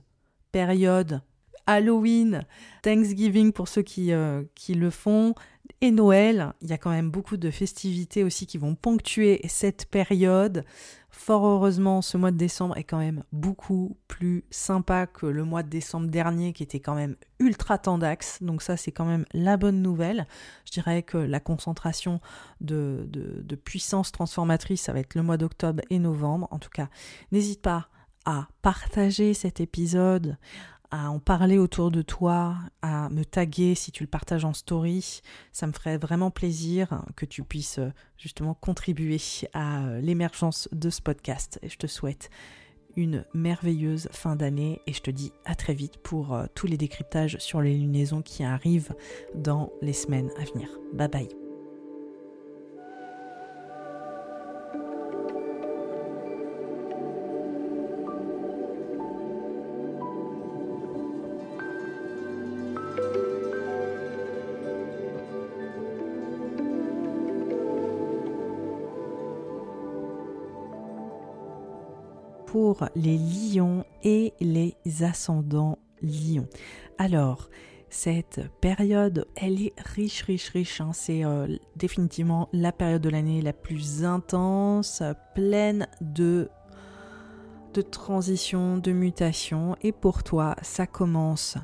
période 0.52 1.22
Halloween, 1.68 2.46
Thanksgiving 2.84 3.52
pour 3.52 3.68
ceux 3.68 3.82
qui, 3.82 4.12
euh, 4.12 4.44
qui 4.56 4.74
le 4.74 4.90
font, 4.90 5.34
et 5.80 5.92
Noël. 5.92 6.54
Il 6.62 6.70
y 6.70 6.74
a 6.74 6.78
quand 6.78 6.90
même 6.90 7.10
beaucoup 7.10 7.38
de 7.38 7.50
festivités 7.52 8.24
aussi 8.24 8.46
qui 8.46 8.58
vont 8.58 8.76
ponctuer 8.76 9.42
cette 9.48 9.86
période. 9.86 10.64
Fort 11.12 11.46
heureusement, 11.46 12.02
ce 12.02 12.18
mois 12.18 12.32
de 12.32 12.38
décembre 12.38 12.78
est 12.78 12.86
quand 12.86 12.98
même 12.98 13.24
beaucoup 13.34 13.98
plus 14.08 14.46
sympa 14.50 15.08
que 15.08 15.26
le 15.26 15.44
mois 15.44 15.62
de 15.62 15.70
décembre 15.70 16.08
dernier 16.08 16.54
qui 16.54 16.64
était 16.64 16.80
quand 16.80 16.96
même 16.96 17.18
ultra 17.40 17.78
tendax. 17.78 18.42
Donc 18.42 18.62
ça, 18.62 18.78
c'est 18.78 18.92
quand 18.92 19.06
même 19.06 19.26
la 19.34 19.58
bonne 19.58 19.82
nouvelle. 19.82 20.26
Je 20.66 20.72
dirais 20.72 21.04
que 21.04 21.18
la 21.18 21.42
concentration 21.42 22.22
de, 22.62 23.06
de, 23.10 23.42
de 23.44 23.56
puissance 23.56 24.12
transformatrice, 24.12 24.84
ça 24.84 24.94
va 24.94 25.00
être 25.00 25.16
le 25.16 25.22
mois 25.22 25.38
d'octobre 25.38 25.84
et 25.90 26.00
novembre. 26.00 26.48
En 26.50 26.60
tout 26.60 26.70
cas, 26.70 26.88
n'hésite 27.32 27.62
pas 27.62 27.90
à 28.26 28.48
partager 28.62 29.34
cet 29.34 29.60
épisode, 29.60 30.38
à 30.92 31.10
en 31.10 31.20
parler 31.20 31.58
autour 31.58 31.90
de 31.90 32.02
toi, 32.02 32.56
à 32.82 33.10
me 33.10 33.24
taguer 33.24 33.76
si 33.76 33.92
tu 33.92 34.04
le 34.04 34.10
partages 34.10 34.46
en 34.46 34.54
story. 34.54 35.22
Ça 35.52 35.66
me 35.68 35.72
ferait 35.72 35.98
vraiment 35.98 36.32
plaisir 36.32 37.04
que 37.16 37.26
tu 37.26 37.44
puisses 37.44 37.80
euh, 37.80 37.92
justement 38.18 38.54
contribuer 38.54 39.18
à 39.54 39.86
euh, 39.86 40.02
l'émergence 40.02 40.70
de 40.72 40.90
ce 40.90 41.02
podcast. 41.02 41.60
Et 41.64 41.70
je 41.70 41.78
te 41.78 41.88
souhaite 41.88 42.30
une 42.96 43.26
merveilleuse 43.34 44.10
fin 44.12 44.36
d'année 44.36 44.82
et 44.86 44.94
je 44.94 45.02
te 45.02 45.12
dis 45.12 45.32
à 45.46 45.56
très 45.56 45.74
vite 45.74 45.98
pour 45.98 46.34
euh, 46.34 46.46
tous 46.56 46.68
les 46.68 46.78
décryptages 46.78 47.38
sur 47.40 47.62
les 47.62 47.76
lunaisons 47.76 48.22
qui 48.22 48.44
arrivent 48.44 48.94
dans 49.34 49.72
les 49.82 49.94
semaines 49.94 50.30
à 50.38 50.44
venir. 50.44 50.70
Bye 50.94 51.08
bye. 51.08 51.41
Les 72.96 73.18
lions 73.18 73.84
et 74.04 74.34
les 74.40 74.76
ascendants 75.02 75.80
lions. 76.02 76.48
Alors, 76.98 77.50
cette 77.90 78.42
période, 78.62 79.28
elle 79.36 79.62
est 79.62 79.74
riche, 79.78 80.22
riche, 80.24 80.50
riche. 80.50 80.82
Hein. 80.82 80.92
C'est 80.94 81.26
euh, 81.26 81.48
définitivement 81.76 82.48
la 82.54 82.72
période 82.72 83.02
de 83.02 83.10
l'année 83.10 83.42
la 83.42 83.54
plus 83.54 84.06
intense, 84.06 85.04
pleine 85.36 85.88
de, 86.00 86.50
de 87.74 87.82
transitions, 87.82 88.78
de 88.78 88.92
mutations. 88.92 89.76
Et 89.82 89.92
pour 89.92 90.24
toi, 90.24 90.56
ça 90.62 90.88
commence 90.88 91.58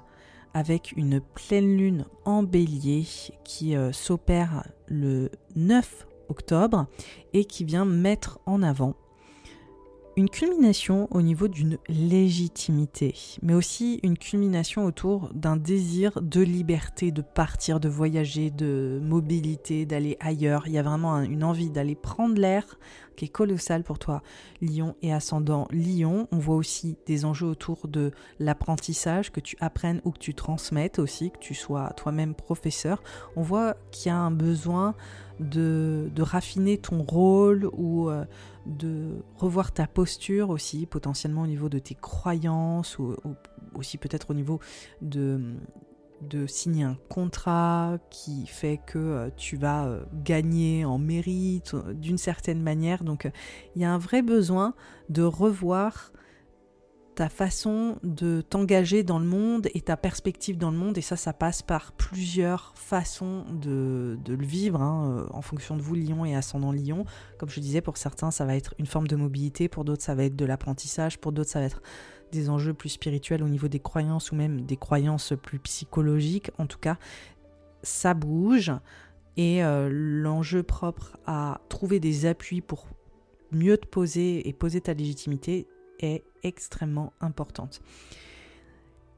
avec 0.54 0.93
une 0.98 1.22
pleine 1.22 1.78
lune 1.78 2.06
en 2.26 2.43
bélier 2.43 3.06
qui 3.43 3.76
euh, 3.76 3.91
s'opère 3.91 4.68
le 4.88 5.30
9 5.56 6.08
octobre 6.30 6.88
et 7.34 7.45
qui 7.45 7.64
vient 7.64 7.86
mettre 7.86 8.39
en 8.45 8.64
avant 8.64 8.95
une 10.18 10.30
culmination 10.32 11.07
au 11.11 11.22
niveau 11.22 11.47
d'une 11.47 11.78
légitimité, 11.88 13.13
mais 13.43 13.53
aussi 13.53 13.99
une 14.01 14.18
culmination 14.18 14.84
autour 14.84 15.30
d'un 15.36 15.57
désir 15.57 16.20
de 16.24 16.41
liberté, 16.41 17.11
de 17.11 17.22
partir, 17.22 17.80
de 17.80 17.88
voyager, 17.88 18.49
de 18.49 18.99
mobilité, 19.03 19.86
d'aller 19.86 20.18
ailleurs. 20.20 20.63
Il 20.65 20.74
y 20.74 20.80
a 20.80 20.84
vraiment 20.84 21.22
une 21.22 21.43
envie 21.43 21.70
d'aller 21.70 21.93
prendre 21.93 22.34
l'air 22.34 22.80
qui 23.15 23.26
est 23.26 23.30
colossale 23.30 23.84
pour 23.84 23.99
toi, 23.99 24.24
Lion 24.59 24.95
et 25.03 25.13
ascendant 25.13 25.68
Lion. 25.72 26.28
On 26.32 26.38
voit 26.38 26.55
aussi 26.55 26.97
des 27.05 27.24
enjeux 27.24 27.47
autour 27.47 27.88
de 27.88 28.11
l'apprentissage, 28.39 29.32
que 29.32 29.39
tu 29.39 29.55
apprennes 29.59 30.01
ou 30.03 30.11
que 30.11 30.20
tu 30.20 30.34
transmettes 30.34 30.97
aussi, 30.97 31.30
que 31.30 31.39
tu 31.39 31.53
sois 31.53 31.91
toi-même 31.95 32.34
professeur. 32.34 33.03
On 33.36 33.43
voit 33.43 33.76
qu'il 33.91 34.09
y 34.09 34.13
a 34.13 34.18
un 34.18 34.32
besoin 34.32 34.95
de, 35.39 36.09
raffiner 36.20 36.78
ton 36.78 37.03
rôle 37.03 37.70
ou 37.74 38.09
euh, 38.09 38.26
de 38.68 39.24
revoir 39.36 39.72
ta 39.72 39.88
posture 39.88 40.49
aussi, 40.49 40.86
potentiellement 40.86 41.43
au 41.43 41.47
niveau 41.47 41.70
de 41.70 41.80
tes 41.80 41.95
croyances 41.95 42.99
ou, 42.99 43.15
aussi 43.74 43.97
peut-être 43.97 44.32
au 44.32 44.34
niveau 44.34 44.59
de, 45.01 45.55
signer 46.47 46.84
un 46.84 46.97
contrat 47.09 47.97
qui 48.09 48.47
fait 48.47 48.80
que 48.86 48.97
euh, 48.97 49.30
tu 49.38 49.55
vas 49.55 49.86
euh, 49.86 50.03
gagner 50.24 50.84
en 50.84 50.97
mérite 50.97 51.76
d'une 51.93 52.18
certaine 52.18 52.61
manière. 52.61 53.03
Donc 53.03 53.30
il 53.76 53.82
y 53.82 53.86
a 53.86 53.93
un 53.93 53.97
vrai 53.97 54.22
besoin 54.22 54.74
de 55.09 55.22
revoir 55.22 56.11
ta 57.18 57.30
façon 57.30 57.97
de 58.03 58.41
t'engager 58.41 59.01
dans 59.01 59.18
le 59.18 59.26
monde 59.26 59.70
et 59.74 59.82
ta 59.82 59.97
perspective 59.97 60.55
dans 60.55 60.70
le 60.70 60.78
monde. 60.78 60.99
Et 60.99 61.01
ça, 61.01 61.15
ça 61.15 61.34
passe 61.34 61.63
par 61.63 61.93
plusieurs 61.93 62.74
façons 62.76 63.43
de, 63.51 64.20
le 64.28 64.45
vivre, 64.45 64.80
hein, 64.80 65.18
euh, 65.18 65.26
en 65.32 65.41
fonction 65.41 65.76
de 65.76 65.82
vous, 65.82 65.95
Lion 65.95 66.26
et 66.26 66.36
ascendant 66.36 66.72
Lion. 66.72 67.05
Comme 67.39 67.49
je 67.49 67.59
disais, 67.59 67.82
pour 67.82 67.97
certains, 67.97 68.30
ça 68.30 68.45
va 68.45 68.55
être 68.55 68.76
une 68.78 68.86
forme 68.86 69.07
de 69.07 69.15
mobilité, 69.15 69.68
pour 69.68 69.84
d'autres, 69.84 70.03
ça 70.03 70.13
va 70.13 70.26
être 70.26 70.36
de 70.36 70.45
l'apprentissage, 70.45 71.18
pour 71.18 71.32
d'autres, 71.32 71.49
ça 71.49 71.59
va 71.59 71.65
être 71.65 71.82
des 72.32 72.51
enjeux 72.51 72.76
plus 72.76 72.89
spirituels 72.89 73.41
au 73.41 73.49
niveau 73.49 73.68
des 73.68 73.80
croyances 73.80 74.32
ou 74.32 74.36
même 74.36 74.61
des 74.61 74.78
croyances 74.78 75.34
plus 75.41 75.57
psychologiques. 75.57 76.51
En 76.59 76.68
tout 76.68 76.80
cas, 76.80 76.99
ça 77.82 78.13
bouge. 78.13 78.72
Et 79.38 79.63
euh, 79.63 79.89
l'enjeu 79.91 80.61
propre 80.61 81.18
à 81.26 81.61
trouver 81.68 81.99
des 81.99 82.28
appuis 82.28 82.61
pour 82.61 82.86
mieux 83.51 83.78
te 83.80 83.88
poser 83.88 84.47
et 84.47 84.53
poser 84.53 84.82
ta 84.82 84.93
légitimité 84.93 85.65
est 86.00 86.24
extrêmement 86.43 87.14
importante. 87.22 87.82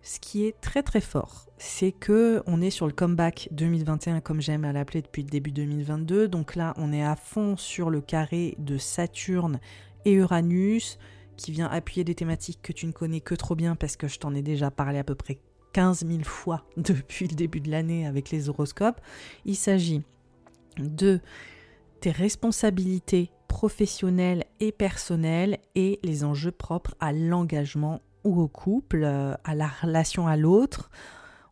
Ce 0.02 0.20
qui 0.20 0.46
est 0.46 0.60
très 0.62 0.82
très 0.82 1.02
fort, 1.02 1.48
c'est 1.58 1.92
que 1.92 2.42
on 2.48 2.62
est 2.62 2.70
sur 2.70 2.88
le 2.88 2.94
comeback 2.94 3.50
2021 3.52 4.22
comme 4.22 4.42
j'aime 4.42 4.64
à 4.64 4.72
l'appeler 4.72 5.02
depuis 5.02 5.24
le 5.24 5.30
début 5.30 5.52
2022. 5.52 6.28
Donc 6.28 6.56
là, 6.56 6.74
on 6.78 6.94
est 6.94 7.04
à 7.04 7.16
fond 7.16 7.58
sur 7.58 7.90
le 7.90 8.02
carré 8.02 8.56
de 8.60 8.78
Saturne 8.78 9.60
et 10.06 10.14
Uranus 10.14 10.98
qui 11.36 11.52
vient 11.52 11.68
appuyer 11.68 12.04
des 12.04 12.16
thématiques 12.16 12.62
que 12.62 12.74
tu 12.74 12.86
ne 12.88 12.92
connais 12.92 13.22
que 13.22 13.36
trop 13.36 13.56
bien 13.56 13.76
parce 13.76 13.98
que 13.98 14.08
je 14.08 14.20
t'en 14.20 14.34
ai 14.34 14.42
déjà 14.42 14.72
parlé 14.72 15.00
à 15.00 15.04
peu 15.04 15.16
près 15.16 15.40
15 15.74 16.06
000 16.08 16.24
fois 16.24 16.66
depuis 16.78 17.28
le 17.28 17.36
début 17.36 17.60
de 17.60 17.70
l'année 17.70 18.08
avec 18.08 18.30
les 18.32 18.50
horoscopes. 18.50 19.02
Il 19.46 19.56
s'agit 19.56 20.02
de 20.78 21.20
tes 22.00 22.12
responsabilités 22.12 23.32
professionnels 23.50 24.46
et 24.62 24.72
personnels 24.72 25.58
et 25.76 26.00
les 26.04 26.24
enjeux 26.24 26.52
propres 26.52 26.96
à 27.02 27.12
l'engagement 27.12 28.00
ou 28.24 28.40
au 28.40 28.48
couple, 28.48 29.04
euh, 29.04 29.34
à 29.44 29.56
la 29.56 29.68
relation 29.68 30.28
à 30.28 30.38
l'autre. 30.38 30.90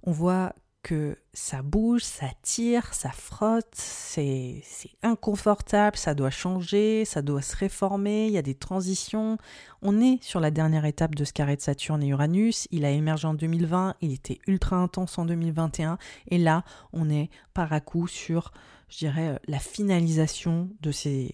On 0.03 0.11
voit 0.11 0.53
que 0.83 1.17
ça 1.33 1.61
bouge, 1.61 2.03
ça 2.03 2.27
tire, 2.43 2.93
ça 2.93 3.09
frotte, 3.09 3.73
c'est 3.73 4.63
inconfortable, 5.03 5.97
ça 5.97 6.13
doit 6.13 6.29
changer, 6.29 7.03
ça 7.03 7.21
doit 7.21 7.41
se 7.41 7.57
réformer, 7.57 8.27
il 8.27 8.33
y 8.33 8.37
a 8.37 8.41
des 8.41 8.55
transitions. 8.55 9.37
On 9.81 9.99
est 9.99 10.23
sur 10.23 10.39
la 10.39 10.49
dernière 10.49 10.85
étape 10.85 11.13
de 11.13 11.25
ce 11.25 11.33
carré 11.33 11.57
de 11.57 11.61
Saturne 11.61 12.03
et 12.03 12.07
Uranus, 12.07 12.69
il 12.71 12.85
a 12.85 12.91
émergé 12.91 13.27
en 13.27 13.33
2020, 13.33 13.95
il 13.99 14.13
était 14.13 14.39
ultra 14.47 14.77
intense 14.77 15.17
en 15.17 15.25
2021, 15.25 15.97
et 16.29 16.37
là 16.37 16.63
on 16.93 17.09
est 17.09 17.29
par 17.53 17.73
à 17.73 17.81
coup 17.81 18.07
sur, 18.07 18.53
je 18.87 18.99
dirais, 18.99 19.27
euh, 19.27 19.37
la 19.47 19.59
finalisation 19.59 20.69
de 20.79 20.91
ces 20.91 21.33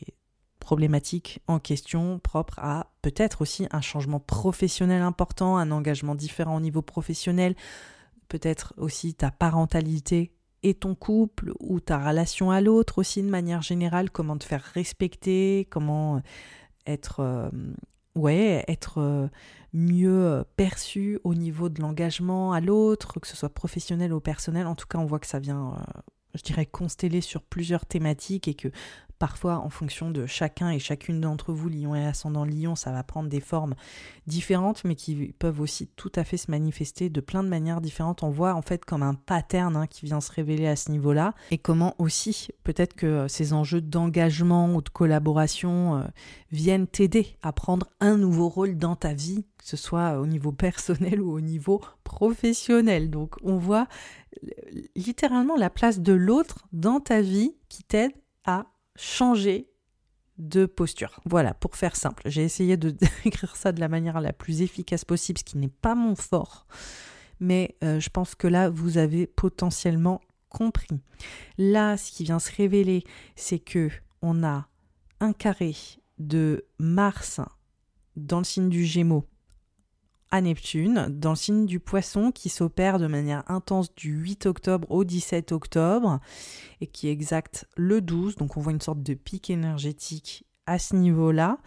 problématiques 0.63 1.41
en 1.47 1.59
question 1.59 2.19
propres 2.19 2.57
à 2.59 2.87
peut-être 3.01 3.41
aussi 3.41 3.67
un 3.71 3.81
changement 3.81 4.19
professionnel 4.19 5.01
important, 5.01 5.57
un 5.57 5.71
engagement 5.71 6.15
différent 6.15 6.55
au 6.55 6.59
niveau 6.61 6.81
professionnel, 6.81 7.55
peut-être 8.29 8.73
aussi 8.77 9.13
ta 9.13 9.29
parentalité 9.29 10.31
et 10.63 10.73
ton 10.73 10.95
couple 10.95 11.53
ou 11.59 11.81
ta 11.81 11.99
relation 11.99 12.49
à 12.49 12.61
l'autre 12.61 12.99
aussi 12.99 13.21
de 13.21 13.29
manière 13.29 13.61
générale, 13.61 14.09
comment 14.09 14.37
te 14.37 14.45
faire 14.45 14.63
respecter, 14.63 15.67
comment 15.69 16.21
être 16.87 17.19
euh, 17.19 17.49
ouais, 18.15 18.63
être 18.69 18.99
euh, 18.99 19.27
mieux 19.73 20.45
perçu 20.55 21.19
au 21.25 21.35
niveau 21.35 21.67
de 21.67 21.81
l'engagement 21.81 22.53
à 22.53 22.61
l'autre, 22.61 23.19
que 23.19 23.27
ce 23.27 23.35
soit 23.35 23.53
professionnel 23.53 24.13
ou 24.13 24.21
personnel. 24.21 24.65
En 24.65 24.75
tout 24.75 24.87
cas, 24.87 24.97
on 24.97 25.05
voit 25.05 25.19
que 25.19 25.27
ça 25.27 25.39
vient 25.39 25.73
euh, 25.77 26.01
je 26.35 26.41
dirais, 26.41 26.65
consteller 26.65 27.21
sur 27.21 27.41
plusieurs 27.41 27.85
thématiques 27.85 28.47
et 28.47 28.53
que 28.53 28.69
Parfois, 29.23 29.59
en 29.59 29.69
fonction 29.69 30.11
de 30.11 30.25
chacun 30.25 30.69
et 30.69 30.79
chacune 30.79 31.21
d'entre 31.21 31.53
vous, 31.53 31.69
lion 31.69 31.95
et 31.95 32.05
ascendant 32.05 32.43
lion, 32.43 32.75
ça 32.75 32.91
va 32.91 33.03
prendre 33.03 33.29
des 33.29 33.39
formes 33.39 33.73
différentes, 34.27 34.83
mais 34.83 34.95
qui 34.95 35.33
peuvent 35.39 35.61
aussi 35.61 35.87
tout 35.95 36.11
à 36.15 36.25
fait 36.25 36.35
se 36.35 36.51
manifester 36.51 37.09
de 37.09 37.21
plein 37.21 37.41
de 37.41 37.47
manières 37.47 37.79
différentes. 37.79 38.21
On 38.21 38.29
voit 38.29 38.53
en 38.53 38.61
fait 38.61 38.83
comme 38.83 39.01
un 39.01 39.13
pattern 39.13 39.77
hein, 39.77 39.87
qui 39.87 40.05
vient 40.05 40.19
se 40.19 40.29
révéler 40.29 40.67
à 40.67 40.75
ce 40.75 40.91
niveau-là, 40.91 41.35
et 41.51 41.57
comment 41.57 41.95
aussi 41.99 42.49
peut-être 42.65 42.95
que 42.95 43.29
ces 43.29 43.53
enjeux 43.53 43.79
d'engagement 43.79 44.75
ou 44.75 44.81
de 44.81 44.89
collaboration 44.89 45.99
euh, 45.99 46.03
viennent 46.51 46.87
t'aider 46.87 47.37
à 47.41 47.53
prendre 47.53 47.87
un 48.01 48.17
nouveau 48.17 48.49
rôle 48.49 48.77
dans 48.77 48.97
ta 48.97 49.13
vie, 49.13 49.45
que 49.57 49.65
ce 49.65 49.77
soit 49.77 50.19
au 50.19 50.25
niveau 50.25 50.51
personnel 50.51 51.21
ou 51.21 51.31
au 51.31 51.39
niveau 51.39 51.79
professionnel. 52.03 53.09
Donc 53.09 53.37
on 53.41 53.55
voit 53.55 53.87
littéralement 54.97 55.55
la 55.55 55.69
place 55.69 56.01
de 56.01 56.11
l'autre 56.11 56.67
dans 56.73 56.99
ta 56.99 57.21
vie 57.21 57.55
qui 57.69 57.83
t'aide 57.83 58.11
à 58.43 58.65
changer 58.95 59.69
de 60.37 60.65
posture. 60.65 61.19
Voilà, 61.25 61.53
pour 61.53 61.75
faire 61.75 61.95
simple. 61.95 62.23
J'ai 62.25 62.43
essayé 62.43 62.77
de 62.77 62.89
décrire 63.23 63.55
ça 63.55 63.71
de 63.71 63.79
la 63.79 63.87
manière 63.87 64.19
la 64.21 64.33
plus 64.33 64.61
efficace 64.61 65.05
possible, 65.05 65.39
ce 65.39 65.43
qui 65.43 65.57
n'est 65.57 65.67
pas 65.67 65.95
mon 65.95 66.15
fort. 66.15 66.67
Mais 67.39 67.75
euh, 67.83 67.99
je 67.99 68.09
pense 68.09 68.35
que 68.35 68.47
là, 68.47 68.69
vous 68.69 68.97
avez 68.97 69.27
potentiellement 69.27 70.21
compris. 70.49 71.01
Là, 71.57 71.97
ce 71.97 72.11
qui 72.11 72.23
vient 72.23 72.39
se 72.39 72.51
révéler, 72.55 73.03
c'est 73.35 73.59
que 73.59 73.89
on 74.21 74.43
a 74.43 74.67
un 75.19 75.33
carré 75.33 75.75
de 76.19 76.65
Mars 76.79 77.41
dans 78.15 78.37
le 78.37 78.43
signe 78.43 78.69
du 78.69 78.85
Gémeaux 78.85 79.25
Neptune, 80.41 81.07
dans 81.09 81.31
le 81.31 81.35
signe 81.35 81.65
du 81.65 81.79
poisson, 81.79 82.31
qui 82.31 82.49
s'opère 82.49 82.99
de 82.99 83.07
manière 83.07 83.43
intense 83.49 83.93
du 83.95 84.11
8 84.11 84.45
octobre 84.45 84.89
au 84.91 85.03
17 85.03 85.51
octobre, 85.51 86.19
et 86.81 86.87
qui 86.87 87.07
est 87.07 87.11
exact 87.11 87.67
le 87.75 88.01
12, 88.01 88.35
donc 88.35 88.57
on 88.57 88.61
voit 88.61 88.73
une 88.73 88.81
sorte 88.81 89.03
de 89.03 89.13
pic 89.13 89.49
énergétique 89.49 90.45
à 90.65 90.79
ce 90.79 90.95
niveau-là. 90.95 91.57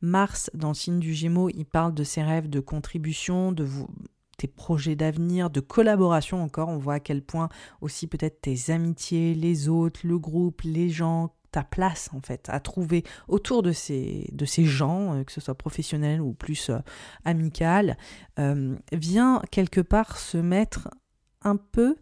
Mars, 0.00 0.50
dans 0.54 0.68
le 0.68 0.74
signe 0.74 0.98
du 0.98 1.14
Gémeaux, 1.14 1.48
il 1.48 1.64
parle 1.64 1.94
de 1.94 2.04
ses 2.04 2.22
rêves 2.22 2.50
de 2.50 2.60
contribution, 2.60 3.52
de 3.52 3.64
vous, 3.64 3.88
tes 4.36 4.48
projets 4.48 4.96
d'avenir, 4.96 5.50
de 5.50 5.60
collaboration 5.60 6.42
encore. 6.42 6.68
On 6.68 6.78
voit 6.78 6.94
à 6.94 7.00
quel 7.00 7.22
point 7.22 7.48
aussi 7.80 8.06
peut-être 8.06 8.40
tes 8.40 8.70
amitiés, 8.70 9.34
les 9.34 9.68
autres, 9.68 10.00
le 10.04 10.18
groupe, 10.18 10.62
les 10.62 10.90
gens 10.90 11.34
ta 11.52 11.62
place 11.62 12.10
en 12.14 12.20
fait 12.20 12.48
à 12.48 12.58
trouver 12.58 13.04
autour 13.28 13.62
de 13.62 13.72
ces, 13.72 14.28
de 14.32 14.44
ces 14.44 14.64
gens, 14.64 15.14
euh, 15.14 15.24
que 15.24 15.32
ce 15.32 15.40
soit 15.40 15.54
professionnel 15.54 16.20
ou 16.20 16.32
plus 16.32 16.70
euh, 16.70 16.78
amical, 17.24 17.96
euh, 18.38 18.74
vient 18.92 19.42
quelque 19.50 19.80
part 19.80 20.18
se 20.18 20.38
mettre 20.38 20.88
un 21.42 21.56
peu 21.56 21.96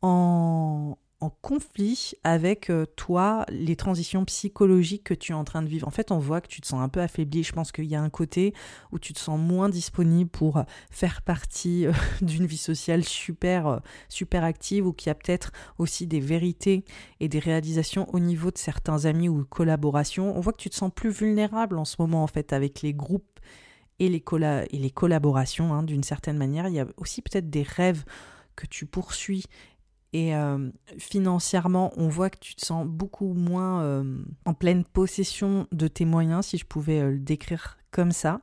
en, 0.00 0.96
en 1.22 1.30
conflit 1.30 2.12
avec 2.24 2.68
euh, 2.68 2.84
toi 2.96 3.46
les 3.48 3.76
transitions 3.76 4.24
psychologiques 4.24 5.04
que 5.04 5.14
tu 5.14 5.32
es 5.32 5.34
en 5.34 5.44
train 5.44 5.62
de 5.62 5.68
vivre. 5.68 5.86
En 5.86 5.92
fait, 5.92 6.10
on 6.10 6.18
voit 6.18 6.40
que 6.40 6.48
tu 6.48 6.60
te 6.60 6.66
sens 6.66 6.80
un 6.80 6.88
peu 6.88 7.00
affaibli. 7.00 7.44
Je 7.44 7.52
pense 7.52 7.70
qu'il 7.70 7.84
y 7.84 7.94
a 7.94 8.02
un 8.02 8.10
côté 8.10 8.52
où 8.90 8.98
tu 8.98 9.12
te 9.12 9.20
sens 9.20 9.38
moins 9.38 9.68
disponible 9.68 10.28
pour 10.28 10.56
euh, 10.56 10.62
faire 10.90 11.22
partie 11.22 11.86
euh, 11.86 11.92
d'une 12.22 12.46
vie 12.46 12.56
sociale 12.56 13.04
super, 13.04 13.80
super 14.08 14.42
active 14.42 14.86
ou 14.86 14.92
qu'il 14.92 15.08
y 15.08 15.10
a 15.10 15.14
peut-être 15.14 15.52
aussi 15.78 16.06
des 16.06 16.20
vérités 16.20 16.84
et 17.20 17.28
des 17.28 17.38
réalisations 17.38 18.12
au 18.12 18.18
niveau 18.18 18.50
de 18.50 18.58
certains 18.58 19.04
amis 19.04 19.28
ou 19.28 19.44
collaborations. 19.44 20.36
On 20.36 20.40
voit 20.40 20.52
que 20.52 20.62
tu 20.62 20.70
te 20.70 20.76
sens 20.76 20.90
plus 20.94 21.10
vulnérable 21.10 21.78
en 21.78 21.84
ce 21.84 21.96
moment, 22.00 22.24
en 22.24 22.26
fait, 22.28 22.52
avec 22.52 22.82
les 22.82 22.94
groupes 22.94 23.38
et 24.00 24.08
les, 24.08 24.24
et 24.70 24.78
les 24.78 24.90
collaborations, 24.90 25.72
hein, 25.72 25.84
d'une 25.84 26.02
certaine 26.02 26.36
manière. 26.36 26.66
Il 26.66 26.74
y 26.74 26.80
a 26.80 26.86
aussi 26.96 27.22
peut-être 27.22 27.48
des 27.48 27.62
rêves 27.62 28.04
que 28.56 28.66
tu 28.66 28.86
poursuis 28.86 29.44
et 30.12 30.34
euh, 30.36 30.68
financièrement, 30.98 31.92
on 31.96 32.08
voit 32.08 32.28
que 32.28 32.38
tu 32.38 32.54
te 32.54 32.64
sens 32.64 32.86
beaucoup 32.86 33.32
moins 33.32 33.82
euh, 33.82 34.22
en 34.44 34.52
pleine 34.52 34.84
possession 34.84 35.66
de 35.72 35.88
tes 35.88 36.04
moyens, 36.04 36.46
si 36.46 36.58
je 36.58 36.66
pouvais 36.66 37.00
euh, 37.00 37.12
le 37.12 37.18
décrire 37.18 37.78
comme 37.90 38.12
ça. 38.12 38.42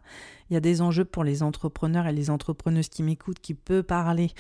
Il 0.50 0.56
y 0.56 0.58
a 0.58 0.62
des 0.62 0.82
enjeux 0.82 1.06
pour 1.06 1.24
les 1.24 1.44
entrepreneurs 1.44 2.08
et 2.08 2.12
les 2.12 2.32
entrepreneuses 2.32 2.90
qui 2.90 3.04
m'écoutent 3.04 3.40
qui 3.40 3.54
peuvent 3.54 3.84
parler 3.84 4.32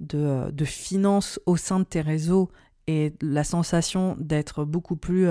de, 0.00 0.52
finances 0.64 1.40
au 1.46 1.56
sein 1.56 1.80
de 1.80 1.84
tes 1.84 2.02
réseaux 2.02 2.50
et 2.86 3.14
la 3.22 3.44
sensation 3.44 4.14
d'être 4.18 4.64
beaucoup 4.64 4.96
plus 4.96 5.26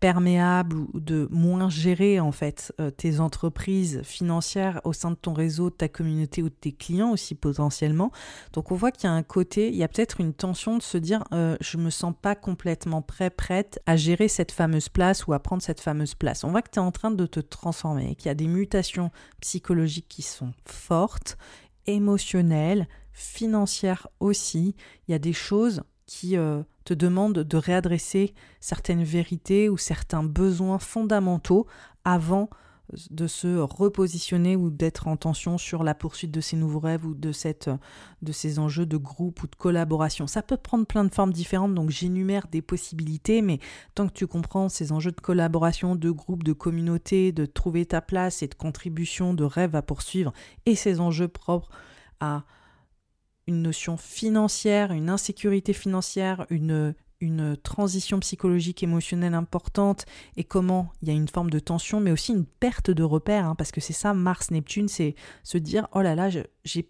perméable 0.00 0.76
ou 0.76 1.00
de 1.00 1.28
moins 1.30 1.68
gérer 1.68 2.18
en 2.18 2.32
fait 2.32 2.72
euh, 2.80 2.90
tes 2.90 3.20
entreprises 3.20 4.00
financières 4.02 4.80
au 4.84 4.92
sein 4.92 5.10
de 5.10 5.16
ton 5.16 5.34
réseau, 5.34 5.68
de 5.68 5.74
ta 5.74 5.88
communauté 5.88 6.42
ou 6.42 6.48
de 6.48 6.54
tes 6.54 6.72
clients 6.72 7.10
aussi 7.10 7.34
potentiellement. 7.34 8.10
Donc 8.52 8.72
on 8.72 8.74
voit 8.74 8.90
qu'il 8.90 9.04
y 9.04 9.12
a 9.12 9.12
un 9.12 9.22
côté, 9.22 9.68
il 9.68 9.76
y 9.76 9.82
a 9.82 9.88
peut-être 9.88 10.20
une 10.20 10.32
tension 10.32 10.78
de 10.78 10.82
se 10.82 10.96
dire 10.96 11.24
euh, 11.32 11.56
je 11.60 11.76
me 11.76 11.90
sens 11.90 12.14
pas 12.20 12.34
complètement 12.34 13.02
prêt, 13.02 13.28
prête 13.28 13.80
à 13.86 13.96
gérer 13.96 14.28
cette 14.28 14.52
fameuse 14.52 14.88
place 14.88 15.26
ou 15.26 15.34
à 15.34 15.38
prendre 15.38 15.62
cette 15.62 15.80
fameuse 15.80 16.14
place. 16.14 16.44
On 16.44 16.50
voit 16.50 16.62
que 16.62 16.70
tu 16.70 16.78
es 16.78 16.82
en 16.82 16.92
train 16.92 17.10
de 17.10 17.26
te 17.26 17.40
transformer, 17.40 18.14
qu'il 18.14 18.26
y 18.26 18.30
a 18.30 18.34
des 18.34 18.48
mutations 18.48 19.10
psychologiques 19.40 20.08
qui 20.08 20.22
sont 20.22 20.54
fortes, 20.64 21.36
émotionnelles, 21.86 22.88
financières 23.12 24.08
aussi. 24.20 24.74
Il 25.06 25.12
y 25.12 25.14
a 25.14 25.18
des 25.18 25.32
choses 25.32 25.82
qui 26.06 26.36
euh, 26.36 26.62
te 26.86 26.94
demande 26.94 27.40
de 27.40 27.56
réadresser 27.56 28.32
certaines 28.60 29.02
vérités 29.02 29.68
ou 29.68 29.76
certains 29.76 30.22
besoins 30.22 30.78
fondamentaux 30.78 31.66
avant 32.04 32.48
de 33.10 33.26
se 33.26 33.58
repositionner 33.58 34.54
ou 34.54 34.70
d'être 34.70 35.08
en 35.08 35.16
tension 35.16 35.58
sur 35.58 35.82
la 35.82 35.94
poursuite 35.94 36.30
de 36.30 36.40
ces 36.40 36.56
nouveaux 36.56 36.78
rêves 36.78 37.04
ou 37.04 37.14
de, 37.14 37.32
ces 37.32 38.58
enjeux 38.60 38.86
de 38.86 38.96
groupe 38.96 39.42
ou 39.42 39.48
de 39.48 39.56
collaboration. 39.56 40.28
Ça 40.28 40.40
peut 40.40 40.56
prendre 40.56 40.86
plein 40.86 41.02
de 41.02 41.12
formes 41.12 41.32
différentes, 41.32 41.74
donc 41.74 41.90
j'énumère 41.90 42.46
des 42.46 42.62
possibilités, 42.62 43.42
mais 43.42 43.58
tant 43.96 44.06
que 44.06 44.12
tu 44.12 44.28
comprends 44.28 44.68
ces 44.68 44.92
enjeux 44.92 45.10
de 45.10 45.20
collaboration, 45.20 45.96
de 45.96 46.10
groupe, 46.12 46.44
de 46.44 46.52
communauté, 46.52 47.32
de 47.32 47.44
trouver 47.44 47.86
ta 47.86 48.00
place 48.00 48.42
et 48.42 48.48
de 48.48 48.54
contribution, 48.54 49.34
de 49.34 49.42
rêve 49.42 49.74
à 49.74 49.82
poursuivre, 49.82 50.32
et 50.64 50.76
ces 50.76 51.00
enjeux 51.00 51.28
propres 51.28 51.70
à 52.20 52.44
une 53.46 53.62
notion 53.62 53.96
financière, 53.96 54.92
une 54.92 55.08
insécurité 55.08 55.72
financière, 55.72 56.46
une, 56.50 56.94
une 57.20 57.56
transition 57.56 58.20
psychologique 58.20 58.82
émotionnelle 58.82 59.34
importante 59.34 60.04
et 60.36 60.44
comment 60.44 60.92
il 61.00 61.08
y 61.08 61.10
a 61.10 61.14
une 61.14 61.28
forme 61.28 61.50
de 61.50 61.58
tension, 61.58 62.00
mais 62.00 62.10
aussi 62.10 62.32
une 62.32 62.44
perte 62.44 62.90
de 62.90 63.02
repère, 63.02 63.46
hein, 63.46 63.54
parce 63.54 63.72
que 63.72 63.80
c'est 63.80 63.92
ça 63.92 64.12
Mars-Neptune, 64.12 64.88
c'est 64.88 65.14
se 65.42 65.58
dire 65.58 65.88
oh 65.92 66.02
là 66.02 66.14
là, 66.14 66.28
j'ai 66.64 66.84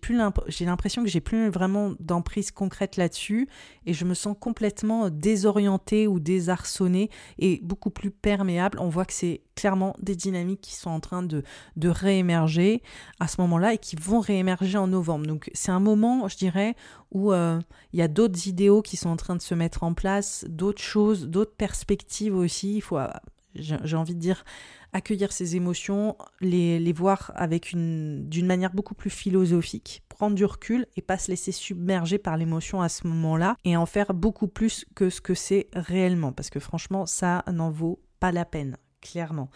l'impression 0.61 1.05
que 1.05 1.09
j'ai 1.09 1.20
plus 1.20 1.49
vraiment 1.49 1.93
d'emprise 2.01 2.51
concrète 2.51 2.97
là-dessus 2.97 3.49
et 3.85 3.93
je 3.93 4.05
me 4.05 4.14
sens 4.14 4.37
complètement 4.39 5.11
désorienté 5.11 6.07
ou 6.07 6.18
désarçonné 6.18 7.11
et 7.39 7.61
beaucoup 7.62 7.91
plus 7.91 8.11
perméable. 8.11 8.79
On 8.81 8.89
voit 8.89 9.05
que 9.05 9.12
c'est 9.12 9.43
clairement 9.55 9.95
des 10.01 10.16
dynamiques 10.16 10.61
qui 10.61 10.74
sont 10.74 10.91
en 10.91 11.01
train 11.01 11.22
de, 11.22 11.43
de 11.77 11.89
réémerger 11.89 12.83
à 13.20 13.29
ce 13.29 13.41
moment-là 13.41 13.74
et 13.74 13.79
qui 13.79 13.97
vont 13.97 14.20
réémerger 14.20 14.77
en 14.77 14.87
novembre. 14.89 15.27
Donc 15.27 15.51
c'est 15.55 15.72
un 15.72 15.81
moment, 15.81 16.29
je 16.29 16.37
dirais, 16.37 16.74
où 17.13 17.33
euh, 17.33 17.61
il 17.93 17.99
y 17.99 18.03
a 18.03 18.09
d'autres 18.09 18.49
idéaux 18.49 18.83
qui 18.83 18.97
sont 18.97 19.09
en 19.09 19.17
train 19.17 19.37
de 19.37 19.43
se 19.43 19.55
mettre 19.55 19.83
en 19.83 19.95
place, 19.95 20.45
d'autres 20.49 20.83
choses, 20.83 21.29
d'autres 21.29 21.55
perspectives 21.55 22.35
aussi. 22.35 22.77
Il 22.77 22.81
faut, 22.81 22.99
euh, 22.99 23.09
j'ai 23.55 23.97
envie 23.97 24.15
de 24.15 24.21
dire, 24.21 24.45
accueillir 24.93 25.33
ces 25.33 25.57
émotions, 25.57 26.17
les, 26.41 26.79
les 26.79 26.93
voir 26.93 27.33
avec 27.35 27.73
une, 27.73 28.29
d'une 28.29 28.47
manière 28.47 28.73
beaucoup 28.73 28.95
plus 28.95 29.11
philosophique, 29.11 30.03
prendre 30.09 30.35
du 30.35 30.45
recul 30.45 30.87
et 30.97 31.03
pas 31.03 31.19
se 31.19 31.31
laisser 31.31 31.53
submerger 31.53 32.19
par 32.19 32.37
l'émotion 32.37 32.81
à 32.83 32.89
ce 32.89 33.07
moment-là 33.07 33.57
et 33.65 33.77
en 33.77 33.87
faire 33.87 34.15
beaucoup 34.15 34.49
plus 34.49 34.87
que 34.95 35.11
ce 35.11 35.21
que 35.21 35.35
c'est 35.35 35.69
réellement. 35.75 36.33
Parce 36.33 36.51
que 36.51 36.61
franchement, 36.61 37.07
ça 37.07 37.45
n'en 37.53 37.71
vaut 37.71 38.01
pas 38.21 38.33
la 38.33 38.45
peine, 38.45 38.77
clairement. 39.01 39.51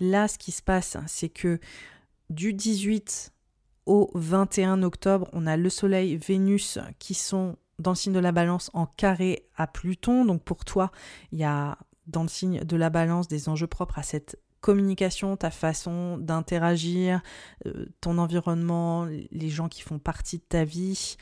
Là, 0.00 0.28
ce 0.28 0.38
qui 0.38 0.52
se 0.52 0.62
passe, 0.62 0.96
c'est 1.06 1.28
que 1.28 1.58
du 2.30 2.54
18 2.54 3.33
au 3.86 4.10
21 4.14 4.82
octobre, 4.82 5.28
on 5.32 5.46
a 5.46 5.56
le 5.56 5.68
Soleil, 5.70 6.16
Vénus 6.16 6.78
qui 6.98 7.14
sont 7.14 7.56
dans 7.78 7.92
le 7.92 7.96
signe 7.96 8.12
de 8.12 8.20
la 8.20 8.32
balance 8.32 8.70
en 8.74 8.86
carré 8.86 9.46
à 9.56 9.66
Pluton. 9.66 10.24
Donc 10.24 10.42
pour 10.42 10.64
toi, 10.64 10.90
il 11.32 11.38
y 11.38 11.44
a 11.44 11.78
dans 12.06 12.22
le 12.22 12.28
signe 12.28 12.60
de 12.60 12.76
la 12.76 12.90
balance 12.90 13.28
des 13.28 13.48
enjeux 13.48 13.66
propres 13.66 13.98
à 13.98 14.02
cette 14.02 14.38
communication, 14.64 15.36
ta 15.36 15.50
façon 15.50 16.16
d'interagir, 16.16 17.20
euh, 17.66 17.84
ton 18.00 18.16
environnement, 18.16 19.04
les 19.04 19.50
gens 19.50 19.68
qui 19.68 19.82
font 19.82 19.98
partie 19.98 20.38
de 20.38 20.42
ta 20.42 20.64
vie, 20.64 21.16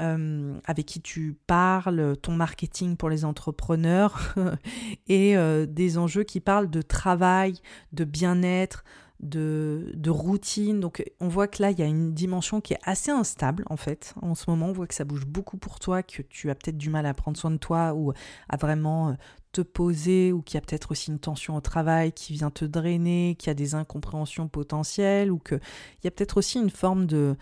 euh, 0.00 0.58
avec 0.64 0.86
qui 0.86 1.02
tu 1.02 1.36
parles, 1.46 2.16
ton 2.22 2.32
marketing 2.32 2.96
pour 2.96 3.10
les 3.10 3.26
entrepreneurs 3.26 4.34
et 5.08 5.36
euh, 5.36 5.66
des 5.66 5.98
enjeux 5.98 6.22
qui 6.22 6.40
parlent 6.40 6.70
de 6.70 6.80
travail, 6.80 7.60
de 7.92 8.04
bien-être, 8.04 8.82
de, 9.20 10.08
routine. 10.08 10.80
Donc 10.80 11.04
on 11.20 11.28
voit 11.28 11.48
que 11.48 11.62
là, 11.62 11.70
il 11.70 11.78
y 11.78 11.82
a 11.82 11.86
une 11.86 12.12
dimension 12.14 12.60
qui 12.60 12.74
est 12.74 12.80
assez 12.84 13.10
instable 13.10 13.64
en 13.68 13.76
fait. 13.76 14.14
En 14.22 14.34
ce 14.34 14.48
moment, 14.48 14.66
on 14.66 14.72
voit 14.72 14.86
que 14.86 14.94
ça 14.94 15.04
bouge 15.04 15.26
beaucoup 15.26 15.56
pour 15.56 15.78
toi, 15.78 16.02
que 16.02 16.22
tu 16.22 16.50
as 16.50 16.54
peut-être 16.54 16.78
du 16.78 16.90
mal 16.90 17.06
à 17.06 17.14
prendre 17.14 17.36
soin 17.36 17.50
de 17.50 17.56
toi 17.56 17.94
ou 17.94 18.12
à 18.48 18.56
vraiment 18.56 19.16
poser 19.62 20.32
ou 20.32 20.42
qu'il 20.42 20.56
y 20.56 20.58
a 20.58 20.60
peut-être 20.60 20.90
aussi 20.90 21.10
une 21.10 21.18
tension 21.18 21.56
au 21.56 21.60
travail 21.60 22.12
qui 22.12 22.32
vient 22.32 22.50
te 22.50 22.64
drainer, 22.64 23.36
qu'il 23.38 23.48
y 23.48 23.50
a 23.50 23.54
des 23.54 23.74
incompréhensions 23.74 24.48
potentielles 24.48 25.30
ou 25.30 25.38
qu'il 25.38 25.60
y 26.04 26.06
a 26.06 26.10
peut-être 26.10 26.36
aussi 26.38 26.58
une 26.58 26.70
forme 26.70 27.06
de, 27.06 27.36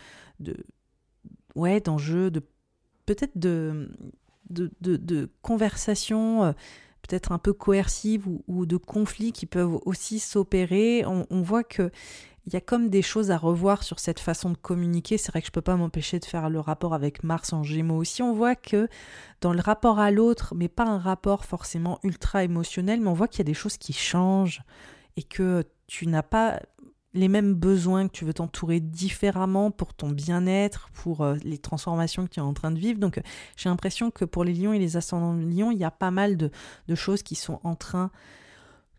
ouais, 1.54 1.80
d'enjeu, 1.80 2.30
de 2.30 2.42
peut-être 3.06 3.36
de, 3.38 3.90
de, 4.50 4.70
de, 4.80 5.30
conversation 5.42 6.44
euh, 6.44 6.52
peut-être 7.06 7.32
un 7.32 7.38
peu 7.38 7.52
coercive 7.52 8.26
ou, 8.48 8.66
de 8.66 8.76
conflits 8.76 9.32
qui 9.32 9.46
peuvent 9.46 9.78
aussi 9.84 10.18
s'opérer. 10.18 11.04
On, 11.06 11.42
voit 11.42 11.64
que 11.64 11.90
il 12.46 12.52
y 12.52 12.56
a 12.56 12.60
comme 12.60 12.88
des 12.90 13.02
choses 13.02 13.30
à 13.30 13.38
revoir 13.38 13.82
sur 13.82 13.98
cette 13.98 14.20
façon 14.20 14.50
de 14.50 14.56
communiquer. 14.56 15.16
C'est 15.16 15.30
vrai 15.30 15.40
que 15.40 15.46
je 15.46 15.50
ne 15.50 15.54
peux 15.54 15.62
pas 15.62 15.76
m'empêcher 15.76 16.18
de 16.18 16.24
faire 16.24 16.50
le 16.50 16.60
rapport 16.60 16.94
avec 16.94 17.22
Mars 17.24 17.52
en 17.52 17.62
Gémeaux 17.62 17.96
aussi. 17.96 18.22
On 18.22 18.34
voit 18.34 18.54
que 18.54 18.88
dans 19.40 19.52
le 19.52 19.60
rapport 19.60 19.98
à 19.98 20.10
l'autre, 20.10 20.54
mais 20.54 20.68
pas 20.68 20.84
un 20.84 20.98
rapport 20.98 21.44
forcément 21.44 21.98
ultra 22.02 22.44
émotionnel, 22.44 23.00
mais 23.00 23.08
on 23.08 23.14
voit 23.14 23.28
qu'il 23.28 23.38
y 23.38 23.42
a 23.42 23.44
des 23.44 23.54
choses 23.54 23.76
qui 23.78 23.92
changent 23.92 24.62
et 25.16 25.22
que 25.22 25.64
tu 25.86 26.06
n'as 26.06 26.22
pas 26.22 26.60
les 27.14 27.28
mêmes 27.28 27.54
besoins, 27.54 28.08
que 28.08 28.12
tu 28.12 28.24
veux 28.24 28.34
t'entourer 28.34 28.80
différemment 28.80 29.70
pour 29.70 29.94
ton 29.94 30.10
bien-être, 30.10 30.90
pour 30.92 31.22
euh, 31.22 31.36
les 31.44 31.58
transformations 31.58 32.26
que 32.26 32.30
tu 32.30 32.40
es 32.40 32.42
en 32.42 32.54
train 32.54 32.70
de 32.70 32.78
vivre. 32.78 32.98
Donc 32.98 33.20
j'ai 33.56 33.68
l'impression 33.68 34.10
que 34.10 34.24
pour 34.24 34.44
les 34.44 34.52
lions 34.52 34.72
et 34.72 34.78
les 34.78 34.96
ascendants 34.96 35.34
lions, 35.34 35.70
il 35.70 35.78
y 35.78 35.84
a 35.84 35.90
pas 35.90 36.10
mal 36.10 36.36
de, 36.36 36.50
de 36.88 36.94
choses 36.94 37.22
qui 37.22 37.34
sont 37.34 37.60
en 37.64 37.74
train 37.74 38.10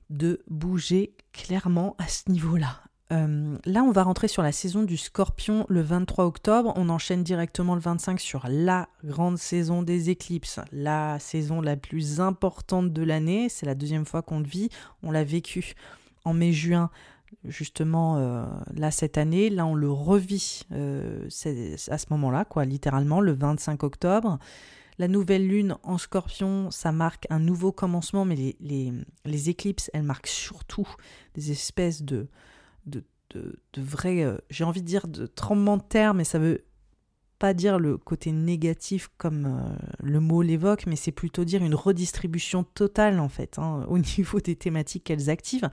de 0.09 0.41
bouger 0.47 1.13
clairement 1.33 1.95
à 1.97 2.07
ce 2.07 2.29
niveau-là. 2.31 2.81
Euh, 3.11 3.57
là, 3.65 3.83
on 3.83 3.91
va 3.91 4.03
rentrer 4.03 4.27
sur 4.27 4.41
la 4.41 4.51
saison 4.51 4.81
du 4.83 4.97
scorpion 4.97 5.65
le 5.69 5.81
23 5.81 6.25
octobre. 6.25 6.73
On 6.75 6.89
enchaîne 6.89 7.23
directement 7.23 7.75
le 7.75 7.81
25 7.81 8.19
sur 8.19 8.45
la 8.49 8.89
grande 9.03 9.37
saison 9.37 9.83
des 9.83 10.09
éclipses, 10.09 10.59
la 10.71 11.19
saison 11.19 11.61
la 11.61 11.75
plus 11.75 12.19
importante 12.19 12.91
de 12.91 13.03
l'année. 13.03 13.47
C'est 13.49 13.65
la 13.65 13.75
deuxième 13.75 14.05
fois 14.05 14.21
qu'on 14.21 14.39
le 14.39 14.47
vit. 14.47 14.69
On 15.03 15.11
l'a 15.11 15.23
vécu 15.23 15.75
en 16.23 16.33
mai-juin, 16.33 16.89
justement, 17.43 18.17
euh, 18.17 18.45
là, 18.73 18.91
cette 18.91 19.17
année. 19.17 19.49
Là, 19.49 19.65
on 19.65 19.75
le 19.75 19.91
revit 19.91 20.63
euh, 20.71 21.27
à 21.89 21.97
ce 21.97 22.05
moment-là, 22.11 22.45
quoi, 22.45 22.65
littéralement, 22.65 23.21
le 23.21 23.33
25 23.33 23.83
octobre. 23.83 24.39
La 24.97 25.09
nouvelle 25.09 25.45
lune 25.45 25.75
en 25.83 25.97
scorpion, 25.97 26.71
ça 26.71 26.93
marque 26.93 27.27
un 27.29 27.39
nouveau 27.39 27.73
commencement, 27.73 28.23
mais 28.23 28.35
les, 28.35 28.55
les, 28.61 28.93
les 29.25 29.49
éclipses, 29.49 29.91
elles 29.93 30.03
marquent 30.03 30.27
surtout 30.27 30.87
des 31.33 31.51
espèces 31.51 32.01
de 32.03 32.27
de, 33.33 33.59
de, 33.73 33.81
vrais, 33.81 34.23
euh, 34.23 34.37
j'ai 34.49 34.63
envie 34.63 34.81
de 34.81 34.87
dire 34.87 35.07
de 35.07 35.25
tremblements 35.25 35.77
de 35.77 35.83
terre, 35.83 36.13
mais 36.13 36.23
ça 36.23 36.39
veut 36.39 36.63
pas 37.39 37.53
dire 37.53 37.79
le 37.79 37.97
côté 37.97 38.31
négatif 38.31 39.09
comme 39.17 39.45
euh, 39.45 39.75
le 40.01 40.19
mot 40.19 40.41
l'évoque, 40.41 40.85
mais 40.87 40.95
c'est 40.95 41.11
plutôt 41.11 41.43
dire 41.43 41.63
une 41.63 41.75
redistribution 41.75 42.63
totale 42.63 43.19
en 43.19 43.29
fait, 43.29 43.59
hein, 43.59 43.85
au 43.89 43.97
niveau 44.17 44.39
des 44.39 44.55
thématiques 44.55 45.03
qu'elles 45.05 45.29
activent. 45.29 45.69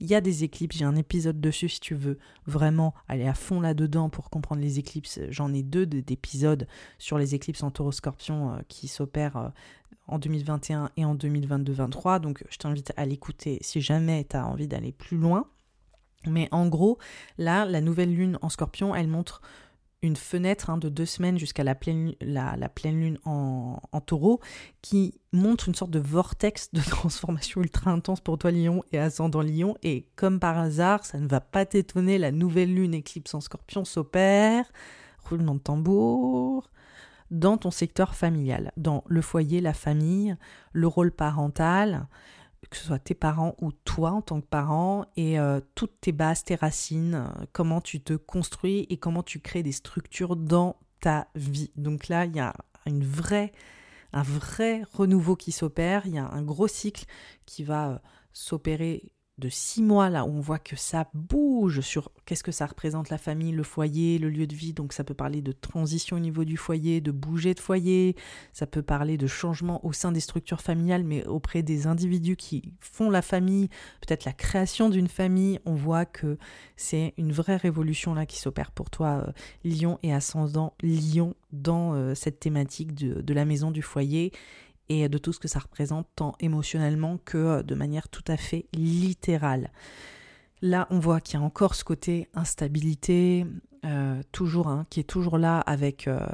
Il 0.00 0.06
y 0.06 0.14
a 0.14 0.20
des 0.20 0.44
éclipses, 0.44 0.76
j'ai 0.76 0.84
un 0.84 0.96
épisode 0.96 1.40
dessus 1.40 1.70
si 1.70 1.80
tu 1.80 1.94
veux 1.94 2.18
vraiment 2.46 2.94
aller 3.08 3.26
à 3.26 3.34
fond 3.34 3.60
là-dedans 3.60 4.10
pour 4.10 4.28
comprendre 4.28 4.60
les 4.60 4.78
éclipses. 4.78 5.20
J'en 5.30 5.54
ai 5.54 5.62
deux 5.62 5.86
d'épisodes 5.86 6.66
sur 6.98 7.16
les 7.16 7.34
éclipses 7.34 7.62
en 7.62 7.70
taureau-scorpion 7.70 8.52
euh, 8.52 8.58
qui 8.68 8.88
s'opèrent 8.88 9.52
en 10.08 10.18
2021 10.18 10.90
et 10.96 11.04
en 11.04 11.14
2022-23, 11.14 12.20
donc 12.20 12.44
je 12.48 12.58
t'invite 12.58 12.92
à 12.96 13.06
l'écouter 13.06 13.58
si 13.60 13.80
jamais 13.80 14.24
tu 14.28 14.36
as 14.36 14.46
envie 14.46 14.68
d'aller 14.68 14.92
plus 14.92 15.16
loin. 15.16 15.48
Mais 16.26 16.48
en 16.50 16.66
gros, 16.66 16.98
là, 17.38 17.64
la 17.64 17.80
nouvelle 17.80 18.14
lune 18.14 18.38
en 18.42 18.48
scorpion, 18.48 18.94
elle 18.94 19.08
montre 19.08 19.42
une 20.06 20.16
fenêtre 20.16 20.70
hein, 20.70 20.78
de 20.78 20.88
deux 20.88 21.06
semaines 21.06 21.38
jusqu'à 21.38 21.64
la 21.64 21.74
pleine, 21.74 22.14
lune 22.84 23.18
en, 23.24 23.80
taureau 24.06 24.40
qui 24.82 25.20
montre 25.32 25.68
une 25.68 25.74
sorte 25.74 25.90
de 25.90 25.98
vortex 25.98 26.72
de 26.72 26.80
transformation 26.88 27.60
ultra 27.60 27.90
intense 27.90 28.20
pour 28.20 28.38
toi 28.38 28.50
Lion 28.50 28.82
et 28.92 28.98
ascendant 28.98 29.42
Lion. 29.42 29.76
Et 29.82 30.08
comme 30.16 30.40
par 30.40 30.58
hasard 30.58 31.04
ça 31.04 31.18
ne 31.18 31.26
va 31.26 31.40
pas 31.40 31.66
t'étonner 31.66 32.18
la 32.18 32.32
nouvelle 32.32 32.74
lune 32.74 32.94
éclipse 32.94 33.34
en 33.34 33.40
scorpion 33.40 33.84
s'opère 33.84 34.64
roulement 35.28 35.54
de 35.54 35.60
tambour 35.60 36.70
dans 37.30 37.58
ton 37.58 37.72
secteur 37.72 38.14
familial. 38.14 38.72
Dans 38.76 39.02
le 39.08 39.20
foyer 39.20 39.60
la 39.60 39.74
famille 39.74 40.36
le 40.72 40.86
rôle 40.86 41.10
parental 41.10 42.06
que 42.70 42.76
ce 42.76 42.84
soit 42.84 42.98
tes 42.98 43.14
parents 43.14 43.54
ou 43.60 43.72
toi 43.72 44.10
en 44.10 44.22
tant 44.22 44.40
que 44.40 44.46
parent, 44.46 45.06
et 45.16 45.38
euh, 45.38 45.60
toutes 45.74 46.00
tes 46.00 46.12
bases, 46.12 46.44
tes 46.44 46.54
racines, 46.54 47.14
euh, 47.14 47.44
comment 47.52 47.80
tu 47.80 48.00
te 48.00 48.14
construis 48.14 48.86
et 48.90 48.96
comment 48.96 49.22
tu 49.22 49.40
crées 49.40 49.62
des 49.62 49.72
structures 49.72 50.36
dans 50.36 50.76
ta 51.00 51.28
vie. 51.34 51.70
Donc 51.76 52.08
là, 52.08 52.24
il 52.24 52.34
y 52.34 52.40
a 52.40 52.54
une 52.86 53.04
vraie, 53.04 53.52
un 54.12 54.22
vrai 54.22 54.82
renouveau 54.92 55.36
qui 55.36 55.52
s'opère, 55.52 56.06
il 56.06 56.14
y 56.14 56.18
a 56.18 56.28
un 56.28 56.42
gros 56.42 56.68
cycle 56.68 57.04
qui 57.44 57.64
va 57.64 57.90
euh, 57.90 57.98
s'opérer 58.32 59.12
de 59.38 59.50
six 59.50 59.82
mois 59.82 60.08
là 60.08 60.24
où 60.24 60.28
on 60.28 60.40
voit 60.40 60.58
que 60.58 60.76
ça 60.76 61.10
bouge 61.12 61.80
sur 61.80 62.10
qu'est-ce 62.24 62.42
que 62.42 62.52
ça 62.52 62.64
représente 62.64 63.10
la 63.10 63.18
famille, 63.18 63.52
le 63.52 63.62
foyer, 63.62 64.18
le 64.18 64.30
lieu 64.30 64.46
de 64.46 64.54
vie. 64.54 64.72
Donc 64.72 64.94
ça 64.94 65.04
peut 65.04 65.14
parler 65.14 65.42
de 65.42 65.52
transition 65.52 66.16
au 66.16 66.20
niveau 66.20 66.44
du 66.44 66.56
foyer, 66.56 67.02
de 67.02 67.10
bouger 67.10 67.52
de 67.52 67.60
foyer, 67.60 68.16
ça 68.54 68.66
peut 68.66 68.82
parler 68.82 69.18
de 69.18 69.26
changement 69.26 69.84
au 69.84 69.92
sein 69.92 70.10
des 70.10 70.20
structures 70.20 70.62
familiales, 70.62 71.04
mais 71.04 71.26
auprès 71.26 71.62
des 71.62 71.86
individus 71.86 72.36
qui 72.36 72.72
font 72.80 73.10
la 73.10 73.20
famille, 73.20 73.68
peut-être 74.00 74.24
la 74.24 74.32
création 74.32 74.88
d'une 74.88 75.08
famille. 75.08 75.60
On 75.66 75.74
voit 75.74 76.06
que 76.06 76.38
c'est 76.76 77.12
une 77.18 77.32
vraie 77.32 77.56
révolution 77.56 78.14
là 78.14 78.24
qui 78.24 78.38
s'opère 78.38 78.70
pour 78.70 78.88
toi, 78.88 79.26
euh, 79.26 79.32
Lion 79.64 79.98
et 80.02 80.14
ascendant 80.14 80.72
Lion 80.82 81.34
dans 81.52 81.94
euh, 81.94 82.14
cette 82.14 82.40
thématique 82.40 82.94
de, 82.94 83.20
de 83.20 83.34
la 83.34 83.44
maison 83.44 83.70
du 83.70 83.82
foyer 83.82 84.32
et 84.88 85.08
de 85.08 85.18
tout 85.18 85.32
ce 85.32 85.40
que 85.40 85.48
ça 85.48 85.58
représente 85.58 86.06
tant 86.16 86.34
émotionnellement 86.40 87.18
que 87.24 87.38
euh, 87.38 87.62
de 87.62 87.74
manière 87.74 88.08
tout 88.08 88.24
à 88.28 88.36
fait 88.36 88.66
littérale. 88.72 89.70
Là, 90.62 90.86
on 90.90 90.98
voit 90.98 91.20
qu'il 91.20 91.38
y 91.38 91.42
a 91.42 91.44
encore 91.44 91.74
ce 91.74 91.84
côté 91.84 92.28
instabilité, 92.34 93.46
euh, 93.84 94.22
toujours, 94.32 94.68
hein, 94.68 94.86
qui 94.88 95.00
est 95.00 95.04
toujours 95.04 95.38
là 95.38 95.60
avec, 95.60 96.08
euh, 96.08 96.26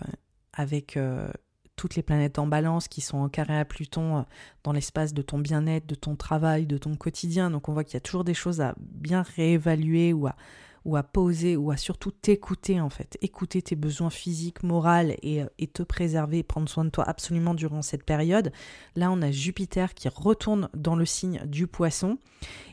avec 0.52 0.98
toutes 1.74 1.96
les 1.96 2.02
planètes 2.02 2.38
en 2.38 2.46
balance 2.46 2.86
qui 2.86 3.00
sont 3.00 3.18
en 3.18 3.28
carré 3.28 3.58
à 3.58 3.64
Pluton 3.64 4.24
dans 4.62 4.72
l'espace 4.72 5.12
de 5.12 5.22
ton 5.22 5.38
bien-être, 5.38 5.86
de 5.86 5.94
ton 5.94 6.14
travail, 6.14 6.66
de 6.66 6.78
ton 6.78 6.94
quotidien. 6.94 7.50
Donc 7.50 7.68
on 7.68 7.72
voit 7.72 7.82
qu'il 7.82 7.94
y 7.94 7.96
a 7.96 8.00
toujours 8.00 8.22
des 8.22 8.34
choses 8.34 8.60
à 8.60 8.74
bien 8.78 9.22
réévaluer 9.22 10.12
ou 10.12 10.28
à 10.28 10.36
ou 10.84 10.96
à 10.96 11.02
poser 11.02 11.56
ou 11.56 11.70
à 11.70 11.76
surtout 11.76 12.10
t'écouter 12.10 12.80
en 12.80 12.90
fait, 12.90 13.18
écouter 13.20 13.62
tes 13.62 13.76
besoins 13.76 14.10
physiques, 14.10 14.62
moraux 14.62 15.12
et, 15.22 15.44
et, 15.58 15.66
te 15.66 15.82
préserver, 15.82 16.42
prendre 16.42 16.68
soin 16.68 16.84
de 16.84 16.90
toi 16.90 17.04
absolument 17.04 17.54
durant 17.54 17.82
cette 17.82 18.04
période. 18.04 18.52
Là, 18.96 19.10
on 19.10 19.22
a 19.22 19.30
Jupiter 19.30 19.94
qui 19.94 20.08
retourne 20.08 20.68
dans 20.74 20.96
le 20.96 21.06
signe 21.06 21.40
du 21.46 21.66
poisson 21.66 22.18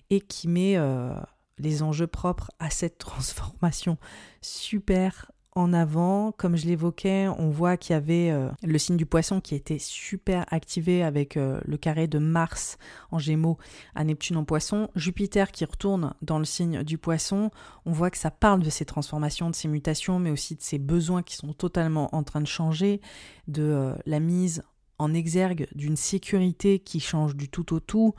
et 0.09 0.21
qui 0.21 0.47
met 0.47 0.77
euh, 0.77 1.13
les 1.57 1.83
enjeux 1.83 2.07
propres 2.07 2.51
à 2.59 2.69
cette 2.69 2.97
transformation 2.99 3.97
super 4.41 5.31
en 5.53 5.73
avant. 5.73 6.31
Comme 6.31 6.55
je 6.55 6.67
l'évoquais, 6.67 7.27
on 7.37 7.49
voit 7.49 7.77
qu'il 7.77 7.93
y 7.93 7.97
avait 7.97 8.31
euh, 8.31 8.49
le 8.63 8.77
signe 8.77 8.97
du 8.97 9.05
poisson 9.05 9.41
qui 9.41 9.55
était 9.55 9.79
super 9.79 10.45
activé 10.51 11.03
avec 11.03 11.37
euh, 11.37 11.59
le 11.65 11.77
carré 11.77 12.07
de 12.07 12.19
Mars 12.19 12.77
en 13.11 13.19
gémeaux 13.19 13.57
à 13.95 14.03
Neptune 14.03 14.37
en 14.37 14.45
poisson. 14.45 14.89
Jupiter 14.95 15.51
qui 15.51 15.65
retourne 15.65 16.13
dans 16.21 16.39
le 16.39 16.45
signe 16.45 16.83
du 16.83 16.97
poisson. 16.97 17.51
On 17.85 17.91
voit 17.91 18.11
que 18.11 18.17
ça 18.17 18.31
parle 18.31 18.61
de 18.61 18.69
ces 18.69 18.85
transformations, 18.85 19.49
de 19.49 19.55
ces 19.55 19.67
mutations, 19.67 20.19
mais 20.19 20.31
aussi 20.31 20.55
de 20.55 20.61
ces 20.61 20.77
besoins 20.77 21.23
qui 21.23 21.35
sont 21.35 21.53
totalement 21.53 22.13
en 22.15 22.23
train 22.23 22.41
de 22.41 22.47
changer, 22.47 23.01
de 23.47 23.63
euh, 23.63 23.95
la 24.05 24.19
mise 24.19 24.63
en 24.97 25.13
exergue 25.13 25.67
d'une 25.73 25.95
sécurité 25.95 26.79
qui 26.79 26.99
change 26.99 27.35
du 27.35 27.49
tout 27.49 27.73
au 27.73 27.79
tout, 27.79 28.13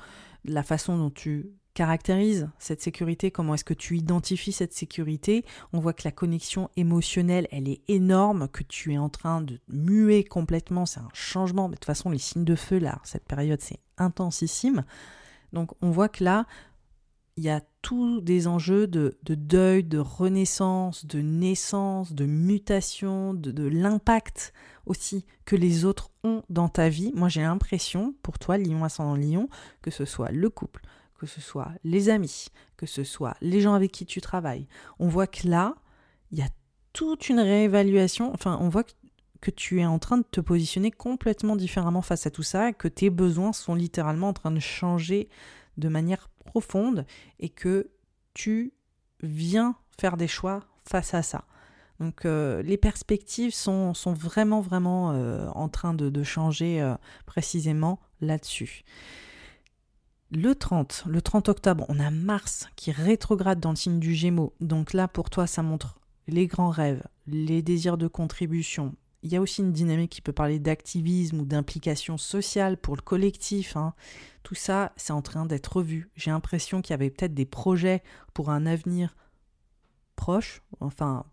la 0.45 0.63
façon 0.63 0.97
dont 0.97 1.11
tu 1.11 1.53
caractérise 1.81 2.51
cette 2.59 2.83
sécurité, 2.83 3.31
comment 3.31 3.55
est-ce 3.55 3.65
que 3.65 3.73
tu 3.73 3.97
identifies 3.97 4.53
cette 4.53 4.75
sécurité. 4.75 5.47
On 5.73 5.81
voit 5.81 5.95
que 5.95 6.03
la 6.05 6.13
connexion 6.13 6.69
émotionnelle, 6.77 7.49
elle 7.51 7.71
est 7.71 7.81
énorme, 7.89 8.49
que 8.49 8.63
tu 8.63 8.93
es 8.93 8.99
en 8.99 9.09
train 9.09 9.41
de 9.41 9.61
muer 9.67 10.23
complètement, 10.23 10.85
c'est 10.85 11.01
un 11.01 11.09
changement. 11.15 11.69
Mais 11.69 11.77
de 11.77 11.79
toute 11.79 11.87
façon, 11.87 12.11
les 12.11 12.19
signes 12.19 12.45
de 12.45 12.55
feu, 12.55 12.79
là, 12.79 13.01
cette 13.03 13.25
période, 13.25 13.63
c'est 13.63 13.81
intensissime. 13.97 14.85
Donc 15.55 15.71
on 15.81 15.91
voit 15.91 16.11
que 16.11 16.23
là, 16.23 16.45
il 17.39 17.45
y 17.45 17.49
a 17.49 17.63
tous 17.81 18.21
des 18.21 18.47
enjeux 18.47 18.87
de, 18.87 19.17
deuil, 19.27 19.83
de 19.83 19.97
renaissance, 19.97 21.07
de 21.07 21.21
naissance, 21.21 22.13
de 22.13 22.27
mutation, 22.27 23.33
de, 23.33 23.67
l'impact 23.67 24.53
aussi 24.85 25.25
que 25.47 25.57
les 25.57 25.87
autres 25.87 26.11
ont 26.25 26.43
dans 26.51 26.69
ta 26.69 26.91
vie. 26.91 27.11
Moi, 27.15 27.31
j'ai 27.31 27.41
l'impression, 27.41 28.15
pour 28.23 28.39
toi, 28.39 28.59
Lion 28.59 28.85
ascendant 28.85 29.17
Lion, 29.17 29.49
que 29.81 29.91
ce 29.91 30.05
soit 30.05 30.31
le 30.31 30.51
couple, 30.51 30.83
que 31.21 31.27
ce 31.27 31.43
soit 31.43 31.73
les 31.85 32.09
amis, 32.09 32.47
que 32.79 32.87
ce 32.87 33.05
soit 33.05 33.37
les 33.43 33.61
gens 33.61 33.75
avec 33.75 33.93
qui 33.93 34.07
tu 34.07 34.23
travailles. 34.23 34.67
On 34.99 35.07
voit 35.07 35.27
que 35.27 35.47
là, 35.47 35.75
il 36.33 36.39
y 36.39 36.43
a 36.43 36.49
toute 36.95 37.29
une 37.29 37.41
réévaluation. 37.41 38.33
Enfin, 38.33 38.57
on 38.63 38.71
voit 38.71 38.85
que, 38.85 39.51
tu 39.51 39.81
es 39.81 39.85
en 39.85 39.99
train 39.99 40.17
de 40.17 40.25
te 40.31 40.41
positionner 40.41 40.91
complètement 40.91 41.57
différemment 41.57 42.01
face 42.01 42.27
à 42.27 42.31
tout 42.31 42.43
ça, 42.43 42.73
que 42.73 42.89
tes 42.89 43.11
besoins 43.11 43.53
sont 43.53 43.75
littéralement 43.75 44.29
en 44.29 44.33
train 44.33 44.51
de 44.51 44.61
changer 44.61 45.29
de 45.77 45.89
manière 45.89 46.31
profonde 46.47 47.05
et 47.39 47.51
que 47.51 47.91
tu 48.33 48.73
viens 49.23 49.77
faire 49.99 50.17
des 50.17 50.29
choix 50.29 50.61
face 50.85 51.13
à 51.13 51.23
ça. 51.23 51.45
Donc 52.01 52.25
euh, 52.25 52.63
les 52.63 52.79
perspectives 52.79 53.53
sont, 53.53 53.93
sont 53.93 54.15
vraiment 54.15 54.63
vraiment 54.63 55.13
euh, 55.13 55.49
en 55.49 55.69
train 55.69 55.93
de, 55.93 56.23
changer 56.23 56.81
euh, 56.81 56.95
précisément 57.27 58.01
là-dessus. 58.23 58.85
Le 60.31 60.55
30, 60.55 61.05
le 61.07 61.21
30 61.21 61.49
octobre, 61.49 61.85
on 61.89 61.99
a 61.99 62.11
Mars 62.11 62.69
qui 62.77 62.93
rétrograde 62.93 63.59
dans 63.59 63.71
le 63.71 63.77
signe 63.77 63.99
du 63.99 64.15
Gémeaux. 64.15 64.55
Donc 64.61 64.93
là 64.93 65.09
pour 65.09 65.29
toi 65.29 65.47
ça 65.47 65.63
montre 65.63 65.99
les 66.29 66.47
grands 66.47 66.71
rêves, 66.71 67.03
les 67.27 67.63
désirs 67.63 67.99
de 67.99 68.07
contribution, 68.07 68.95
il 69.23 69.33
y 69.33 69.37
a 69.37 69.41
aussi 69.41 69.61
une 69.61 69.73
dynamique 69.73 70.13
qui 70.13 70.23
peut 70.23 70.33
parler 70.33 70.59
d'activisme 70.59 71.41
ou 71.41 71.45
d'implication 71.45 72.17
sociale 72.17 72.79
pour 72.79 72.97
le 72.97 73.03
collectif. 73.03 73.77
Hein. 73.77 73.95
Tout 74.43 74.55
ça, 74.55 74.93
c'est 74.97 75.13
en 75.13 75.21
train 75.21 75.45
d'être 75.45 75.77
revu. 75.77 76.11
J'ai 76.17 76.31
l'impression 76.31 76.81
qu'il 76.81 76.93
y 76.93 76.95
avait 76.95 77.11
peut-être 77.11 77.35
des 77.35 77.45
projets 77.45 78.03
pour 78.33 78.51
un 78.51 78.65
avenir 78.65 79.15
proche, 80.17 80.63
enfin 80.81 81.27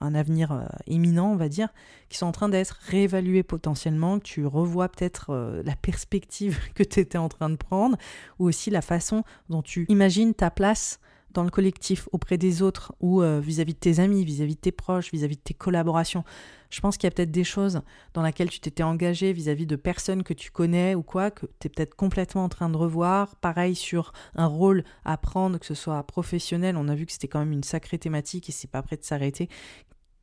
un 0.00 0.14
avenir 0.14 0.52
euh, 0.52 0.64
éminent, 0.86 1.32
on 1.32 1.36
va 1.36 1.48
dire, 1.48 1.68
qui 2.08 2.18
sont 2.18 2.26
en 2.26 2.32
train 2.32 2.48
d'être 2.48 2.78
réévalués 2.86 3.42
potentiellement, 3.42 4.18
que 4.18 4.24
tu 4.24 4.46
revois 4.46 4.88
peut-être 4.88 5.30
euh, 5.30 5.62
la 5.64 5.76
perspective 5.76 6.58
que 6.74 6.82
tu 6.82 7.00
étais 7.00 7.18
en 7.18 7.28
train 7.28 7.50
de 7.50 7.56
prendre, 7.56 7.96
ou 8.38 8.46
aussi 8.46 8.70
la 8.70 8.82
façon 8.82 9.24
dont 9.48 9.62
tu 9.62 9.86
imagines 9.88 10.34
ta 10.34 10.50
place 10.50 11.00
dans 11.32 11.44
le 11.44 11.50
collectif, 11.50 12.08
auprès 12.12 12.38
des 12.38 12.62
autres, 12.62 12.92
ou 13.00 13.22
euh, 13.22 13.40
vis-à-vis 13.40 13.74
de 13.74 13.78
tes 13.78 14.00
amis, 14.00 14.24
vis-à-vis 14.24 14.56
de 14.56 14.60
tes 14.60 14.72
proches, 14.72 15.12
vis-à-vis 15.12 15.36
de 15.36 15.42
tes 15.42 15.54
collaborations. 15.54 16.24
Je 16.70 16.80
pense 16.80 16.96
qu'il 16.96 17.06
y 17.06 17.08
a 17.08 17.10
peut-être 17.10 17.30
des 17.30 17.44
choses 17.44 17.82
dans 18.14 18.22
lesquelles 18.22 18.50
tu 18.50 18.60
t'étais 18.60 18.82
engagé 18.82 19.32
vis-à-vis 19.32 19.66
de 19.66 19.76
personnes 19.76 20.22
que 20.22 20.34
tu 20.34 20.50
connais 20.50 20.94
ou 20.94 21.02
quoi, 21.02 21.30
que 21.30 21.46
tu 21.58 21.66
es 21.66 21.70
peut-être 21.70 21.94
complètement 21.94 22.44
en 22.44 22.48
train 22.48 22.68
de 22.68 22.76
revoir. 22.76 23.36
Pareil 23.36 23.74
sur 23.74 24.12
un 24.34 24.46
rôle 24.46 24.84
à 25.04 25.16
prendre, 25.16 25.58
que 25.58 25.66
ce 25.66 25.74
soit 25.74 26.02
professionnel, 26.04 26.76
on 26.76 26.88
a 26.88 26.94
vu 26.94 27.06
que 27.06 27.12
c'était 27.12 27.28
quand 27.28 27.40
même 27.40 27.52
une 27.52 27.64
sacrée 27.64 27.98
thématique 27.98 28.48
et 28.48 28.52
c'est 28.52 28.70
pas 28.70 28.82
prêt 28.82 28.96
de 28.96 29.04
s'arrêter, 29.04 29.48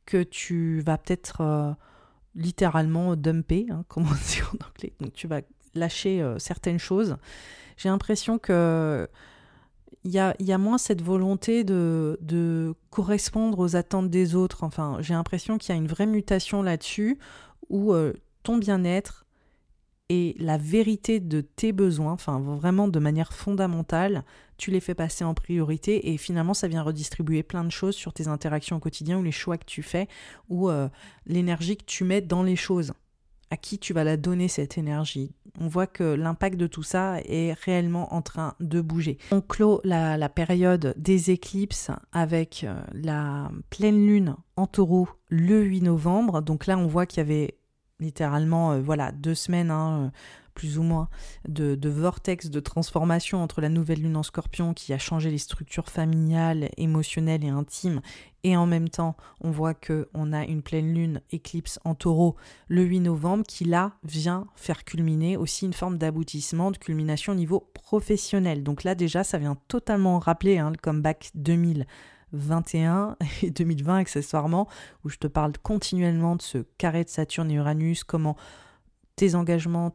que 0.06 0.22
tu 0.22 0.80
vas 0.80 0.96
peut-être 0.96 1.42
euh, 1.42 1.72
littéralement 2.34 3.14
dumper, 3.16 3.66
hein, 3.70 3.84
comme 3.88 4.04
on 4.04 4.14
dit 4.14 4.40
en 4.42 4.66
anglais. 4.66 4.94
Donc 5.00 5.12
tu 5.12 5.26
vas 5.26 5.42
lâcher 5.74 6.22
euh, 6.22 6.38
certaines 6.38 6.78
choses. 6.78 7.16
J'ai 7.76 7.88
l'impression 7.88 8.38
que 8.38 9.08
il 10.04 10.12
y 10.12 10.18
a, 10.52 10.58
moins 10.58 10.78
cette 10.78 11.02
volonté 11.02 11.64
de, 11.64 12.18
de, 12.22 12.74
correspondre 12.90 13.58
aux 13.58 13.76
attentes 13.76 14.10
des 14.10 14.34
autres. 14.34 14.64
Enfin, 14.64 14.98
j'ai 15.00 15.14
l'impression 15.14 15.58
qu'il 15.58 15.74
y 15.74 15.78
a 15.78 15.80
une 15.80 15.88
vraie 15.88 16.06
mutation 16.06 16.62
là-dessus 16.62 17.18
où 17.68 17.92
euh, 17.92 18.12
ton 18.42 18.56
bien-être 18.56 19.26
et 20.08 20.34
la 20.38 20.56
vérité 20.56 21.20
de 21.20 21.42
tes 21.42 21.72
besoins, 21.72 22.12
enfin 22.12 22.40
vraiment 22.40 22.88
de 22.88 22.98
manière 22.98 23.34
fondamentale, 23.34 24.24
tu 24.56 24.70
les 24.70 24.80
fais 24.80 24.94
passer 24.94 25.22
en 25.22 25.34
priorité 25.34 26.10
et 26.12 26.16
finalement 26.16 26.54
ça 26.54 26.66
vient 26.66 26.82
redistribuer 26.82 27.42
plein 27.42 27.62
de 27.62 27.70
choses 27.70 27.94
sur 27.94 28.14
tes 28.14 28.26
interactions 28.26 28.76
au 28.76 28.80
quotidien 28.80 29.18
ou 29.18 29.22
les 29.22 29.32
choix 29.32 29.58
que 29.58 29.66
tu 29.66 29.82
fais 29.82 30.08
ou 30.48 30.70
euh, 30.70 30.88
l'énergie 31.26 31.76
que 31.76 31.84
tu 31.84 32.04
mets 32.04 32.22
dans 32.22 32.42
les 32.42 32.56
choses 32.56 32.94
à 33.50 33.56
qui 33.56 33.78
tu 33.78 33.92
vas 33.92 34.04
la 34.04 34.16
donner 34.16 34.48
cette 34.48 34.78
énergie. 34.78 35.32
On 35.60 35.66
voit 35.66 35.86
que 35.86 36.04
l'impact 36.04 36.56
de 36.56 36.66
tout 36.66 36.82
ça 36.82 37.20
est 37.24 37.52
réellement 37.64 38.14
en 38.14 38.22
train 38.22 38.54
de 38.60 38.80
bouger. 38.80 39.18
On 39.32 39.40
clôt 39.40 39.80
la, 39.84 40.28
période 40.28 40.94
des 40.96 41.30
éclipses 41.30 41.90
avec 42.12 42.64
euh, 42.64 42.80
la 42.92 43.50
pleine 43.70 44.06
lune 44.06 44.36
en 44.56 44.66
taureau 44.66 45.08
le 45.28 45.62
8 45.62 45.82
novembre. 45.82 46.42
Donc 46.42 46.66
là, 46.66 46.78
on 46.78 46.86
voit 46.86 47.06
qu'il 47.06 47.18
y 47.18 47.20
avait 47.26 47.58
littéralement 47.98 48.72
euh, 48.72 48.80
voilà 48.80 49.10
deux 49.10 49.34
semaines 49.34 49.70
hein, 49.70 50.12
plus 50.58 50.76
ou 50.76 50.82
moins, 50.82 51.08
de, 51.48 51.88
vortex 51.88 52.50
de 52.50 52.58
transformation 52.58 53.40
entre 53.40 53.60
la 53.60 53.68
nouvelle 53.68 54.02
lune 54.02 54.16
en 54.16 54.24
scorpion 54.24 54.74
qui 54.74 54.92
a 54.92 54.98
changé 54.98 55.30
les 55.30 55.38
structures 55.38 55.88
familiales, 55.88 56.68
émotionnelles 56.76 57.44
et 57.44 57.48
intimes, 57.48 58.00
et 58.42 58.56
en 58.56 58.66
même 58.66 58.88
temps, 58.88 59.16
on 59.40 59.52
voit 59.52 59.74
que 59.74 60.08
on 60.14 60.32
a 60.32 60.44
une 60.44 60.62
pleine 60.62 60.92
lune 60.92 61.20
éclipse 61.30 61.78
en 61.84 61.94
taureau 61.94 62.34
le 62.66 62.82
8 62.82 63.00
novembre 63.00 63.44
qui 63.46 63.64
là 63.64 63.92
vient 64.02 64.48
faire 64.56 64.84
culminer 64.84 65.36
aussi 65.36 65.64
une 65.64 65.72
forme 65.72 65.96
d'aboutissement, 65.96 66.72
de 66.72 66.78
culmination 66.78 67.34
au 67.34 67.36
niveau 67.36 67.70
professionnel. 67.72 68.64
Donc 68.64 68.82
là 68.82 68.96
déjà, 68.96 69.22
ça 69.22 69.38
vient 69.38 69.56
totalement 69.68 70.18
rappeler 70.18 70.58
hein, 70.58 70.70
le 70.70 70.76
comeback 70.76 71.30
2021 71.36 73.16
et 73.42 73.50
2020 73.50 73.96
accessoirement, 73.98 74.66
où 75.04 75.08
je 75.08 75.18
te 75.18 75.28
parle 75.28 75.52
continuellement 75.62 76.34
de 76.34 76.42
ce 76.42 76.58
carré 76.78 77.04
de 77.04 77.10
Saturne 77.10 77.52
et 77.52 77.54
Uranus, 77.54 78.02
comment 78.02 78.36
tes 79.18 79.34
engagements 79.34 79.92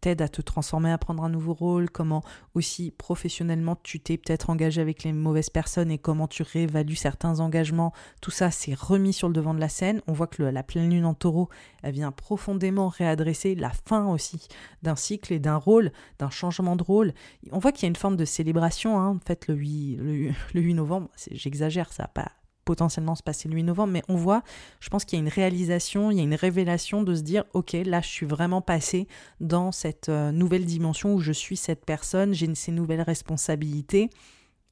t'aident 0.00 0.22
à 0.22 0.28
te 0.28 0.42
transformer, 0.42 0.90
à 0.90 0.98
prendre 0.98 1.22
un 1.22 1.28
nouveau 1.28 1.54
rôle, 1.54 1.88
comment 1.90 2.24
aussi 2.54 2.90
professionnellement 2.90 3.76
tu 3.80 4.00
t'es 4.00 4.16
peut-être 4.16 4.50
engagé 4.50 4.80
avec 4.80 5.04
les 5.04 5.12
mauvaises 5.12 5.48
personnes 5.48 5.92
et 5.92 5.98
comment 5.98 6.26
tu 6.26 6.42
réévalues 6.42 6.96
certains 6.96 7.38
engagements. 7.38 7.92
Tout 8.20 8.32
ça, 8.32 8.50
c'est 8.50 8.74
remis 8.74 9.12
sur 9.12 9.28
le 9.28 9.34
devant 9.34 9.54
de 9.54 9.60
la 9.60 9.68
scène. 9.68 10.02
On 10.08 10.12
voit 10.12 10.26
que 10.26 10.42
la 10.42 10.64
pleine 10.64 10.90
lune 10.90 11.04
en 11.04 11.14
taureau, 11.14 11.48
elle 11.84 11.94
vient 11.94 12.10
profondément 12.10 12.88
réadresser 12.88 13.54
la 13.54 13.70
fin 13.70 14.08
aussi 14.08 14.48
d'un 14.82 14.96
cycle 14.96 15.32
et 15.32 15.38
d'un 15.38 15.56
rôle, 15.56 15.92
d'un 16.18 16.30
changement 16.30 16.74
de 16.74 16.82
rôle. 16.82 17.14
On 17.52 17.60
voit 17.60 17.70
qu'il 17.70 17.84
y 17.84 17.86
a 17.86 17.90
une 17.90 17.96
forme 17.96 18.16
de 18.16 18.24
célébration, 18.24 18.98
hein. 18.98 19.10
en 19.10 19.20
fait, 19.24 19.46
le 19.46 19.54
8, 19.54 19.96
le, 19.98 20.30
le 20.52 20.60
8 20.60 20.74
novembre, 20.74 21.10
j'exagère, 21.30 21.92
ça 21.92 22.02
n'a 22.02 22.08
pas 22.08 22.32
potentiellement 22.64 23.14
se 23.14 23.22
passer 23.22 23.48
le 23.48 23.54
8 23.54 23.64
novembre, 23.64 23.92
mais 23.92 24.02
on 24.08 24.16
voit, 24.16 24.42
je 24.80 24.88
pense 24.88 25.04
qu'il 25.04 25.18
y 25.18 25.20
a 25.20 25.24
une 25.24 25.30
réalisation, 25.30 26.10
il 26.10 26.16
y 26.16 26.20
a 26.20 26.24
une 26.24 26.34
révélation 26.34 27.02
de 27.02 27.14
se 27.14 27.22
dire, 27.22 27.44
ok, 27.52 27.72
là 27.84 28.00
je 28.00 28.08
suis 28.08 28.26
vraiment 28.26 28.62
passé 28.62 29.06
dans 29.40 29.72
cette 29.72 30.08
euh, 30.08 30.32
nouvelle 30.32 30.64
dimension 30.64 31.14
où 31.14 31.20
je 31.20 31.32
suis 31.32 31.56
cette 31.56 31.84
personne, 31.84 32.32
j'ai 32.32 32.46
ces 32.54 32.72
nouvelles 32.72 33.02
responsabilités. 33.02 34.10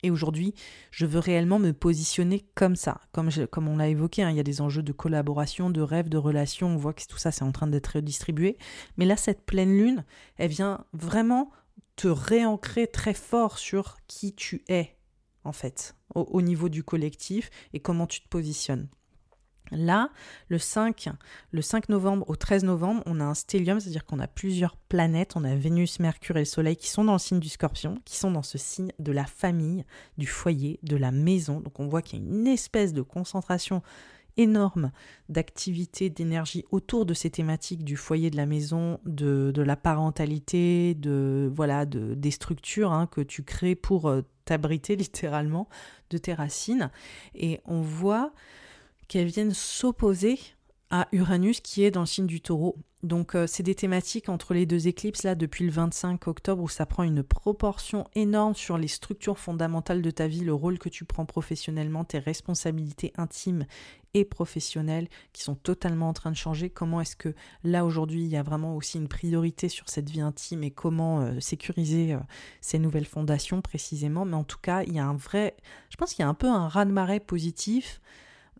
Et 0.04 0.10
aujourd'hui, 0.10 0.52
je 0.90 1.06
veux 1.06 1.20
réellement 1.20 1.60
me 1.60 1.72
positionner 1.72 2.44
comme 2.56 2.74
ça. 2.74 3.00
Comme, 3.12 3.30
comme 3.50 3.68
on 3.68 3.76
l'a 3.76 3.88
évoqué, 3.88 4.22
hein, 4.22 4.30
il 4.30 4.36
y 4.36 4.40
a 4.40 4.44
des 4.44 4.60
enjeux 4.60 4.82
de 4.82 4.92
collaboration, 4.92 5.70
de 5.70 5.80
rêve, 5.80 6.08
de 6.08 6.18
relation. 6.18 6.68
On 6.68 6.76
voit 6.76 6.92
que 6.92 7.06
tout 7.06 7.18
ça, 7.18 7.30
c'est 7.30 7.44
en 7.44 7.52
train 7.52 7.68
d'être 7.68 7.94
redistribué. 7.94 8.58
Mais 8.96 9.04
là, 9.04 9.16
cette 9.16 9.46
pleine 9.46 9.76
lune, 9.76 10.04
elle 10.38 10.50
vient 10.50 10.84
vraiment 10.92 11.52
te 11.94 12.08
réancrer 12.08 12.88
très 12.88 13.14
fort 13.14 13.58
sur 13.58 13.96
qui 14.08 14.34
tu 14.34 14.64
es 14.68 14.96
en 15.44 15.52
fait, 15.52 15.94
au, 16.14 16.42
niveau 16.42 16.68
du 16.68 16.82
collectif 16.82 17.50
et 17.72 17.80
comment 17.80 18.06
tu 18.06 18.20
te 18.20 18.28
positionnes. 18.28 18.88
Là, 19.70 20.10
le 20.48 20.58
5, 20.58 21.08
le 21.50 21.62
5 21.62 21.88
novembre 21.88 22.28
au 22.28 22.36
13 22.36 22.64
novembre, 22.64 23.02
on 23.06 23.20
a 23.20 23.24
un 23.24 23.32
stellium, 23.32 23.80
c'est-à-dire 23.80 24.04
qu'on 24.04 24.18
a 24.18 24.26
plusieurs 24.26 24.76
planètes, 24.76 25.32
on 25.34 25.44
a 25.44 25.54
Vénus, 25.54 25.98
Mercure 25.98 26.36
et 26.36 26.40
le 26.40 26.44
Soleil 26.44 26.76
qui 26.76 26.88
sont 26.88 27.04
dans 27.04 27.14
le 27.14 27.18
signe 27.18 27.40
du 27.40 27.48
scorpion, 27.48 27.98
qui 28.04 28.16
sont 28.16 28.30
dans 28.30 28.42
ce 28.42 28.58
signe 28.58 28.92
de 28.98 29.12
la 29.12 29.24
famille, 29.24 29.84
du 30.18 30.26
foyer, 30.26 30.78
de 30.82 30.96
la 30.96 31.10
maison. 31.10 31.60
Donc 31.60 31.80
on 31.80 31.86
voit 31.86 32.02
qu'il 32.02 32.18
y 32.18 32.22
a 32.22 32.24
une 32.24 32.46
espèce 32.46 32.92
de 32.92 33.02
concentration 33.02 33.82
énorme 34.36 34.92
d'activités, 35.28 36.10
d'énergie 36.10 36.64
autour 36.70 37.06
de 37.06 37.14
ces 37.14 37.30
thématiques 37.30 37.84
du 37.84 37.96
foyer 37.96 38.30
de 38.30 38.36
la 38.36 38.46
maison, 38.46 39.00
de, 39.04 39.52
la 39.56 39.76
parentalité, 39.76 40.94
de 40.94 41.50
voilà, 41.54 41.86
de, 41.86 42.14
des 42.14 42.30
structures 42.30 42.92
hein, 42.92 43.06
que 43.06 43.20
tu 43.20 43.42
crées 43.42 43.74
pour 43.74 44.08
euh, 44.08 44.22
t'abriter 44.44 44.96
littéralement 44.96 45.68
de 46.10 46.18
tes 46.18 46.34
racines. 46.34 46.90
Et 47.34 47.60
on 47.64 47.80
voit 47.80 48.32
qu'elles 49.08 49.26
viennent 49.26 49.54
s'opposer 49.54 50.38
à 50.92 51.08
Uranus 51.10 51.60
qui 51.60 51.82
est 51.84 51.90
dans 51.90 52.00
le 52.00 52.06
signe 52.06 52.26
du 52.26 52.40
taureau. 52.40 52.76
Donc 53.02 53.34
euh, 53.34 53.48
c'est 53.48 53.64
des 53.64 53.74
thématiques 53.74 54.28
entre 54.28 54.54
les 54.54 54.66
deux 54.66 54.86
éclipses 54.86 55.24
là 55.24 55.34
depuis 55.34 55.64
le 55.64 55.72
25 55.72 56.28
octobre 56.28 56.62
où 56.62 56.68
ça 56.68 56.86
prend 56.86 57.02
une 57.02 57.24
proportion 57.24 58.06
énorme 58.14 58.54
sur 58.54 58.78
les 58.78 58.86
structures 58.86 59.38
fondamentales 59.38 60.02
de 60.02 60.10
ta 60.12 60.28
vie, 60.28 60.42
le 60.42 60.54
rôle 60.54 60.78
que 60.78 60.88
tu 60.88 61.04
prends 61.04 61.24
professionnellement, 61.24 62.04
tes 62.04 62.20
responsabilités 62.20 63.12
intimes 63.16 63.66
et 64.14 64.24
professionnelles 64.24 65.08
qui 65.32 65.42
sont 65.42 65.56
totalement 65.56 66.10
en 66.10 66.12
train 66.12 66.30
de 66.30 66.36
changer. 66.36 66.70
Comment 66.70 67.00
est-ce 67.00 67.16
que 67.16 67.34
là 67.64 67.84
aujourd'hui 67.84 68.22
il 68.22 68.28
y 68.28 68.36
a 68.36 68.42
vraiment 68.44 68.76
aussi 68.76 68.98
une 68.98 69.08
priorité 69.08 69.68
sur 69.68 69.88
cette 69.88 70.10
vie 70.10 70.20
intime 70.20 70.62
et 70.62 70.70
comment 70.70 71.22
euh, 71.22 71.40
sécuriser 71.40 72.12
euh, 72.12 72.18
ces 72.60 72.78
nouvelles 72.78 73.06
fondations 73.06 73.62
précisément. 73.62 74.26
Mais 74.26 74.36
en 74.36 74.44
tout 74.44 74.60
cas 74.60 74.82
il 74.84 74.92
y 74.92 75.00
a 75.00 75.06
un 75.06 75.16
vrai, 75.16 75.56
je 75.88 75.96
pense 75.96 76.12
qu'il 76.12 76.22
y 76.22 76.26
a 76.26 76.28
un 76.28 76.34
peu 76.34 76.48
un 76.48 76.68
raz-de-marée 76.68 77.18
positif 77.18 78.00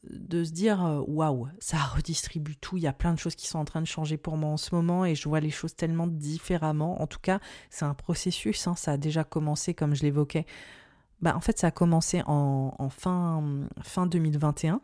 de 0.04 0.44
se 0.44 0.50
dire 0.50 0.84
euh, 0.84 1.00
waouh, 1.06 1.48
ça 1.60 1.78
redistribue 1.78 2.56
tout, 2.56 2.76
il 2.76 2.82
y 2.82 2.86
a 2.86 2.92
plein 2.92 3.12
de 3.12 3.18
choses 3.18 3.36
qui 3.36 3.46
sont 3.46 3.58
en 3.58 3.64
train 3.64 3.80
de 3.80 3.86
changer 3.86 4.16
pour 4.16 4.36
moi 4.36 4.50
en 4.50 4.56
ce 4.56 4.74
moment 4.74 5.04
et 5.04 5.14
je 5.14 5.28
vois 5.28 5.40
les 5.40 5.50
choses 5.50 5.76
tellement 5.76 6.06
différemment. 6.06 7.00
En 7.00 7.06
tout 7.06 7.20
cas, 7.20 7.40
c'est 7.70 7.84
un 7.84 7.94
processus, 7.94 8.66
hein, 8.66 8.74
ça 8.74 8.92
a 8.92 8.96
déjà 8.96 9.24
commencé 9.24 9.74
comme 9.74 9.94
je 9.94 10.02
l'évoquais 10.02 10.46
bah, 11.22 11.34
en 11.36 11.40
fait, 11.40 11.58
ça 11.58 11.68
a 11.68 11.70
commencé 11.70 12.20
en, 12.26 12.74
en 12.76 12.88
fin, 12.90 13.42
fin 13.80 14.06
2021 14.06 14.80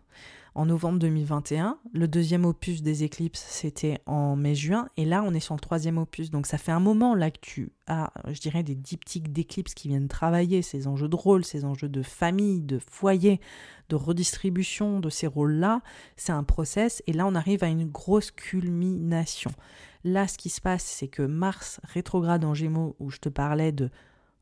en 0.55 0.66
novembre 0.66 0.99
2021. 0.99 1.78
Le 1.92 2.09
deuxième 2.09 2.44
opus 2.44 2.82
des 2.82 3.05
éclipses, 3.05 3.44
c'était 3.49 4.01
en 4.07 4.36
mai-juin. 4.36 4.88
Et 4.96 5.05
là, 5.05 5.22
on 5.24 5.32
est 5.34 5.40
sur 5.40 5.55
le 5.55 5.61
troisième 5.61 5.99
opus. 5.99 6.30
Donc 6.30 6.46
ça 6.46 6.59
fait 6.59 6.72
un 6.72 6.80
moment 6.80 7.14
là 7.14 7.30
que 7.30 7.38
tu 7.40 7.72
as, 7.86 8.12
je 8.30 8.40
dirais, 8.40 8.62
des 8.62 8.74
diptyques 8.74 9.32
d'éclipses 9.32 9.74
qui 9.74 9.88
viennent 9.88 10.09
travailler 10.09 10.62
ces 10.62 10.86
enjeux 10.86 11.09
de 11.09 11.16
rôle, 11.16 11.44
ces 11.44 11.64
enjeux 11.64 11.88
de 11.88 12.03
famille, 12.03 12.61
de 12.61 12.78
foyer, 12.78 13.40
de 13.88 13.96
redistribution 13.96 15.01
de 15.01 15.11
ces 15.11 15.26
rôles-là. 15.26 15.82
C'est 16.16 16.32
un 16.32 16.44
process. 16.44 17.03
Et 17.07 17.12
là, 17.12 17.26
on 17.26 17.34
arrive 17.34 17.64
à 17.64 17.68
une 17.68 17.86
grosse 17.86 18.30
culmination. 18.30 19.51
Là, 20.05 20.28
ce 20.28 20.38
qui 20.38 20.49
se 20.49 20.61
passe, 20.61 20.84
c'est 20.84 21.09
que 21.09 21.22
Mars 21.22 21.80
rétrograde 21.82 22.44
en 22.44 22.55
Gémeaux, 22.55 22.96
où 22.99 23.11
je 23.11 23.18
te 23.18 23.28
parlais 23.28 23.72
de 23.72 23.90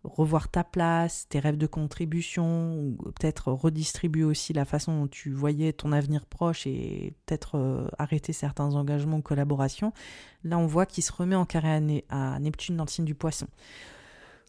revoir 0.07 0.49
ta 0.49 0.65
place, 0.65 1.27
tes 1.29 1.39
rêves 1.39 1.57
de 1.57 1.67
contribution, 1.67 2.79
ou 2.79 2.97
peut-être 3.13 3.53
redistribuer 3.53 4.25
aussi 4.25 4.53
la 4.53 4.65
façon 4.65 5.01
dont 5.01 5.07
tu 5.07 5.33
voyais 5.33 5.73
ton 5.73 5.93
avenir 5.93 6.27
proche 6.27 6.67
et 6.67 7.15
peut-être 7.25 7.57
euh, 7.57 7.89
arrêter 7.99 8.33
certains 8.33 8.75
engagements 8.75 9.19
ou 9.19 9.23
collaborations. 9.23 9.93
Là, 10.45 10.59
on 10.59 10.67
voit 10.67 10.87
qu'il 10.87 11.03
se 11.05 11.13
remet 11.13 11.37
en 11.37 11.45
carré 11.45 12.05
à, 12.09 12.39
Neptune 12.39 12.77
dans 12.77 12.85
le 12.85 12.91
signe 12.91 13.05
du 13.05 13.15
poisson. 13.15 13.47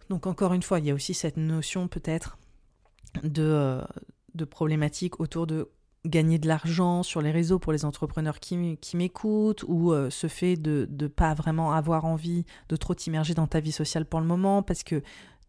Donc 0.09 0.27
encore 0.27 0.53
une 0.53 0.63
fois, 0.63 0.79
il 0.79 0.85
y 0.85 0.91
a 0.91 0.93
aussi 0.93 1.13
cette 1.13 1.37
notion 1.37 1.87
peut-être 1.87 2.37
de, 3.23 3.43
euh, 3.43 3.83
problématique 4.49 5.19
autour 5.19 5.47
de 5.47 5.69
gagner 6.05 6.39
de 6.39 6.47
l'argent 6.47 7.03
sur 7.03 7.21
les 7.21 7.31
réseaux 7.31 7.59
pour 7.59 7.73
les 7.73 7.85
entrepreneurs 7.85 8.39
qui, 8.39 8.77
qui 8.77 8.97
m'écoutent 8.97 9.63
ou 9.67 9.91
euh, 9.91 10.09
ce 10.09 10.27
fait 10.27 10.55
de 10.55 10.87
ne 10.89 11.07
pas 11.07 11.33
vraiment 11.33 11.73
avoir 11.73 12.05
envie 12.05 12.45
de 12.69 12.75
trop 12.75 12.93
t'immerger 12.93 13.33
dans 13.33 13.47
ta 13.47 13.59
vie 13.59 13.71
sociale 13.71 14.05
pour 14.05 14.19
le 14.19 14.25
moment 14.25 14.63
parce 14.63 14.83
que 14.83 15.01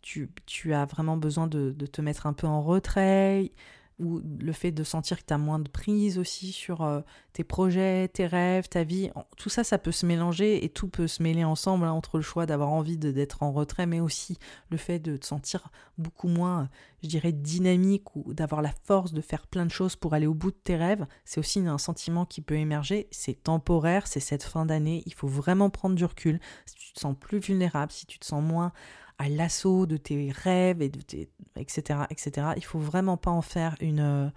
tu, 0.02 0.74
as 0.74 0.84
vraiment 0.86 1.16
besoin 1.16 1.46
de, 1.46 1.72
te 1.72 2.00
mettre 2.00 2.26
un 2.26 2.32
peu 2.32 2.46
en 2.46 2.62
retrait, 2.62 3.52
ou 3.98 4.20
le 4.40 4.52
fait 4.52 4.70
de 4.70 4.84
sentir 4.84 5.18
que 5.18 5.24
tu 5.26 5.34
as 5.34 5.38
moins 5.38 5.58
de 5.58 5.68
prise 5.68 6.18
aussi 6.18 6.52
sur 6.52 6.82
euh, 6.82 7.00
tes 7.32 7.42
projets, 7.42 8.06
tes 8.08 8.26
rêves, 8.26 8.68
ta 8.68 8.84
vie, 8.84 9.10
tout 9.36 9.48
ça, 9.48 9.64
ça 9.64 9.76
peut 9.76 9.92
se 9.92 10.06
mélanger 10.06 10.64
et 10.64 10.68
tout 10.68 10.88
peut 10.88 11.08
se 11.08 11.22
mêler 11.22 11.42
ensemble 11.42 11.84
hein, 11.84 11.92
entre 11.92 12.16
le 12.16 12.22
choix 12.22 12.46
d'avoir 12.46 12.70
envie 12.70 12.96
d'être 12.96 13.42
en 13.42 13.50
retrait, 13.50 13.86
mais 13.86 13.98
aussi 13.98 14.38
le 14.70 14.76
fait 14.76 15.00
de 15.00 15.16
te 15.16 15.26
sentir 15.26 15.70
beaucoup 15.98 16.28
moins, 16.28 16.68
je 17.02 17.08
dirais, 17.08 17.32
dynamique 17.32 18.14
ou 18.14 18.34
d'avoir 18.34 18.62
la 18.62 18.72
force 18.84 19.12
de 19.12 19.20
faire 19.20 19.48
plein 19.48 19.66
de 19.66 19.72
choses 19.72 19.96
pour 19.96 20.14
aller 20.14 20.26
au 20.26 20.34
bout 20.34 20.52
de 20.52 20.56
tes 20.56 20.76
rêves. 20.76 21.06
C'est 21.24 21.40
aussi 21.40 21.58
un 21.60 21.78
sentiment 21.78 22.24
qui 22.24 22.40
peut 22.40 22.56
émerger. 22.56 23.08
C'est 23.10 23.42
temporaire, 23.42 24.06
c'est 24.06 24.20
cette 24.20 24.44
fin 24.44 24.64
d'année. 24.64 25.02
Il 25.06 25.14
faut 25.14 25.28
vraiment 25.28 25.70
prendre 25.70 25.96
du 25.96 26.04
recul. 26.04 26.38
Si 26.66 26.76
tu 26.76 26.92
te 26.92 27.00
sens 27.00 27.16
plus 27.18 27.38
vulnérable, 27.38 27.90
si 27.90 28.06
tu 28.06 28.20
te 28.20 28.26
sens 28.26 28.44
moins 28.44 28.72
à 29.18 29.28
l'assaut 29.28 29.86
de 29.86 29.96
tes 29.96 30.30
rêves, 30.30 30.80
et 30.80 30.88
de 30.88 31.00
tes, 31.00 31.28
etc., 31.56 32.00
etc. 32.10 32.48
Il 32.56 32.64
faut 32.64 32.78
vraiment 32.78 33.16
pas 33.16 33.32
en 33.32 33.42
faire 33.42 33.76
une, 33.80 34.00
euh, 34.00 34.28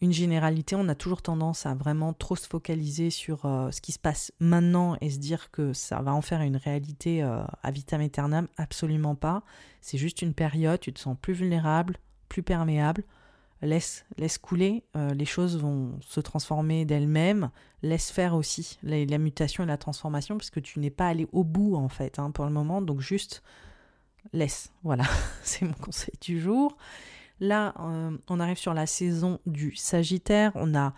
une 0.00 0.12
généralité. 0.12 0.76
On 0.76 0.88
a 0.88 0.94
toujours 0.94 1.20
tendance 1.20 1.66
à 1.66 1.74
vraiment 1.74 2.14
trop 2.14 2.34
se 2.34 2.48
focaliser 2.48 3.10
sur 3.10 3.44
euh, 3.44 3.70
ce 3.70 3.82
qui 3.82 3.92
se 3.92 3.98
passe 3.98 4.32
maintenant 4.40 4.96
et 5.02 5.10
se 5.10 5.18
dire 5.18 5.50
que 5.50 5.74
ça 5.74 6.00
va 6.00 6.14
en 6.14 6.22
faire 6.22 6.40
une 6.40 6.56
réalité 6.56 7.22
euh, 7.22 7.42
à 7.62 7.70
vitam 7.70 8.00
aeternam. 8.00 8.48
Absolument 8.56 9.14
pas. 9.14 9.42
C'est 9.82 9.98
juste 9.98 10.22
une 10.22 10.34
période, 10.34 10.80
tu 10.80 10.92
te 10.92 11.00
sens 11.00 11.16
plus 11.20 11.34
vulnérable, 11.34 11.98
plus 12.28 12.42
perméable. 12.42 13.04
Laisse, 13.60 14.06
laisse 14.18 14.38
couler, 14.38 14.84
les 14.94 15.24
choses 15.24 15.58
vont 15.58 15.98
se 16.00 16.20
transformer 16.20 16.84
d'elles-mêmes. 16.84 17.50
Laisse 17.82 18.08
faire 18.12 18.36
aussi 18.36 18.78
la, 18.84 19.18
mutation 19.18 19.64
et 19.64 19.66
la 19.66 19.76
transformation, 19.76 20.38
puisque 20.38 20.62
tu 20.62 20.78
n'es 20.78 20.90
pas 20.90 21.08
allé 21.08 21.26
au 21.32 21.42
bout 21.42 21.74
en 21.74 21.88
fait 21.88 22.20
hein, 22.20 22.30
pour 22.30 22.44
le 22.44 22.52
moment. 22.52 22.80
Donc 22.80 23.00
juste 23.00 23.42
laisse. 24.32 24.72
Voilà, 24.82 25.04
c'est 25.42 25.64
mon 25.64 25.72
conseil 25.74 26.14
du 26.20 26.40
jour. 26.40 26.76
Là, 27.40 27.74
euh, 27.78 28.16
on 28.28 28.40
arrive 28.40 28.58
sur 28.58 28.74
la 28.74 28.86
saison 28.86 29.38
du 29.46 29.74
Sagittaire. 29.76 30.52
On 30.54 30.74
a 30.74 30.92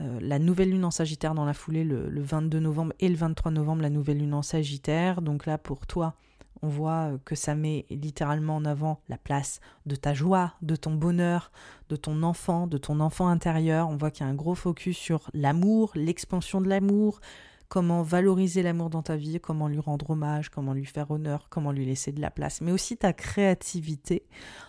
euh, 0.00 0.18
la 0.20 0.38
nouvelle 0.38 0.70
lune 0.70 0.84
en 0.84 0.90
Sagittaire 0.90 1.34
dans 1.34 1.44
la 1.44 1.54
foulée 1.54 1.84
le, 1.84 2.08
22 2.22 2.60
novembre 2.60 2.92
et 3.00 3.08
le 3.08 3.16
23 3.16 3.50
novembre, 3.50 3.82
la 3.82 3.90
nouvelle 3.90 4.18
lune 4.18 4.34
en 4.34 4.42
Sagittaire. 4.42 5.20
Donc 5.20 5.46
là, 5.46 5.58
pour 5.58 5.86
toi, 5.86 6.14
on 6.62 6.68
voit 6.68 7.12
que 7.24 7.34
ça 7.34 7.54
met 7.54 7.86
littéralement 7.90 8.56
en 8.56 8.64
avant 8.64 9.00
la 9.08 9.18
place 9.18 9.60
de 9.86 9.96
ta 9.96 10.14
joie, 10.14 10.54
de 10.62 10.76
ton 10.76 10.94
bonheur, 10.94 11.50
de 11.88 11.96
ton 11.96 12.22
enfant, 12.22 12.66
de 12.66 12.78
ton 12.78 13.00
enfant 13.00 13.28
intérieur. 13.28 13.88
On 13.88 13.96
voit 13.96 14.10
qu'il 14.10 14.24
y 14.24 14.28
a 14.28 14.30
un 14.30 14.34
gros 14.34 14.54
focus 14.54 14.96
sur 14.96 15.30
l'amour, 15.34 15.92
l'expansion 15.94 16.60
de 16.60 16.68
l'amour, 16.68 17.20
comment 17.68 18.02
valoriser 18.02 18.62
l'amour 18.62 18.90
dans 18.90 19.02
ta 19.02 19.16
vie, 19.16 19.40
comment 19.40 19.68
lui 19.68 19.78
rendre 19.78 20.10
hommage, 20.10 20.48
comment 20.48 20.72
lui 20.72 20.86
faire 20.86 21.10
honneur, 21.10 21.48
comment 21.50 21.70
lui 21.70 21.84
laisser 21.84 22.12
de 22.12 22.20
la 22.20 22.30
place, 22.30 22.60
mais 22.60 22.72
aussi 22.72 22.96
ta 22.96 23.12
créativité. 23.12 24.26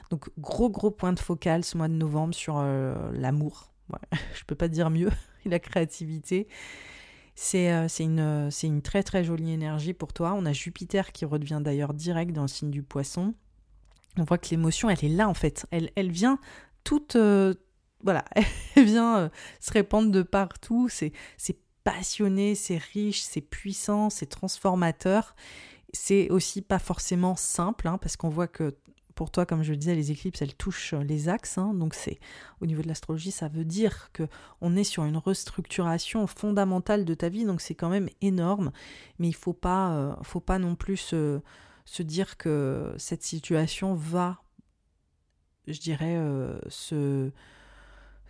Donc 0.09 0.29
gros 0.37 0.69
gros 0.69 0.91
point 0.91 1.13
de 1.13 1.19
focal 1.19 1.63
ce 1.63 1.77
mois 1.77 1.87
de 1.87 1.93
novembre 1.93 2.33
sur 2.33 2.57
euh, 2.57 3.11
l'amour. 3.13 3.71
Ouais, 3.89 4.19
je 4.35 4.43
peux 4.43 4.55
pas 4.55 4.67
dire 4.67 4.89
mieux, 4.89 5.11
la 5.45 5.59
créativité. 5.59 6.47
C'est 7.35 7.71
euh, 7.71 7.87
une, 7.99 8.49
une 8.63 8.81
très 8.81 9.01
très 9.01 9.23
jolie 9.23 9.53
énergie 9.53 9.93
pour 9.93 10.11
toi. 10.11 10.33
On 10.35 10.45
a 10.45 10.51
Jupiter 10.51 11.13
qui 11.13 11.23
redevient 11.23 11.61
d'ailleurs 11.63 11.93
direct 11.93 12.33
dans 12.33 12.41
le 12.41 12.49
signe 12.49 12.71
du 12.71 12.83
poisson. 12.83 13.33
On 14.17 14.23
voit 14.23 14.37
que 14.37 14.49
l'émotion, 14.49 14.89
elle 14.89 15.05
est 15.05 15.15
là 15.15 15.29
en 15.29 15.33
fait. 15.33 15.65
Elle, 15.71 15.91
elle 15.95 16.11
vient 16.11 16.37
toute... 16.83 17.15
Euh, 17.15 17.53
voilà, 18.03 18.25
elle 18.75 18.85
vient 18.85 19.31
se 19.61 19.71
répandre 19.71 20.11
de 20.11 20.21
partout. 20.21 20.89
C'est 20.89 21.13
passionné, 21.83 22.55
c'est 22.55 22.77
riche, 22.77 23.21
c'est 23.21 23.41
puissant, 23.41 24.09
c'est 24.09 24.27
transformateur. 24.27 25.35
C'est 25.93 26.29
aussi 26.29 26.61
pas 26.61 26.79
forcément 26.79 27.35
simple, 27.35 27.87
hein, 27.87 27.97
parce 27.97 28.15
qu'on 28.15 28.29
voit 28.29 28.47
que 28.47 28.75
pour 29.19 29.31
toi, 29.31 29.45
comme 29.45 29.63
je 29.63 29.71
le 29.71 29.77
disais, 29.77 29.95
les 29.95 30.11
éclipses, 30.11 30.41
elles 30.41 30.55
touchent 30.55 30.93
les 30.93 31.27
axes. 31.27 31.57
Hein. 31.57 31.73
donc 31.73 31.93
c'est 31.93 32.19
au 32.61 32.65
niveau 32.65 32.81
de 32.81 32.87
l'astrologie, 32.87 33.31
ça 33.31 33.49
veut 33.49 33.65
dire 33.65 34.11
que 34.13 34.23
on 34.61 34.77
est 34.77 34.85
sur 34.85 35.03
une 35.03 35.17
restructuration 35.17 36.25
fondamentale 36.25 37.03
de 37.03 37.13
ta 37.13 37.27
vie. 37.27 37.43
Donc 37.43 37.59
c'est 37.59 37.75
quand 37.75 37.89
même 37.89 38.07
énorme. 38.21 38.71
Mais 39.17 39.27
il 39.27 39.35
faut 39.35 39.51
pas, 39.51 39.91
euh, 39.91 40.15
faut 40.23 40.39
pas 40.39 40.57
non 40.57 40.75
plus 40.75 40.95
se, 40.95 41.41
dire 42.01 42.37
que 42.37 42.93
cette 42.97 43.23
situation 43.23 43.93
va, 43.93 44.41
je 45.67 45.81
dirais, 45.81 46.15
euh, 46.15 46.57
se 46.69 47.31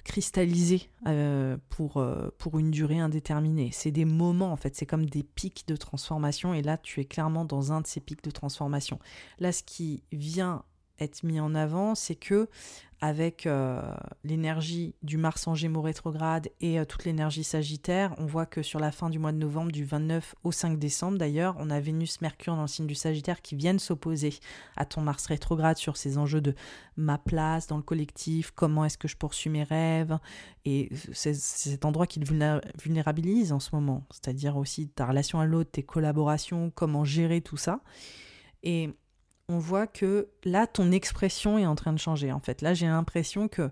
cristallisé 0.10 0.90
euh, 1.06 1.58
pour, 1.70 1.98
euh, 1.98 2.34
pour 2.40 2.58
une 2.58 2.72
durée 2.72 2.98
indéterminée. 2.98 3.70
C'est 3.72 3.92
des 3.92 4.06
moments 4.06 4.52
en 4.52 4.56
fait, 4.56 4.76
c'est 4.76 4.88
comme 4.88 5.06
des 5.06 5.22
pics 5.22 5.68
de 5.68 5.76
transformation 5.76 6.52
et 6.56 6.64
là 6.64 6.80
tu 6.80 7.00
es 7.00 7.06
clairement 7.06 7.46
dans 7.46 7.74
un 7.74 7.82
de 7.82 7.86
ces 7.86 8.00
pics 8.00 8.24
de 8.24 8.32
transformation. 8.32 8.98
Là 9.38 9.52
ce 9.52 9.62
qui 9.62 10.02
vient 10.12 10.64
être 11.00 11.24
mis 11.24 11.40
en 11.40 11.56
avant, 11.56 11.96
c'est 11.96 12.16
que 12.16 12.48
avec 13.02 13.46
euh, 13.46 13.82
l'énergie 14.26 14.94
du 15.04 15.18
Mars 15.18 15.48
en 15.48 15.56
Gémeaux 15.56 15.82
rétrograde 15.82 16.50
et 16.60 16.80
euh, 16.80 16.86
toute 16.86 17.06
l'énergie 17.06 17.46
Sagittaire, 17.46 18.14
on 18.18 18.26
voit 18.26 18.46
que 18.46 18.62
sur 18.62 18.80
la 18.80 18.92
fin 18.92 19.10
du 19.10 19.20
mois 19.20 19.32
de 19.32 19.38
novembre, 19.38 19.72
du 19.72 19.86
29 19.86 20.36
au 20.44 20.52
5 20.52 20.78
décembre 20.78 21.18
d'ailleurs, 21.18 21.56
on 21.60 21.70
a 21.70 21.80
Vénus-Mercure 21.80 22.56
dans 22.56 22.64
le 22.64 22.68
signe 22.68 22.88
du 22.88 22.96
Sagittaire 22.96 23.42
qui 23.42 23.56
viennent 23.56 23.80
s'opposer 23.80 24.34
à 24.76 24.86
ton 24.86 25.02
Mars 25.02 25.28
rétrograde 25.28 25.78
sur 25.78 25.96
ces 25.96 26.18
enjeux 26.18 26.42
de 26.42 26.56
ma 26.98 27.18
place 27.18 27.68
dans 27.68 27.78
le 27.78 27.84
collectif, 27.84 28.52
comment 28.52 28.84
est-ce 28.84 28.98
que 28.98 29.08
je 29.08 29.16
poursuis 29.16 29.50
mes 29.50 29.64
rêves, 29.64 30.18
et 30.66 30.90
c'est 31.14 31.36
cet 31.36 31.86
endroit 31.86 32.06
qui 32.06 32.20
te 32.20 32.30
vulnérabilise 32.82 33.54
en 33.54 33.60
ce 33.60 33.74
moment, 33.74 34.06
c'est-à-dire 34.12 34.58
aussi 34.58 34.90
ta 34.90 35.06
relation 35.06 35.40
à 35.40 35.46
l'autre, 35.46 35.72
tes 35.72 35.84
collaborations, 35.84 36.70
comment 36.76 37.06
gérer 37.06 37.40
tout 37.40 37.58
ça. 37.58 37.80
Et 38.62 38.90
on 39.50 39.58
voit 39.58 39.88
que 39.88 40.28
là, 40.46 40.68
ton 40.68 40.92
expression 40.92 41.58
est 41.58 41.66
en 41.66 41.76
train 41.76 41.92
de 41.92 42.00
changer. 42.00 42.32
En 42.32 42.40
fait, 42.40 42.62
là, 42.62 42.74
j'ai 42.74 42.86
l'impression 42.86 43.48
que 43.48 43.70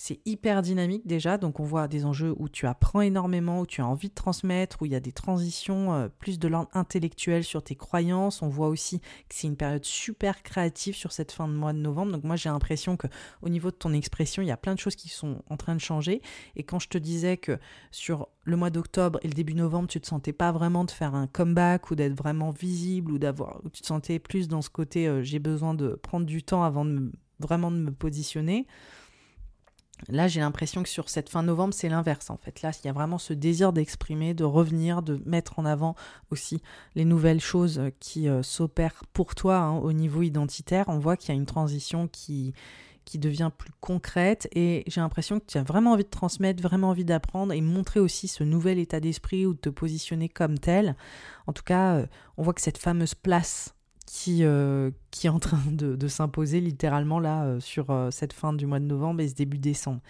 c'est 0.00 0.20
hyper 0.24 0.62
dynamique 0.62 1.08
déjà, 1.08 1.38
donc 1.38 1.58
on 1.58 1.64
voit 1.64 1.88
des 1.88 2.04
enjeux 2.04 2.32
où 2.38 2.48
tu 2.48 2.66
apprends 2.66 3.00
énormément, 3.00 3.60
où 3.60 3.66
tu 3.66 3.80
as 3.80 3.86
envie 3.86 4.08
de 4.08 4.14
transmettre, 4.14 4.80
où 4.80 4.86
il 4.86 4.92
y 4.92 4.94
a 4.94 5.00
des 5.00 5.10
transitions 5.10 5.92
euh, 5.92 6.08
plus 6.20 6.38
de 6.38 6.46
l'ordre 6.46 6.68
intellectuel 6.72 7.42
sur 7.42 7.64
tes 7.64 7.74
croyances. 7.74 8.40
On 8.40 8.48
voit 8.48 8.68
aussi 8.68 9.00
que 9.00 9.34
c'est 9.34 9.48
une 9.48 9.56
période 9.56 9.84
super 9.84 10.44
créative 10.44 10.94
sur 10.94 11.10
cette 11.10 11.32
fin 11.32 11.48
de 11.48 11.52
mois 11.52 11.72
de 11.72 11.78
novembre. 11.78 12.12
Donc 12.12 12.22
moi 12.22 12.36
j'ai 12.36 12.48
l'impression 12.48 12.96
que 12.96 13.08
au 13.42 13.48
niveau 13.48 13.72
de 13.72 13.76
ton 13.76 13.92
expression, 13.92 14.40
il 14.40 14.46
y 14.46 14.52
a 14.52 14.56
plein 14.56 14.74
de 14.74 14.78
choses 14.78 14.94
qui 14.94 15.08
sont 15.08 15.42
en 15.50 15.56
train 15.56 15.74
de 15.74 15.80
changer. 15.80 16.22
Et 16.54 16.62
quand 16.62 16.78
je 16.78 16.88
te 16.88 16.98
disais 16.98 17.36
que 17.36 17.58
sur 17.90 18.28
le 18.44 18.56
mois 18.56 18.70
d'octobre 18.70 19.18
et 19.22 19.26
le 19.26 19.34
début 19.34 19.54
novembre, 19.54 19.88
tu 19.88 20.00
te 20.00 20.06
sentais 20.06 20.32
pas 20.32 20.52
vraiment 20.52 20.84
de 20.84 20.92
faire 20.92 21.16
un 21.16 21.26
comeback 21.26 21.90
ou 21.90 21.96
d'être 21.96 22.14
vraiment 22.16 22.52
visible 22.52 23.10
ou 23.10 23.18
d'avoir, 23.18 23.60
tu 23.72 23.82
te 23.82 23.86
sentais 23.86 24.20
plus 24.20 24.46
dans 24.46 24.62
ce 24.62 24.70
côté 24.70 25.08
euh, 25.08 25.24
j'ai 25.24 25.40
besoin 25.40 25.74
de 25.74 25.88
prendre 25.88 26.24
du 26.24 26.44
temps 26.44 26.62
avant 26.62 26.84
de 26.84 27.10
vraiment 27.40 27.72
de 27.72 27.78
me 27.78 27.90
positionner. 27.90 28.66
Là, 30.08 30.28
j'ai 30.28 30.40
l'impression 30.40 30.82
que 30.82 30.88
sur 30.88 31.08
cette 31.08 31.28
fin 31.28 31.42
novembre, 31.42 31.74
c'est 31.74 31.88
l'inverse 31.88 32.30
en 32.30 32.36
fait. 32.36 32.62
Là, 32.62 32.70
il 32.82 32.86
y 32.86 32.90
a 32.90 32.92
vraiment 32.92 33.18
ce 33.18 33.32
désir 33.32 33.72
d'exprimer, 33.72 34.32
de 34.32 34.44
revenir, 34.44 35.02
de 35.02 35.20
mettre 35.26 35.58
en 35.58 35.64
avant 35.64 35.96
aussi 36.30 36.62
les 36.94 37.04
nouvelles 37.04 37.40
choses 37.40 37.80
qui 38.00 38.28
euh, 38.28 38.42
s'opèrent 38.42 39.02
pour 39.12 39.34
toi 39.34 39.56
hein, 39.56 39.78
au 39.78 39.92
niveau 39.92 40.22
identitaire. 40.22 40.84
On 40.88 40.98
voit 40.98 41.16
qu'il 41.16 41.30
y 41.30 41.32
a 41.32 41.40
une 41.40 41.46
transition 41.46 42.08
qui, 42.08 42.54
qui 43.08 43.18
devient 43.18 43.50
plus 43.56 43.72
concrète 43.80 44.48
et 44.52 44.84
j'ai 44.86 45.00
l'impression 45.00 45.40
que 45.40 45.46
tu 45.46 45.56
as 45.56 45.62
vraiment 45.62 45.92
envie 45.92 46.04
de 46.04 46.10
transmettre, 46.10 46.62
vraiment 46.62 46.90
envie 46.90 47.06
d'apprendre 47.06 47.54
et 47.54 47.60
montrer 47.62 48.00
aussi 48.00 48.28
ce 48.28 48.44
nouvel 48.44 48.78
état 48.78 49.00
d'esprit 49.00 49.46
ou 49.46 49.54
de 49.54 49.58
te 49.58 49.70
positionner 49.70 50.28
comme 50.28 50.58
tel. 50.58 50.94
En 51.46 51.54
tout 51.54 51.62
cas, 51.62 51.96
euh, 51.96 52.06
on 52.36 52.42
voit 52.42 52.52
que 52.52 52.60
cette 52.60 52.76
fameuse 52.76 53.14
place 53.14 53.74
qui, 54.10 54.44
qui 55.10 55.26
est 55.26 55.30
en 55.30 55.38
train 55.38 55.60
de, 55.70 55.94
de 55.94 56.08
s'imposer 56.08 56.60
littéralement 56.60 57.20
là 57.20 57.58
sur 57.60 57.86
cette 58.10 58.32
fin 58.32 58.52
du 58.52 58.66
mois 58.66 58.80
de 58.80 58.86
novembre 58.86 59.20
et 59.20 59.28
ce 59.28 59.34
début 59.34 59.58
décembre. 59.58 60.00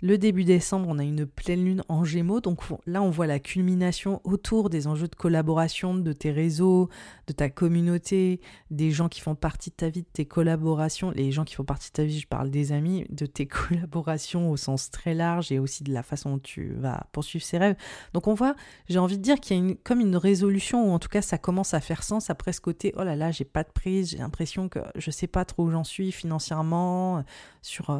Le 0.00 0.16
début 0.16 0.44
décembre, 0.44 0.86
on 0.88 1.00
a 1.00 1.02
une 1.02 1.26
pleine 1.26 1.64
lune 1.64 1.82
en 1.88 2.04
gémeaux, 2.04 2.40
donc 2.40 2.60
là 2.86 3.02
on 3.02 3.10
voit 3.10 3.26
la 3.26 3.40
culmination 3.40 4.20
autour 4.22 4.70
des 4.70 4.86
enjeux 4.86 5.08
de 5.08 5.16
collaboration 5.16 5.92
de 5.92 6.12
tes 6.12 6.30
réseaux, 6.30 6.88
de 7.26 7.32
ta 7.32 7.50
communauté, 7.50 8.40
des 8.70 8.92
gens 8.92 9.08
qui 9.08 9.20
font 9.20 9.34
partie 9.34 9.70
de 9.70 9.74
ta 9.74 9.88
vie, 9.88 10.02
de 10.02 10.08
tes 10.12 10.24
collaborations, 10.24 11.10
les 11.10 11.32
gens 11.32 11.44
qui 11.44 11.56
font 11.56 11.64
partie 11.64 11.88
de 11.88 11.94
ta 11.94 12.04
vie, 12.04 12.20
je 12.20 12.28
parle 12.28 12.48
des 12.50 12.70
amis, 12.70 13.06
de 13.10 13.26
tes 13.26 13.46
collaborations 13.48 14.52
au 14.52 14.56
sens 14.56 14.92
très 14.92 15.14
large 15.14 15.50
et 15.50 15.58
aussi 15.58 15.82
de 15.82 15.92
la 15.92 16.04
façon 16.04 16.30
dont 16.30 16.38
tu 16.38 16.74
vas 16.74 17.08
poursuivre 17.10 17.44
ces 17.44 17.58
rêves. 17.58 17.76
Donc 18.12 18.28
on 18.28 18.34
voit, 18.34 18.54
j'ai 18.88 19.00
envie 19.00 19.18
de 19.18 19.22
dire 19.22 19.40
qu'il 19.40 19.56
y 19.56 19.60
a 19.60 19.64
une, 19.64 19.76
comme 19.76 19.98
une 19.98 20.16
résolution, 20.16 20.88
ou 20.88 20.92
en 20.92 21.00
tout 21.00 21.08
cas 21.08 21.22
ça 21.22 21.38
commence 21.38 21.74
à 21.74 21.80
faire 21.80 22.04
sens 22.04 22.30
après 22.30 22.52
ce 22.52 22.60
côté, 22.60 22.94
oh 22.96 23.02
là 23.02 23.16
là, 23.16 23.32
j'ai 23.32 23.44
pas 23.44 23.64
de 23.64 23.72
prise, 23.72 24.10
j'ai 24.10 24.18
l'impression 24.18 24.68
que 24.68 24.78
je 24.94 25.10
sais 25.10 25.26
pas 25.26 25.44
trop 25.44 25.64
où 25.64 25.70
j'en 25.72 25.82
suis 25.82 26.12
financièrement, 26.12 27.24
sur... 27.62 27.90
Euh, 27.90 27.98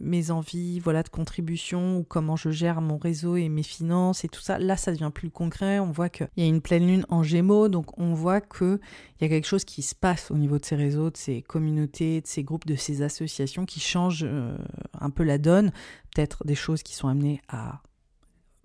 mes 0.00 0.30
envies, 0.30 0.80
voilà, 0.80 1.02
de 1.02 1.08
contribution 1.08 1.98
ou 1.98 2.02
comment 2.02 2.36
je 2.36 2.50
gère 2.50 2.80
mon 2.80 2.98
réseau 2.98 3.36
et 3.36 3.48
mes 3.48 3.62
finances 3.62 4.24
et 4.24 4.28
tout 4.28 4.40
ça. 4.40 4.58
Là, 4.58 4.76
ça 4.76 4.92
devient 4.92 5.10
plus 5.12 5.30
concret. 5.30 5.78
On 5.78 5.90
voit 5.90 6.08
qu'il 6.08 6.28
y 6.36 6.42
a 6.42 6.46
une 6.46 6.60
pleine 6.60 6.86
lune 6.86 7.06
en 7.08 7.22
Gémeaux, 7.22 7.68
donc 7.68 7.98
on 7.98 8.14
voit 8.14 8.40
qu'il 8.40 8.80
y 9.20 9.24
a 9.24 9.28
quelque 9.28 9.46
chose 9.46 9.64
qui 9.64 9.82
se 9.82 9.94
passe 9.94 10.30
au 10.30 10.36
niveau 10.36 10.58
de 10.58 10.64
ces 10.64 10.76
réseaux, 10.76 11.10
de 11.10 11.16
ces 11.16 11.42
communautés, 11.42 12.20
de 12.20 12.26
ces 12.26 12.42
groupes, 12.42 12.66
de 12.66 12.76
ces 12.76 13.02
associations 13.02 13.66
qui 13.66 13.80
changent 13.80 14.26
euh, 14.26 14.56
un 15.00 15.10
peu 15.10 15.22
la 15.22 15.38
donne. 15.38 15.72
Peut-être 16.14 16.44
des 16.44 16.54
choses 16.54 16.82
qui 16.82 16.94
sont 16.94 17.08
amenées 17.08 17.40
à 17.48 17.80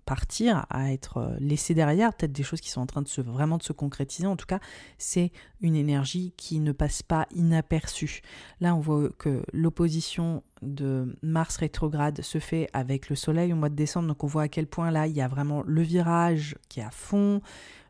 partir, 0.04 0.66
à 0.70 0.92
être 0.92 1.18
euh, 1.18 1.36
laissé 1.40 1.74
derrière, 1.74 2.12
peut-être 2.14 2.32
des 2.32 2.42
choses 2.42 2.60
qui 2.60 2.70
sont 2.70 2.80
en 2.80 2.86
train 2.86 3.02
de 3.02 3.08
se 3.08 3.20
vraiment 3.20 3.58
de 3.58 3.62
se 3.62 3.72
concrétiser. 3.72 4.26
En 4.26 4.36
tout 4.36 4.46
cas, 4.46 4.60
c'est 4.98 5.32
une 5.60 5.74
énergie 5.74 6.32
qui 6.36 6.60
ne 6.60 6.72
passe 6.72 7.02
pas 7.02 7.26
inaperçue. 7.34 8.20
Là, 8.60 8.74
on 8.74 8.80
voit 8.80 9.08
que 9.18 9.42
l'opposition 9.52 10.42
de 10.62 11.16
Mars 11.22 11.56
rétrograde 11.58 12.22
se 12.22 12.38
fait 12.38 12.68
avec 12.72 13.08
le 13.08 13.16
Soleil 13.16 13.52
au 13.52 13.56
mois 13.56 13.68
de 13.68 13.74
décembre, 13.74 14.08
donc 14.08 14.24
on 14.24 14.26
voit 14.26 14.42
à 14.42 14.48
quel 14.48 14.66
point 14.66 14.90
là, 14.90 15.06
il 15.06 15.14
y 15.14 15.20
a 15.20 15.28
vraiment 15.28 15.62
le 15.66 15.82
virage 15.82 16.56
qui 16.68 16.80
est 16.80 16.84
à 16.84 16.90
fond, 16.90 17.40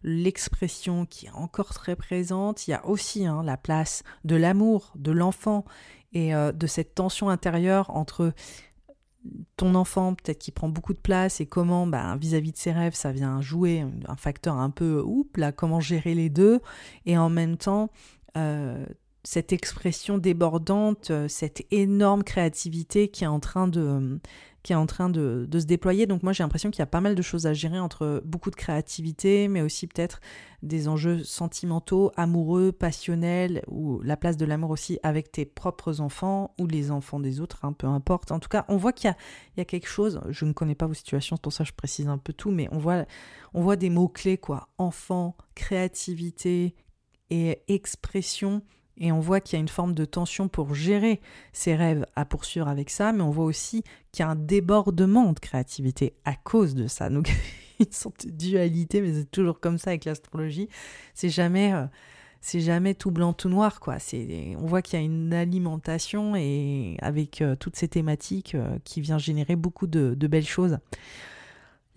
l'expression 0.03 1.07
qui 1.07 1.27
est 1.27 1.33
encore 1.33 1.75
très 1.75 1.97
présente. 1.97 2.67
Il 2.67 2.73
y 2.73 2.75
a 2.75 2.85
aussi 2.87 3.27
hein, 3.27 3.43
la 3.43 3.57
place 3.57 4.03
de 4.25 4.37
l'amour, 4.37 4.93
de 4.97 5.13
l'enfant 5.13 5.65
et 6.13 6.35
euh, 6.35 6.53
de 6.53 6.67
cette 6.67 6.95
tension 6.95 7.29
intérieure 7.29 7.91
entre 7.91 8.33
ton 9.57 9.75
enfant 9.75 10.15
peut-être 10.15 10.39
qui 10.39 10.51
prend 10.51 10.69
beaucoup 10.69 10.93
de 10.93 10.99
place 10.99 11.41
et 11.41 11.47
comment 11.47 11.87
bah, 11.87 12.17
vis-à-vis 12.17 12.53
de 12.53 12.57
ses 12.57 12.73
rêves 12.73 12.95
ça 12.95 13.13
vient 13.13 13.41
jouer 13.41 13.85
un 14.07 14.17
facteur 14.17 14.57
un 14.57 14.71
peu 14.71 15.01
oups 15.01 15.39
là 15.39 15.53
comment 15.53 15.81
gérer 15.81 16.15
les 16.15 16.29
deux 16.29 16.61
et 17.07 17.17
en 17.17 17.31
même 17.31 17.57
temps 17.57 17.91
euh, 18.37 18.85
cette 19.23 19.53
expression 19.53 20.19
débordante 20.19 21.11
euh, 21.11 21.29
cette 21.29 21.65
énorme 21.71 22.23
créativité 22.23 23.09
qui 23.09 23.25
est 23.25 23.29
en 23.29 23.41
train 23.41 23.69
de 23.69 24.19
qui 24.65 24.73
est 24.73 24.77
en 24.77 24.87
train 24.87 25.11
de, 25.11 25.47
se 25.53 25.67
déployer. 25.67 26.07
Donc 26.07 26.25
moi 26.25 26.33
j'ai 26.33 26.43
l'impression 26.43 26.71
qu'il 26.71 26.81
y 26.81 26.83
a 26.83 26.87
pas 26.87 27.03
mal 27.03 27.15
de 27.15 27.23
choses 27.23 27.47
à 27.47 27.53
gérer 27.53 27.79
entre 27.79 28.23
beaucoup 28.25 28.51
de 28.51 28.57
créativité, 28.57 29.47
mais 29.47 29.61
aussi 29.61 29.87
peut-être 29.87 30.21
des 30.63 30.89
enjeux 30.89 31.23
sentimentaux, 31.23 32.11
amoureux, 32.17 32.73
passionnels, 32.73 33.63
ou 33.69 34.01
la 34.01 34.17
place 34.17 34.39
de 34.39 34.47
l'amour 34.47 34.71
aussi 34.71 34.99
avec 35.03 35.31
tes 35.31 35.45
propres 35.45 36.01
enfants 36.01 36.55
ou 36.59 36.67
les 36.67 36.91
enfants 36.91 37.21
des 37.21 37.41
autres, 37.41 37.59
hein, 37.63 37.75
peu 37.75 37.87
importe. 37.87 38.33
En 38.33 38.41
tout 38.41 38.49
cas, 38.49 38.65
on 38.69 38.79
voit 38.79 38.95
qu'il 38.95 39.15
y, 39.59 39.61
a, 39.61 39.65
quelque 39.67 39.87
chose, 39.87 40.23
je 40.31 40.47
ne 40.47 40.53
connais 40.53 40.75
pas 40.75 40.87
vos 40.87 40.95
situations, 40.95 41.37
pour 41.37 41.53
ça 41.53 41.63
je 41.65 41.73
précise 41.73 42.09
un 42.09 42.19
peu 42.19 42.33
tout, 42.33 42.51
mais 42.51 42.67
on 42.73 42.79
voit, 42.79 43.05
on 43.53 43.61
voit 43.61 43.77
des 43.77 43.91
mots-clés, 43.91 44.39
quoi. 44.39 44.71
Enfant, 44.79 45.37
créativité 45.55 46.75
et 47.29 47.63
expression 47.69 48.63
et 48.99 49.13
on 49.13 49.21
voit 49.21 49.41
qu'il 49.41 49.57
y 49.57 49.59
a 49.59 49.61
une 49.61 49.69
forme 49.69 49.95
de 49.95 50.05
tension 50.05 50.49
pour 50.49 50.75
gérer 50.75 51.21
ses 51.53 51.75
rêves 51.75 52.07
à 52.15 52.25
poursuivre 52.25 52.69
avec 52.69 52.91
ça, 52.91 53.13
mais 53.13 53.23
on 53.23 53.31
voit 53.31 53.45
aussi 53.45 53.83
qu'il 54.13 54.25
y 54.25 54.27
a 54.27 54.31
un 54.31 54.37
débordement 54.37 55.33
de 55.33 55.41
créativité 55.41 56.15
à 56.25 56.35
cause 56.35 56.75
de 56.75 56.87
ça. 56.87 57.11
Donc 57.11 57.33
une 57.81 57.93
sorte 57.93 58.27
de 58.27 58.31
dualité, 58.31 59.01
mais 59.01 59.13
c'est 59.13 59.31
toujours 59.31 59.61
comme 59.61 59.79
ça 59.79 59.91
avec 59.91 60.05
l'astrologie. 60.05 60.69
C'est 61.15 61.29
jamais, 61.29 61.73
euh, 61.73 61.87
c'est 62.41 62.61
jamais 62.61 62.95
tout 62.95 63.11
blanc, 63.11 63.33
tout 63.33 63.49
noir, 63.49 63.81
quoi. 63.81 63.99
C'est, 63.99 64.57
on 64.61 64.67
voit 64.67 64.83
qu'il 64.83 64.99
y 64.99 65.03
a 65.03 65.05
une 65.05 65.35
alimentation 65.35 66.37
et 66.37 66.97
avec 67.01 67.43
euh, 67.43 67.57
toutes 67.57 67.77
ces 67.77 67.89
thématiques 67.89 68.55
euh, 68.55 68.79
qui 68.85 69.01
vient 69.01 69.19
générer 69.19 69.57
beaucoup 69.57 69.89
de, 69.89 70.15
de 70.17 70.27
belles 70.29 70.47
choses. 70.47 70.79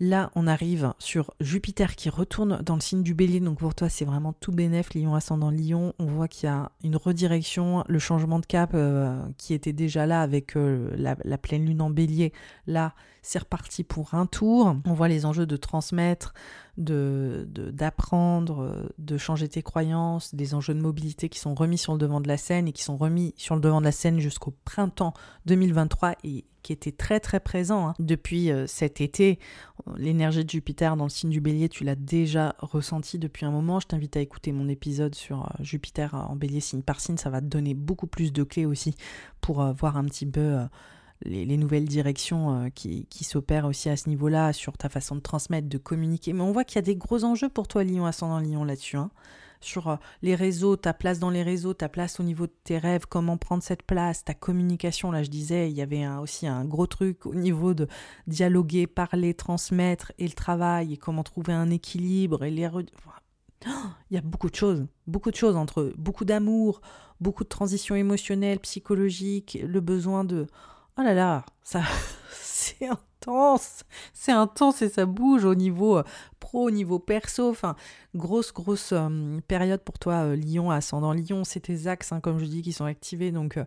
Là, 0.00 0.30
on 0.36 0.46
arrive 0.46 0.92
sur 1.00 1.34
Jupiter 1.40 1.96
qui 1.96 2.08
retourne 2.08 2.62
dans 2.62 2.76
le 2.76 2.80
signe 2.80 3.02
du 3.02 3.14
bélier. 3.14 3.40
Donc 3.40 3.58
pour 3.58 3.74
toi, 3.74 3.88
c'est 3.88 4.04
vraiment 4.04 4.32
tout 4.32 4.52
bénef, 4.52 4.94
Lion 4.94 5.14
ascendant 5.16 5.50
Lion. 5.50 5.92
On 5.98 6.06
voit 6.06 6.28
qu'il 6.28 6.48
y 6.48 6.52
a 6.52 6.70
une 6.84 6.94
redirection, 6.94 7.82
le 7.88 7.98
changement 7.98 8.38
de 8.38 8.46
cap 8.46 8.70
euh, 8.74 9.20
qui 9.38 9.54
était 9.54 9.72
déjà 9.72 10.06
là 10.06 10.22
avec 10.22 10.56
euh, 10.56 10.90
la, 10.96 11.38
pleine 11.38 11.66
lune 11.66 11.82
en 11.82 11.90
bélier. 11.90 12.32
Là, 12.68 12.94
c'est 13.28 13.40
reparti 13.40 13.84
pour 13.84 14.14
un 14.14 14.24
tour. 14.24 14.74
On 14.86 14.94
voit 14.94 15.08
les 15.08 15.26
enjeux 15.26 15.44
de 15.44 15.56
transmettre, 15.58 16.32
de 16.78 17.46
d'apprendre, 17.74 18.90
de, 18.96 19.18
changer 19.18 19.48
tes 19.48 19.60
croyances, 19.60 20.34
des 20.34 20.54
enjeux 20.54 20.72
de 20.72 20.80
mobilité 20.80 21.28
qui 21.28 21.38
sont 21.38 21.54
remis 21.54 21.76
sur 21.76 21.92
le 21.92 21.98
devant 21.98 22.22
de 22.22 22.28
la 22.28 22.38
scène 22.38 22.68
et 22.68 22.72
qui 22.72 22.82
sont 22.82 22.96
remis 22.96 23.34
sur 23.36 23.54
le 23.54 23.60
devant 23.60 23.80
de 23.80 23.84
la 23.84 23.92
scène 23.92 24.18
jusqu'au 24.18 24.54
printemps 24.64 25.12
2023 25.44 26.14
et 26.24 26.46
qui 26.62 26.72
était 26.72 26.90
très 26.90 27.20
très 27.20 27.38
présent 27.38 27.88
hein. 27.88 27.94
depuis 27.98 28.50
euh, 28.50 28.66
cet 28.66 29.02
été. 29.02 29.38
L'énergie 29.98 30.44
de 30.46 30.48
Jupiter 30.50 30.96
dans 30.96 31.04
le 31.04 31.10
signe 31.10 31.30
du 31.30 31.42
bélier, 31.42 31.68
tu 31.68 31.84
l'as 31.84 31.96
déjà 31.96 32.54
ressenti 32.60 33.18
depuis 33.18 33.44
un 33.44 33.50
moment. 33.50 33.78
Je 33.78 33.88
t'invite 33.88 34.16
à 34.16 34.20
écouter 34.20 34.52
mon 34.52 34.68
épisode 34.68 35.14
sur 35.14 35.42
euh, 35.42 35.62
Jupiter 35.62 36.14
en 36.14 36.34
bélier 36.34 36.60
signe 36.60 36.82
par 36.82 37.00
signe. 37.00 37.18
Ça 37.18 37.28
va 37.28 37.42
te 37.42 37.46
donner 37.46 37.74
beaucoup 37.74 38.06
plus 38.06 38.32
de 38.32 38.42
clés 38.42 38.64
aussi 38.64 38.94
pour 39.42 39.60
euh, 39.60 39.72
voir 39.72 39.98
un 39.98 40.04
petit 40.06 40.26
peu 40.26 40.60
les, 41.22 41.56
nouvelles 41.56 41.86
directions 41.86 42.70
qui, 42.74 43.06
qui 43.06 43.24
s'opèrent 43.24 43.66
aussi 43.66 43.88
à 43.88 43.96
ce 43.96 44.08
niveau-là 44.08 44.52
sur 44.52 44.76
ta 44.78 44.88
façon 44.88 45.16
de 45.16 45.20
transmettre, 45.20 45.68
de 45.68 45.78
communiquer. 45.78 46.32
Mais 46.32 46.42
on 46.42 46.52
voit 46.52 46.64
qu'il 46.64 46.76
y 46.76 46.78
a 46.78 46.82
des 46.82 46.96
gros 46.96 47.24
enjeux 47.24 47.48
pour 47.48 47.68
toi, 47.68 47.84
Lion, 47.84 48.06
ascendant 48.06 48.40
Lion 48.40 48.64
là-dessus. 48.64 48.96
Hein 48.96 49.10
sur 49.60 49.88
euh, 49.88 49.96
les 50.22 50.34
réseaux, 50.34 50.76
ta 50.76 50.94
place 50.94 51.18
dans 51.18 51.30
les 51.30 51.42
réseaux, 51.42 51.74
ta 51.74 51.88
place 51.88 52.20
au 52.20 52.22
niveau 52.22 52.46
de 52.46 52.52
tes 52.64 52.78
rêves, 52.78 53.06
comment 53.08 53.36
prendre 53.36 53.62
cette 53.62 53.82
place, 53.82 54.24
ta 54.24 54.34
communication. 54.34 55.10
Là, 55.10 55.22
je 55.22 55.30
disais, 55.30 55.70
il 55.70 55.76
y 55.76 55.82
avait 55.82 56.06
aussi 56.06 56.46
un 56.46 56.64
gros 56.64 56.86
truc 56.86 57.26
au 57.26 57.34
niveau 57.34 57.74
de 57.74 57.88
dialoguer, 58.26 58.86
parler, 58.86 59.34
transmettre 59.34 60.12
et 60.18 60.26
le 60.26 60.32
travail 60.32 60.92
et 60.94 60.96
comment 60.96 61.22
trouver 61.22 61.52
un 61.52 61.70
équilibre 61.70 62.44
et 62.44 62.50
les. 62.50 62.68
Il 64.10 64.14
y 64.14 64.16
a 64.16 64.20
beaucoup 64.20 64.50
de 64.50 64.54
choses, 64.54 64.86
beaucoup 65.08 65.32
de 65.32 65.36
choses 65.36 65.56
entre 65.56 65.92
beaucoup 65.96 66.24
d'amour, 66.24 66.80
beaucoup 67.20 67.42
de 67.42 67.48
transition 67.48 67.96
émotionnelle, 67.96 68.60
psychologique, 68.60 69.58
le 69.66 69.80
besoin 69.80 70.24
de. 70.24 70.46
Oh 71.00 71.04
là 71.04 71.14
là, 71.14 71.46
ça, 71.62 71.84
c'est 72.32 72.88
intense, 72.88 73.84
c'est 74.12 74.32
intense 74.32 74.82
et 74.82 74.88
ça 74.88 75.06
bouge 75.06 75.44
au 75.44 75.54
niveau 75.54 75.98
euh, 75.98 76.02
pro, 76.40 76.66
au 76.66 76.70
niveau 76.72 76.98
perso. 76.98 77.48
Enfin, 77.48 77.76
grosse, 78.16 78.52
grosse 78.52 78.90
euh, 78.90 79.38
période 79.46 79.80
pour 79.80 80.00
toi, 80.00 80.24
euh, 80.24 80.34
Lyon, 80.34 80.72
ascendant 80.72 81.12
Lyon. 81.12 81.44
C'est 81.44 81.60
tes 81.60 81.86
axes, 81.86 82.10
hein, 82.10 82.18
comme 82.18 82.40
je 82.40 82.46
dis, 82.46 82.62
qui 82.62 82.72
sont 82.72 82.84
activés. 82.84 83.30
Donc, 83.30 83.60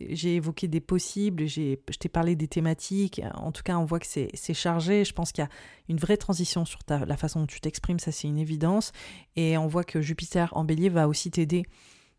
j'ai 0.00 0.36
évoqué 0.36 0.68
des 0.68 0.80
possibles, 0.80 1.46
je 1.46 1.74
t'ai 1.74 2.08
parlé 2.08 2.34
des 2.34 2.48
thématiques. 2.48 3.20
En 3.34 3.52
tout 3.52 3.62
cas, 3.62 3.76
on 3.76 3.84
voit 3.84 4.00
que 4.00 4.06
c'est 4.06 4.54
chargé. 4.54 5.04
Je 5.04 5.12
pense 5.12 5.32
qu'il 5.32 5.44
y 5.44 5.46
a 5.46 5.50
une 5.90 5.98
vraie 5.98 6.16
transition 6.16 6.64
sur 6.64 6.78
la 6.88 7.16
façon 7.18 7.40
dont 7.40 7.46
tu 7.46 7.60
t'exprimes, 7.60 7.98
ça 7.98 8.10
c'est 8.10 8.26
une 8.26 8.38
évidence. 8.38 8.92
Et 9.36 9.58
on 9.58 9.66
voit 9.66 9.84
que 9.84 10.00
Jupiter 10.00 10.48
en 10.56 10.64
bélier 10.64 10.88
va 10.88 11.08
aussi 11.08 11.30
t'aider 11.30 11.66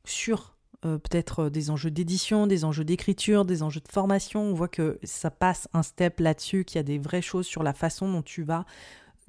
sur 0.06 0.54
euh, 0.84 0.98
peut-être 0.98 1.44
euh, 1.44 1.50
des 1.52 1.70
enjeux 1.70 1.92
d'édition, 1.92 2.48
des 2.48 2.66
enjeux 2.66 2.84
d'écriture, 2.84 3.46
des 3.46 3.62
enjeux 3.62 3.82
de 3.82 3.92
formation. 3.92 4.42
On 4.42 4.54
voit 4.56 4.68
que 4.68 4.98
ça 5.04 5.30
passe 5.30 5.70
un 5.74 5.84
step 5.84 6.20
là-dessus, 6.20 6.66
qu'il 6.66 6.78
y 6.78 6.80
a 6.80 6.84
des 6.84 6.98
vraies 6.98 7.22
choses 7.22 7.46
sur 7.46 7.62
la 7.62 7.74
façon 7.74 8.12
dont 8.12 8.24
tu 8.24 8.42
vas 8.42 8.66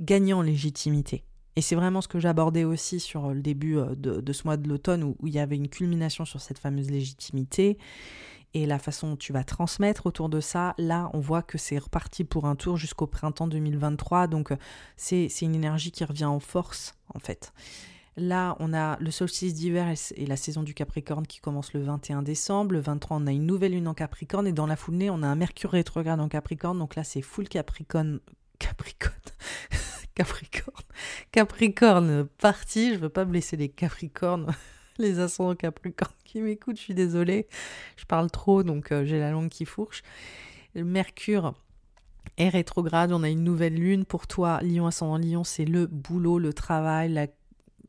gagner 0.00 0.32
en 0.32 0.40
légitimité. 0.40 1.24
Et 1.56 1.60
c'est 1.60 1.74
vraiment 1.74 2.00
ce 2.00 2.08
que 2.08 2.18
j'abordais 2.18 2.64
aussi 2.64 3.00
sur 3.00 3.26
euh, 3.26 3.34
le 3.34 3.42
début 3.42 3.76
de, 3.98 4.32
ce 4.32 4.44
mois 4.44 4.56
de 4.56 4.66
l'automne, 4.66 5.04
où, 5.04 5.16
il 5.26 5.34
y 5.34 5.38
avait 5.38 5.56
une 5.56 5.68
culmination 5.68 6.24
sur 6.24 6.40
cette 6.40 6.58
fameuse 6.58 6.90
légitimité 6.90 7.76
et 8.54 8.64
la 8.64 8.78
façon 8.78 9.10
dont 9.10 9.16
tu 9.16 9.34
vas 9.34 9.44
transmettre 9.44 10.06
autour 10.06 10.30
de 10.30 10.40
ça. 10.40 10.74
Là, 10.78 11.10
on 11.12 11.20
voit 11.20 11.42
que 11.42 11.58
c'est 11.58 11.76
reparti 11.76 12.24
pour 12.24 12.46
un 12.46 12.56
tour 12.56 12.78
jusqu'au 12.78 13.06
printemps 13.06 13.46
2023. 13.46 14.26
Donc, 14.26 14.54
c'est 14.96 15.28
une 15.42 15.54
énergie 15.54 15.90
qui 15.90 16.04
revient 16.04 16.24
en 16.24 16.40
force, 16.40 16.94
en 17.14 17.18
fait. 17.18 17.52
Là, 18.16 18.56
on 18.60 18.74
a 18.74 18.98
le 19.00 19.10
solstice 19.10 19.54
d'hiver 19.54 19.92
et 20.16 20.26
la 20.26 20.36
saison 20.36 20.62
du 20.62 20.74
Capricorne 20.74 21.26
qui 21.26 21.40
commence 21.40 21.72
le 21.72 21.80
21 21.80 22.22
décembre. 22.22 22.74
Le 22.74 22.80
23, 22.80 23.16
on 23.16 23.26
a 23.26 23.32
une 23.32 23.46
nouvelle 23.46 23.72
lune 23.72 23.88
en 23.88 23.94
Capricorne. 23.94 24.46
Et 24.46 24.52
dans 24.52 24.66
la 24.66 24.76
foulée, 24.76 25.08
on 25.08 25.22
a 25.22 25.26
un 25.26 25.34
Mercure 25.34 25.70
rétrograde 25.70 26.20
en 26.20 26.28
Capricorne. 26.28 26.78
Donc 26.78 26.94
là, 26.94 27.04
c'est 27.04 27.22
full 27.22 27.48
Capricorne. 27.48 28.20
Capricorne. 28.58 29.14
Capricorne. 30.14 30.84
Capricorne 31.32 32.26
parti. 32.38 32.92
Je 32.92 32.98
veux 32.98 33.08
pas 33.08 33.24
blesser 33.24 33.56
les 33.56 33.70
Capricornes. 33.70 34.54
les 34.98 35.18
ascendants 35.18 35.54
Capricorne 35.54 36.12
qui 36.24 36.42
m'écoutent. 36.42 36.76
Je 36.76 36.82
suis 36.82 36.94
désolée. 36.94 37.46
Je 37.96 38.04
parle 38.04 38.30
trop, 38.30 38.62
donc 38.62 38.92
euh, 38.92 39.06
j'ai 39.06 39.20
la 39.20 39.30
langue 39.30 39.48
qui 39.48 39.64
fourche. 39.64 40.02
Le 40.74 40.84
Mercure 40.84 41.54
est 42.36 42.50
rétrograde. 42.50 43.10
On 43.10 43.22
a 43.22 43.30
une 43.30 43.42
nouvelle 43.42 43.74
lune. 43.74 44.04
Pour 44.04 44.26
toi, 44.26 44.60
Lion 44.62 44.86
ascendant 44.86 45.16
Lion, 45.16 45.44
c'est 45.44 45.64
le 45.64 45.86
boulot, 45.86 46.38
le 46.38 46.52
travail, 46.52 47.10
la 47.10 47.26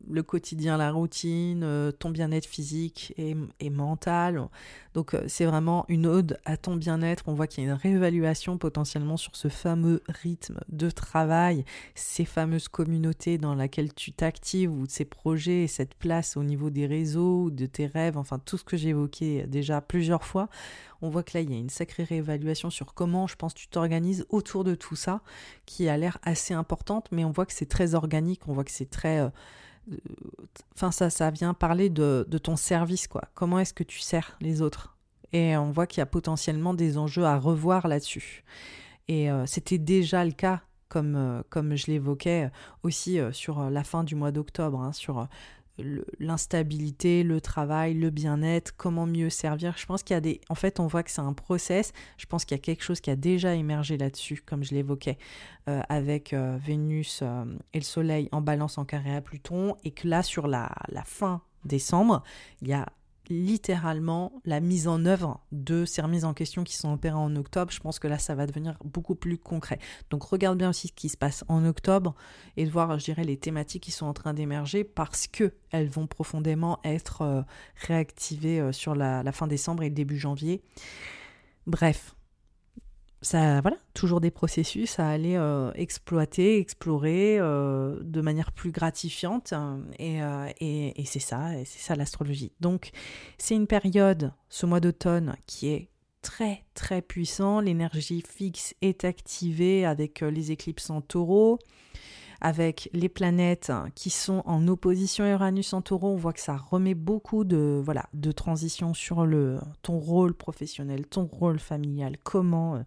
le 0.08 0.22
quotidien, 0.22 0.76
la 0.76 0.92
routine, 0.92 1.62
euh, 1.64 1.90
ton 1.90 2.10
bien-être 2.10 2.46
physique 2.46 3.14
et, 3.16 3.34
mental. 3.70 4.48
Donc 4.94 5.14
euh, 5.14 5.24
c'est 5.26 5.46
vraiment 5.46 5.84
une 5.88 6.06
ode 6.06 6.38
à 6.44 6.56
ton 6.56 6.76
bien-être. 6.76 7.24
On 7.26 7.34
voit 7.34 7.46
qu'il 7.46 7.64
y 7.64 7.66
a 7.66 7.70
une 7.70 7.76
réévaluation 7.76 8.58
potentiellement 8.58 9.16
sur 9.16 9.34
ce 9.34 9.48
fameux 9.48 10.02
rythme 10.08 10.60
de 10.68 10.90
travail, 10.90 11.64
ces 11.94 12.24
fameuses 12.24 12.68
communautés 12.68 13.38
dans 13.38 13.54
lesquelles 13.54 13.92
tu 13.92 14.12
t'actives 14.12 14.72
ou 14.72 14.84
ces 14.88 15.04
projets, 15.04 15.66
cette 15.66 15.94
place 15.94 16.36
au 16.36 16.44
niveau 16.44 16.70
des 16.70 16.86
réseaux, 16.86 17.50
de 17.50 17.66
tes 17.66 17.86
rêves, 17.86 18.16
enfin 18.16 18.38
tout 18.38 18.56
ce 18.56 18.64
que 18.64 18.76
évoqué 18.86 19.46
déjà 19.46 19.80
plusieurs 19.80 20.24
fois. 20.24 20.48
On 21.02 21.08
voit 21.08 21.22
que 21.22 21.32
là, 21.34 21.40
il 21.40 21.50
y 21.50 21.54
a 21.54 21.58
une 21.58 21.70
sacrée 21.70 22.04
réévaluation 22.04 22.70
sur 22.70 22.94
comment, 22.94 23.26
je 23.26 23.36
pense, 23.36 23.54
tu 23.54 23.68
t'organises 23.68 24.26
autour 24.30 24.64
de 24.64 24.74
tout 24.74 24.96
ça, 24.96 25.20
qui 25.66 25.88
a 25.88 25.96
l'air 25.96 26.18
assez 26.22 26.54
importante, 26.54 27.08
mais 27.12 27.24
on 27.24 27.30
voit 27.30 27.46
que 27.46 27.52
c'est 27.52 27.68
très 27.68 27.94
organique, 27.94 28.48
on 28.48 28.52
voit 28.52 28.64
que 28.64 28.70
c'est 28.70 28.90
très... 28.90 29.20
Euh, 29.20 29.28
enfin 30.74 30.90
ça, 30.90 31.10
ça 31.10 31.30
vient 31.30 31.54
parler 31.54 31.90
de, 31.90 32.26
ton 32.42 32.56
service, 32.56 33.06
quoi. 33.08 33.22
Comment 33.34 33.58
est-ce 33.58 33.74
que 33.74 33.84
tu 33.84 34.00
sers 34.00 34.36
les 34.40 34.62
autres? 34.62 34.96
Et 35.32 35.56
on 35.56 35.70
voit 35.70 35.86
qu'il 35.86 35.98
y 35.98 36.02
a 36.02 36.06
potentiellement 36.06 36.74
des 36.74 36.96
enjeux 36.96 37.24
à 37.24 37.38
revoir 37.38 37.88
là-dessus. 37.88 38.44
Et 39.08 39.30
euh, 39.30 39.46
c'était 39.46 39.78
déjà 39.78 40.24
le 40.24 40.32
cas, 40.32 40.62
comme, 40.88 41.16
euh, 41.16 41.42
comme 41.50 41.74
je 41.74 41.86
l'évoquais 41.88 42.50
aussi 42.82 43.18
euh, 43.18 43.32
sur 43.32 43.68
la 43.68 43.84
fin 43.84 44.04
du 44.04 44.14
mois 44.14 44.30
d'octobre, 44.30 44.80
hein, 44.80 44.92
sur 44.92 45.28
l'instabilité, 46.20 47.24
le 47.24 47.40
travail, 47.40 47.94
le 47.94 48.10
bien-être, 48.10 48.76
comment 48.76 49.06
mieux 49.06 49.30
servir. 49.30 49.74
Je 49.76 49.86
pense 49.86 50.02
qu'il 50.02 50.14
y 50.14 50.16
a 50.16 50.20
des... 50.20 50.40
En 50.48 50.54
fait, 50.54 50.78
on 50.78 50.86
voit 50.86 51.02
que 51.02 51.10
c'est 51.10 51.20
un 51.20 51.32
process. 51.32 51.92
Je 52.16 52.26
pense 52.26 52.44
qu'il 52.44 52.56
y 52.56 52.60
a 52.60 52.62
quelque 52.62 52.84
chose 52.84 53.00
qui 53.00 53.10
a 53.10 53.16
déjà 53.16 53.54
émergé 53.54 53.96
là-dessus, 53.96 54.42
comme 54.44 54.62
je 54.62 54.74
l'évoquais. 54.74 55.18
Euh, 55.66 55.80
avec 55.88 56.34
euh, 56.34 56.58
Vénus 56.62 57.20
euh, 57.22 57.46
et 57.72 57.78
le 57.78 57.84
Soleil 57.84 58.28
en 58.32 58.42
balance 58.42 58.76
en 58.76 58.84
carré 58.84 59.16
à 59.16 59.22
Pluton, 59.22 59.76
et 59.82 59.92
que 59.92 60.06
là, 60.06 60.22
sur 60.22 60.46
la, 60.46 60.70
la 60.88 61.04
fin 61.04 61.40
décembre, 61.64 62.22
il 62.60 62.68
y 62.68 62.74
a 62.74 62.86
littéralement 63.28 64.32
la 64.44 64.60
mise 64.60 64.88
en 64.88 65.04
œuvre 65.04 65.40
de 65.52 65.84
ces 65.84 66.02
remises 66.02 66.24
en 66.24 66.34
question 66.34 66.64
qui 66.64 66.76
sont 66.76 66.92
opérées 66.92 67.16
en 67.16 67.34
octobre. 67.36 67.72
Je 67.72 67.80
pense 67.80 67.98
que 67.98 68.08
là, 68.08 68.18
ça 68.18 68.34
va 68.34 68.46
devenir 68.46 68.76
beaucoup 68.84 69.14
plus 69.14 69.38
concret. 69.38 69.78
Donc 70.10 70.22
regarde 70.24 70.58
bien 70.58 70.70
aussi 70.70 70.88
ce 70.88 70.92
qui 70.92 71.08
se 71.08 71.16
passe 71.16 71.44
en 71.48 71.64
octobre 71.64 72.14
et 72.56 72.64
de 72.64 72.70
voir, 72.70 72.98
je 72.98 73.04
dirais, 73.04 73.24
les 73.24 73.36
thématiques 73.36 73.84
qui 73.84 73.92
sont 73.92 74.06
en 74.06 74.14
train 74.14 74.34
d'émerger 74.34 74.84
parce 74.84 75.26
que 75.26 75.52
elles 75.70 75.88
vont 75.88 76.06
profondément 76.06 76.78
être 76.84 77.44
réactivées 77.86 78.72
sur 78.72 78.94
la, 78.94 79.22
la, 79.22 79.32
fin 79.32 79.46
décembre 79.46 79.82
et 79.82 79.88
le 79.88 79.94
début 79.94 80.18
janvier. 80.18 80.62
Bref, 81.66 82.14
ça, 83.24 83.60
voilà, 83.60 83.76
toujours 83.94 84.20
des 84.20 84.30
processus 84.30 84.98
à 84.98 85.08
aller 85.08 85.36
euh, 85.36 85.72
exploiter, 85.74 86.58
explorer 86.58 87.38
euh, 87.38 87.98
de 88.02 88.20
manière 88.20 88.52
plus 88.52 88.70
gratifiante. 88.70 89.52
Hein, 89.52 89.80
euh, 90.00 90.48
et, 90.60 91.00
et 91.00 91.04
c'est 91.04 91.20
ça, 91.20 91.50
c'est 91.64 91.80
ça 91.80 91.96
l'astrologie. 91.96 92.52
Donc, 92.60 92.90
c'est 93.38 93.54
une 93.54 93.66
période, 93.66 94.32
ce 94.48 94.66
mois 94.66 94.80
d'automne, 94.80 95.36
qui 95.46 95.68
est 95.68 95.88
très 96.22 96.64
très 96.74 97.02
puissant. 97.02 97.60
L'énergie 97.60 98.22
fixe 98.22 98.74
est 98.82 99.04
activée 99.04 99.84
avec 99.86 100.20
les 100.20 100.52
éclipses 100.52 100.90
en 100.90 101.00
taureau 101.00 101.58
avec 102.40 102.88
les 102.92 103.08
planètes 103.08 103.72
qui 103.94 104.10
sont 104.10 104.42
en 104.46 104.66
opposition 104.68 105.24
Uranus 105.26 105.72
en 105.72 105.82
taureau, 105.82 106.12
on 106.12 106.16
voit 106.16 106.32
que 106.32 106.40
ça 106.40 106.56
remet 106.56 106.94
beaucoup 106.94 107.44
de, 107.44 107.80
voilà, 107.84 108.06
de 108.12 108.32
transition 108.32 108.94
sur 108.94 109.26
le, 109.26 109.58
ton 109.82 109.98
rôle 109.98 110.34
professionnel, 110.34 111.06
ton 111.06 111.24
rôle 111.24 111.58
familial, 111.58 112.16
comment 112.22 112.76
euh, 112.76 112.82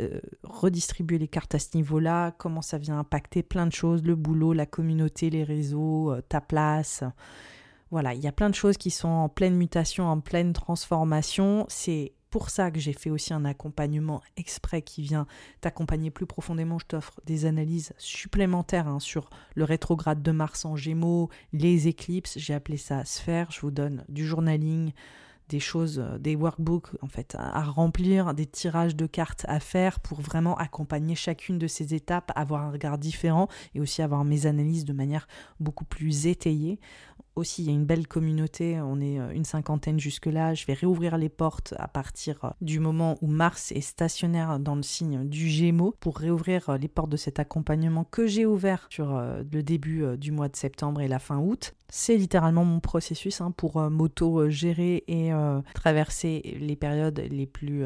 euh, 0.00 0.20
redistribuer 0.42 1.18
les 1.18 1.28
cartes 1.28 1.54
à 1.54 1.58
ce 1.58 1.68
niveau-là, 1.74 2.32
comment 2.32 2.62
ça 2.62 2.78
vient 2.78 2.98
impacter 2.98 3.42
plein 3.42 3.66
de 3.66 3.72
choses, 3.72 4.02
le 4.02 4.14
boulot, 4.14 4.52
la 4.52 4.66
communauté, 4.66 5.30
les 5.30 5.44
réseaux, 5.44 6.12
euh, 6.12 6.22
ta 6.28 6.40
place. 6.40 7.04
Voilà, 7.90 8.14
il 8.14 8.20
y 8.20 8.26
a 8.26 8.32
plein 8.32 8.50
de 8.50 8.54
choses 8.54 8.76
qui 8.76 8.90
sont 8.90 9.08
en 9.08 9.28
pleine 9.28 9.54
mutation, 9.54 10.08
en 10.08 10.18
pleine 10.20 10.52
transformation. 10.52 11.64
C'est 11.68 12.12
pour 12.34 12.50
ça 12.50 12.72
que 12.72 12.80
j'ai 12.80 12.94
fait 12.94 13.10
aussi 13.10 13.32
un 13.32 13.44
accompagnement 13.44 14.20
exprès 14.36 14.82
qui 14.82 15.02
vient 15.02 15.28
t'accompagner 15.60 16.10
plus 16.10 16.26
profondément. 16.26 16.80
Je 16.80 16.86
t'offre 16.86 17.20
des 17.26 17.46
analyses 17.46 17.92
supplémentaires 17.96 18.88
hein, 18.88 18.98
sur 18.98 19.30
le 19.54 19.62
rétrograde 19.62 20.20
de 20.20 20.32
Mars 20.32 20.64
en 20.64 20.74
Gémeaux, 20.74 21.30
les 21.52 21.86
éclipses. 21.86 22.36
J'ai 22.36 22.52
appelé 22.52 22.76
ça 22.76 23.04
sphère. 23.04 23.52
Je 23.52 23.60
vous 23.60 23.70
donne 23.70 24.04
du 24.08 24.26
journaling, 24.26 24.90
des 25.48 25.60
choses, 25.60 26.00
euh, 26.00 26.18
des 26.18 26.34
workbooks 26.34 26.88
en 27.02 27.06
fait 27.06 27.36
à, 27.38 27.62
remplir, 27.62 28.34
des 28.34 28.46
tirages 28.46 28.96
de 28.96 29.06
cartes 29.06 29.44
à 29.46 29.60
faire 29.60 30.00
pour 30.00 30.20
vraiment 30.20 30.56
accompagner 30.56 31.14
chacune 31.14 31.60
de 31.60 31.68
ces 31.68 31.94
étapes, 31.94 32.32
avoir 32.34 32.62
un 32.62 32.72
regard 32.72 32.98
différent 32.98 33.46
et 33.76 33.80
aussi 33.80 34.02
avoir 34.02 34.24
mes 34.24 34.46
analyses 34.46 34.84
de 34.84 34.92
manière 34.92 35.28
beaucoup 35.60 35.84
plus 35.84 36.26
étayée 36.26 36.80
aussi, 37.36 37.62
il 37.62 37.66
y 37.66 37.70
a 37.70 37.74
une 37.74 37.84
belle 37.84 38.06
communauté, 38.06 38.80
on 38.80 39.00
est 39.00 39.18
euh, 39.18 39.30
une 39.30 39.44
cinquantaine 39.44 39.98
jusque-là. 39.98 40.54
Je 40.54 40.66
vais 40.66 40.74
réouvrir 40.74 41.18
les 41.18 41.28
portes 41.28 41.74
à 41.78 41.88
partir 41.88 42.44
euh, 42.44 42.50
du 42.60 42.78
moment 42.78 43.18
où 43.22 43.26
Mars 43.26 43.72
est 43.72 43.80
stationnaire 43.80 44.58
dans 44.60 44.76
le 44.76 44.82
signe 44.82 45.28
du 45.28 45.48
Gémeaux 45.48 45.94
pour 46.00 46.18
réouvrir 46.18 46.70
euh, 46.70 46.78
les 46.78 46.88
portes 46.88 47.10
de 47.10 47.16
cet 47.16 47.38
accompagnement 47.38 48.04
que 48.04 48.26
j'ai 48.26 48.46
ouvert 48.46 48.86
sur 48.90 49.14
le 49.14 49.62
début 49.62 50.16
du 50.16 50.30
mois 50.30 50.48
de 50.48 50.56
septembre 50.56 51.00
et 51.00 51.08
la 51.08 51.18
fin 51.18 51.38
août. 51.38 51.74
C'est 51.88 52.16
littéralement 52.16 52.64
mon 52.64 52.80
processus 52.80 53.40
hein, 53.40 53.50
pour 53.50 53.80
m'auto-gérer 53.90 55.04
et 55.08 55.30
traverser 55.74 56.56
les 56.60 56.76
périodes 56.76 57.20
les 57.30 57.46
plus 57.46 57.84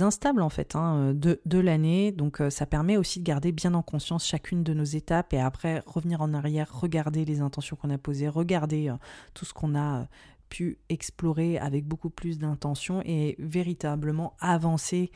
instables 0.00 0.42
en 0.42 0.48
fait 0.48 0.76
hein, 0.76 1.12
de, 1.14 1.40
de 1.44 1.58
l'année. 1.58 2.12
Donc 2.12 2.40
euh, 2.40 2.50
ça 2.50 2.66
permet 2.66 2.96
aussi 2.96 3.20
de 3.20 3.24
garder 3.24 3.52
bien 3.52 3.74
en 3.74 3.82
conscience 3.82 4.26
chacune 4.26 4.62
de 4.62 4.74
nos 4.74 4.84
étapes 4.84 5.32
et 5.32 5.40
après 5.40 5.82
revenir 5.86 6.22
en 6.22 6.32
arrière, 6.34 6.68
regarder 6.72 7.24
les 7.24 7.40
intentions 7.40 7.76
qu'on 7.76 7.90
a 7.90 7.98
posées, 7.98 8.28
regarder 8.28 8.88
euh, 8.88 8.94
tout 9.34 9.44
ce 9.44 9.52
qu'on 9.52 9.74
a 9.74 10.00
euh, 10.00 10.04
pu 10.48 10.78
explorer 10.88 11.58
avec 11.58 11.86
beaucoup 11.86 12.10
plus 12.10 12.38
d'intention 12.38 13.02
et 13.04 13.36
véritablement 13.38 14.34
avancer 14.40 15.10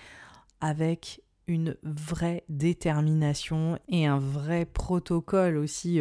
avec 0.61 1.23
une 1.47 1.77
vraie 1.83 2.45
détermination 2.49 3.79
et 3.89 4.07
un 4.07 4.19
vrai 4.19 4.65
protocole 4.65 5.59
aussi 5.59 6.01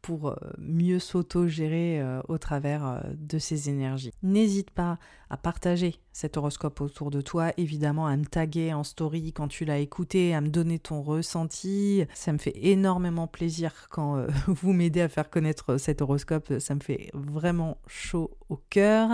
pour 0.00 0.34
mieux 0.58 1.00
s'auto-gérer 1.00 2.02
au 2.28 2.38
travers 2.38 3.04
de 3.18 3.38
ces 3.38 3.68
énergies. 3.68 4.12
N'hésite 4.22 4.70
pas 4.70 4.98
à 5.30 5.36
partager 5.36 6.00
cet 6.12 6.36
horoscope 6.36 6.80
autour 6.80 7.10
de 7.10 7.20
toi, 7.20 7.52
évidemment 7.56 8.06
à 8.06 8.16
me 8.16 8.24
taguer 8.24 8.72
en 8.72 8.82
story 8.82 9.32
quand 9.32 9.48
tu 9.48 9.64
l'as 9.64 9.78
écouté, 9.78 10.34
à 10.34 10.40
me 10.40 10.48
donner 10.48 10.78
ton 10.78 11.02
ressenti. 11.02 12.04
Ça 12.14 12.32
me 12.32 12.38
fait 12.38 12.54
énormément 12.56 13.26
plaisir 13.26 13.72
quand 13.90 14.16
euh, 14.16 14.26
vous 14.46 14.72
m'aidez 14.72 15.00
à 15.00 15.08
faire 15.08 15.30
connaître 15.30 15.76
cet 15.76 16.02
horoscope, 16.02 16.58
ça 16.58 16.74
me 16.74 16.80
fait 16.80 17.10
vraiment 17.14 17.78
chaud 17.86 18.30
au 18.48 18.56
cœur. 18.70 19.10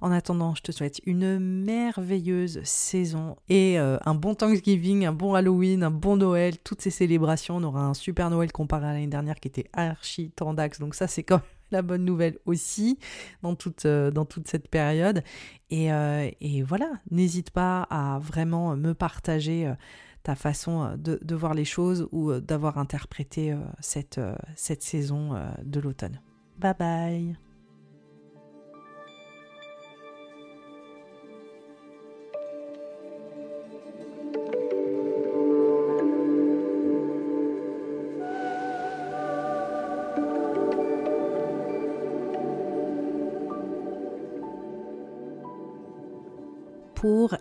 En 0.00 0.12
attendant, 0.12 0.54
je 0.54 0.62
te 0.62 0.72
souhaite 0.72 1.00
une 1.06 1.38
merveilleuse 1.38 2.60
saison 2.64 3.36
et 3.48 3.78
euh, 3.78 3.96
un 4.04 4.14
bon 4.14 4.34
Thanksgiving, 4.34 5.06
un 5.06 5.12
bon 5.12 5.34
Halloween, 5.34 5.82
un 5.82 5.90
bon 5.90 6.16
Noël, 6.16 6.58
toutes 6.58 6.82
ces 6.82 6.90
célébrations. 6.90 7.56
On 7.56 7.62
aura 7.62 7.86
un 7.86 7.94
super 7.94 8.28
Noël 8.28 8.52
comparé 8.52 8.86
à 8.86 8.92
l'année 8.92 9.06
dernière 9.06 9.40
qui 9.40 9.48
était 9.48 9.70
archi 9.72 10.30
tendax, 10.30 10.78
donc 10.78 10.94
ça 10.94 11.06
c'est 11.06 11.22
quand 11.22 11.36
même 11.36 11.44
bonne 11.82 12.04
nouvelle 12.04 12.38
aussi 12.46 12.98
dans 13.42 13.54
toute, 13.54 13.86
euh, 13.86 14.10
dans 14.10 14.24
toute 14.24 14.48
cette 14.48 14.68
période. 14.68 15.22
Et, 15.70 15.92
euh, 15.92 16.30
et 16.40 16.62
voilà, 16.62 16.90
n'hésite 17.10 17.50
pas 17.50 17.82
à 17.90 18.18
vraiment 18.20 18.76
me 18.76 18.92
partager 18.92 19.66
euh, 19.66 19.74
ta 20.22 20.34
façon 20.34 20.96
de, 20.96 21.18
de, 21.22 21.34
voir 21.34 21.54
les 21.54 21.66
choses 21.66 22.08
ou 22.10 22.32
d'avoir 22.32 22.78
interprété 22.78 23.54
cette, 23.80 24.18
cette 24.56 24.82
saison 24.82 25.38
de 25.62 25.80
l'automne. 25.80 26.18
Bye 26.58 26.74
bye 26.78 27.53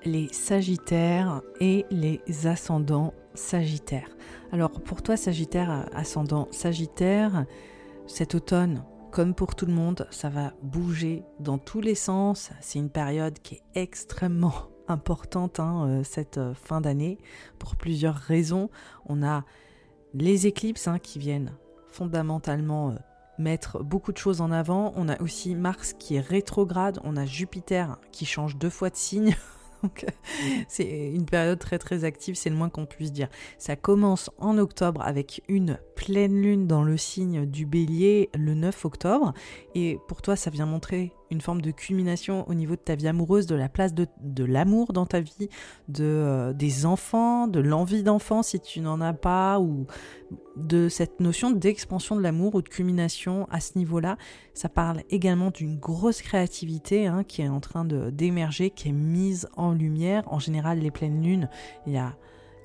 les 0.03 0.27
Sagittaires 0.33 1.41
et 1.61 1.85
les 1.89 2.21
ascendants 2.47 3.13
Sagittaires. 3.33 4.09
Alors 4.51 4.81
pour 4.81 5.01
toi 5.01 5.15
Sagittaire, 5.15 5.85
ascendant 5.93 6.47
Sagittaire, 6.51 7.45
cet 8.05 8.35
automne, 8.35 8.83
comme 9.11 9.33
pour 9.33 9.55
tout 9.55 9.65
le 9.65 9.73
monde, 9.73 10.05
ça 10.11 10.29
va 10.29 10.53
bouger 10.61 11.23
dans 11.39 11.57
tous 11.57 11.79
les 11.79 11.95
sens. 11.95 12.51
C'est 12.59 12.79
une 12.79 12.89
période 12.89 13.39
qui 13.39 13.55
est 13.55 13.63
extrêmement 13.81 14.69
importante 14.89 15.61
hein, 15.61 15.87
euh, 15.87 16.03
cette 16.03 16.37
euh, 16.37 16.53
fin 16.53 16.81
d'année 16.81 17.17
pour 17.57 17.77
plusieurs 17.77 18.15
raisons. 18.15 18.69
On 19.05 19.23
a 19.23 19.45
les 20.13 20.45
éclipses 20.45 20.89
hein, 20.89 20.99
qui 20.99 21.19
viennent 21.19 21.53
fondamentalement 21.87 22.89
euh, 22.89 22.95
mettre 23.37 23.83
beaucoup 23.83 24.11
de 24.11 24.17
choses 24.17 24.41
en 24.41 24.51
avant. 24.51 24.93
On 24.95 25.09
a 25.09 25.21
aussi 25.21 25.55
Mars 25.55 25.93
qui 25.93 26.15
est 26.15 26.21
rétrograde, 26.21 26.99
on 27.03 27.17
a 27.17 27.25
Jupiter 27.25 27.97
qui 28.11 28.25
change 28.25 28.57
deux 28.57 28.69
fois 28.69 28.89
de 28.89 28.95
signe. 28.95 29.35
Donc 29.83 30.05
c'est 30.69 31.11
une 31.13 31.25
période 31.25 31.59
très 31.59 31.77
très 31.77 32.05
active, 32.05 32.35
c'est 32.35 32.49
le 32.49 32.55
moins 32.55 32.69
qu'on 32.69 32.85
puisse 32.85 33.11
dire. 33.11 33.27
Ça 33.57 33.75
commence 33.75 34.29
en 34.37 34.57
octobre 34.57 35.01
avec 35.01 35.43
une 35.49 35.77
pleine 35.95 36.41
lune 36.41 36.67
dans 36.67 36.83
le 36.83 36.95
signe 36.95 37.45
du 37.45 37.65
bélier 37.65 38.29
le 38.33 38.53
9 38.53 38.85
octobre. 38.85 39.33
Et 39.75 39.99
pour 40.07 40.21
toi, 40.21 40.35
ça 40.35 40.49
vient 40.49 40.65
montrer 40.65 41.13
une 41.31 41.41
forme 41.41 41.61
de 41.61 41.71
culmination 41.71 42.47
au 42.47 42.53
niveau 42.53 42.75
de 42.75 42.81
ta 42.81 42.95
vie 42.95 43.07
amoureuse, 43.07 43.47
de 43.47 43.55
la 43.55 43.69
place 43.69 43.93
de, 43.93 44.07
l'amour 44.43 44.93
dans 44.93 45.07
ta 45.07 45.19
vie, 45.19 45.49
de, 45.87 46.03
euh, 46.03 46.53
des 46.53 46.85
enfants, 46.85 47.47
de 47.47 47.59
l'envie 47.59 48.03
d'enfant 48.03 48.43
si 48.43 48.59
tu 48.59 48.81
n'en 48.81 49.01
as 49.01 49.13
pas, 49.13 49.59
ou 49.59 49.87
de 50.55 50.89
cette 50.89 51.19
notion 51.19 51.49
d'expansion 51.49 52.15
de 52.15 52.21
l'amour 52.21 52.53
ou 52.55 52.61
de 52.61 52.69
culmination 52.69 53.47
à 53.49 53.59
ce 53.59 53.77
niveau-là. 53.77 54.17
Ça 54.53 54.69
parle 54.69 55.01
également 55.09 55.49
d'une 55.49 55.79
grosse 55.79 56.21
créativité 56.21 57.07
hein, 57.07 57.23
qui 57.23 57.41
est 57.41 57.49
en 57.49 57.59
train 57.59 57.85
d'émerger, 57.85 58.69
qui 58.69 58.89
est 58.89 58.93
mise 58.93 59.49
en 59.57 59.71
lumière. 59.71 60.23
En 60.31 60.39
général, 60.39 60.79
les 60.79 60.91
pleines 60.91 61.23
lunes, 61.23 61.49
il 61.87 61.93
y 61.93 61.97
a 61.97 62.15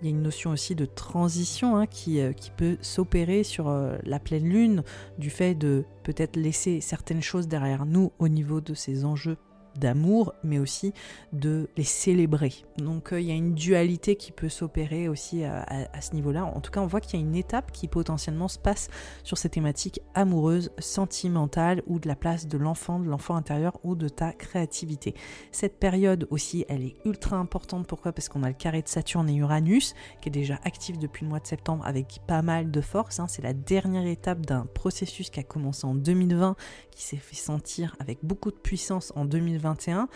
il 0.00 0.04
y 0.04 0.08
a 0.08 0.10
une 0.10 0.22
notion 0.22 0.50
aussi 0.50 0.74
de 0.74 0.84
transition 0.84 1.76
hein, 1.76 1.86
qui, 1.86 2.20
euh, 2.20 2.32
qui, 2.32 2.50
peut 2.50 2.76
s'opérer 2.82 3.42
sur 3.42 3.68
euh, 3.68 3.96
la 4.04 4.18
pleine 4.18 4.48
lune, 4.48 4.82
du 5.18 5.30
fait 5.30 5.54
de 5.54 5.84
peut-être 6.04 6.36
laisser 6.36 6.80
certaines 6.80 7.22
choses 7.22 7.48
derrière 7.48 7.86
nous 7.86 8.12
au 8.18 8.28
niveau 8.28 8.60
de 8.60 8.74
ces 8.74 9.04
enjeux 9.04 9.36
d'amour, 9.78 10.34
mais 10.42 10.58
aussi 10.58 10.92
de 11.32 11.68
les 11.76 11.84
célébrer. 11.84 12.52
Donc 12.78 13.12
euh, 13.12 13.20
il 13.20 13.26
y 13.26 13.30
a 13.30 13.34
une 13.34 13.54
dualité 13.54 14.16
qui 14.16 14.32
peut 14.32 14.48
s'opérer 14.48 15.08
aussi 15.08 15.44
à, 15.44 16.00
ce 16.00 16.14
niveau-là. 16.14 16.44
En 16.44 16.60
tout 16.60 16.70
cas, 16.70 16.80
on 16.80 16.86
voit 16.86 17.00
qu'il 17.00 17.18
y 17.18 17.22
a 17.22 17.26
une 17.26 17.34
étape 17.34 17.72
qui 17.72 17.88
potentiellement 17.88 18.48
se 18.48 18.58
passe 18.58 18.88
sur 19.24 19.38
ces 19.38 19.48
thématiques 19.48 20.00
amoureuses, 20.14 20.70
sentimentales, 20.78 21.82
ou 21.86 21.98
de 21.98 22.08
la 22.08 22.16
place 22.16 22.46
de 22.46 22.58
l'enfant, 22.58 22.98
de 22.98 23.08
l'enfant 23.08 23.36
intérieur, 23.36 23.78
ou 23.82 23.94
de 23.94 24.08
ta 24.08 24.32
créativité. 24.32 25.14
Cette 25.52 25.78
période 25.78 26.26
aussi, 26.30 26.64
elle 26.68 26.82
est 26.82 26.96
ultra 27.04 27.36
importante. 27.36 27.86
Pourquoi? 27.86 28.12
Parce 28.12 28.28
qu'on 28.28 28.42
a 28.42 28.48
le 28.48 28.54
carré 28.54 28.82
de 28.82 28.88
Saturne 28.88 29.28
et 29.28 29.34
Uranus, 29.34 29.94
qui 30.20 30.28
est 30.28 30.32
déjà 30.32 30.58
actif 30.64 30.98
depuis 30.98 31.24
le 31.24 31.30
mois 31.30 31.40
de 31.40 31.46
septembre 31.46 31.86
avec 31.86 32.20
pas 32.26 32.42
mal 32.42 32.70
de 32.70 32.80
force. 32.80 33.20
Hein. 33.20 33.26
C'est 33.28 33.42
la 33.42 33.52
dernière 33.52 34.06
étape 34.06 34.44
d'un 34.46 34.66
processus 34.66 35.30
qui 35.30 35.40
a 35.40 35.42
commencé 35.42 35.86
en 35.86 35.94
2020, 35.94 36.56
qui 36.90 37.02
s'est 37.02 37.16
fait 37.16 37.36
sentir 37.36 37.96
avec 37.98 38.18
beaucoup 38.22 38.50
de 38.50 38.56
puissance 38.56 39.12
en 39.16 39.24
2021 39.74 40.08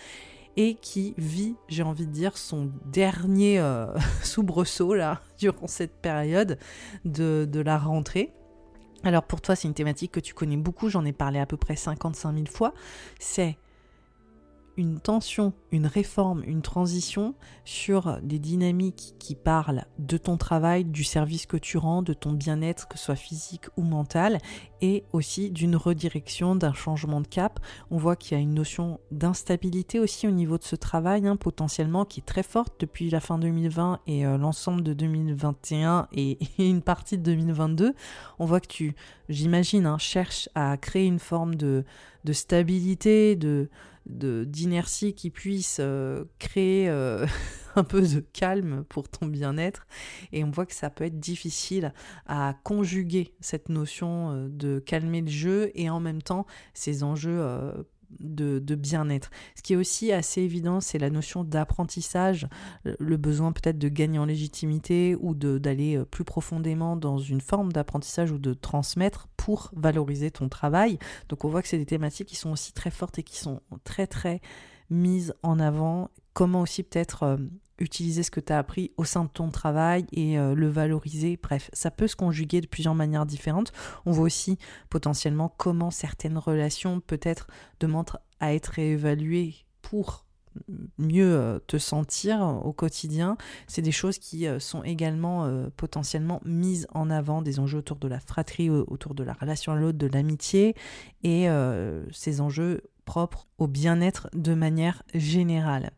et 0.56 0.74
qui 0.74 1.14
vit, 1.16 1.56
j'ai 1.68 1.82
envie 1.82 2.06
de 2.06 2.12
dire, 2.12 2.36
son 2.36 2.70
dernier 2.86 3.58
euh, 3.58 3.86
soubresaut 4.22 4.94
là, 4.94 5.22
durant 5.38 5.66
cette 5.66 5.94
période 5.94 6.58
de, 7.04 7.48
de 7.50 7.60
la 7.60 7.78
rentrée. 7.78 8.32
Alors 9.04 9.24
pour 9.24 9.40
toi, 9.40 9.56
c'est 9.56 9.66
une 9.66 9.74
thématique 9.74 10.12
que 10.12 10.20
tu 10.20 10.34
connais 10.34 10.56
beaucoup, 10.56 10.88
j'en 10.88 11.04
ai 11.04 11.12
parlé 11.12 11.38
à 11.40 11.46
peu 11.46 11.56
près 11.56 11.74
55 11.74 12.34
000 12.34 12.46
fois. 12.46 12.72
C'est 13.18 13.56
une 14.76 15.00
tension, 15.00 15.52
une 15.70 15.86
réforme, 15.86 16.42
une 16.46 16.62
transition 16.62 17.34
sur 17.64 18.18
des 18.22 18.38
dynamiques 18.38 19.14
qui 19.18 19.34
parlent 19.34 19.84
de 19.98 20.16
ton 20.16 20.36
travail, 20.36 20.84
du 20.84 21.04
service 21.04 21.46
que 21.46 21.56
tu 21.56 21.78
rends, 21.78 22.02
de 22.02 22.12
ton 22.12 22.32
bien-être, 22.32 22.88
que 22.88 22.98
ce 22.98 23.04
soit 23.06 23.16
physique 23.16 23.66
ou 23.76 23.82
mental, 23.82 24.38
et 24.80 25.04
aussi 25.12 25.50
d'une 25.50 25.76
redirection, 25.76 26.56
d'un 26.56 26.72
changement 26.72 27.20
de 27.20 27.26
cap. 27.26 27.60
On 27.90 27.98
voit 27.98 28.16
qu'il 28.16 28.36
y 28.36 28.40
a 28.40 28.42
une 28.42 28.54
notion 28.54 28.98
d'instabilité 29.10 29.98
aussi 30.00 30.26
au 30.26 30.30
niveau 30.30 30.58
de 30.58 30.64
ce 30.64 30.76
travail, 30.76 31.26
hein, 31.26 31.36
potentiellement, 31.36 32.04
qui 32.04 32.20
est 32.20 32.26
très 32.26 32.42
forte 32.42 32.74
depuis 32.80 33.10
la 33.10 33.20
fin 33.20 33.38
2020 33.38 34.00
et 34.06 34.26
euh, 34.26 34.38
l'ensemble 34.38 34.82
de 34.82 34.92
2021 34.92 36.08
et, 36.12 36.38
une 36.58 36.82
partie 36.82 37.18
de 37.18 37.22
2022. 37.22 37.94
On 38.38 38.44
voit 38.44 38.60
que 38.60 38.68
tu, 38.68 38.94
j'imagine, 39.28 39.86
hein, 39.86 39.98
cherches 39.98 40.48
à 40.54 40.76
créer 40.76 41.06
une 41.06 41.18
forme 41.18 41.54
de, 41.54 41.84
de 42.24 42.32
stabilité, 42.32 43.36
de 43.36 43.68
d'inertie 44.06 45.14
qui 45.14 45.30
puisse 45.30 45.78
euh, 45.80 46.24
créer 46.38 46.88
euh, 46.88 47.26
un 47.76 47.84
peu 47.84 48.02
de 48.02 48.20
calme 48.20 48.84
pour 48.88 49.08
ton 49.08 49.26
bien-être. 49.26 49.86
Et 50.32 50.44
on 50.44 50.50
voit 50.50 50.66
que 50.66 50.74
ça 50.74 50.90
peut 50.90 51.04
être 51.04 51.20
difficile 51.20 51.92
à 52.26 52.54
conjuguer 52.64 53.34
cette 53.40 53.68
notion 53.68 54.30
euh, 54.30 54.48
de 54.48 54.78
calmer 54.78 55.20
le 55.20 55.30
jeu 55.30 55.70
et 55.74 55.90
en 55.90 56.00
même 56.00 56.22
temps 56.22 56.46
ces 56.74 57.02
enjeux 57.02 57.42
de, 58.20 58.74
bien-être. 58.74 59.30
Ce 59.56 59.62
qui 59.62 59.74
est 59.74 59.76
aussi 59.76 60.12
assez 60.12 60.40
évident, 60.40 60.80
c'est 60.80 60.98
la 60.98 61.10
notion 61.10 61.44
d'apprentissage, 61.44 62.46
le 62.84 63.16
besoin 63.16 63.52
peut-être 63.52 63.78
de 63.78 63.88
gagner 63.88 64.18
en 64.18 64.24
légitimité 64.24 65.16
ou 65.20 65.34
d'aller 65.34 65.96
euh, 65.96 66.04
plus 66.04 66.24
profondément 66.24 66.96
dans 66.96 67.18
une 67.18 67.40
forme 67.40 67.72
d'apprentissage 67.72 68.30
ou 68.32 68.38
de 68.38 68.54
transmettre 68.54 69.28
pour 69.36 69.70
valoriser 69.74 70.30
ton 70.30 70.48
travail. 70.48 70.98
Donc 71.28 71.44
on 71.44 71.48
voit 71.48 71.62
que 71.62 71.68
c'est 71.68 71.78
des 71.78 71.86
thématiques 71.86 72.28
qui 72.28 72.36
sont 72.36 72.50
aussi 72.50 72.72
très 72.72 72.90
fortes 72.90 73.18
et 73.18 73.22
qui 73.22 73.38
sont 73.38 73.60
très 73.84 74.06
très 74.06 74.40
mises 74.90 75.34
en 75.42 75.58
avant. 75.58 76.10
Comment 76.34 76.62
aussi 76.62 76.82
peut-être 76.82 77.24
euh, 77.24 77.36
utiliser 77.78 78.22
ce 78.22 78.30
que 78.30 78.40
tu 78.40 78.52
as 78.52 78.58
appris 78.58 78.92
au 78.96 79.04
sein 79.04 79.24
de 79.24 79.30
ton 79.30 79.50
travail 79.50 80.06
et 80.12 80.38
euh, 80.38 80.54
le 80.54 80.68
valoriser. 80.68 81.38
Bref, 81.42 81.70
ça 81.72 81.90
peut 81.90 82.08
se 82.08 82.16
conjuguer 82.16 82.60
de 82.60 82.66
plusieurs 82.66 82.94
manières 82.94 83.26
différentes. 83.26 83.72
On 84.06 84.12
voit 84.12 84.24
aussi 84.24 84.58
potentiellement 84.90 85.52
comment 85.56 85.90
certaines 85.90 86.38
relations 86.38 87.00
peut-être 87.00 87.46
demandent 87.80 88.10
à 88.40 88.54
être 88.54 88.68
réévaluées 88.68 89.54
pour 89.80 90.26
mieux 90.98 91.34
euh, 91.34 91.58
te 91.66 91.78
sentir 91.78 92.42
au 92.42 92.72
quotidien. 92.72 93.36
C'est 93.66 93.82
des 93.82 93.92
choses 93.92 94.18
qui 94.18 94.46
euh, 94.46 94.58
sont 94.58 94.82
également 94.84 95.48
potentiellement 95.76 96.40
mises 96.44 96.86
en 96.92 97.10
avant, 97.10 97.42
des 97.42 97.58
enjeux 97.58 97.78
autour 97.78 97.96
de 97.96 98.08
la 98.08 98.20
fratrie, 98.20 98.68
autour 98.68 99.14
de 99.14 99.24
la 99.24 99.32
relation 99.32 99.72
à 99.72 99.76
l'autre, 99.76 99.98
de 99.98 100.06
l'amitié, 100.06 100.74
et 101.24 101.48
ces 102.12 102.40
enjeux 102.40 102.82
propres 103.04 103.46
au 103.58 103.66
bien-être 103.66 104.28
de 104.34 104.54
manière 104.54 105.02
générale. 105.14 105.90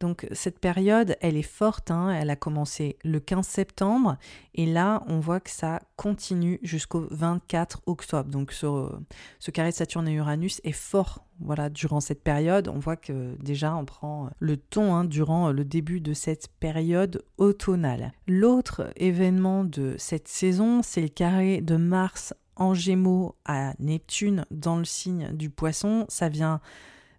Donc 0.00 0.26
cette 0.32 0.58
période, 0.58 1.16
elle 1.20 1.36
est 1.36 1.42
forte, 1.42 1.90
hein. 1.90 2.10
elle 2.10 2.30
a 2.30 2.36
commencé 2.36 2.96
le 3.04 3.20
15 3.20 3.46
septembre 3.46 4.16
et 4.54 4.66
là 4.66 5.02
on 5.06 5.20
voit 5.20 5.40
que 5.40 5.50
ça 5.50 5.80
continue 5.96 6.58
jusqu'au 6.62 7.06
24 7.10 7.82
octobre. 7.86 8.30
Donc 8.30 8.52
ce, 8.52 9.50
carré 9.50 9.70
de 9.70 9.74
Saturne 9.74 10.08
et 10.08 10.12
Uranus 10.12 10.60
est 10.64 10.72
fort 10.72 11.26
voilà, 11.40 11.68
durant 11.68 12.00
cette 12.00 12.22
période, 12.22 12.68
on 12.68 12.78
voit 12.78 12.96
que 12.96 13.36
déjà 13.42 13.76
on 13.76 13.84
prend 13.84 14.30
le 14.38 14.56
ton 14.56 14.94
hein, 14.94 15.04
durant 15.04 15.52
le 15.52 15.64
début 15.64 16.00
de 16.00 16.14
cette 16.14 16.48
période 16.60 17.22
automnale. 17.36 18.12
L'autre 18.26 18.90
événement 18.96 19.64
de 19.64 19.94
cette 19.98 20.28
saison, 20.28 20.80
c'est 20.82 21.02
le 21.02 21.08
carré 21.08 21.60
de 21.60 21.76
Mars 21.76 22.32
en 22.56 22.72
Gémeaux 22.72 23.36
à 23.44 23.74
Neptune 23.78 24.46
dans 24.50 24.76
le 24.78 24.84
signe 24.84 25.30
du 25.34 25.50
Poisson. 25.50 26.06
Ça 26.08 26.28
vient 26.30 26.60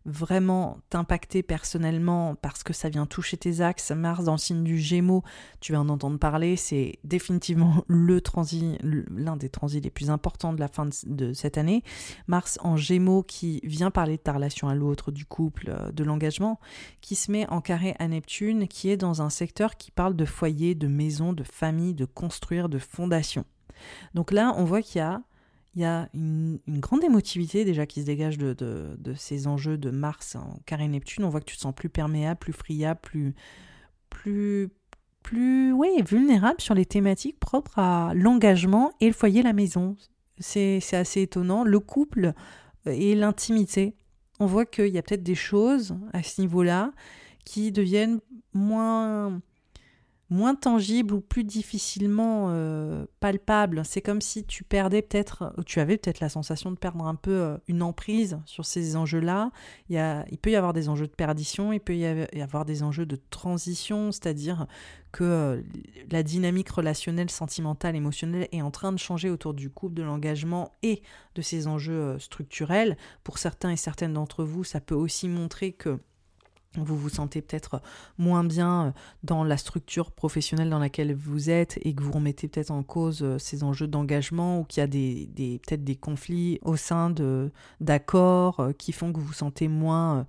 vraiment 0.07 0.79
t'impacter 0.89 1.43
personnellement 1.43 2.35
parce 2.35 2.63
que 2.63 2.73
ça 2.73 2.89
vient 2.89 3.05
toucher 3.05 3.37
tes 3.37 3.61
axes, 3.61 3.91
Mars 3.91 4.23
dans 4.23 4.31
le 4.31 4.37
signe 4.37 4.63
du 4.63 4.79
Gémeaux, 4.79 5.23
tu 5.59 5.73
vas 5.73 5.81
en 5.81 5.89
entendre 5.89 6.17
parler, 6.17 6.55
c'est 6.55 6.97
définitivement 7.03 7.83
le 7.87 8.21
transit, 8.21 8.79
l'un 8.81 9.35
des 9.35 9.49
transits 9.49 9.81
les 9.81 9.91
plus 9.91 10.09
importants 10.09 10.53
de 10.53 10.59
la 10.59 10.69
fin 10.69 10.87
de, 11.05 11.33
cette 11.33 11.57
année. 11.57 11.83
Mars 12.27 12.57
en 12.63 12.77
Gémeaux 12.77 13.21
qui 13.21 13.59
vient 13.63 13.91
parler 13.91 14.17
de 14.17 14.21
ta 14.21 14.33
relation 14.33 14.69
à 14.69 14.75
l'autre, 14.75 15.11
du 15.11 15.25
couple, 15.25 15.69
euh, 15.69 15.91
de 15.91 16.03
l'engagement, 16.03 16.59
qui 17.01 17.15
se 17.15 17.29
met 17.29 17.47
en 17.49 17.59
carré 17.59 17.95
à 17.99 18.07
Neptune, 18.07 18.67
qui 18.67 18.89
est 18.89 18.97
dans 18.97 19.21
un 19.21 19.29
secteur 19.29 19.75
qui 19.75 19.91
parle 19.91 20.15
de 20.15 20.25
foyer, 20.25 20.73
de 20.73 20.87
maison, 20.87 21.33
de 21.33 21.43
famille, 21.43 21.93
de 21.93 22.05
construire, 22.05 22.69
de 22.69 22.79
fondation. 22.79 23.45
Donc 24.13 24.31
là, 24.31 24.53
on 24.57 24.63
voit 24.63 24.81
qu'il 24.81 24.99
y 24.99 25.01
a 25.01 25.21
il 25.77 25.81
y 25.81 25.85
a 25.85 26.09
une, 26.15 26.59
grande 26.67 27.03
émotivité 27.03 27.63
déjà 27.63 27.85
qui 27.85 28.01
se 28.01 28.05
dégage 28.07 28.39
de, 28.39 28.97
ces 29.15 29.45
enjeux 29.45 29.77
de 29.77 29.91
Mars 29.91 30.35
en 30.35 30.59
carré 30.65 30.87
Neptune. 30.87 31.23
On 31.23 31.29
voit 31.29 31.39
que 31.39 31.45
tu 31.45 31.55
te 31.55 31.61
sens 31.61 31.75
plus 31.75 31.87
perméable, 31.87 32.39
plus 32.39 32.51
friable, 32.51 32.99
plus, 32.99 33.35
plus, 34.09 34.71
plus 35.21 35.75
vulnérable 36.03 36.59
sur 36.61 36.73
les 36.73 36.87
thématiques 36.87 37.39
propres 37.39 37.77
à 37.77 38.13
l'engagement 38.15 38.91
et 39.01 39.05
le 39.05 39.13
foyer, 39.13 39.43
la 39.43 39.53
maison. 39.53 39.95
C'est 40.39 40.81
assez 40.93 41.21
étonnant. 41.21 41.63
Le 41.63 41.79
couple 41.79 42.33
et 42.87 43.13
l'intimité. 43.13 43.95
On 44.39 44.47
voit 44.47 44.65
qu'il 44.65 44.87
y 44.87 44.97
a 44.97 45.03
peut-être 45.03 45.21
des 45.21 45.35
choses 45.35 45.95
à 46.11 46.23
ce 46.23 46.41
niveau-là 46.41 46.91
qui 47.45 47.71
deviennent 47.71 48.19
moins 48.51 49.41
moins 50.29 50.55
tangible 50.55 51.13
ou 51.13 51.21
plus 51.21 51.43
difficilement 51.43 52.47
euh, 52.49 53.05
palpable. 53.19 53.83
C'est 53.85 54.01
comme 54.01 54.21
si 54.21 54.43
tu 54.43 54.63
perdais 54.63 55.01
peut-être, 55.01 55.53
ou 55.57 55.63
tu 55.63 55.79
avais 55.79 55.97
peut-être 55.97 56.19
la 56.19 56.29
sensation 56.29 56.71
de 56.71 56.75
perdre 56.75 57.05
un 57.05 57.15
peu 57.15 57.31
euh, 57.31 57.57
une 57.67 57.81
emprise 57.81 58.39
sur 58.45 58.65
ces 58.65 58.95
enjeux-là. 58.95 59.51
Il, 59.89 60.37
peut 60.41 60.51
y 60.51 60.55
avoir 60.55 60.73
des 60.73 60.89
enjeux 60.89 61.07
de 61.07 61.13
perdition, 61.13 61.71
il 61.71 61.79
peut 61.79 61.95
y 61.95 62.05
avoir 62.41 62.65
des 62.65 62.83
enjeux 62.83 63.05
de 63.05 63.17
transition, 63.29 64.11
c'est-à-dire 64.11 64.67
que 65.13 65.23
euh, 65.23 65.61
la 66.11 66.23
dynamique 66.23 66.69
relationnelle, 66.69 67.29
sentimentale, 67.29 67.95
émotionnelle 67.95 68.49
est 68.51 68.61
en 68.61 68.71
train 68.71 68.91
de 68.91 68.99
changer 68.99 69.29
autour 69.29 69.53
du 69.53 69.69
couple, 69.69 69.95
de 69.95 70.03
l'engagement 70.03 70.73
et 70.83 71.01
de 71.35 71.41
ces 71.41 71.67
enjeux 71.67 72.19
structurels. 72.19 72.97
Pour 73.23 73.37
certains 73.37 73.71
et 73.71 73.77
certaines 73.77 74.13
d'entre 74.13 74.43
vous, 74.43 74.65
ça 74.65 74.81
peut 74.81 74.95
aussi 74.95 75.29
montrer 75.29 75.71
que 75.71 75.99
vous 76.75 76.97
vous 76.97 77.09
sentez 77.09 77.41
peut-être 77.41 77.81
moins 78.17 78.43
bien 78.43 78.87
euh, 78.87 78.91
dans 79.23 79.43
la 79.43 79.57
structure 79.57 80.11
professionnelle 80.11 80.69
dans 80.69 80.79
laquelle 80.79 81.15
vous 81.15 81.49
êtes 81.49 81.79
et 81.81 81.93
que 81.93 82.03
vous 82.03 82.11
remettez 82.11 82.47
peut-être 82.47 82.71
en 82.71 82.83
cause 82.83 83.23
euh, 83.23 83.37
ces 83.37 83.63
enjeux 83.63 83.87
d'engagement 83.87 84.59
ou 84.59 84.63
qu'il 84.63 84.81
y 84.81 84.83
a 84.83 84.87
des, 84.87 85.59
peut-être 85.65 85.83
des 85.83 85.95
conflits 85.95 86.59
au 86.61 86.75
sein 86.75 87.13
d'accords 87.79 88.59
euh, 88.59 88.71
qui 88.73 88.91
font 88.91 89.11
que 89.11 89.19
vous 89.19 89.25
vous 89.25 89.33
sentez 89.33 89.67
moins 89.67 90.25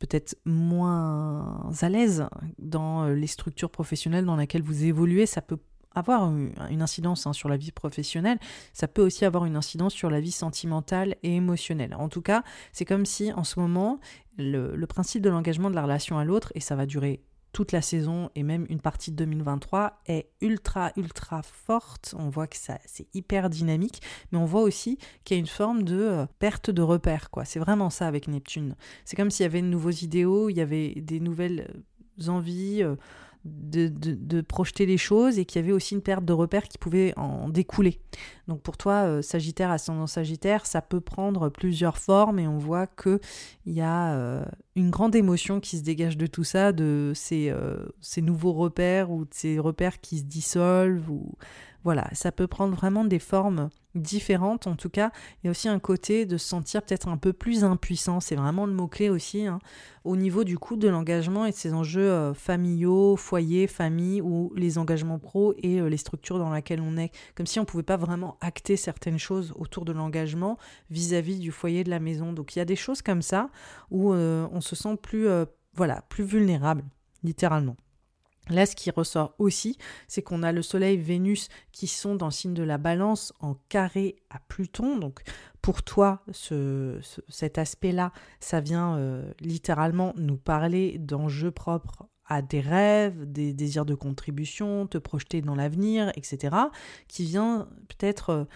peut-être 0.00 0.36
moins 0.44 1.70
à 1.80 1.88
l'aise 1.88 2.26
dans 2.58 3.06
les 3.06 3.26
structures 3.26 3.70
professionnelles 3.70 4.26
dans 4.26 4.36
lesquelles 4.36 4.62
vous 4.62 4.84
évoluez. 4.84 5.24
Avoir 5.94 6.24
une 6.24 6.82
incidence 6.82 7.26
hein, 7.26 7.32
sur 7.32 7.48
la 7.48 7.56
vie 7.56 7.72
professionnelle, 7.72 8.38
ça 8.72 8.88
peut 8.88 9.02
aussi 9.02 9.24
avoir 9.24 9.44
une 9.44 9.56
incidence 9.56 9.94
sur 9.94 10.10
la 10.10 10.20
vie 10.20 10.32
sentimentale 10.32 11.16
et 11.22 11.36
émotionnelle. 11.36 11.94
En 11.94 12.08
tout 12.08 12.22
cas, 12.22 12.42
c'est 12.72 12.84
comme 12.84 13.06
si 13.06 13.32
en 13.32 13.44
ce 13.44 13.60
moment, 13.60 14.00
le, 14.38 14.84
principe 14.86 15.22
de 15.22 15.30
l'engagement 15.30 15.70
de 15.70 15.74
la 15.74 15.82
relation 15.82 16.18
à 16.18 16.24
l'autre, 16.24 16.52
et 16.54 16.60
ça 16.60 16.76
va 16.76 16.86
durer 16.86 17.22
toute 17.52 17.70
la 17.70 17.82
saison 17.82 18.30
et 18.34 18.42
même 18.42 18.66
une 18.68 18.80
partie 18.80 19.12
de 19.12 19.16
2023 19.16 20.02
est 20.06 20.28
ultra 20.40 20.90
ultra 20.96 21.40
forte. 21.42 22.12
On 22.18 22.28
voit 22.28 22.48
que 22.48 22.56
ça 22.56 22.80
c'est 22.84 23.06
hyper 23.14 23.48
dynamique, 23.48 24.02
mais 24.32 24.38
on 24.38 24.44
voit 24.44 24.62
aussi 24.62 24.98
qu'il 25.22 25.36
y 25.36 25.38
a 25.38 25.40
une 25.40 25.46
forme 25.46 25.84
de 25.84 26.00
euh, 26.00 26.26
perte 26.40 26.70
de 26.70 26.82
repères 26.82 27.30
quoi. 27.30 27.44
C'est 27.44 27.60
vraiment 27.60 27.90
ça 27.90 28.08
avec 28.08 28.26
Neptune. 28.26 28.74
C'est 29.04 29.14
comme 29.14 29.30
s'il 29.30 29.44
y 29.44 29.46
avait 29.46 29.62
de 29.62 29.68
nouveaux 29.68 29.90
idéaux, 29.90 30.50
il 30.50 30.56
y 30.56 30.60
avait 30.60 30.94
des 30.96 31.20
nouvelles 31.20 31.70
euh, 32.20 32.28
envies. 32.28 32.82
Euh, 33.46 33.88
de, 33.90 34.40
projeter 34.40 34.86
les 34.86 34.96
choses 34.98 35.38
et 35.38 35.44
qu'il 35.44 35.60
y 35.60 35.64
avait 35.64 35.72
aussi 35.72 35.94
une 35.94 36.00
perte 36.00 36.24
de 36.24 36.32
repères 36.32 36.68
qui 36.68 36.78
pouvait 36.78 37.12
en 37.16 37.48
découler. 37.48 38.00
Donc 38.48 38.62
pour 38.62 38.76
toi, 38.76 39.04
euh, 39.04 39.22
Sagittaire, 39.22 39.70
ascendant 39.70 40.06
Sagittaire, 40.06 40.66
ça 40.66 40.80
peut 40.80 41.00
prendre 41.00 41.48
plusieurs 41.48 41.98
formes 41.98 42.38
et 42.38 42.48
on 42.48 42.58
voit 42.58 42.86
qu'il 42.86 43.20
y 43.66 43.80
a 43.80 44.14
euh, 44.14 44.44
une 44.76 44.90
grande 44.90 45.14
émotion 45.14 45.60
qui 45.60 45.78
se 45.78 45.82
dégage 45.82 46.16
de 46.16 46.26
tout 46.26 46.44
ça, 46.44 46.72
de 46.72 47.12
ces, 47.14 47.50
euh, 47.50 47.86
ces 48.00 48.22
nouveaux 48.22 48.52
repères 48.52 49.10
ou 49.10 49.24
de 49.24 49.34
ces 49.34 49.58
repères 49.58 50.00
qui 50.00 50.18
se 50.18 50.24
dissolvent 50.24 51.10
ou 51.10 51.32
voilà, 51.84 52.08
ça 52.12 52.32
peut 52.32 52.46
prendre 52.46 52.74
vraiment 52.74 53.04
des 53.04 53.18
formes 53.18 53.68
différentes. 53.94 54.66
En 54.66 54.74
tout 54.74 54.88
cas, 54.88 55.12
il 55.42 55.46
y 55.46 55.48
a 55.48 55.50
aussi 55.50 55.68
un 55.68 55.78
côté 55.78 56.24
de 56.24 56.38
se 56.38 56.48
sentir 56.48 56.82
peut-être 56.82 57.08
un 57.08 57.18
peu 57.18 57.34
plus 57.34 57.62
impuissant. 57.62 58.20
C'est 58.20 58.36
vraiment 58.36 58.64
le 58.64 58.72
mot-clé 58.72 59.10
aussi. 59.10 59.46
Hein, 59.46 59.58
au 60.04 60.16
niveau 60.16 60.44
du 60.44 60.58
coût 60.58 60.76
de 60.76 60.88
l'engagement 60.88 61.44
et 61.44 61.50
de 61.50 61.56
ces 61.56 61.74
enjeux 61.74 62.10
euh, 62.10 62.32
familiaux, 62.32 63.16
foyer, 63.16 63.66
famille, 63.66 64.22
ou 64.22 64.50
les 64.56 64.78
engagements 64.78 65.18
pro 65.18 65.54
et 65.58 65.80
euh, 65.80 65.88
les 65.88 65.98
structures 65.98 66.38
dans 66.38 66.52
lesquelles 66.52 66.80
on 66.80 66.96
est. 66.96 67.10
Comme 67.34 67.46
si 67.46 67.58
on 67.58 67.62
ne 67.62 67.66
pouvait 67.66 67.82
pas 67.82 67.98
vraiment 67.98 68.38
acter 68.40 68.76
certaines 68.76 69.18
choses 69.18 69.52
autour 69.56 69.84
de 69.84 69.92
l'engagement 69.92 70.58
vis-à-vis 70.90 71.38
du 71.38 71.52
foyer 71.52 71.84
de 71.84 71.90
la 71.90 72.00
maison. 72.00 72.32
Donc 72.32 72.56
il 72.56 72.60
y 72.60 72.62
a 72.62 72.66
des 72.66 72.76
choses 72.76 73.02
comme 73.02 73.22
ça 73.22 73.50
où 73.90 74.14
euh, 74.14 74.48
on 74.52 74.62
se 74.62 74.74
sent 74.74 74.96
plus, 75.00 75.28
voilà, 75.74 76.02
plus 76.08 76.24
vulnérable, 76.24 76.84
littéralement. 77.22 77.76
Là, 78.50 78.66
ce 78.66 78.76
qui 78.76 78.90
ressort 78.90 79.34
aussi, 79.38 79.78
c'est 80.06 80.22
qu'on 80.22 80.42
a 80.42 80.52
le 80.52 80.62
Soleil, 80.62 80.98
Vénus 80.98 81.48
qui 81.72 81.86
sont 81.86 82.14
dans 82.14 82.26
le 82.26 82.32
signe 82.32 82.54
de 82.54 82.62
la 82.62 82.78
balance 82.78 83.32
en 83.40 83.54
carré 83.68 84.16
à 84.30 84.38
Pluton. 84.38 84.98
Donc, 84.98 85.22
pour 85.62 85.82
toi, 85.82 86.22
ce, 86.30 86.98
cet 87.28 87.56
aspect-là, 87.56 88.12
ça 88.40 88.60
vient 88.60 88.98
euh, 88.98 89.32
littéralement 89.40 90.12
nous 90.16 90.36
parler 90.36 90.98
d'enjeux 90.98 91.50
propres 91.50 92.06
à 92.26 92.42
des 92.42 92.60
rêves, 92.60 93.30
des 93.30 93.52
désirs 93.52 93.84
de 93.84 93.94
contribution, 93.94 94.86
te 94.86 94.98
projeter 94.98 95.42
dans 95.42 95.54
l'avenir, 95.54 96.10
etc., 96.16 96.56
qui 97.08 97.24
vient 97.24 97.68
peut-être 97.88 98.46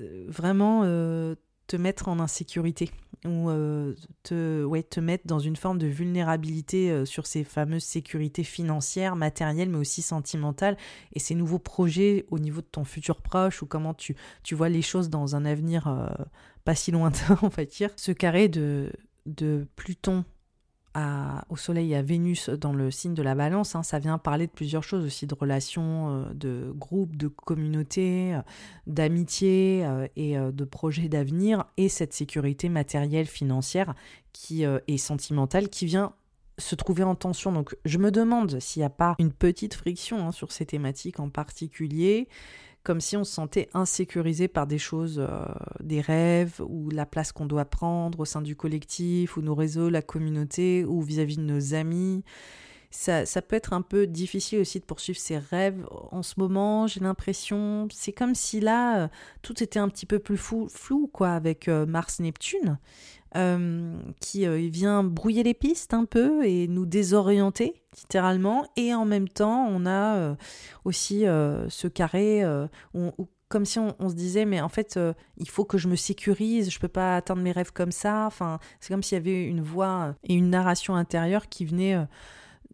euh, 0.00 0.24
vraiment 0.28 0.82
euh, 0.84 1.34
te 1.68 1.76
mettre 1.76 2.08
en 2.08 2.18
insécurité 2.18 2.90
ou 3.24 3.50
euh, 3.50 3.94
te, 4.22 4.64
ouais, 4.64 4.82
te 4.82 5.00
mettre 5.00 5.26
dans 5.26 5.38
une 5.38 5.56
forme 5.56 5.78
de 5.78 5.86
vulnérabilité 5.86 6.90
euh, 6.90 7.04
sur 7.04 7.26
ces 7.26 7.44
fameuses 7.44 7.84
sécurités 7.84 8.44
financières, 8.44 9.16
matérielles, 9.16 9.68
mais 9.68 9.78
aussi 9.78 10.02
sentimentales, 10.02 10.76
et 11.12 11.18
ces 11.18 11.34
nouveaux 11.34 11.58
projets 11.58 12.26
au 12.30 12.38
niveau 12.38 12.60
de 12.60 12.66
ton 12.66 12.84
futur 12.84 13.20
proche, 13.20 13.62
ou 13.62 13.66
comment 13.66 13.94
tu, 13.94 14.16
tu 14.42 14.54
vois 14.54 14.68
les 14.68 14.82
choses 14.82 15.10
dans 15.10 15.36
un 15.36 15.44
avenir 15.44 15.88
euh, 15.88 16.08
pas 16.64 16.74
si 16.74 16.90
lointain, 16.90 17.38
on 17.42 17.48
va 17.48 17.64
dire. 17.64 17.90
Ce 17.96 18.12
carré 18.12 18.48
de, 18.48 18.92
de 19.26 19.66
Pluton 19.76 20.24
au 21.48 21.56
Soleil 21.56 21.92
et 21.92 21.96
à 21.96 22.02
Vénus 22.02 22.48
dans 22.50 22.72
le 22.72 22.90
signe 22.90 23.14
de 23.14 23.22
la 23.22 23.34
balance, 23.34 23.74
hein, 23.74 23.82
ça 23.82 23.98
vient 23.98 24.18
parler 24.18 24.46
de 24.46 24.52
plusieurs 24.52 24.82
choses 24.82 25.04
aussi, 25.04 25.26
de 25.26 25.34
relations, 25.34 26.10
euh, 26.10 26.34
de 26.34 26.72
groupes, 26.74 27.16
de 27.16 27.28
communautés, 27.28 28.34
euh, 28.34 28.40
d'amitié 28.86 29.84
euh, 29.84 30.06
et 30.16 30.36
de 30.36 30.64
projets 30.64 31.08
d'avenir, 31.08 31.64
et 31.76 31.88
cette 31.88 32.12
sécurité 32.12 32.68
matérielle, 32.68 33.26
financière 33.26 33.94
qui 34.32 34.62
est 34.62 34.96
sentimentale, 34.98 35.68
qui 35.68 35.86
vient 35.86 36.12
se 36.58 36.74
trouver 36.74 37.02
en 37.02 37.14
tension. 37.14 37.52
Donc 37.52 37.76
je 37.84 37.98
me 37.98 38.10
demande 38.10 38.60
s'il 38.60 38.80
n'y 38.80 38.86
a 38.86 38.90
pas 38.90 39.14
une 39.18 39.32
petite 39.32 39.74
friction 39.74 40.26
hein, 40.26 40.32
sur 40.32 40.52
ces 40.52 40.66
thématiques 40.66 41.20
en 41.20 41.28
particulier 41.28 42.28
comme 42.82 43.00
si 43.00 43.16
on 43.16 43.24
se 43.24 43.32
sentait 43.32 43.68
insécurisé 43.74 44.48
par 44.48 44.66
des 44.66 44.78
choses, 44.78 45.18
euh, 45.18 45.44
des 45.80 46.00
rêves, 46.00 46.60
ou 46.66 46.90
la 46.90 47.06
place 47.06 47.32
qu'on 47.32 47.46
doit 47.46 47.64
prendre 47.64 48.20
au 48.20 48.24
sein 48.24 48.42
du 48.42 48.56
collectif, 48.56 49.36
ou 49.36 49.42
nos 49.42 49.54
réseaux, 49.54 49.90
la 49.90 50.02
communauté, 50.02 50.84
ou 50.84 51.02
vis-à-vis 51.02 51.36
de 51.36 51.42
nos 51.42 51.74
amis. 51.74 52.24
Ça, 52.90 53.26
ça, 53.26 53.42
peut 53.42 53.56
être 53.56 53.74
un 53.74 53.82
peu 53.82 54.06
difficile 54.06 54.60
aussi 54.60 54.80
de 54.80 54.84
poursuivre 54.84 55.18
ses 55.18 55.36
rêves 55.36 55.86
en 56.10 56.22
ce 56.22 56.34
moment, 56.38 56.86
j'ai 56.86 57.00
l'impression. 57.00 57.86
C'est 57.92 58.12
comme 58.12 58.34
si 58.34 58.60
là, 58.60 59.04
euh, 59.04 59.08
tout 59.42 59.62
était 59.62 59.78
un 59.78 59.90
petit 59.90 60.06
peu 60.06 60.18
plus 60.18 60.38
flou, 60.38 60.68
flou 60.68 61.06
quoi, 61.12 61.32
avec 61.32 61.68
euh, 61.68 61.84
Mars-Neptune. 61.84 62.78
Euh, 63.36 63.92
qui 64.20 64.46
euh, 64.46 64.56
vient 64.72 65.04
brouiller 65.04 65.42
les 65.42 65.52
pistes 65.52 65.92
un 65.92 66.06
peu 66.06 66.46
et 66.46 66.66
nous 66.66 66.86
désorienter 66.86 67.74
littéralement. 67.98 68.66
Et 68.76 68.94
en 68.94 69.04
même 69.04 69.28
temps, 69.28 69.66
on 69.68 69.84
a 69.84 70.16
euh, 70.16 70.34
aussi 70.86 71.24
ce 71.24 71.88
carré 71.88 72.42
où, 72.94 73.10
comme 73.48 73.66
si 73.66 73.78
on, 73.78 74.08
se 74.08 74.14
disait 74.14 74.44
mais 74.44 74.60
en 74.60 74.68
fait 74.68 74.98
il 75.36 75.48
faut 75.48 75.64
que 75.64 75.78
je 75.78 75.88
me 75.88 75.96
sécurise 75.96 76.70
je 76.70 76.78
peux 76.78 76.88
pas 76.88 77.16
atteindre 77.16 77.40
mes 77.40 77.52
rêves 77.52 77.72
comme 77.72 77.92
ça 77.92 78.26
enfin 78.26 78.58
c'est 78.78 78.92
comme 78.92 79.02
s'il 79.02 79.16
y 79.16 79.20
avait 79.20 79.44
une 79.44 79.62
voix 79.62 80.14
et 80.24 80.34
une 80.34 80.50
narration 80.50 80.94
intérieure 80.94 81.48
qui 81.48 81.64
venait 81.64 81.96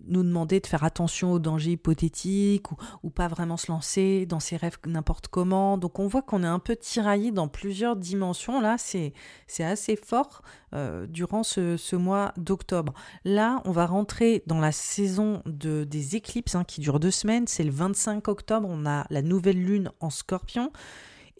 nous 0.06 0.22
demander 0.22 0.60
de 0.60 0.66
faire 0.66 0.84
attention 0.84 1.32
aux 1.32 1.38
dangers 1.38 1.72
hypothétiques 1.72 2.66
ou, 3.02 3.10
pas 3.10 3.28
vraiment 3.28 3.56
se 3.56 3.70
lancer 3.70 4.26
dans 4.26 4.40
ses 4.40 4.56
rêves 4.56 4.78
n'importe 4.86 5.28
comment. 5.28 5.78
Donc 5.78 5.98
on 5.98 6.06
voit 6.06 6.22
qu'on 6.22 6.42
est 6.42 6.48
un 6.48 6.58
peu 6.58 6.76
tiraillé 6.76 7.30
dans 7.30 7.48
plusieurs 7.48 7.96
dimensions. 7.96 8.60
Là, 8.60 8.76
c'est 8.78 9.12
assez 9.60 9.96
fort 9.96 10.42
euh, 10.74 11.06
durant 11.06 11.42
ce, 11.42 11.94
mois 11.96 12.32
d'octobre. 12.36 12.92
Là, 13.24 13.62
on 13.64 13.70
va 13.70 13.86
rentrer 13.86 14.42
dans 14.46 14.60
la 14.60 14.72
saison 14.72 15.42
de, 15.46 15.84
des 15.84 16.16
éclipses 16.16 16.54
hein, 16.54 16.64
qui 16.64 16.80
dure 16.80 16.98
deux 16.98 17.12
semaines. 17.12 17.46
C'est 17.46 17.64
le 17.64 17.70
25 17.70 18.26
octobre. 18.28 18.68
On 18.70 18.86
a 18.86 19.06
la 19.10 19.22
nouvelle 19.22 19.62
lune 19.62 19.90
en 20.00 20.10
scorpion. 20.10 20.72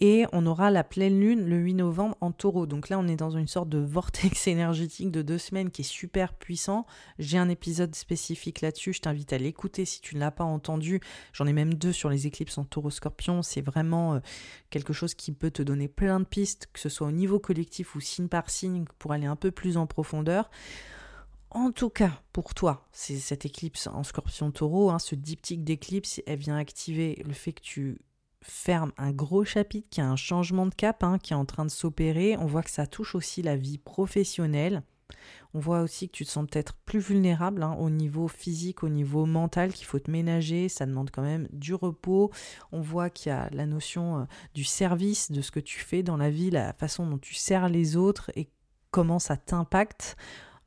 Et 0.01 0.25
on 0.33 0.45
aura 0.47 0.71
la 0.71 0.83
pleine 0.83 1.21
lune 1.21 1.47
le 1.47 1.57
8 1.57 1.75
novembre 1.75 2.17
en 2.21 2.33
taureau. 2.33 2.67
Donc 2.67 2.89
là, 2.89 2.99
on 2.99 3.07
est 3.07 3.17
dans 3.17 3.31
une 3.31 3.47
sorte 3.47 3.69
de 3.69 3.79
vortex 3.79 4.47
énergétique 4.49 5.11
de 5.11 5.23
deux 5.23 5.39
semaines 5.39 5.71
qui 5.71 5.83
est 5.83 5.85
super 5.85 6.35
puissant. 6.35 6.85
J'ai 7.19 7.39
un 7.39 7.49
épisode 7.49 7.95
spécifique 7.95 8.61
là-dessus. 8.61 8.93
Je 8.93 9.03
t'invite 9.03 9.33
à 9.33 9.39
l'écouter 9.39 9.85
si 9.85 10.01
tu 10.01 10.17
ne 10.17 10.21
l'as 10.21 10.33
pas 10.33 10.45
entendu. 10.45 11.01
J'en 11.33 11.47
ai 11.47 11.53
même 11.53 11.75
deux 11.75 11.93
sur 11.93 12.11
les 12.11 12.27
éclipses 12.27 12.59
en 12.59 12.65
taureau-scorpion. 12.65 13.43
C'est 13.43 13.61
vraiment 13.61 14.15
euh, 14.15 14.21
quelque 14.71 14.93
chose 14.93 15.15
qui 15.15 15.31
peut 15.31 15.53
te 15.53 15.63
donner 15.63 15.87
plein 15.87 16.19
de 16.19 16.25
pistes, 16.25 16.69
que 16.73 16.81
ce 16.81 16.89
soit 16.89 17.07
au 17.07 17.13
niveau 17.13 17.39
collectif 17.39 17.95
ou 17.95 18.01
signe 18.01 18.29
par 18.29 18.51
signe, 18.51 18.85
pour 18.99 19.13
aller 19.13 19.27
un 19.27 19.37
peu 19.37 19.53
plus 19.53 19.77
en 19.77 19.87
profondeur. 19.87 20.51
En 21.51 21.71
tout 21.71 21.89
cas, 21.89 22.21
pour 22.33 22.53
toi, 22.53 22.89
c'est 22.91 23.17
cette 23.17 23.47
éclipse 23.47 23.87
en 23.87 24.03
scorpion 24.03 24.51
taureau, 24.51 24.91
hein, 24.91 24.99
ce 24.99 25.15
diptyque 25.15 25.63
d'éclipse, 25.63 26.21
elle 26.27 26.41
vient 26.41 26.57
activer 26.57 27.23
le 27.25 27.33
fait 27.33 27.53
que 27.53 27.61
tu 27.61 28.01
ferme 28.45 28.93
un 28.99 29.11
gros 29.11 29.45
chapitre 29.45 29.89
qui 29.91 30.01
a 30.01 30.09
un 30.09 30.17
changement 30.17 30.67
de 30.67 30.75
cap 30.75 31.03
hein, 31.03 31.19
qui 31.19 31.33
est 31.33 31.37
en 31.37 31.47
train 31.47 31.65
de 31.65 31.71
s'opérer. 31.71 32.37
On 32.39 32.47
voit 32.47 32.63
que 32.63 32.71
ça 32.71 32.87
touche 32.87 33.15
aussi 33.15 33.43
la 33.43 33.57
vie 33.57 33.79
professionnelle. 33.79 34.83
On 35.55 35.61
voit 35.61 35.81
aussi 35.81 36.09
que 36.09 36.17
tu 36.17 36.25
te 36.25 36.31
sens 36.31 36.47
peut-être 36.51 36.75
plus 36.85 36.99
vulnérable 36.99 37.63
hein, 37.63 37.77
au 37.79 37.89
niveau 37.89 38.29
physique, 38.29 38.83
au 38.83 38.89
niveau 38.89 39.25
mental, 39.25 39.73
qu'il 39.73 39.87
faut 39.87 40.01
te 40.01 40.11
ménager, 40.11 40.69
ça 40.69 40.85
demande 40.85 41.11
quand 41.11 41.23
même 41.23 41.49
du 41.53 41.75
repos. 41.75 42.31
On 42.73 42.81
voit 42.81 43.09
qu'il 43.09 43.31
y 43.31 43.33
a 43.33 43.49
la 43.51 43.65
notion 43.65 44.19
euh, 44.19 44.25
du 44.55 44.65
service, 44.65 45.31
de 45.31 45.41
ce 45.41 45.53
que 45.53 45.61
tu 45.61 45.79
fais 45.79 46.03
dans 46.03 46.17
la 46.17 46.31
vie, 46.31 46.51
la 46.51 46.73
façon 46.73 47.07
dont 47.07 47.19
tu 47.19 47.35
sers 47.35 47.69
les 47.69 47.97
autres 47.97 48.31
et 48.35 48.49
comment 48.91 49.21
ça 49.21 49.37
t'impacte. 49.37 50.17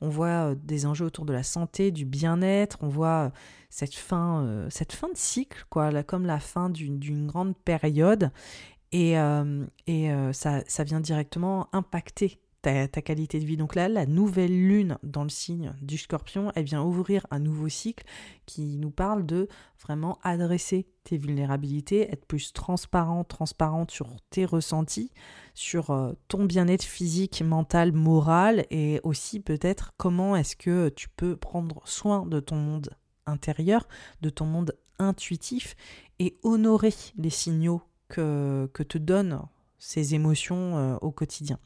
On 0.00 0.08
voit 0.08 0.50
euh, 0.50 0.54
des 0.54 0.86
enjeux 0.86 1.06
autour 1.06 1.24
de 1.24 1.32
la 1.32 1.42
santé, 1.42 1.90
du 1.90 2.04
bien-être, 2.04 2.78
on 2.80 2.88
voit 2.88 3.26
euh, 3.26 3.30
cette 3.70 3.94
fin, 3.94 4.42
euh, 4.42 4.66
cette 4.70 4.92
fin 4.92 5.08
de 5.08 5.16
cycle, 5.16 5.64
quoi, 5.70 6.02
comme 6.02 6.26
la 6.26 6.38
fin 6.38 6.70
d'une 6.70 7.26
grande 7.26 7.56
période. 7.56 8.30
Et, 8.92 9.14
ça 10.32 10.84
vient 10.84 11.00
directement 11.00 11.68
impacter 11.72 12.40
ta, 12.88 13.02
qualité 13.02 13.40
de 13.40 13.44
vie. 13.44 13.56
Donc 13.56 13.74
là, 13.74 13.88
la 13.88 14.06
nouvelle 14.06 14.52
lune 14.52 14.98
dans 15.02 15.22
le 15.22 15.28
signe 15.28 15.72
du 15.80 15.98
scorpion, 15.98 16.52
elle 16.54 16.64
vient 16.64 16.82
ouvrir 16.82 17.26
un 17.30 17.38
nouveau 17.38 17.68
cycle 17.68 18.04
qui 18.46 18.76
nous 18.76 18.90
parle 18.90 19.24
de 19.24 19.48
vraiment 19.80 20.18
adresser 20.22 20.86
tes 21.04 21.16
vulnérabilités, 21.16 22.12
être 22.12 22.26
plus 22.26 22.52
transparent, 22.52 23.24
transparente 23.24 23.90
sur 23.90 24.08
tes 24.30 24.44
ressentis, 24.44 25.10
sur 25.54 25.90
euh, 25.90 26.12
ton 26.28 26.44
bien-être 26.44 26.84
physique, 26.84 27.42
mental, 27.42 27.92
moral, 27.92 28.66
et 28.70 29.00
aussi 29.02 29.40
peut-être 29.40 29.92
comment 29.96 30.36
est-ce 30.36 30.56
que 30.56 30.88
tu 30.90 31.08
peux 31.08 31.36
prendre 31.36 31.80
soin 31.84 32.26
de 32.26 32.40
ton 32.40 32.56
monde 32.56 32.90
intérieur, 33.26 33.88
de 34.20 34.30
ton 34.30 34.44
monde 34.44 34.76
intuitif, 34.98 35.76
et 36.18 36.36
honorer 36.42 36.94
les 37.16 37.30
signaux 37.30 37.82
que, 38.08 38.68
te 38.72 38.98
donnent 38.98 39.40
ces 39.78 40.14
émotions 40.14 40.76
euh, 40.76 40.96
au 41.00 41.12
quotidien. 41.12 41.58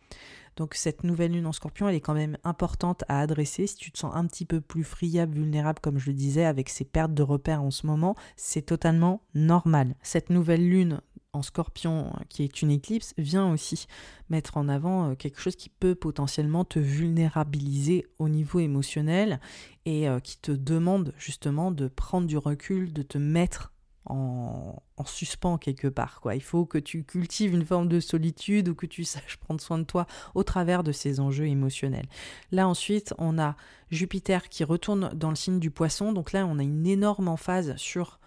Donc 0.56 0.74
cette 0.74 1.04
nouvelle 1.04 1.32
lune 1.32 1.46
en 1.46 1.52
scorpion, 1.52 1.88
elle 1.88 1.94
est 1.94 2.00
quand 2.00 2.14
même 2.14 2.38
importante 2.44 3.04
à 3.08 3.20
adresser. 3.20 3.66
Si 3.66 3.76
tu 3.76 3.90
te 3.90 3.98
sens 3.98 4.12
un 4.14 4.26
petit 4.26 4.44
peu 4.44 4.60
plus 4.60 4.84
friable, 4.84 5.34
vulnérable, 5.34 5.80
comme 5.80 5.98
je 5.98 6.10
le 6.10 6.16
disais, 6.16 6.44
avec 6.44 6.68
ces 6.68 6.84
pertes 6.84 7.14
de 7.14 7.22
repères 7.22 7.62
en 7.62 7.70
ce 7.70 7.86
moment, 7.86 8.14
c'est 8.36 8.62
totalement 8.62 9.22
normal. 9.34 9.94
Cette 10.02 10.30
nouvelle 10.30 10.68
lune 10.68 11.00
en 11.34 11.42
scorpion, 11.42 12.12
qui 12.28 12.42
est 12.42 12.60
une 12.60 12.70
éclipse, 12.70 13.14
vient 13.16 13.50
aussi 13.50 13.86
mettre 14.28 14.58
en 14.58 14.68
avant 14.68 15.10
euh, 15.10 15.14
quelque 15.14 15.40
chose 15.40 15.56
qui 15.56 15.70
peut 15.70 15.94
potentiellement 15.94 16.64
te 16.64 16.78
vulnérabiliser 16.78 18.06
au 18.18 18.28
niveau 18.28 18.60
émotionnel 18.60 19.40
et 19.86 20.08
euh, 20.08 20.20
qui 20.20 20.38
te 20.38 20.52
demande 20.52 21.14
justement 21.16 21.70
de 21.70 21.88
prendre 21.88 22.26
du 22.26 22.36
recul, 22.36 22.92
de 22.92 23.02
te 23.02 23.16
mettre 23.16 23.72
en, 24.06 24.82
suspens 25.04 25.58
quelque 25.58 25.88
part. 25.88 26.20
Quoi. 26.20 26.36
Il 26.36 26.42
faut 26.42 26.64
que 26.64 26.78
tu 26.78 27.02
cultives 27.02 27.54
une 27.54 27.64
forme 27.64 27.88
de 27.88 27.98
solitude 27.98 28.68
ou 28.68 28.74
que 28.74 28.86
tu 28.86 29.02
saches 29.04 29.36
prendre 29.36 29.60
soin 29.60 29.78
de 29.78 29.84
toi 29.84 30.06
au 30.34 30.44
travers 30.44 30.84
de 30.84 30.92
ces 30.92 31.18
enjeux 31.18 31.46
émotionnels. 31.46 32.06
Là 32.52 32.68
ensuite, 32.68 33.14
on 33.18 33.38
a 33.38 33.56
Jupiter 33.90 34.48
qui 34.48 34.64
retourne 34.64 35.10
dans 35.14 35.30
le 35.30 35.36
signe 35.36 35.58
du 35.58 35.70
poisson. 35.70 36.12
Donc 36.12 36.32
là, 36.32 36.46
on 36.46 36.58
a 36.58 36.62
une 36.62 36.86
énorme 36.86 37.28
emphase 37.28 37.76
sur 37.76 38.20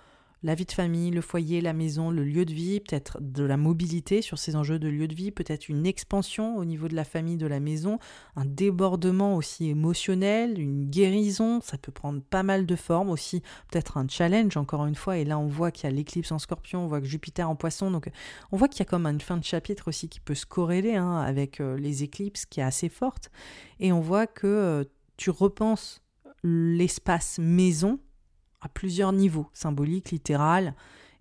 la 0.46 0.54
vie 0.54 0.66
de 0.66 0.72
famille, 0.72 1.10
le 1.10 1.22
foyer, 1.22 1.60
la 1.60 1.74
maison, 1.74 2.12
le 2.12 2.24
lieu 2.24 2.46
de 2.46 2.54
vie, 2.54 2.80
peut-être 2.80 3.18
de 3.20 3.44
la 3.44 3.58
mobilité 3.58 4.22
sur 4.22 4.38
ces 4.38 4.56
enjeux 4.56 4.78
de 4.78 4.88
lieu 4.88 5.08
de 5.08 5.16
vie, 5.16 5.32
peut-être 5.32 5.70
une 5.70 5.88
expansion 5.88 6.56
au 6.58 6.66
niveau 6.66 6.88
de 6.88 6.96
la 6.96 7.04
famille, 7.04 7.38
de 7.38 7.48
la 7.48 7.60
maison, 7.60 7.98
un 8.36 8.46
débordement 8.46 9.38
aussi 9.38 9.70
émotionnel, 9.70 10.60
une 10.60 10.88
guérison, 10.88 11.62
ça 11.62 11.80
peut 11.80 11.92
prendre 11.92 12.22
pas 12.22 12.44
mal 12.44 12.68
de 12.68 12.76
formes 12.76 13.10
aussi, 13.10 13.42
peut-être 13.72 13.98
un 13.98 14.08
challenge 14.08 14.56
encore 14.56 14.86
une 14.86 14.94
fois, 14.94 15.18
et 15.18 15.26
là 15.26 15.40
on 15.40 15.48
voit 15.48 15.72
qu'il 15.72 15.90
y 15.90 15.92
a 15.92 15.96
l'éclipse 15.96 16.32
en 16.32 16.38
scorpion, 16.38 16.84
on 16.84 16.88
voit 16.88 17.02
que 17.02 17.08
Jupiter 17.08 17.50
en 17.50 17.56
poisson, 17.56 17.90
donc 17.90 18.12
on 18.52 18.58
voit 18.58 18.68
qu'il 18.68 18.82
y 18.82 18.84
a 18.84 18.86
comme 18.86 19.08
une 19.08 19.22
fin 19.22 19.38
de 19.38 19.44
chapitre 19.44 19.88
aussi 19.88 20.10
qui 20.10 20.20
peut 20.20 20.36
se 20.36 20.46
corréler 20.46 20.94
hein, 20.94 21.22
avec 21.22 21.60
euh, 21.60 21.76
les 21.76 22.04
éclipses 22.04 22.46
qui 22.46 22.60
est 22.60 22.64
assez 22.64 22.90
forte, 22.90 23.32
et 23.80 23.92
on 23.92 24.00
voit 24.00 24.28
que 24.28 24.46
euh, 24.46 24.84
tu 25.18 25.32
repenses 25.32 26.04
l'espace 26.44 27.40
maison 27.40 27.98
à 28.66 28.70
plusieurs 28.70 29.14
niveaux, 29.14 29.48
symbolique, 29.54 30.10
littéral, 30.10 30.74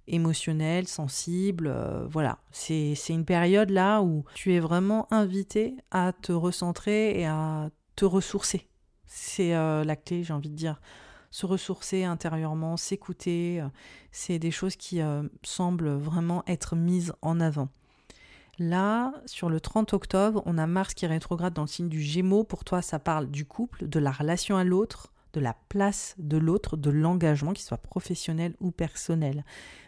émotionnel, 0.08 0.88
sensible. 0.88 1.66
Euh, 1.66 2.06
voilà, 2.10 2.38
c'est 2.50 2.94
une 3.10 3.26
période 3.26 3.68
là 3.68 4.00
où 4.00 4.24
tu 4.34 4.54
es 4.54 4.60
vraiment 4.60 5.06
invité 5.12 5.76
à 5.90 6.12
te 6.12 6.32
recentrer 6.32 7.20
et 7.20 7.26
à 7.26 7.68
te 7.96 8.06
ressourcer. 8.06 8.66
C'est 9.04 9.54
euh, 9.54 9.84
la 9.84 9.94
clé, 9.94 10.24
j'ai 10.24 10.32
envie 10.32 10.48
de 10.48 10.56
dire. 10.56 10.80
Se 11.30 11.46
ressourcer 11.46 12.04
intérieurement, 12.04 12.76
s'écouter, 12.76 13.60
euh, 13.60 13.66
c'est 14.12 14.38
des 14.38 14.52
choses 14.52 14.76
qui 14.76 15.00
semblent 15.42 15.96
vraiment 15.96 16.44
être 16.46 16.76
mises 16.76 17.12
en 17.22 17.40
avant. 17.40 17.68
Là, 18.60 19.12
sur 19.26 19.50
le 19.50 19.60
30 19.60 19.94
octobre, 19.94 20.42
on 20.46 20.58
a 20.58 20.66
Mars 20.68 20.94
qui 20.94 21.06
rétrograde 21.06 21.52
dans 21.52 21.62
le 21.62 21.68
signe 21.68 21.88
du 21.88 22.00
Gémeaux. 22.00 22.44
Pour 22.44 22.62
toi, 22.62 22.82
ça 22.82 23.00
parle 23.00 23.26
du 23.26 23.44
couple, 23.44 23.88
de 23.88 23.98
la 23.98 24.12
relation 24.12 24.56
à 24.56 24.62
l'autre, 24.62 25.12
de 25.34 25.40
la 25.40 25.54
place 25.68 26.14
de 26.18 26.38
l'autre, 26.38 26.76
de 26.76 26.90
l'engagement, 26.90 27.52
qu'il 27.52 27.64
soit 27.64 27.76
professionnel 27.76 28.54
ou 28.60 28.70
personnel. 28.70 29.44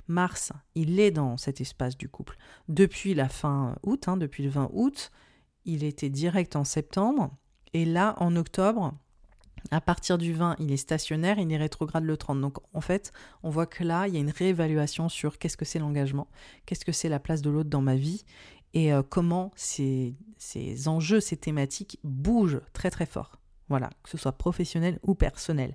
Mars, 0.08 0.52
il 0.74 1.00
est 1.00 1.10
dans 1.10 1.36
cet 1.36 1.60
espace 1.60 1.96
du 1.96 2.08
couple. 2.08 2.36
Depuis 2.68 3.14
la 3.14 3.28
fin 3.28 3.76
août, 3.82 4.08
hein, 4.08 4.16
depuis 4.16 4.42
le 4.42 4.50
20 4.50 4.70
août, 4.74 5.10
il 5.64 5.84
était 5.84 6.10
direct 6.10 6.56
en 6.56 6.64
septembre. 6.64 7.30
Et 7.72 7.84
là, 7.84 8.14
en 8.18 8.36
octobre, 8.36 8.94
à 9.70 9.80
partir 9.80 10.18
du 10.18 10.32
20, 10.32 10.56
il 10.58 10.72
est 10.72 10.76
stationnaire, 10.76 11.38
il 11.38 11.50
est 11.50 11.56
rétrograde 11.56 12.04
le 12.04 12.16
30. 12.16 12.40
Donc 12.40 12.58
en 12.72 12.80
fait, 12.80 13.12
on 13.42 13.50
voit 13.50 13.66
que 13.66 13.84
là, 13.84 14.08
il 14.08 14.14
y 14.14 14.16
a 14.16 14.20
une 14.20 14.30
réévaluation 14.30 15.08
sur 15.08 15.38
qu'est-ce 15.38 15.56
que 15.56 15.64
c'est 15.64 15.78
l'engagement, 15.78 16.28
qu'est-ce 16.66 16.84
que 16.84 16.92
c'est 16.92 17.08
la 17.08 17.18
place 17.18 17.42
de 17.42 17.50
l'autre 17.50 17.70
dans 17.70 17.82
ma 17.82 17.96
vie 17.96 18.24
et 18.74 18.92
euh, 18.92 19.02
comment 19.02 19.52
ces, 19.56 20.14
ces 20.36 20.86
enjeux, 20.86 21.20
ces 21.20 21.36
thématiques 21.36 21.98
bougent 22.04 22.60
très 22.74 22.90
très 22.90 23.06
fort. 23.06 23.40
Voilà, 23.68 23.90
que 24.02 24.10
ce 24.10 24.18
soit 24.18 24.32
professionnel 24.32 24.98
ou 25.02 25.14
personnel. 25.14 25.74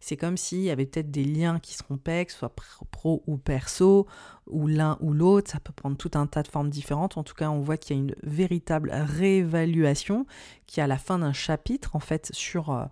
C'est 0.00 0.16
comme 0.16 0.38
s'il 0.38 0.62
y 0.62 0.70
avait 0.70 0.86
peut-être 0.86 1.10
des 1.10 1.24
liens 1.24 1.58
qui 1.58 1.74
se 1.74 1.82
rompaient, 1.82 2.24
que 2.24 2.32
ce 2.32 2.38
soit 2.38 2.54
pro 2.90 3.22
ou 3.26 3.36
perso, 3.36 4.06
ou 4.46 4.66
l'un 4.66 4.96
ou 5.00 5.12
l'autre. 5.12 5.50
Ça 5.50 5.60
peut 5.60 5.74
prendre 5.74 5.96
tout 5.96 6.10
un 6.14 6.26
tas 6.26 6.42
de 6.42 6.48
formes 6.48 6.70
différentes. 6.70 7.18
En 7.18 7.22
tout 7.22 7.34
cas, 7.34 7.50
on 7.50 7.60
voit 7.60 7.76
qu'il 7.76 7.96
y 7.96 7.98
a 7.98 8.02
une 8.02 8.14
véritable 8.22 8.90
réévaluation 8.92 10.26
qui, 10.66 10.80
à 10.80 10.86
la 10.86 10.96
fin 10.96 11.18
d'un 11.18 11.34
chapitre, 11.34 11.96
en 11.96 12.00
fait, 12.00 12.30
sur 12.32 12.70
euh, 12.70 12.84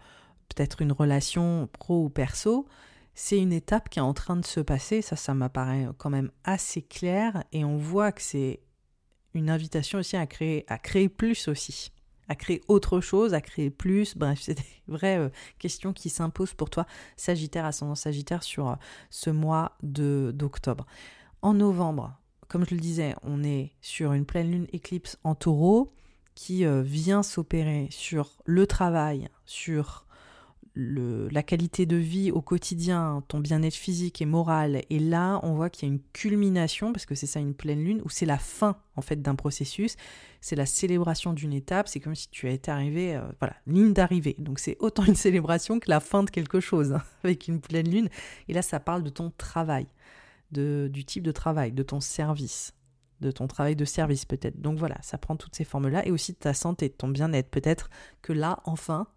peut-être 0.49 0.83
une 0.83 0.93
relation 0.93 1.69
pro 1.79 2.05
ou 2.05 2.09
perso, 2.11 2.67
c'est 3.15 3.39
une 3.39 3.53
étape 3.53 3.89
qui 3.89 3.99
est 3.99 4.03
en 4.03 4.15
train 4.15 4.37
de 4.37 4.45
se 4.45 4.61
passer. 4.61 5.01
Ça, 5.01 5.17
ça 5.17 5.33
m'apparaît 5.33 5.89
quand 5.97 6.11
même 6.11 6.31
assez 6.45 6.83
clair. 6.83 7.43
Et 7.53 7.65
on 7.65 7.79
voit 7.79 8.13
que 8.13 8.23
c'est 8.23 8.61
une 9.33 9.49
invitation 9.49 9.99
aussi 9.99 10.17
à 10.17 10.27
créer, 10.27 10.65
à 10.69 10.79
créer 10.79 11.09
plus 11.09 11.49
aussi 11.49 11.91
à 12.29 12.35
créer 12.35 12.63
autre 12.69 13.01
chose, 13.01 13.35
à 13.35 13.41
créer 13.41 13.71
plus. 13.71 14.17
Bref, 14.17 14.39
c'est 14.43 14.55
des 14.55 14.83
vraies 14.87 15.19
euh, 15.19 15.29
questions 15.59 15.93
qui 15.93 16.11
s'imposent 16.11 16.55
pour 16.55 16.71
toi, 16.71 16.87
Sagittaire, 17.17 17.65
ascendant 17.65 17.95
Sagittaire, 17.95 18.43
sur 18.43 18.69
euh, 18.69 18.75
ce 19.11 19.31
mois 19.31 19.77
d'octobre. 19.83 20.87
En 21.43 21.55
novembre, 21.55 22.19
comme 22.49 22.65
je 22.67 22.75
le 22.75 22.81
disais, 22.81 23.15
on 23.23 23.45
est 23.45 23.73
sur 23.81 24.13
une 24.13 24.25
pleine 24.25 24.51
lune 24.51 24.67
éclipse 24.73 25.19
en 25.25 25.35
taureau 25.35 25.93
qui 26.35 26.65
euh, 26.65 26.83
vient 26.83 27.23
s'opérer 27.23 27.89
sur 27.91 28.39
le 28.45 28.67
travail, 28.67 29.29
sur 29.45 30.07
la 30.81 31.43
qualité 31.43 31.87
de 31.87 31.97
vie 31.97 32.31
au 32.31 32.41
quotidien, 32.41 33.25
ton 33.27 33.41
bien-être 33.41 33.75
physique 33.75 34.23
et 34.23 34.27
moral. 34.27 34.83
Et 34.91 35.01
là, 35.01 35.41
on 35.43 35.55
voit 35.55 35.71
qu'il 35.71 35.89
y 35.89 35.91
a 35.91 35.95
une 35.95 36.01
culmination, 36.13 36.93
parce 36.93 37.05
que 37.05 37.17
c'est 37.17 37.27
ça 37.27 37.41
une 37.41 37.55
pleine 37.55 37.83
lune, 37.83 38.01
où 38.05 38.11
c'est 38.11 38.27
la 38.27 38.39
fin 38.39 38.77
en 38.95 39.01
fait 39.01 39.21
d'un 39.21 39.35
processus, 39.35 39.97
c'est 40.41 40.55
la 40.55 40.67
célébration 40.67 41.33
d'une 41.33 41.53
étape, 41.53 41.89
c'est 41.89 41.99
comme 41.99 42.15
si 42.15 42.29
tu 42.31 42.49
été 42.51 42.71
arrivé, 42.71 43.17
euh, 43.17 43.23
voilà, 43.41 43.57
ligne 43.67 43.93
d'arrivée. 43.93 44.37
Donc 44.39 44.61
c'est 44.61 44.77
autant 44.79 45.05
une 45.05 45.17
célébration 45.17 45.81
que 45.81 45.91
la 45.91 45.99
fin 45.99 46.23
de 46.23 46.31
quelque 46.31 46.61
chose, 46.61 46.93
hein, 46.93 47.03
avec 47.25 47.49
une 47.49 47.61
pleine 47.61 47.91
lune. 47.91 48.09
Et 48.47 48.53
là, 48.53 48.63
ça 48.63 48.79
parle 48.79 49.03
de 49.03 49.11
ton 49.11 49.33
travail, 49.37 49.87
de, 50.53 50.89
du 50.93 51.05
type 51.05 51.25
de 51.25 51.33
travail, 51.33 51.73
de 51.73 51.83
ton 51.83 52.01
service 52.01 52.73
de 53.21 53.33
ton 53.33 53.49
travail 53.49 53.75
de 53.75 53.85
service 53.85 54.25
peut-être. 54.25 54.61
Donc 54.61 54.79
voilà, 54.79 54.97
ça 55.03 55.19
prend 55.19 55.35
toutes 55.35 55.57
ces 55.57 55.65
formes-là 55.65 56.07
et 56.07 56.13
aussi 56.13 56.35
de 56.35 56.39
ta 56.39 56.55
santé, 56.55 56.89
de 56.89 56.95
ton 56.95 57.09
bien-être. 57.09 57.51
Peut-être 57.51 57.91
que 58.23 58.33
là, 58.33 58.61
enfin, 58.65 59.09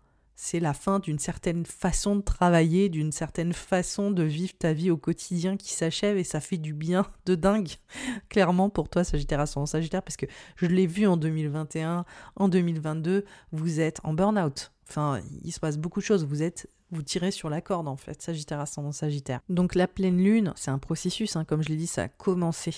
c'est 0.43 0.59
la 0.59 0.73
fin 0.73 0.97
d'une 0.97 1.19
certaine 1.19 1.67
façon 1.67 2.15
de 2.15 2.21
travailler, 2.21 2.89
d'une 2.89 3.11
certaine 3.11 3.53
façon 3.53 4.09
de 4.09 4.23
vivre 4.23 4.53
ta 4.57 4.73
vie 4.73 4.89
au 4.89 4.97
quotidien 4.97 5.55
qui 5.55 5.71
s'achève 5.71 6.17
et 6.17 6.23
ça 6.23 6.39
fait 6.39 6.57
du 6.57 6.73
bien 6.73 7.05
de 7.27 7.35
dingue, 7.35 7.69
clairement 8.29 8.71
pour 8.71 8.89
toi 8.89 9.03
Sagittaire 9.03 9.39
ascendant 9.39 9.67
Sagittaire, 9.67 10.01
parce 10.01 10.17
que 10.17 10.25
je 10.55 10.65
l'ai 10.65 10.87
vu 10.87 11.05
en 11.05 11.15
2021, 11.15 12.05
en 12.37 12.49
2022, 12.49 13.23
vous 13.51 13.79
êtes 13.81 14.01
en 14.03 14.15
burn-out. 14.15 14.71
Enfin, 14.89 15.21
il 15.43 15.51
se 15.51 15.59
passe 15.59 15.77
beaucoup 15.77 15.99
de 15.99 16.05
choses, 16.05 16.25
vous 16.25 16.41
êtes 16.41 16.67
vous 16.89 17.03
tirez 17.03 17.29
sur 17.29 17.51
la 17.51 17.61
corde 17.61 17.87
en 17.87 17.95
fait, 17.95 18.19
Sagittaire 18.19 18.59
ascendant 18.59 18.91
Sagittaire. 18.91 19.41
Donc 19.47 19.75
la 19.75 19.87
pleine 19.87 20.17
lune, 20.17 20.53
c'est 20.55 20.71
un 20.71 20.79
processus, 20.79 21.35
hein, 21.35 21.45
comme 21.45 21.61
je 21.61 21.69
l'ai 21.69 21.77
dit, 21.77 21.85
ça 21.85 22.01
a 22.01 22.07
commencé 22.07 22.73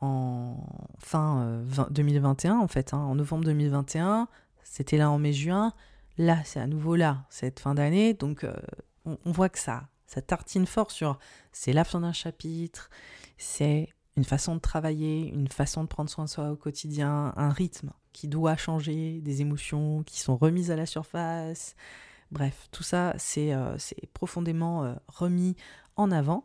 en 0.00 0.56
fin 1.00 1.64
2021 1.90 2.52
euh, 2.52 2.62
en 2.62 2.68
fait, 2.68 2.94
hein, 2.94 2.98
en 2.98 3.16
novembre 3.16 3.44
2021, 3.46 4.28
c'était 4.62 4.98
là 4.98 5.10
en 5.10 5.18
mai-juin, 5.18 5.72
Là, 6.18 6.42
c'est 6.44 6.60
à 6.60 6.66
nouveau 6.66 6.96
là, 6.96 7.24
cette 7.30 7.60
fin 7.60 7.74
d'année. 7.74 8.14
Donc, 8.14 8.44
euh, 8.44 8.54
on, 9.04 9.32
voit 9.32 9.48
que 9.48 9.58
ça, 9.58 9.88
ça 10.06 10.22
tartine 10.22 10.66
fort 10.66 10.90
sur 10.90 11.18
c'est 11.52 11.72
la 11.72 11.84
fin 11.84 12.00
d'un 12.00 12.12
chapitre, 12.12 12.90
c'est 13.38 13.88
une 14.16 14.24
façon 14.24 14.54
de 14.54 14.60
travailler, 14.60 15.28
une 15.28 15.48
façon 15.48 15.82
de 15.82 15.88
prendre 15.88 16.10
soin 16.10 16.24
de 16.24 16.30
soi 16.30 16.50
au 16.50 16.56
quotidien, 16.56 17.32
un 17.36 17.50
rythme 17.50 17.90
qui 18.12 18.28
doit 18.28 18.56
changer, 18.56 19.20
des 19.22 19.40
émotions 19.40 20.02
qui 20.02 20.20
sont 20.20 20.36
remises 20.36 20.70
à 20.70 20.76
la 20.76 20.86
surface. 20.86 21.74
Bref, 22.30 22.68
tout 22.70 22.82
ça, 22.82 23.14
c'est 23.18 23.54
euh, 23.54 23.76
profondément 24.12 24.84
euh, 24.84 24.94
remis 25.08 25.56
en 25.96 26.10
avant. 26.10 26.44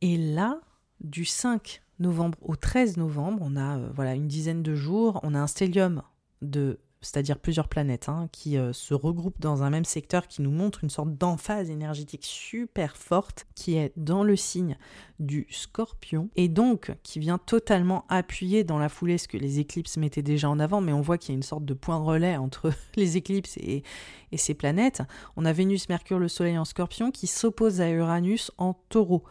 Et 0.00 0.16
là, 0.16 0.60
du 1.00 1.24
5 1.24 1.82
novembre 1.98 2.38
au 2.42 2.56
13 2.56 2.96
novembre, 2.96 3.42
on 3.44 3.56
a 3.56 3.78
voilà 3.94 4.14
une 4.14 4.28
dizaine 4.28 4.62
de 4.62 4.74
jours, 4.74 5.20
on 5.22 5.34
a 5.34 5.40
un 5.40 5.46
stellium 5.46 6.02
de 6.42 6.78
c'est-à-dire 7.04 7.38
plusieurs 7.38 7.68
planètes, 7.68 8.08
hein, 8.08 8.28
qui 8.32 8.56
euh, 8.56 8.72
se 8.72 8.94
regroupent 8.94 9.40
dans 9.40 9.62
un 9.62 9.70
même 9.70 9.84
secteur, 9.84 10.26
qui 10.26 10.42
nous 10.42 10.50
montre 10.50 10.82
une 10.82 10.90
sorte 10.90 11.14
d'emphase 11.16 11.70
énergétique 11.70 12.24
super 12.24 12.96
forte, 12.96 13.46
qui 13.54 13.76
est 13.76 13.92
dans 13.96 14.24
le 14.24 14.36
signe 14.36 14.76
du 15.20 15.46
scorpion, 15.50 16.30
et 16.34 16.48
donc 16.48 16.92
qui 17.02 17.18
vient 17.18 17.38
totalement 17.38 18.04
appuyer 18.08 18.64
dans 18.64 18.78
la 18.78 18.88
foulée 18.88 19.18
ce 19.18 19.28
que 19.28 19.36
les 19.36 19.60
éclipses 19.60 19.96
mettaient 19.96 20.22
déjà 20.22 20.48
en 20.48 20.58
avant, 20.58 20.80
mais 20.80 20.92
on 20.92 21.00
voit 21.00 21.18
qu'il 21.18 21.30
y 21.30 21.34
a 21.34 21.36
une 21.36 21.42
sorte 21.42 21.64
de 21.64 21.74
point 21.74 21.98
relais 21.98 22.36
entre 22.36 22.72
les 22.96 23.16
éclipses 23.16 23.56
et, 23.58 23.82
et 24.32 24.36
ces 24.36 24.54
planètes. 24.54 25.02
On 25.36 25.44
a 25.44 25.52
Vénus, 25.52 25.88
Mercure, 25.88 26.18
le 26.18 26.28
Soleil 26.28 26.58
en 26.58 26.64
scorpion, 26.64 27.10
qui 27.10 27.26
s'oppose 27.26 27.80
à 27.80 27.90
Uranus 27.90 28.50
en 28.58 28.74
taureau, 28.88 29.24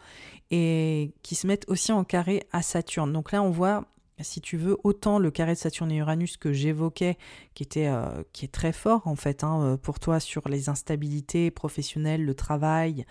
et 0.50 1.12
qui 1.22 1.34
se 1.34 1.46
mettent 1.46 1.68
aussi 1.68 1.92
en 1.92 2.04
carré 2.04 2.44
à 2.52 2.62
Saturne. 2.62 3.12
Donc 3.12 3.32
là, 3.32 3.42
on 3.42 3.50
voit 3.50 3.84
si 4.20 4.40
tu 4.40 4.56
veux, 4.56 4.76
autant 4.84 5.18
le 5.18 5.30
carré 5.30 5.54
de 5.54 5.58
Saturne 5.58 5.90
et 5.90 5.96
Uranus 5.96 6.36
que 6.36 6.52
j'évoquais, 6.52 7.18
qui, 7.54 7.62
était, 7.64 7.88
euh, 7.88 8.22
est 8.42 8.52
très 8.52 8.72
fort 8.72 9.06
en 9.06 9.16
fait 9.16 9.42
hein, 9.42 9.60
euh, 9.62 9.76
pour 9.76 9.98
toi 9.98 10.20
sur 10.20 10.48
les 10.48 10.68
instabilités 10.68 11.50
professionnelles, 11.50 12.24
le 12.24 12.34
travail, 12.34 13.06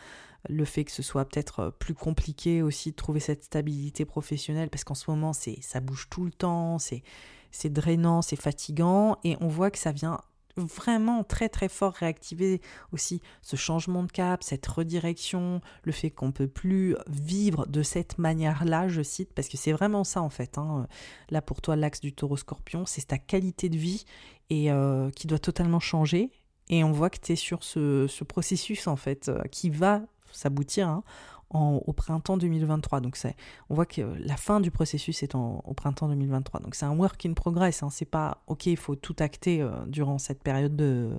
le 0.49 0.65
fait 0.65 0.85
que 0.85 0.91
ce 0.91 1.03
soit 1.03 1.25
peut-être 1.25 1.73
plus 1.79 1.93
compliqué 1.93 2.61
aussi 2.61 2.91
de 2.91 2.95
trouver 2.95 3.19
cette 3.19 3.43
stabilité 3.43 4.05
professionnelle 4.05 4.69
parce 4.69 4.83
qu'en 4.83 4.95
ce 4.95 5.09
moment 5.09 5.33
c'est 5.33 5.61
ça 5.61 5.79
bouge 5.79 6.07
tout 6.09 6.25
le 6.25 6.31
temps, 6.31 6.79
c'est 6.79 7.03
c'est 7.51 7.71
drainant, 7.71 8.21
c'est 8.21 8.35
fatigant 8.35 9.17
et 9.23 9.37
on 9.39 9.47
voit 9.47 9.71
que 9.71 9.77
ça 9.77 9.91
vient 9.91 10.19
vraiment 10.57 11.23
très 11.23 11.49
très 11.49 11.69
fort 11.69 11.93
réactiver 11.93 12.61
aussi 12.91 13.21
ce 13.41 13.55
changement 13.55 14.03
de 14.03 14.11
cap, 14.11 14.43
cette 14.43 14.65
redirection, 14.65 15.61
le 15.83 15.91
fait 15.91 16.11
qu'on 16.11 16.31
peut 16.31 16.47
plus 16.47 16.95
vivre 17.07 17.65
de 17.67 17.83
cette 17.83 18.17
manière-là, 18.17 18.87
je 18.87 19.01
cite, 19.01 19.33
parce 19.33 19.47
que 19.47 19.57
c'est 19.57 19.71
vraiment 19.71 20.03
ça 20.03 20.21
en 20.21 20.29
fait. 20.29 20.57
Hein. 20.57 20.87
Là 21.29 21.41
pour 21.41 21.61
toi, 21.61 21.75
l'axe 21.75 22.01
du 22.01 22.13
taureau 22.13 22.37
scorpion, 22.37 22.85
c'est 22.85 23.07
ta 23.07 23.17
qualité 23.17 23.69
de 23.69 23.77
vie 23.77 24.05
et 24.49 24.71
euh, 24.71 25.09
qui 25.11 25.27
doit 25.27 25.39
totalement 25.39 25.79
changer. 25.79 26.31
Et 26.69 26.83
on 26.83 26.91
voit 26.91 27.09
que 27.09 27.19
tu 27.19 27.33
es 27.33 27.35
sur 27.35 27.63
ce, 27.63 28.23
processus 28.23 28.87
en 28.87 28.95
fait 28.95 29.29
euh, 29.29 29.41
qui 29.51 29.69
va 29.69 30.01
s'aboutir 30.31 30.87
hein, 30.87 31.03
au 31.53 31.93
printemps 31.93 32.37
2023. 32.37 33.01
Donc 33.01 33.17
on 33.69 33.75
voit 33.75 33.85
que 33.85 34.01
la 34.01 34.37
fin 34.37 34.59
du 34.59 34.71
processus 34.71 35.23
est 35.23 35.35
au 35.35 35.73
printemps 35.75 36.07
2023. 36.07 36.59
Donc 36.61 36.75
c'est 36.75 36.85
un 36.85 36.95
work 36.95 37.25
in 37.25 37.33
progress. 37.33 37.83
Hein. 37.83 37.89
C'est 37.91 38.05
pas 38.05 38.43
ok, 38.47 38.65
il 38.67 38.77
faut 38.77 38.95
tout 38.95 39.15
acter 39.19 39.61
euh, 39.61 39.71
durant 39.87 40.17
cette 40.17 40.41
période 40.41 40.75
de, 40.75 41.11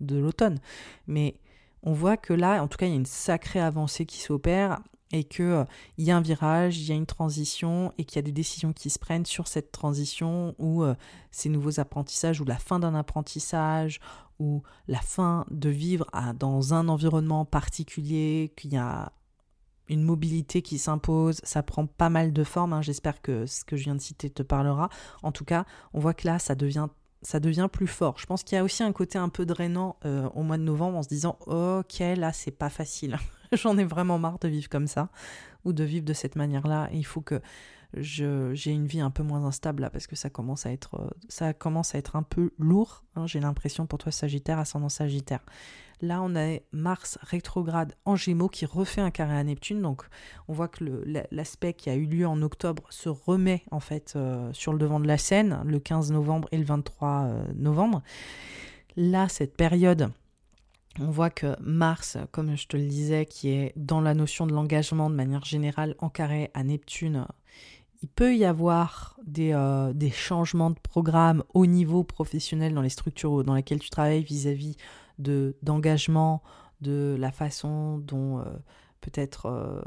de 0.00 0.16
l'automne. 0.16 0.58
Mais 1.06 1.36
on 1.82 1.92
voit 1.92 2.16
que 2.16 2.32
là, 2.32 2.62
en 2.62 2.68
tout 2.68 2.78
cas, 2.78 2.86
il 2.86 2.90
y 2.90 2.92
a 2.92 2.96
une 2.96 3.06
sacrée 3.06 3.60
avancée 3.60 4.06
qui 4.06 4.20
s'opère 4.20 4.80
et 5.12 5.24
qu'il 5.24 5.44
euh, 5.44 5.64
y 5.98 6.10
a 6.10 6.16
un 6.16 6.22
virage, 6.22 6.78
il 6.78 6.88
y 6.88 6.92
a 6.92 6.94
une 6.94 7.06
transition 7.06 7.92
et 7.98 8.04
qu'il 8.04 8.16
y 8.16 8.18
a 8.20 8.22
des 8.22 8.32
décisions 8.32 8.72
qui 8.72 8.88
se 8.88 8.98
prennent 8.98 9.26
sur 9.26 9.46
cette 9.46 9.70
transition 9.70 10.54
ou 10.58 10.82
euh, 10.82 10.94
ces 11.30 11.50
nouveaux 11.50 11.80
apprentissages 11.80 12.40
ou 12.40 12.44
la 12.44 12.56
fin 12.56 12.78
d'un 12.78 12.94
apprentissage 12.94 14.00
ou 14.38 14.62
la 14.88 15.00
fin 15.00 15.44
de 15.50 15.68
vivre 15.68 16.06
dans 16.38 16.74
un 16.74 16.88
environnement 16.88 17.44
particulier, 17.44 18.52
qu'il 18.56 18.72
y 18.72 18.76
a 18.76 19.12
une 19.88 20.02
mobilité 20.02 20.62
qui 20.62 20.78
s'impose, 20.78 21.40
ça 21.42 21.62
prend 21.62 21.86
pas 21.86 22.08
mal 22.08 22.32
de 22.32 22.44
formes, 22.44 22.72
hein. 22.72 22.82
j'espère 22.82 23.20
que 23.20 23.46
ce 23.46 23.64
que 23.64 23.76
je 23.76 23.84
viens 23.84 23.94
de 23.94 24.00
citer 24.00 24.30
te 24.30 24.42
parlera. 24.42 24.88
En 25.22 25.32
tout 25.32 25.44
cas, 25.44 25.64
on 25.92 26.00
voit 26.00 26.14
que 26.14 26.26
là, 26.26 26.38
ça 26.38 26.54
devient, 26.54 26.88
ça 27.22 27.40
devient 27.40 27.68
plus 27.70 27.86
fort. 27.86 28.18
Je 28.18 28.26
pense 28.26 28.42
qu'il 28.42 28.56
y 28.56 28.58
a 28.58 28.64
aussi 28.64 28.82
un 28.82 28.92
côté 28.92 29.18
un 29.18 29.28
peu 29.28 29.44
drainant 29.44 29.96
euh, 30.04 30.28
au 30.34 30.42
mois 30.42 30.58
de 30.58 30.62
novembre 30.62 30.98
en 30.98 31.02
se 31.02 31.08
disant, 31.08 31.38
ok, 31.46 31.98
là, 32.16 32.32
c'est 32.32 32.50
pas 32.50 32.70
facile. 32.70 33.18
J'en 33.52 33.76
ai 33.76 33.84
vraiment 33.84 34.18
marre 34.18 34.38
de 34.38 34.48
vivre 34.48 34.68
comme 34.68 34.86
ça, 34.86 35.08
ou 35.64 35.72
de 35.72 35.84
vivre 35.84 36.04
de 36.04 36.14
cette 36.14 36.36
manière-là. 36.36 36.88
Il 36.92 37.04
faut 37.04 37.20
que 37.20 37.40
j'ai 37.94 38.70
une 38.70 38.86
vie 38.86 39.00
un 39.00 39.10
peu 39.10 39.22
moins 39.22 39.44
instable 39.44 39.82
là, 39.82 39.90
parce 39.90 40.06
que 40.06 40.16
ça 40.16 40.30
commence 40.30 40.66
à 40.66 40.72
être, 40.72 41.14
ça 41.28 41.52
commence 41.52 41.94
à 41.94 41.98
être 41.98 42.16
un 42.16 42.22
peu 42.22 42.52
lourd. 42.58 43.04
Hein. 43.16 43.26
j'ai 43.26 43.40
l'impression 43.40 43.86
pour 43.86 43.98
toi, 43.98 44.12
Sagittaire, 44.12 44.58
ascendant 44.58 44.88
Sagittaire. 44.88 45.40
Là, 46.02 46.20
on 46.20 46.34
a 46.34 46.58
Mars 46.72 47.16
rétrograde 47.22 47.94
en 48.04 48.16
Gémeaux 48.16 48.48
qui 48.48 48.66
refait 48.66 49.00
un 49.00 49.12
carré 49.12 49.38
à 49.38 49.44
Neptune. 49.44 49.80
Donc, 49.80 50.02
on 50.48 50.52
voit 50.52 50.66
que 50.66 50.84
l'aspect 51.30 51.74
qui 51.74 51.90
a 51.90 51.94
eu 51.94 52.06
lieu 52.06 52.26
en 52.26 52.42
octobre 52.42 52.82
se 52.90 53.08
remet 53.08 53.62
en 53.70 53.78
fait 53.78 54.14
euh, 54.16 54.52
sur 54.52 54.72
le 54.72 54.80
devant 54.80 54.98
de 54.98 55.06
la 55.06 55.16
scène 55.16 55.62
le 55.64 55.78
15 55.78 56.10
novembre 56.10 56.48
et 56.50 56.58
le 56.58 56.64
23 56.64 57.08
euh, 57.08 57.44
novembre. 57.54 58.02
Là, 58.96 59.28
cette 59.28 59.56
période, 59.56 60.10
on 60.98 61.10
voit 61.10 61.30
que 61.30 61.56
Mars, 61.60 62.18
comme 62.32 62.56
je 62.56 62.66
te 62.66 62.76
le 62.76 62.86
disais, 62.86 63.24
qui 63.24 63.50
est 63.50 63.72
dans 63.76 64.00
la 64.00 64.14
notion 64.14 64.48
de 64.48 64.52
l'engagement 64.52 65.08
de 65.08 65.14
manière 65.14 65.44
générale 65.44 65.94
en 66.00 66.08
carré 66.08 66.50
à 66.52 66.64
Neptune, 66.64 67.26
il 68.02 68.08
peut 68.08 68.36
y 68.36 68.44
avoir 68.44 69.16
des, 69.24 69.52
euh, 69.52 69.92
des, 69.92 70.10
changements 70.10 70.70
de 70.70 70.78
programme 70.78 71.44
au 71.54 71.66
niveau 71.66 72.02
professionnel 72.02 72.74
dans 72.74 72.82
les 72.82 72.88
structures 72.88 73.44
dans 73.44 73.54
lesquelles 73.54 73.78
tu 73.78 73.90
travailles 73.90 74.24
vis-à-vis 74.24 74.76
de 75.18 75.56
d'engagement, 75.62 76.42
de 76.80 77.16
la 77.18 77.30
façon 77.30 77.98
dont 77.98 78.40
euh, 78.40 78.44
peut-être 79.00 79.46
euh, 79.46 79.80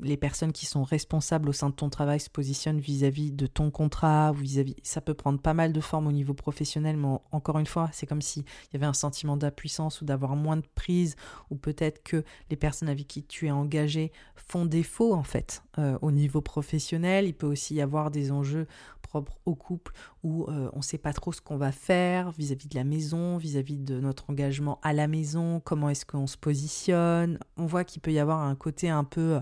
les 0.00 0.16
personnes 0.16 0.52
qui 0.52 0.66
sont 0.66 0.84
responsables 0.84 1.48
au 1.48 1.52
sein 1.52 1.70
de 1.70 1.74
ton 1.74 1.90
travail 1.90 2.20
se 2.20 2.30
positionnent 2.30 2.80
vis-à-vis 2.80 3.32
de 3.32 3.46
ton 3.46 3.70
contrat, 3.70 4.32
vis-à-vis, 4.32 4.76
ça 4.82 5.00
peut 5.00 5.14
prendre 5.14 5.40
pas 5.40 5.54
mal 5.54 5.72
de 5.72 5.80
formes 5.80 6.06
au 6.06 6.12
niveau 6.12 6.34
professionnel, 6.34 6.96
mais 6.96 7.18
encore 7.30 7.58
une 7.58 7.66
fois, 7.66 7.90
c'est 7.92 8.06
comme 8.06 8.22
s'il 8.22 8.44
y 8.72 8.76
avait 8.76 8.86
un 8.86 8.92
sentiment 8.92 9.36
d'impuissance 9.36 10.00
ou 10.00 10.04
d'avoir 10.04 10.36
moins 10.36 10.56
de 10.56 10.66
prise, 10.74 11.16
ou 11.50 11.56
peut-être 11.56 12.02
que 12.02 12.24
les 12.50 12.56
personnes 12.56 12.88
avec 12.88 13.06
qui 13.06 13.22
tu 13.22 13.46
es 13.46 13.50
engagé 13.50 14.12
font 14.34 14.66
défaut 14.66 15.14
en 15.14 15.22
fait 15.22 15.62
euh, 15.78 15.98
au 16.02 16.10
niveau 16.10 16.40
professionnel. 16.40 17.26
Il 17.26 17.34
peut 17.34 17.46
aussi 17.46 17.74
y 17.74 17.80
avoir 17.80 18.10
des 18.10 18.32
enjeux 18.32 18.66
propres 19.02 19.38
au 19.44 19.54
couple 19.54 19.92
où 20.22 20.44
euh, 20.44 20.70
on 20.72 20.78
ne 20.78 20.82
sait 20.82 20.98
pas 20.98 21.12
trop 21.12 21.32
ce 21.32 21.40
qu'on 21.40 21.56
va 21.56 21.72
faire 21.72 22.30
vis-à-vis 22.32 22.68
de 22.68 22.74
la 22.74 22.84
maison, 22.84 23.36
vis-à-vis 23.36 23.78
de 23.78 24.00
notre 24.00 24.30
engagement 24.30 24.80
à 24.82 24.92
la 24.92 25.06
maison, 25.06 25.60
comment 25.60 25.88
est-ce 25.88 26.06
qu'on 26.06 26.26
se 26.26 26.36
positionne. 26.36 27.38
On 27.56 27.66
voit 27.66 27.84
qu'il 27.84 28.00
peut 28.00 28.12
y 28.12 28.18
avoir 28.18 28.40
un 28.40 28.54
côté 28.54 28.88
un 28.88 29.04
peu 29.04 29.20
euh, 29.20 29.40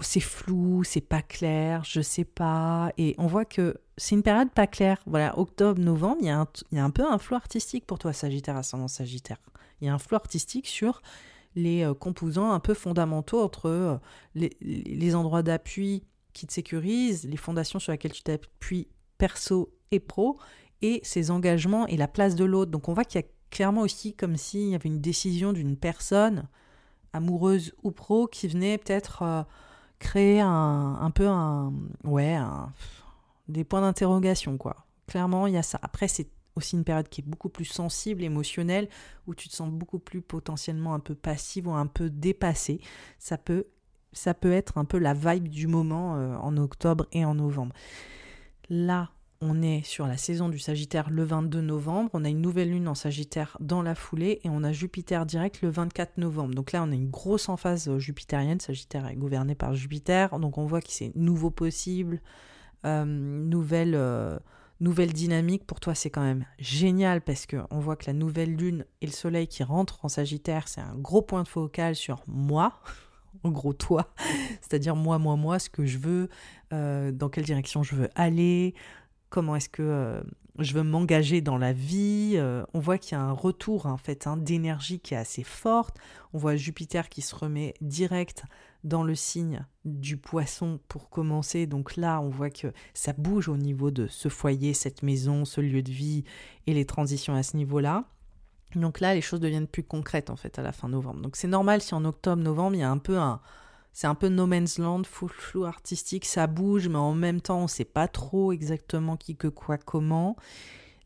c'est 0.00 0.20
flou, 0.20 0.84
c'est 0.84 1.00
pas 1.00 1.22
clair, 1.22 1.84
je 1.84 2.00
sais 2.00 2.24
pas. 2.24 2.92
Et 2.98 3.14
on 3.18 3.26
voit 3.26 3.44
que 3.44 3.76
c'est 3.96 4.14
une 4.14 4.22
période 4.22 4.50
pas 4.50 4.66
claire. 4.66 5.02
Voilà, 5.06 5.38
octobre, 5.38 5.80
novembre, 5.80 6.18
il 6.20 6.26
y, 6.26 6.30
a 6.30 6.40
un, 6.40 6.48
y 6.72 6.78
a 6.78 6.84
un 6.84 6.90
peu 6.90 7.04
un 7.04 7.18
flou 7.18 7.36
artistique 7.36 7.86
pour 7.86 7.98
toi, 7.98 8.12
Sagittaire, 8.12 8.56
ascendant 8.56 8.88
Sagittaire. 8.88 9.38
Il 9.80 9.86
y 9.86 9.90
a 9.90 9.94
un 9.94 9.98
flou 9.98 10.16
artistique 10.16 10.66
sur 10.66 11.02
les 11.56 11.84
euh, 11.84 11.94
composants 11.94 12.52
un 12.52 12.60
peu 12.60 12.74
fondamentaux 12.74 13.42
entre 13.42 14.00
les, 14.34 14.56
les 14.60 15.14
endroits 15.14 15.42
d'appui 15.42 16.04
qui 16.32 16.46
te 16.46 16.52
sécurise, 16.52 17.24
les 17.24 17.36
fondations 17.36 17.78
sur 17.78 17.92
lesquelles 17.92 18.12
tu 18.12 18.22
t'appuies 18.22 18.88
perso 19.18 19.72
et 19.90 20.00
pro, 20.00 20.38
et 20.82 21.00
ses 21.02 21.30
engagements 21.30 21.86
et 21.86 21.96
la 21.96 22.08
place 22.08 22.34
de 22.34 22.44
l'autre. 22.44 22.70
Donc 22.70 22.88
on 22.88 22.92
voit 22.92 23.04
qu'il 23.04 23.20
y 23.20 23.24
a 23.24 23.26
clairement 23.50 23.82
aussi 23.82 24.14
comme 24.14 24.36
s'il 24.36 24.68
y 24.68 24.74
avait 24.74 24.88
une 24.88 25.00
décision 25.00 25.52
d'une 25.52 25.76
personne, 25.76 26.48
amoureuse 27.12 27.72
ou 27.82 27.90
pro, 27.90 28.26
qui 28.26 28.48
venait 28.48 28.78
peut-être 28.78 29.22
euh, 29.22 29.42
créer 29.98 30.40
un, 30.40 30.98
un, 31.00 31.10
peu 31.10 31.28
un... 31.28 31.72
Ouais, 32.04 32.38
des 33.48 33.64
points 33.64 33.80
d'interrogation, 33.80 34.56
quoi. 34.58 34.76
Clairement, 35.06 35.46
il 35.46 35.54
y 35.54 35.58
a 35.58 35.62
ça. 35.62 35.78
Après, 35.82 36.08
c'est 36.08 36.28
aussi 36.56 36.76
une 36.76 36.84
période 36.84 37.08
qui 37.08 37.20
est 37.20 37.26
beaucoup 37.26 37.48
plus 37.48 37.64
sensible, 37.64 38.22
émotionnelle, 38.22 38.88
où 39.26 39.34
tu 39.34 39.48
te 39.48 39.54
sens 39.54 39.70
beaucoup 39.70 39.98
plus 39.98 40.20
potentiellement 40.20 40.94
un 40.94 41.00
peu 41.00 41.14
passive 41.14 41.68
ou 41.68 41.72
un 41.72 41.86
peu 41.86 42.10
dépassée. 42.10 42.80
Ça 43.18 43.38
peut 43.38 43.66
ça 44.12 44.34
peut 44.34 44.52
être 44.52 44.78
un 44.78 44.84
peu 44.84 44.98
la 44.98 45.14
vibe 45.14 45.48
du 45.48 45.66
moment 45.66 46.16
euh, 46.16 46.34
en 46.36 46.56
octobre 46.56 47.06
et 47.12 47.24
en 47.24 47.34
novembre. 47.36 47.74
Là, 48.68 49.10
on 49.42 49.62
est 49.62 49.82
sur 49.84 50.06
la 50.06 50.18
saison 50.18 50.48
du 50.50 50.58
Sagittaire 50.58 51.08
le 51.08 51.24
22 51.24 51.62
novembre, 51.62 52.10
on 52.12 52.24
a 52.24 52.28
une 52.28 52.42
nouvelle 52.42 52.70
lune 52.70 52.88
en 52.88 52.94
Sagittaire 52.94 53.56
dans 53.60 53.80
la 53.80 53.94
foulée 53.94 54.40
et 54.44 54.50
on 54.50 54.62
a 54.62 54.72
Jupiter 54.72 55.24
direct 55.24 55.62
le 55.62 55.70
24 55.70 56.18
novembre. 56.18 56.54
Donc 56.54 56.72
là, 56.72 56.82
on 56.82 56.92
a 56.92 56.94
une 56.94 57.08
grosse 57.08 57.48
emphase 57.48 57.88
euh, 57.88 57.98
jupitérienne, 57.98 58.60
Sagittaire 58.60 59.06
est 59.08 59.16
gouverné 59.16 59.54
par 59.54 59.74
Jupiter, 59.74 60.38
donc 60.38 60.58
on 60.58 60.66
voit 60.66 60.82
que 60.82 60.90
c'est 60.90 61.12
nouveau 61.14 61.50
possible, 61.50 62.20
euh, 62.84 63.04
nouvelle, 63.06 63.98
nouvelle 64.80 65.12
dynamique. 65.12 65.66
Pour 65.66 65.80
toi, 65.80 65.94
c'est 65.94 66.10
quand 66.10 66.22
même 66.22 66.44
génial 66.58 67.22
parce 67.22 67.46
qu'on 67.46 67.78
voit 67.78 67.96
que 67.96 68.06
la 68.06 68.12
nouvelle 68.12 68.54
lune 68.54 68.84
et 69.00 69.06
le 69.06 69.12
soleil 69.12 69.48
qui 69.48 69.62
rentrent 69.62 70.04
en 70.04 70.08
Sagittaire, 70.08 70.68
c'est 70.68 70.82
un 70.82 70.96
gros 70.96 71.22
point 71.22 71.42
de 71.42 71.48
focal 71.48 71.96
sur 71.96 72.22
moi, 72.26 72.80
en 73.44 73.50
gros 73.50 73.72
toi, 73.72 74.12
c'est-à-dire 74.60 74.96
moi, 74.96 75.18
moi, 75.18 75.36
moi, 75.36 75.58
ce 75.58 75.70
que 75.70 75.86
je 75.86 75.96
veux, 75.96 76.28
euh, 76.74 77.10
dans 77.10 77.30
quelle 77.30 77.44
direction 77.44 77.82
je 77.82 77.94
veux 77.94 78.08
aller, 78.14 78.74
comment 79.30 79.56
est-ce 79.56 79.68
que 79.68 79.82
euh, 79.82 80.20
je 80.58 80.74
veux 80.74 80.82
m'engager 80.82 81.40
dans 81.40 81.58
la 81.58 81.72
vie. 81.72 82.32
Euh, 82.34 82.64
on 82.74 82.80
voit 82.80 82.98
qu'il 82.98 83.12
y 83.12 83.20
a 83.20 83.22
un 83.22 83.32
retour 83.32 83.86
en 83.86 83.96
fait 83.96 84.26
hein, 84.26 84.36
d'énergie 84.36 85.00
qui 85.00 85.14
est 85.14 85.18
assez 85.18 85.44
forte. 85.44 85.96
On 86.32 86.38
voit 86.38 86.56
Jupiter 86.56 87.08
qui 87.08 87.22
se 87.22 87.34
remet 87.34 87.74
direct 87.80 88.44
dans 88.84 89.02
le 89.02 89.14
signe 89.14 89.64
du 89.84 90.16
poisson 90.16 90.80
pour 90.88 91.10
commencer. 91.10 91.66
Donc 91.66 91.96
là, 91.96 92.20
on 92.20 92.28
voit 92.28 92.50
que 92.50 92.72
ça 92.94 93.12
bouge 93.12 93.48
au 93.48 93.56
niveau 93.56 93.90
de 93.90 94.06
ce 94.06 94.28
foyer, 94.28 94.74
cette 94.74 95.02
maison, 95.02 95.44
ce 95.44 95.60
lieu 95.60 95.82
de 95.82 95.90
vie 95.90 96.24
et 96.66 96.74
les 96.74 96.84
transitions 96.84 97.34
à 97.34 97.42
ce 97.42 97.56
niveau-là. 97.56 98.04
Donc 98.74 99.00
là, 99.00 99.14
les 99.14 99.20
choses 99.20 99.40
deviennent 99.40 99.66
plus 99.66 99.82
concrètes 99.82 100.30
en 100.30 100.36
fait 100.36 100.58
à 100.58 100.62
la 100.62 100.72
fin 100.72 100.88
novembre. 100.88 101.20
Donc 101.20 101.36
c'est 101.36 101.48
normal 101.48 101.80
si 101.80 101.94
en 101.94 102.04
octobre, 102.04 102.42
novembre, 102.42 102.76
il 102.76 102.80
y 102.80 102.84
a 102.84 102.90
un 102.90 102.98
peu 102.98 103.18
un, 103.18 103.40
c'est 103.92 104.06
un 104.06 104.14
peu 104.14 104.28
no 104.28 104.46
man's 104.46 104.78
land, 104.78 105.02
full 105.04 105.30
flou 105.30 105.64
artistique, 105.64 106.24
ça 106.24 106.46
bouge, 106.46 106.88
mais 106.88 106.98
en 106.98 107.14
même 107.14 107.40
temps, 107.40 107.58
on 107.58 107.64
ne 107.64 107.68
sait 107.68 107.84
pas 107.84 108.08
trop 108.08 108.52
exactement 108.52 109.16
qui, 109.16 109.36
que, 109.36 109.48
quoi, 109.48 109.78
comment. 109.78 110.36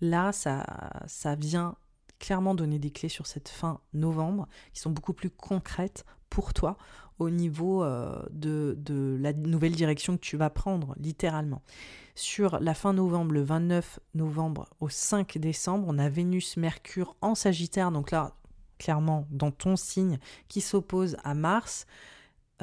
Là, 0.01 0.33
ça, 0.33 0.67
ça 1.07 1.35
vient 1.35 1.77
clairement 2.19 2.55
donner 2.55 2.79
des 2.79 2.91
clés 2.91 3.09
sur 3.09 3.27
cette 3.27 3.49
fin 3.49 3.81
novembre 3.93 4.49
qui 4.73 4.81
sont 4.81 4.91
beaucoup 4.91 5.13
plus 5.13 5.31
concrètes 5.31 6.05
pour 6.31 6.55
toi 6.55 6.77
au 7.19 7.31
niveau 7.31 7.85
euh, 7.85 8.23
de, 8.31 8.77
de 8.79 9.17
la 9.21 9.33
nouvelle 9.33 9.73
direction 9.73 10.17
que 10.17 10.23
tu 10.23 10.37
vas 10.37 10.51
prendre, 10.51 10.95
littéralement. 10.99 11.63
Sur 12.17 12.61
la 12.61 12.75
fin 12.75 12.93
novembre, 12.93 13.33
le 13.33 13.43
29 13.43 14.01
novembre 14.15 14.69
au 14.81 14.89
5 14.89 15.39
décembre, 15.39 15.87
on 15.89 15.99
a 15.99 16.09
Vénus-Mercure 16.09 17.17
en 17.21 17.35
Sagittaire, 17.35 17.93
donc 17.93 18.11
là, 18.11 18.35
clairement, 18.79 19.27
dans 19.31 19.51
ton 19.51 19.77
signe, 19.77 20.19
qui 20.49 20.61
s'oppose 20.61 21.17
à 21.25 21.35
Mars 21.35 21.87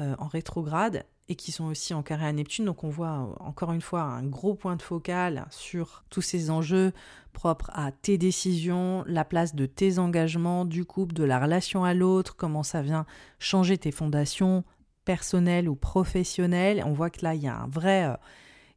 euh, 0.00 0.14
en 0.18 0.26
rétrograde. 0.26 1.04
et 1.28 1.36
qui 1.36 1.52
sont 1.52 1.66
aussi 1.66 1.94
en 1.94 2.02
carré 2.02 2.26
à 2.26 2.32
Neptune. 2.32 2.64
Donc 2.64 2.84
on 2.84 2.90
voit 2.90 3.36
encore 3.40 3.72
une 3.72 3.80
fois 3.80 4.02
un 4.02 4.24
gros 4.24 4.54
point 4.54 4.76
de 4.76 4.82
focal 4.82 5.46
sur 5.50 6.04
tous 6.10 6.20
ces 6.20 6.50
enjeux 6.50 6.92
propres 7.32 7.70
à 7.74 7.92
tes 7.92 8.18
décisions, 8.18 9.04
la 9.06 9.24
place 9.24 9.54
de 9.54 9.66
tes 9.66 9.98
engagements, 9.98 10.64
du 10.64 10.84
couple, 10.84 11.14
de 11.14 11.24
la 11.24 11.38
relation 11.38 11.84
à 11.84 11.94
l'autre, 11.94 12.36
comment 12.36 12.62
ça 12.62 12.82
vient 12.82 13.06
changer 13.38 13.78
tes 13.78 13.92
fondations 13.92 14.64
personnelles 15.04 15.68
ou 15.68 15.74
professionnelles. 15.74 16.82
On 16.84 16.92
voit 16.92 17.10
que 17.10 17.24
là, 17.24 17.34
il 17.34 17.42
y 17.42 17.48
a 17.48 17.56
un 17.56 17.68
vrai... 17.68 18.08
Euh, 18.08 18.16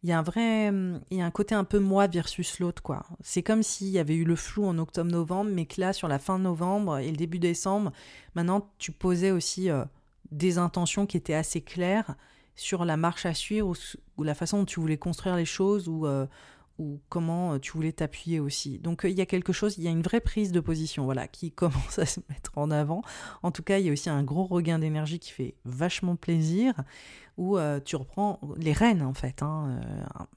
il 0.04 0.10
y 0.10 0.12
a 0.12 0.20
un 0.20 0.22
vrai 0.22 0.68
il 1.10 1.18
y 1.18 1.22
a 1.22 1.26
un 1.26 1.32
côté 1.32 1.56
un 1.56 1.64
peu 1.64 1.80
moi 1.80 2.06
versus 2.06 2.60
l'autre 2.60 2.84
quoi. 2.84 3.08
C'est 3.22 3.42
comme 3.42 3.64
s'il 3.64 3.88
y 3.88 3.98
avait 3.98 4.14
eu 4.14 4.24
le 4.24 4.36
flou 4.36 4.64
en 4.68 4.78
octobre-novembre 4.78 5.50
mais 5.52 5.66
que 5.66 5.82
là 5.82 5.94
sur 5.94 6.08
la 6.08 6.20
fin 6.20 6.38
novembre 6.38 7.00
et 7.00 7.10
le 7.10 7.18
début 7.18 7.40
décembre, 7.40 7.92
maintenant 8.36 8.70
tu 8.78 8.92
posais 8.92 9.32
aussi 9.32 9.72
euh, 9.72 9.84
des 10.36 10.58
intentions 10.58 11.06
qui 11.06 11.18
étaient 11.18 11.34
assez 11.34 11.62
claires 11.62 12.16
sur 12.56 12.86
la 12.86 12.98
marche 12.98 13.26
à 13.26 13.34
suivre 13.34 13.74
ou, 14.18 14.24
la 14.24 14.36
façon 14.36 14.60
dont 14.60 14.66
tu 14.66 14.80
voulais 14.80 14.98
construire 14.98 15.36
les 15.36 15.46
choses 15.46 15.88
ou, 15.88 16.06
euh, 16.06 16.26
ou 16.78 17.00
comment 17.10 17.54
euh, 17.54 17.60
tu 17.60 17.72
voulais 17.72 17.92
t'appuyer 17.92 18.40
aussi. 18.40 18.80
Donc 18.80 19.06
euh, 19.06 19.10
il 19.10 19.18
y 19.18 19.22
a 19.22 19.26
quelque 19.26 19.54
chose, 19.54 19.78
il 19.78 19.84
y 19.84 19.88
a 19.88 19.92
une 19.92 20.02
vraie 20.02 20.22
prise 20.22 20.52
de 20.52 20.60
position 20.60 21.06
voilà, 21.06 21.28
qui 21.28 21.52
commence 21.54 22.00
à 22.00 22.06
se 22.06 22.20
mettre 22.30 22.52
en 22.56 22.72
avant. 22.72 23.02
En 23.44 23.52
tout 23.52 23.64
cas, 23.64 23.80
il 23.80 23.86
y 23.86 23.90
a 23.90 23.92
aussi 23.94 24.10
un 24.10 24.24
gros 24.24 24.46
regain 24.46 24.80
d'énergie 24.80 25.20
qui 25.20 25.32
fait 25.32 25.56
vachement 25.64 26.16
plaisir, 26.16 26.74
où 27.38 27.58
euh, 27.58 27.80
tu 27.84 27.96
reprends 27.96 28.40
les 28.58 28.72
rênes 28.72 29.02
en 29.02 29.14
fait 29.14 29.42
hein, 29.42 29.80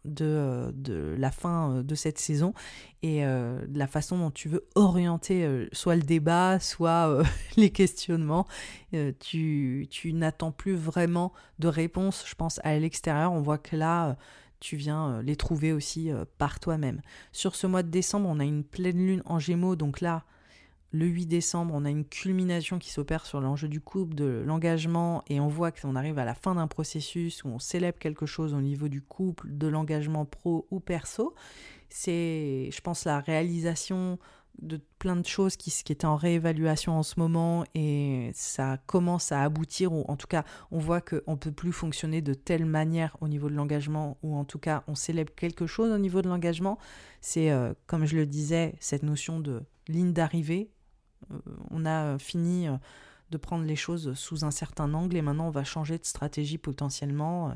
de, 0.05 0.73
de, 0.75 1.15
la 1.17 1.31
fin 1.31 1.83
de 1.83 1.95
cette 1.95 2.19
saison 2.19 2.55
et 3.03 3.23
de 3.23 3.79
la 3.79 3.87
façon 3.87 4.19
dont 4.19 4.31
tu 4.31 4.49
veux 4.49 4.67
orienter 4.75 5.69
soit 5.73 5.95
le 5.95 6.03
débat, 6.03 6.59
soit 6.59 7.23
les 7.57 7.71
questionnements. 7.71 8.47
tu 9.21 9.89
n'attends 10.13 10.53
plus 10.53 10.75
vraiment 10.75 11.33
de 11.59 11.69
réponse, 11.69 12.25
je 12.27 12.35
pense, 12.35 12.61
à 12.65 12.77
l'extérieur. 12.79 13.33
On 13.33 13.41
voit 13.41 13.59
que 13.59 13.77
là 13.77 14.17
tu 14.61 14.77
viens 14.77 15.11
euh, 15.11 15.23
les 15.23 15.37
trouver 15.37 15.73
aussi 15.73 16.11
euh, 16.11 16.25
par 16.39 16.61
toi-même. 16.61 17.01
Sur 17.33 17.55
ce 17.55 17.67
mois 17.67 17.83
de 17.83 17.91
décembre, 17.91 18.29
on 18.29 18.41
a 18.41 18.45
une 18.45 18.65
pleine 18.65 18.99
lune 18.99 19.23
en 19.25 19.39
gémeaux, 19.39 19.77
donc 19.77 20.01
là, 20.01 20.25
le 20.91 21.07
8 21.07 21.27
décembre, 21.27 21.75
on 21.75 21.85
a 21.85 21.91
une 21.91 22.07
culmination 22.07 22.79
qui 22.79 22.91
s'opère 22.91 23.27
sur 23.27 23.41
l'enjeu 23.41 23.69
du 23.69 23.81
couple, 23.81 24.15
de 24.15 24.43
l'engagement, 24.47 25.23
et 25.29 25.39
on 25.39 25.49
voit 25.49 25.71
qu'on 25.71 25.97
arrive 25.97 26.19
à 26.19 26.25
la 26.25 26.35
fin 26.35 26.55
d'un 26.55 26.67
processus 26.67 27.45
où 27.45 27.49
on 27.49 27.59
célèbre 27.59 27.99
quelque 27.99 28.25
chose 28.25 28.55
au 28.55 28.61
niveau 28.61 28.89
du 28.89 29.03
couple, 29.03 29.49
de 29.51 29.67
l'engagement 29.67 30.25
pro 30.25 30.67
ou 30.71 30.81
perso. 30.81 31.35
C'est, 31.91 32.71
je 32.73 32.81
pense, 32.81 33.05
la 33.05 33.21
réalisation 33.21 34.19
de 34.61 34.81
plein 34.99 35.17
de 35.17 35.27
choses 35.27 35.57
qui, 35.57 35.71
qui 35.71 35.93
étaient 35.93 36.07
en 36.07 36.17
réévaluation 36.17 36.99
en 36.99 37.03
ce 37.03 37.21
moment 37.21 37.65
et 37.75 38.31
ça 38.35 38.79
commence 38.87 39.31
à 39.31 39.43
aboutir 39.43 39.93
ou 39.93 40.05
en 40.09 40.17
tout 40.17 40.27
cas 40.27 40.45
on 40.73 40.79
voit 40.79 41.01
qu'on 41.01 41.33
ne 41.33 41.37
peut 41.37 41.53
plus 41.53 41.71
fonctionner 41.71 42.23
de 42.23 42.35
telle 42.35 42.65
manière 42.65 43.17
au 43.21 43.29
niveau 43.29 43.49
de 43.49 43.55
l'engagement 43.55 44.19
ou 44.23 44.35
en 44.35 44.45
tout 44.45 44.59
cas 44.59 44.83
on 44.89 44.97
célèbre 44.97 45.33
quelque 45.37 45.69
chose 45.69 45.93
au 45.93 45.99
niveau 45.99 46.23
de 46.23 46.29
l'engagement 46.29 46.77
c'est 47.21 47.53
euh, 47.53 47.73
comme 47.87 48.05
je 48.05 48.17
le 48.17 48.27
disais 48.27 48.75
cette 48.81 49.05
notion 49.05 49.39
de 49.39 49.63
ligne 49.87 50.13
d'arrivée 50.13 50.71
on 51.71 51.85
a 51.87 52.19
fini 52.19 52.69
euh, 52.69 52.77
de 53.31 53.37
prendre 53.37 53.65
les 53.65 53.77
choses 53.77 54.15
sous 54.15 54.45
un 54.45 54.51
certain 54.51 54.93
angle 54.95 55.17
et 55.17 55.23
maintenant 55.23 55.49
on 55.49 55.51
va 55.51 55.65
changer 55.65 55.99
de 55.99 56.05
stratégie 56.05 56.59
potentiellement 56.59 57.55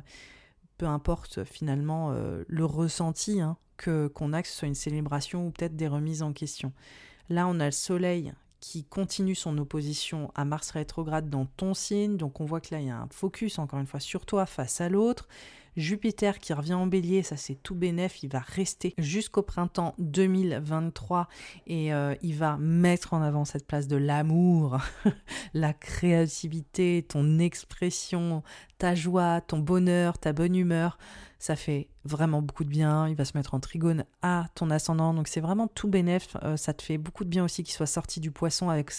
peu 0.76 0.86
importe 0.86 1.44
finalement 1.44 2.14
le 2.46 2.64
ressenti 2.64 3.40
hein, 3.40 3.56
que 3.82 4.06
qu'on 4.08 4.32
a, 4.32 4.42
que 4.42 4.48
ce 4.48 4.54
soit 4.54 4.68
une 4.68 4.74
célébration 4.74 5.46
ou 5.46 5.50
peut-être 5.50 5.76
des 5.76 5.88
remises 5.88 6.22
en 6.22 6.32
question. 6.32 6.72
Là, 7.28 7.46
on 7.48 7.60
a 7.60 7.66
le 7.66 7.72
Soleil 7.72 8.32
qui 8.60 8.84
continue 8.84 9.34
son 9.34 9.58
opposition 9.58 10.30
à 10.34 10.44
Mars 10.44 10.70
rétrograde 10.70 11.28
dans 11.28 11.46
ton 11.46 11.74
signe, 11.74 12.16
donc 12.16 12.40
on 12.40 12.44
voit 12.44 12.60
que 12.60 12.72
là, 12.72 12.80
il 12.80 12.86
y 12.86 12.90
a 12.90 12.98
un 12.98 13.08
focus, 13.10 13.58
encore 13.58 13.80
une 13.80 13.86
fois, 13.86 13.98
sur 13.98 14.24
toi 14.24 14.46
face 14.46 14.80
à 14.80 14.88
l'autre. 14.88 15.28
Jupiter 15.76 16.38
qui 16.38 16.52
revient 16.52 16.74
en 16.74 16.86
bélier, 16.86 17.22
ça 17.22 17.36
c'est 17.36 17.54
tout 17.54 17.74
bénef, 17.74 18.22
il 18.22 18.30
va 18.30 18.40
rester 18.40 18.94
jusqu'au 18.98 19.42
printemps 19.42 19.94
2023 19.98 21.28
et 21.66 21.94
euh, 21.94 22.14
il 22.22 22.36
va 22.36 22.56
mettre 22.58 23.14
en 23.14 23.22
avant 23.22 23.44
cette 23.44 23.66
place 23.66 23.88
de 23.88 23.96
l'amour, 23.96 24.78
la 25.54 25.72
créativité, 25.72 27.04
ton 27.08 27.38
expression, 27.38 28.42
ta 28.78 28.94
joie, 28.94 29.40
ton 29.40 29.58
bonheur, 29.58 30.18
ta 30.18 30.32
bonne 30.32 30.56
humeur 30.56 30.98
ça 31.42 31.56
fait 31.56 31.88
vraiment 32.04 32.40
beaucoup 32.40 32.62
de 32.62 32.68
bien. 32.68 33.08
Il 33.08 33.16
va 33.16 33.24
se 33.24 33.36
mettre 33.36 33.54
en 33.54 33.58
trigone 33.58 34.04
à 34.22 34.46
ton 34.54 34.70
ascendant, 34.70 35.12
donc 35.12 35.26
c'est 35.26 35.40
vraiment 35.40 35.66
tout 35.66 35.88
bénéf. 35.88 36.36
Euh, 36.44 36.56
ça 36.56 36.72
te 36.72 36.82
fait 36.82 36.98
beaucoup 36.98 37.24
de 37.24 37.28
bien 37.28 37.42
aussi 37.42 37.64
qu'il 37.64 37.74
soit 37.74 37.86
sorti 37.86 38.20
du 38.20 38.30
poisson 38.30 38.68
avec 38.68 38.92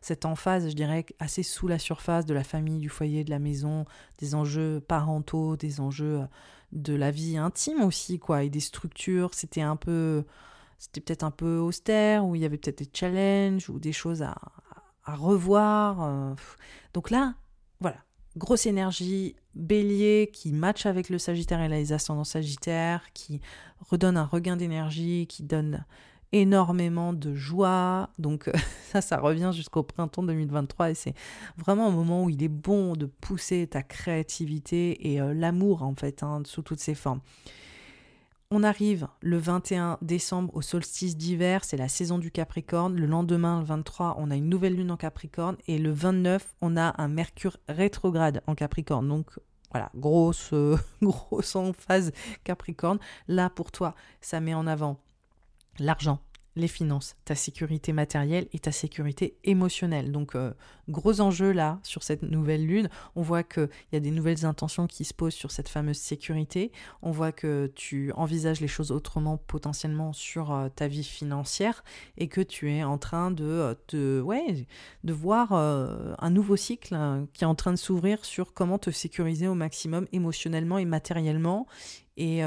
cette 0.00 0.24
emphase, 0.24 0.68
je 0.68 0.74
dirais, 0.74 1.04
assez 1.18 1.42
sous 1.42 1.66
la 1.66 1.80
surface 1.80 2.24
de 2.24 2.34
la 2.34 2.44
famille, 2.44 2.78
du 2.78 2.88
foyer, 2.88 3.24
de 3.24 3.30
la 3.30 3.40
maison, 3.40 3.84
des 4.18 4.36
enjeux 4.36 4.78
parentaux, 4.78 5.56
des 5.56 5.80
enjeux 5.80 6.20
euh, 6.20 6.26
de 6.70 6.94
la 6.94 7.10
vie 7.10 7.36
intime 7.36 7.82
aussi, 7.82 8.20
quoi, 8.20 8.44
et 8.44 8.48
des 8.48 8.60
structures. 8.60 9.34
C'était 9.34 9.62
un 9.62 9.74
peu, 9.74 10.24
c'était 10.78 11.00
peut-être 11.00 11.24
un 11.24 11.32
peu 11.32 11.58
austère, 11.58 12.24
où 12.24 12.36
il 12.36 12.42
y 12.42 12.44
avait 12.44 12.58
peut-être 12.58 12.78
des 12.78 12.90
challenges 12.94 13.70
ou 13.70 13.80
des 13.80 13.92
choses 13.92 14.22
à, 14.22 14.36
revoir. 15.04 16.04
Euh. 16.04 16.34
Donc 16.94 17.10
là, 17.10 17.34
voilà, 17.80 17.98
grosse 18.38 18.66
énergie, 18.66 19.36
bélier 19.54 20.30
qui 20.32 20.52
match 20.52 20.86
avec 20.86 21.10
le 21.10 21.18
sagittaire 21.18 21.60
et 21.60 21.68
les 21.68 21.92
ascendants 21.92 22.24
sagittaires, 22.24 23.02
qui 23.12 23.40
redonne 23.90 24.16
un 24.16 24.24
regain 24.24 24.56
d'énergie, 24.56 25.26
qui 25.28 25.42
donne 25.42 25.84
énormément 26.32 27.12
de 27.12 27.34
joie. 27.34 28.10
Donc 28.18 28.50
ça, 28.92 29.00
ça 29.00 29.18
revient 29.18 29.50
jusqu'au 29.54 29.82
printemps 29.82 30.22
2023 30.22 30.90
et 30.90 30.94
c'est 30.94 31.14
vraiment 31.56 31.88
un 31.88 31.92
moment 31.92 32.24
où 32.24 32.30
il 32.30 32.42
est 32.42 32.48
bon 32.48 32.94
de 32.94 33.06
pousser 33.06 33.66
ta 33.66 33.82
créativité 33.82 35.12
et 35.12 35.20
euh, 35.20 35.34
l'amour 35.34 35.82
en 35.82 35.94
fait, 35.94 36.22
hein, 36.22 36.42
sous 36.44 36.62
toutes 36.62 36.80
ses 36.80 36.94
formes. 36.94 37.20
On 38.50 38.62
arrive 38.62 39.08
le 39.20 39.36
21 39.36 39.98
décembre 40.00 40.56
au 40.56 40.62
solstice 40.62 41.18
d'hiver, 41.18 41.64
c'est 41.64 41.76
la 41.76 41.88
saison 41.88 42.16
du 42.16 42.30
Capricorne. 42.30 42.96
Le 42.96 43.04
lendemain, 43.04 43.58
le 43.58 43.66
23, 43.66 44.16
on 44.18 44.30
a 44.30 44.36
une 44.36 44.48
nouvelle 44.48 44.74
lune 44.74 44.90
en 44.90 44.96
Capricorne. 44.96 45.58
Et 45.66 45.76
le 45.76 45.92
29, 45.92 46.54
on 46.62 46.78
a 46.78 46.94
un 46.96 47.08
Mercure 47.08 47.58
rétrograde 47.68 48.40
en 48.46 48.54
Capricorne. 48.54 49.06
Donc 49.06 49.26
voilà, 49.70 49.90
grosse, 49.94 50.54
grosse 51.02 51.58
phase 51.76 52.10
Capricorne. 52.42 52.98
Là, 53.26 53.50
pour 53.50 53.70
toi, 53.70 53.94
ça 54.22 54.40
met 54.40 54.54
en 54.54 54.66
avant 54.66 54.98
l'argent, 55.78 56.18
les 56.56 56.68
finances, 56.68 57.16
ta 57.24 57.34
sécurité 57.34 57.92
matérielle 57.92 58.48
et 58.52 58.58
ta 58.58 58.72
sécurité 58.72 59.36
émotionnelle. 59.44 60.12
Donc, 60.12 60.34
euh, 60.34 60.52
gros 60.88 61.20
enjeu 61.20 61.52
là 61.52 61.78
sur 61.82 62.02
cette 62.02 62.22
nouvelle 62.22 62.66
lune. 62.66 62.88
On 63.14 63.22
voit 63.22 63.42
qu'il 63.42 63.68
y 63.92 63.96
a 63.96 64.00
des 64.00 64.10
nouvelles 64.10 64.44
intentions 64.44 64.86
qui 64.86 65.04
se 65.04 65.14
posent 65.14 65.34
sur 65.34 65.50
cette 65.50 65.68
fameuse 65.68 65.98
sécurité. 65.98 66.72
On 67.02 67.10
voit 67.10 67.32
que 67.32 67.70
tu 67.74 68.12
envisages 68.12 68.60
les 68.60 68.68
choses 68.68 68.90
autrement 68.90 69.36
potentiellement 69.36 70.12
sur 70.12 70.52
euh, 70.52 70.68
ta 70.68 70.88
vie 70.88 71.04
financière 71.04 71.84
et 72.16 72.28
que 72.28 72.40
tu 72.40 72.70
es 72.70 72.82
en 72.82 72.98
train 72.98 73.30
de, 73.30 73.76
de, 73.88 74.20
ouais, 74.20 74.66
de 75.04 75.12
voir 75.12 75.52
euh, 75.52 76.14
un 76.18 76.30
nouveau 76.30 76.56
cycle 76.56 76.94
hein, 76.94 77.26
qui 77.32 77.44
est 77.44 77.46
en 77.46 77.54
train 77.54 77.72
de 77.72 77.78
s'ouvrir 77.78 78.24
sur 78.24 78.52
comment 78.52 78.78
te 78.78 78.90
sécuriser 78.90 79.46
au 79.46 79.54
maximum 79.54 80.06
émotionnellement 80.12 80.78
et 80.78 80.84
matériellement 80.84 81.66
et, 82.16 82.40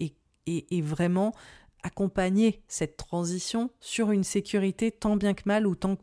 et, 0.00 0.14
et 0.46 0.80
vraiment 0.80 1.34
accompagner 1.82 2.62
cette 2.68 2.96
transition 2.96 3.70
sur 3.80 4.10
une 4.10 4.24
sécurité 4.24 4.90
tant 4.90 5.16
bien 5.16 5.34
que 5.34 5.42
mal 5.46 5.66
ou 5.66 5.74
tant, 5.74 5.96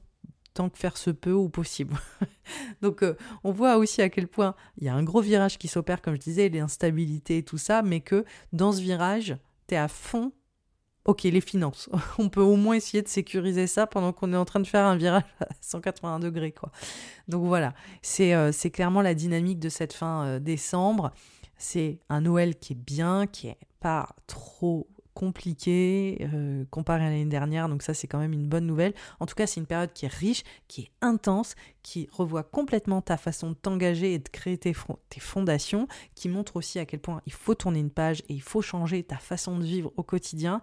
tant 0.54 0.70
que 0.70 0.78
faire 0.78 0.98
se 0.98 1.10
peut 1.10 1.34
ou 1.34 1.50
possible. 1.50 1.96
Donc 2.82 3.04
euh, 3.04 3.16
on 3.44 3.52
voit 3.52 3.78
aussi 3.78 4.02
à 4.02 4.10
quel 4.10 4.28
point 4.28 4.56
il 4.78 4.86
y 4.86 4.90
a 4.90 4.94
un 4.94 5.04
gros 5.04 5.22
virage 5.22 5.58
qui 5.58 5.68
s'opère, 5.68 6.02
comme 6.02 6.16
je 6.16 6.22
disais, 6.22 6.50
l'instabilité 6.50 7.38
et 7.38 7.44
tout 7.44 7.58
ça, 7.58 7.82
mais 7.82 8.02
que 8.02 8.26
dans 8.54 8.72
ce 8.72 8.82
virage, 8.82 9.38
tu 9.68 9.76
es 9.76 9.78
à 9.78 9.88
fond. 9.88 10.32
Ok, 11.06 11.24
les 11.24 11.42
finances. 11.42 11.90
On 12.20 12.30
peut 12.30 12.42
au 12.42 12.56
moins 12.56 12.76
essayer 12.76 13.02
de 13.02 13.08
sécuriser 13.08 13.68
ça 13.68 13.88
pendant 13.88 14.12
qu'on 14.12 14.34
est 14.34 14.38
en 14.38 14.46
train 14.46 14.60
de 14.60 14.68
faire 14.68 14.86
un 14.86 14.98
virage 14.98 15.24
à 15.40 15.48
180 15.62 16.20
degrés. 16.20 16.52
Quoi. 16.52 16.72
Donc 17.28 17.46
voilà, 17.46 17.74
c'est 18.02 18.36
euh, 18.36 18.52
c'est 18.52 18.70
clairement 18.70 19.02
la 19.02 19.14
dynamique 19.14 19.60
de 19.60 19.70
cette 19.70 19.94
fin 19.94 20.26
euh, 20.26 20.40
décembre. 20.40 21.12
C'est 21.58 22.00
un 22.10 22.22
Noël 22.22 22.56
qui 22.58 22.74
est 22.74 22.76
bien, 22.76 23.28
qui 23.28 23.48
est 23.48 23.58
pas 23.80 24.10
trop 24.28 24.88
compliqué 25.14 26.28
euh, 26.34 26.66
comparé 26.70 27.06
à 27.06 27.10
l'année 27.10 27.26
dernière, 27.26 27.70
donc 27.70 27.84
ça 27.84 27.94
c'est 27.94 28.08
quand 28.08 28.20
même 28.20 28.34
une 28.34 28.48
bonne 28.48 28.66
nouvelle. 28.66 28.94
En 29.20 29.26
tout 29.26 29.36
cas, 29.36 29.48
c'est 29.48 29.60
une 29.60 29.66
période 29.66 29.92
qui 29.94 30.06
est 30.06 30.14
riche, 30.14 30.44
qui 30.68 30.82
est 30.82 30.92
intense, 31.02 31.56
qui 31.84 32.08
revoit 32.12 32.44
complètement 32.44 33.02
ta 33.02 33.18
façon 33.18 33.50
de 33.50 33.56
t'engager 33.56 34.14
et 34.14 34.20
de 34.20 34.30
créer 34.30 34.58
tes, 34.58 34.74
fondations, 34.74 35.88
qui 36.16 36.30
montre 36.30 36.56
aussi 36.56 36.80
à 36.80 36.86
quel 36.86 37.00
point 37.00 37.22
il 37.26 37.34
faut 37.34 37.56
tourner 37.56 37.80
une 37.80 37.92
page 37.92 38.22
et 38.30 38.34
il 38.34 38.42
faut 38.42 38.62
changer 38.62 39.04
ta 39.04 39.18
façon 39.18 39.58
de 39.58 39.64
vivre 39.64 39.92
au 39.98 40.04
quotidien. 40.04 40.62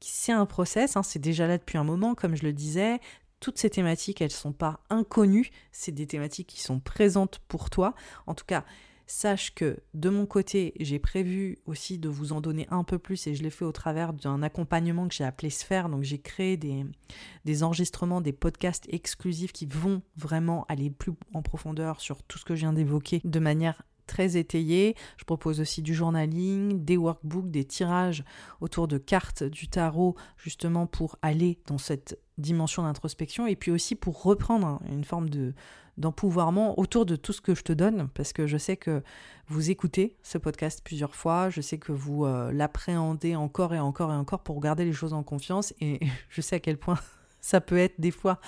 C'est 0.00 0.32
un 0.32 0.46
process, 0.46 0.96
hein, 0.96 1.02
c'est 1.02 1.18
déjà 1.18 1.46
là 1.46 1.58
depuis 1.58 1.78
un 1.78 1.84
moment, 1.84 2.14
comme 2.14 2.36
je 2.36 2.44
le 2.44 2.52
disais, 2.52 3.00
toutes 3.40 3.58
ces 3.58 3.70
thématiques, 3.70 4.20
elles 4.20 4.28
ne 4.28 4.32
sont 4.32 4.52
pas 4.52 4.80
inconnues, 4.90 5.50
c'est 5.72 5.92
des 5.92 6.06
thématiques 6.06 6.48
qui 6.48 6.60
sont 6.60 6.80
présentes 6.80 7.40
pour 7.48 7.70
toi. 7.70 7.94
En 8.26 8.34
tout 8.34 8.44
cas, 8.44 8.64
Sache 9.10 9.54
que 9.54 9.78
de 9.94 10.10
mon 10.10 10.26
côté, 10.26 10.74
j'ai 10.78 10.98
prévu 10.98 11.56
aussi 11.64 11.98
de 11.98 12.10
vous 12.10 12.34
en 12.34 12.42
donner 12.42 12.66
un 12.70 12.84
peu 12.84 12.98
plus 12.98 13.26
et 13.26 13.34
je 13.34 13.42
l'ai 13.42 13.48
fait 13.48 13.64
au 13.64 13.72
travers 13.72 14.12
d'un 14.12 14.42
accompagnement 14.42 15.08
que 15.08 15.14
j'ai 15.14 15.24
appelé 15.24 15.48
Sphère. 15.48 15.88
Donc 15.88 16.02
j'ai 16.02 16.18
créé 16.18 16.58
des, 16.58 17.62
enregistrements, 17.62 18.20
des 18.20 18.34
podcasts 18.34 18.84
exclusifs 18.90 19.52
qui 19.52 19.64
vont 19.64 20.02
vraiment 20.14 20.66
aller 20.68 20.90
plus 20.90 21.12
en 21.32 21.40
profondeur 21.40 22.02
sur 22.02 22.22
tout 22.22 22.36
ce 22.36 22.44
que 22.44 22.54
je 22.54 22.60
viens 22.60 22.74
d'évoquer 22.74 23.22
de 23.24 23.38
manière 23.38 23.82
très 24.06 24.36
étayé. 24.36 24.94
Je 25.16 25.24
propose 25.24 25.58
aussi 25.58 25.80
du 25.80 25.94
journaling, 25.94 26.84
des 26.84 26.98
workbooks, 26.98 27.50
des 27.50 27.64
tirages 27.64 28.24
autour 28.60 28.88
de 28.88 28.98
cartes 28.98 29.42
du 29.42 29.68
tarot, 29.68 30.16
justement 30.36 30.86
pour 30.86 31.16
aller 31.22 31.60
dans 31.66 31.78
cette 31.78 32.20
dimension 32.36 32.82
d'introspection 32.82 33.46
et 33.46 33.56
puis 33.56 33.70
aussi 33.70 33.94
pour 33.94 34.22
reprendre 34.22 34.82
une 34.90 35.04
forme 35.04 35.30
de 35.30 35.54
d'empouvoirment 35.98 36.78
autour 36.78 37.04
de 37.04 37.16
tout 37.16 37.32
ce 37.32 37.40
que 37.40 37.54
je 37.54 37.62
te 37.62 37.72
donne, 37.72 38.08
parce 38.14 38.32
que 38.32 38.46
je 38.46 38.56
sais 38.56 38.76
que 38.76 39.02
vous 39.48 39.70
écoutez 39.70 40.16
ce 40.22 40.38
podcast 40.38 40.80
plusieurs 40.82 41.14
fois, 41.14 41.50
je 41.50 41.60
sais 41.60 41.78
que 41.78 41.92
vous 41.92 42.24
euh, 42.24 42.52
l'appréhendez 42.52 43.36
encore 43.36 43.74
et 43.74 43.80
encore 43.80 44.12
et 44.12 44.16
encore 44.16 44.40
pour 44.40 44.60
garder 44.60 44.84
les 44.84 44.92
choses 44.92 45.12
en 45.12 45.22
confiance, 45.22 45.74
et 45.80 46.00
je 46.30 46.40
sais 46.40 46.56
à 46.56 46.60
quel 46.60 46.78
point 46.78 46.98
ça 47.40 47.60
peut 47.60 47.78
être 47.78 48.00
des 48.00 48.12
fois, 48.12 48.40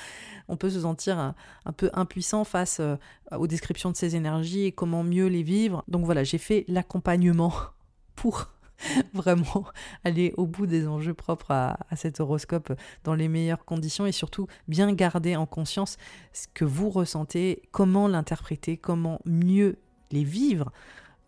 on 0.49 0.57
peut 0.57 0.71
se 0.71 0.81
sentir 0.81 1.19
un, 1.19 1.73
peu 1.73 1.91
impuissant 1.93 2.45
face 2.45 2.79
euh, 2.81 2.97
aux 3.37 3.47
descriptions 3.47 3.91
de 3.91 3.97
ces 3.97 4.17
énergies 4.17 4.65
et 4.65 4.73
comment 4.73 5.03
mieux 5.03 5.27
les 5.27 5.43
vivre. 5.43 5.85
Donc 5.89 6.05
voilà, 6.05 6.25
j'ai 6.25 6.39
fait 6.39 6.65
l'accompagnement 6.69 7.53
pour 8.15 8.49
vraiment 9.15 9.65
aller 10.05 10.33
au 10.37 10.47
bout 10.47 10.67
des 10.67 10.87
enjeux 10.87 11.15
propres 11.15 11.51
à, 11.51 11.79
cet 11.97 12.21
horoscope 12.21 12.73
dans 13.05 13.15
les 13.15 13.29
meilleures 13.29 13.65
conditions 13.65 14.07
et 14.07 14.13
surtout 14.13 14.47
bien 14.69 14.93
garder 14.93 15.37
en 15.37 15.47
conscience 15.47 15.97
ce 16.33 16.47
que 16.53 16.65
vous 16.65 16.91
ressentez, 16.91 17.63
comment 17.71 18.09
l'interpréter, 18.09 18.77
comment 18.77 19.21
mieux 19.25 19.79
les 20.11 20.25
vivre 20.25 20.73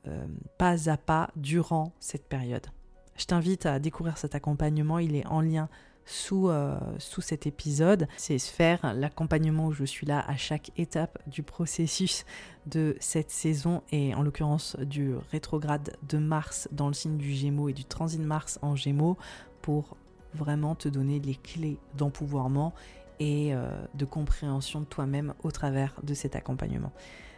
euh, 0.09 0.27
pas 0.59 0.91
à 0.91 0.97
pas 0.97 1.31
durant 1.37 1.93
cette 2.01 2.29
période. 2.29 2.67
Je 3.17 3.27
t'invite 3.27 3.67
à 3.67 3.79
découvrir 3.79 4.19
cet 4.19 4.35
accompagnement, 4.35 4.99
il 4.99 5.15
est 5.15 5.27
en 5.27 5.41
lien 5.41 5.69
sous, 6.13 6.49
euh, 6.49 6.79
sous 6.99 7.23
cet 7.23 7.47
épisode, 7.47 8.07
c'est 8.17 8.39
faire 8.39 8.95
l'accompagnement 8.95 9.67
où 9.67 9.73
je 9.73 9.85
suis 9.85 10.07
là 10.07 10.23
à 10.29 10.37
chaque 10.37 10.71
étape 10.77 11.19
du 11.27 11.43
processus 11.43 12.25
de 12.67 12.97
cette 13.01 13.31
saison 13.31 13.83
et 13.91 14.15
en 14.15 14.23
l'occurrence 14.23 14.77
du 14.81 15.15
rétrograde 15.31 15.97
de 16.09 16.19
Mars 16.19 16.69
dans 16.71 16.89
le 16.89 16.95
signe 16.95 17.17
du 17.17 17.33
Gémeaux 17.33 17.69
et 17.69 17.73
du 17.73 17.85
transit 17.85 18.21
de 18.21 18.27
Mars 18.27 18.59
en 18.63 18.77
Gémeaux 18.77 19.17
pour 19.63 19.97
vraiment 20.35 20.75
te 20.75 20.89
donner 20.89 21.19
les 21.19 21.35
clés 21.35 21.79
d'empouvoirment 21.97 22.73
et 23.19 23.55
euh, 23.55 23.71
de 23.95 24.05
compréhension 24.05 24.81
de 24.81 24.85
toi-même 24.85 25.35
au 25.43 25.51
travers 25.51 25.95
de 26.03 26.13
cet 26.13 26.37
accompagnement. 26.37 26.93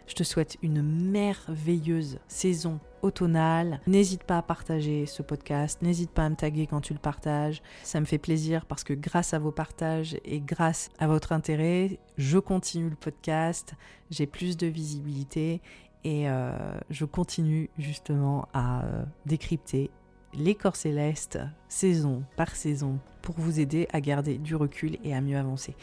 Je 0.06 0.14
te 0.14 0.22
souhaite 0.22 0.58
une 0.62 0.82
merveilleuse 0.82 2.18
saison 2.28 2.78
automnale. 3.02 3.80
N'hésite 3.86 4.24
pas 4.24 4.38
à 4.38 4.42
partager 4.42 5.06
ce 5.06 5.22
podcast, 5.22 5.80
n'hésite 5.82 6.10
pas 6.10 6.24
à 6.24 6.28
me 6.28 6.36
taguer 6.36 6.66
quand 6.66 6.80
tu 6.80 6.92
le 6.92 6.98
partages. 6.98 7.62
Ça 7.82 8.00
me 8.00 8.04
fait 8.04 8.18
plaisir 8.18 8.66
parce 8.66 8.84
que 8.84 8.94
grâce 8.94 9.34
à 9.34 9.38
vos 9.38 9.52
partages 9.52 10.16
et 10.24 10.40
grâce 10.40 10.90
à 10.98 11.06
votre 11.06 11.32
intérêt, 11.32 11.98
je 12.16 12.38
continue 12.38 12.90
le 12.90 12.96
podcast, 12.96 13.74
j'ai 14.10 14.26
plus 14.26 14.56
de 14.56 14.66
visibilité 14.66 15.60
et 16.04 16.28
euh, 16.28 16.52
je 16.90 17.04
continue 17.04 17.70
justement 17.78 18.48
à 18.52 18.84
euh, 18.84 19.04
décrypter 19.26 19.90
les 20.34 20.54
corps 20.54 20.76
célestes 20.76 21.38
saison 21.68 22.24
par 22.36 22.56
saison 22.56 22.98
pour 23.22 23.36
vous 23.38 23.60
aider 23.60 23.88
à 23.92 24.00
garder 24.00 24.36
du 24.36 24.56
recul 24.56 24.98
et 25.04 25.14
à 25.14 25.20
mieux 25.20 25.38
avancer. 25.38 25.74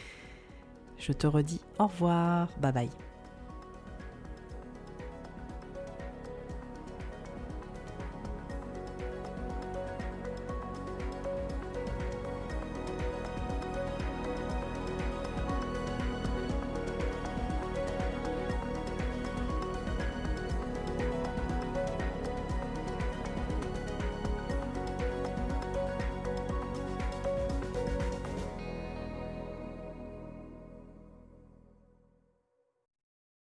Je 0.98 1.12
te 1.12 1.26
redis 1.26 1.60
au 1.78 1.86
revoir, 1.86 2.48
bye 2.60 2.72
bye. 2.72 3.11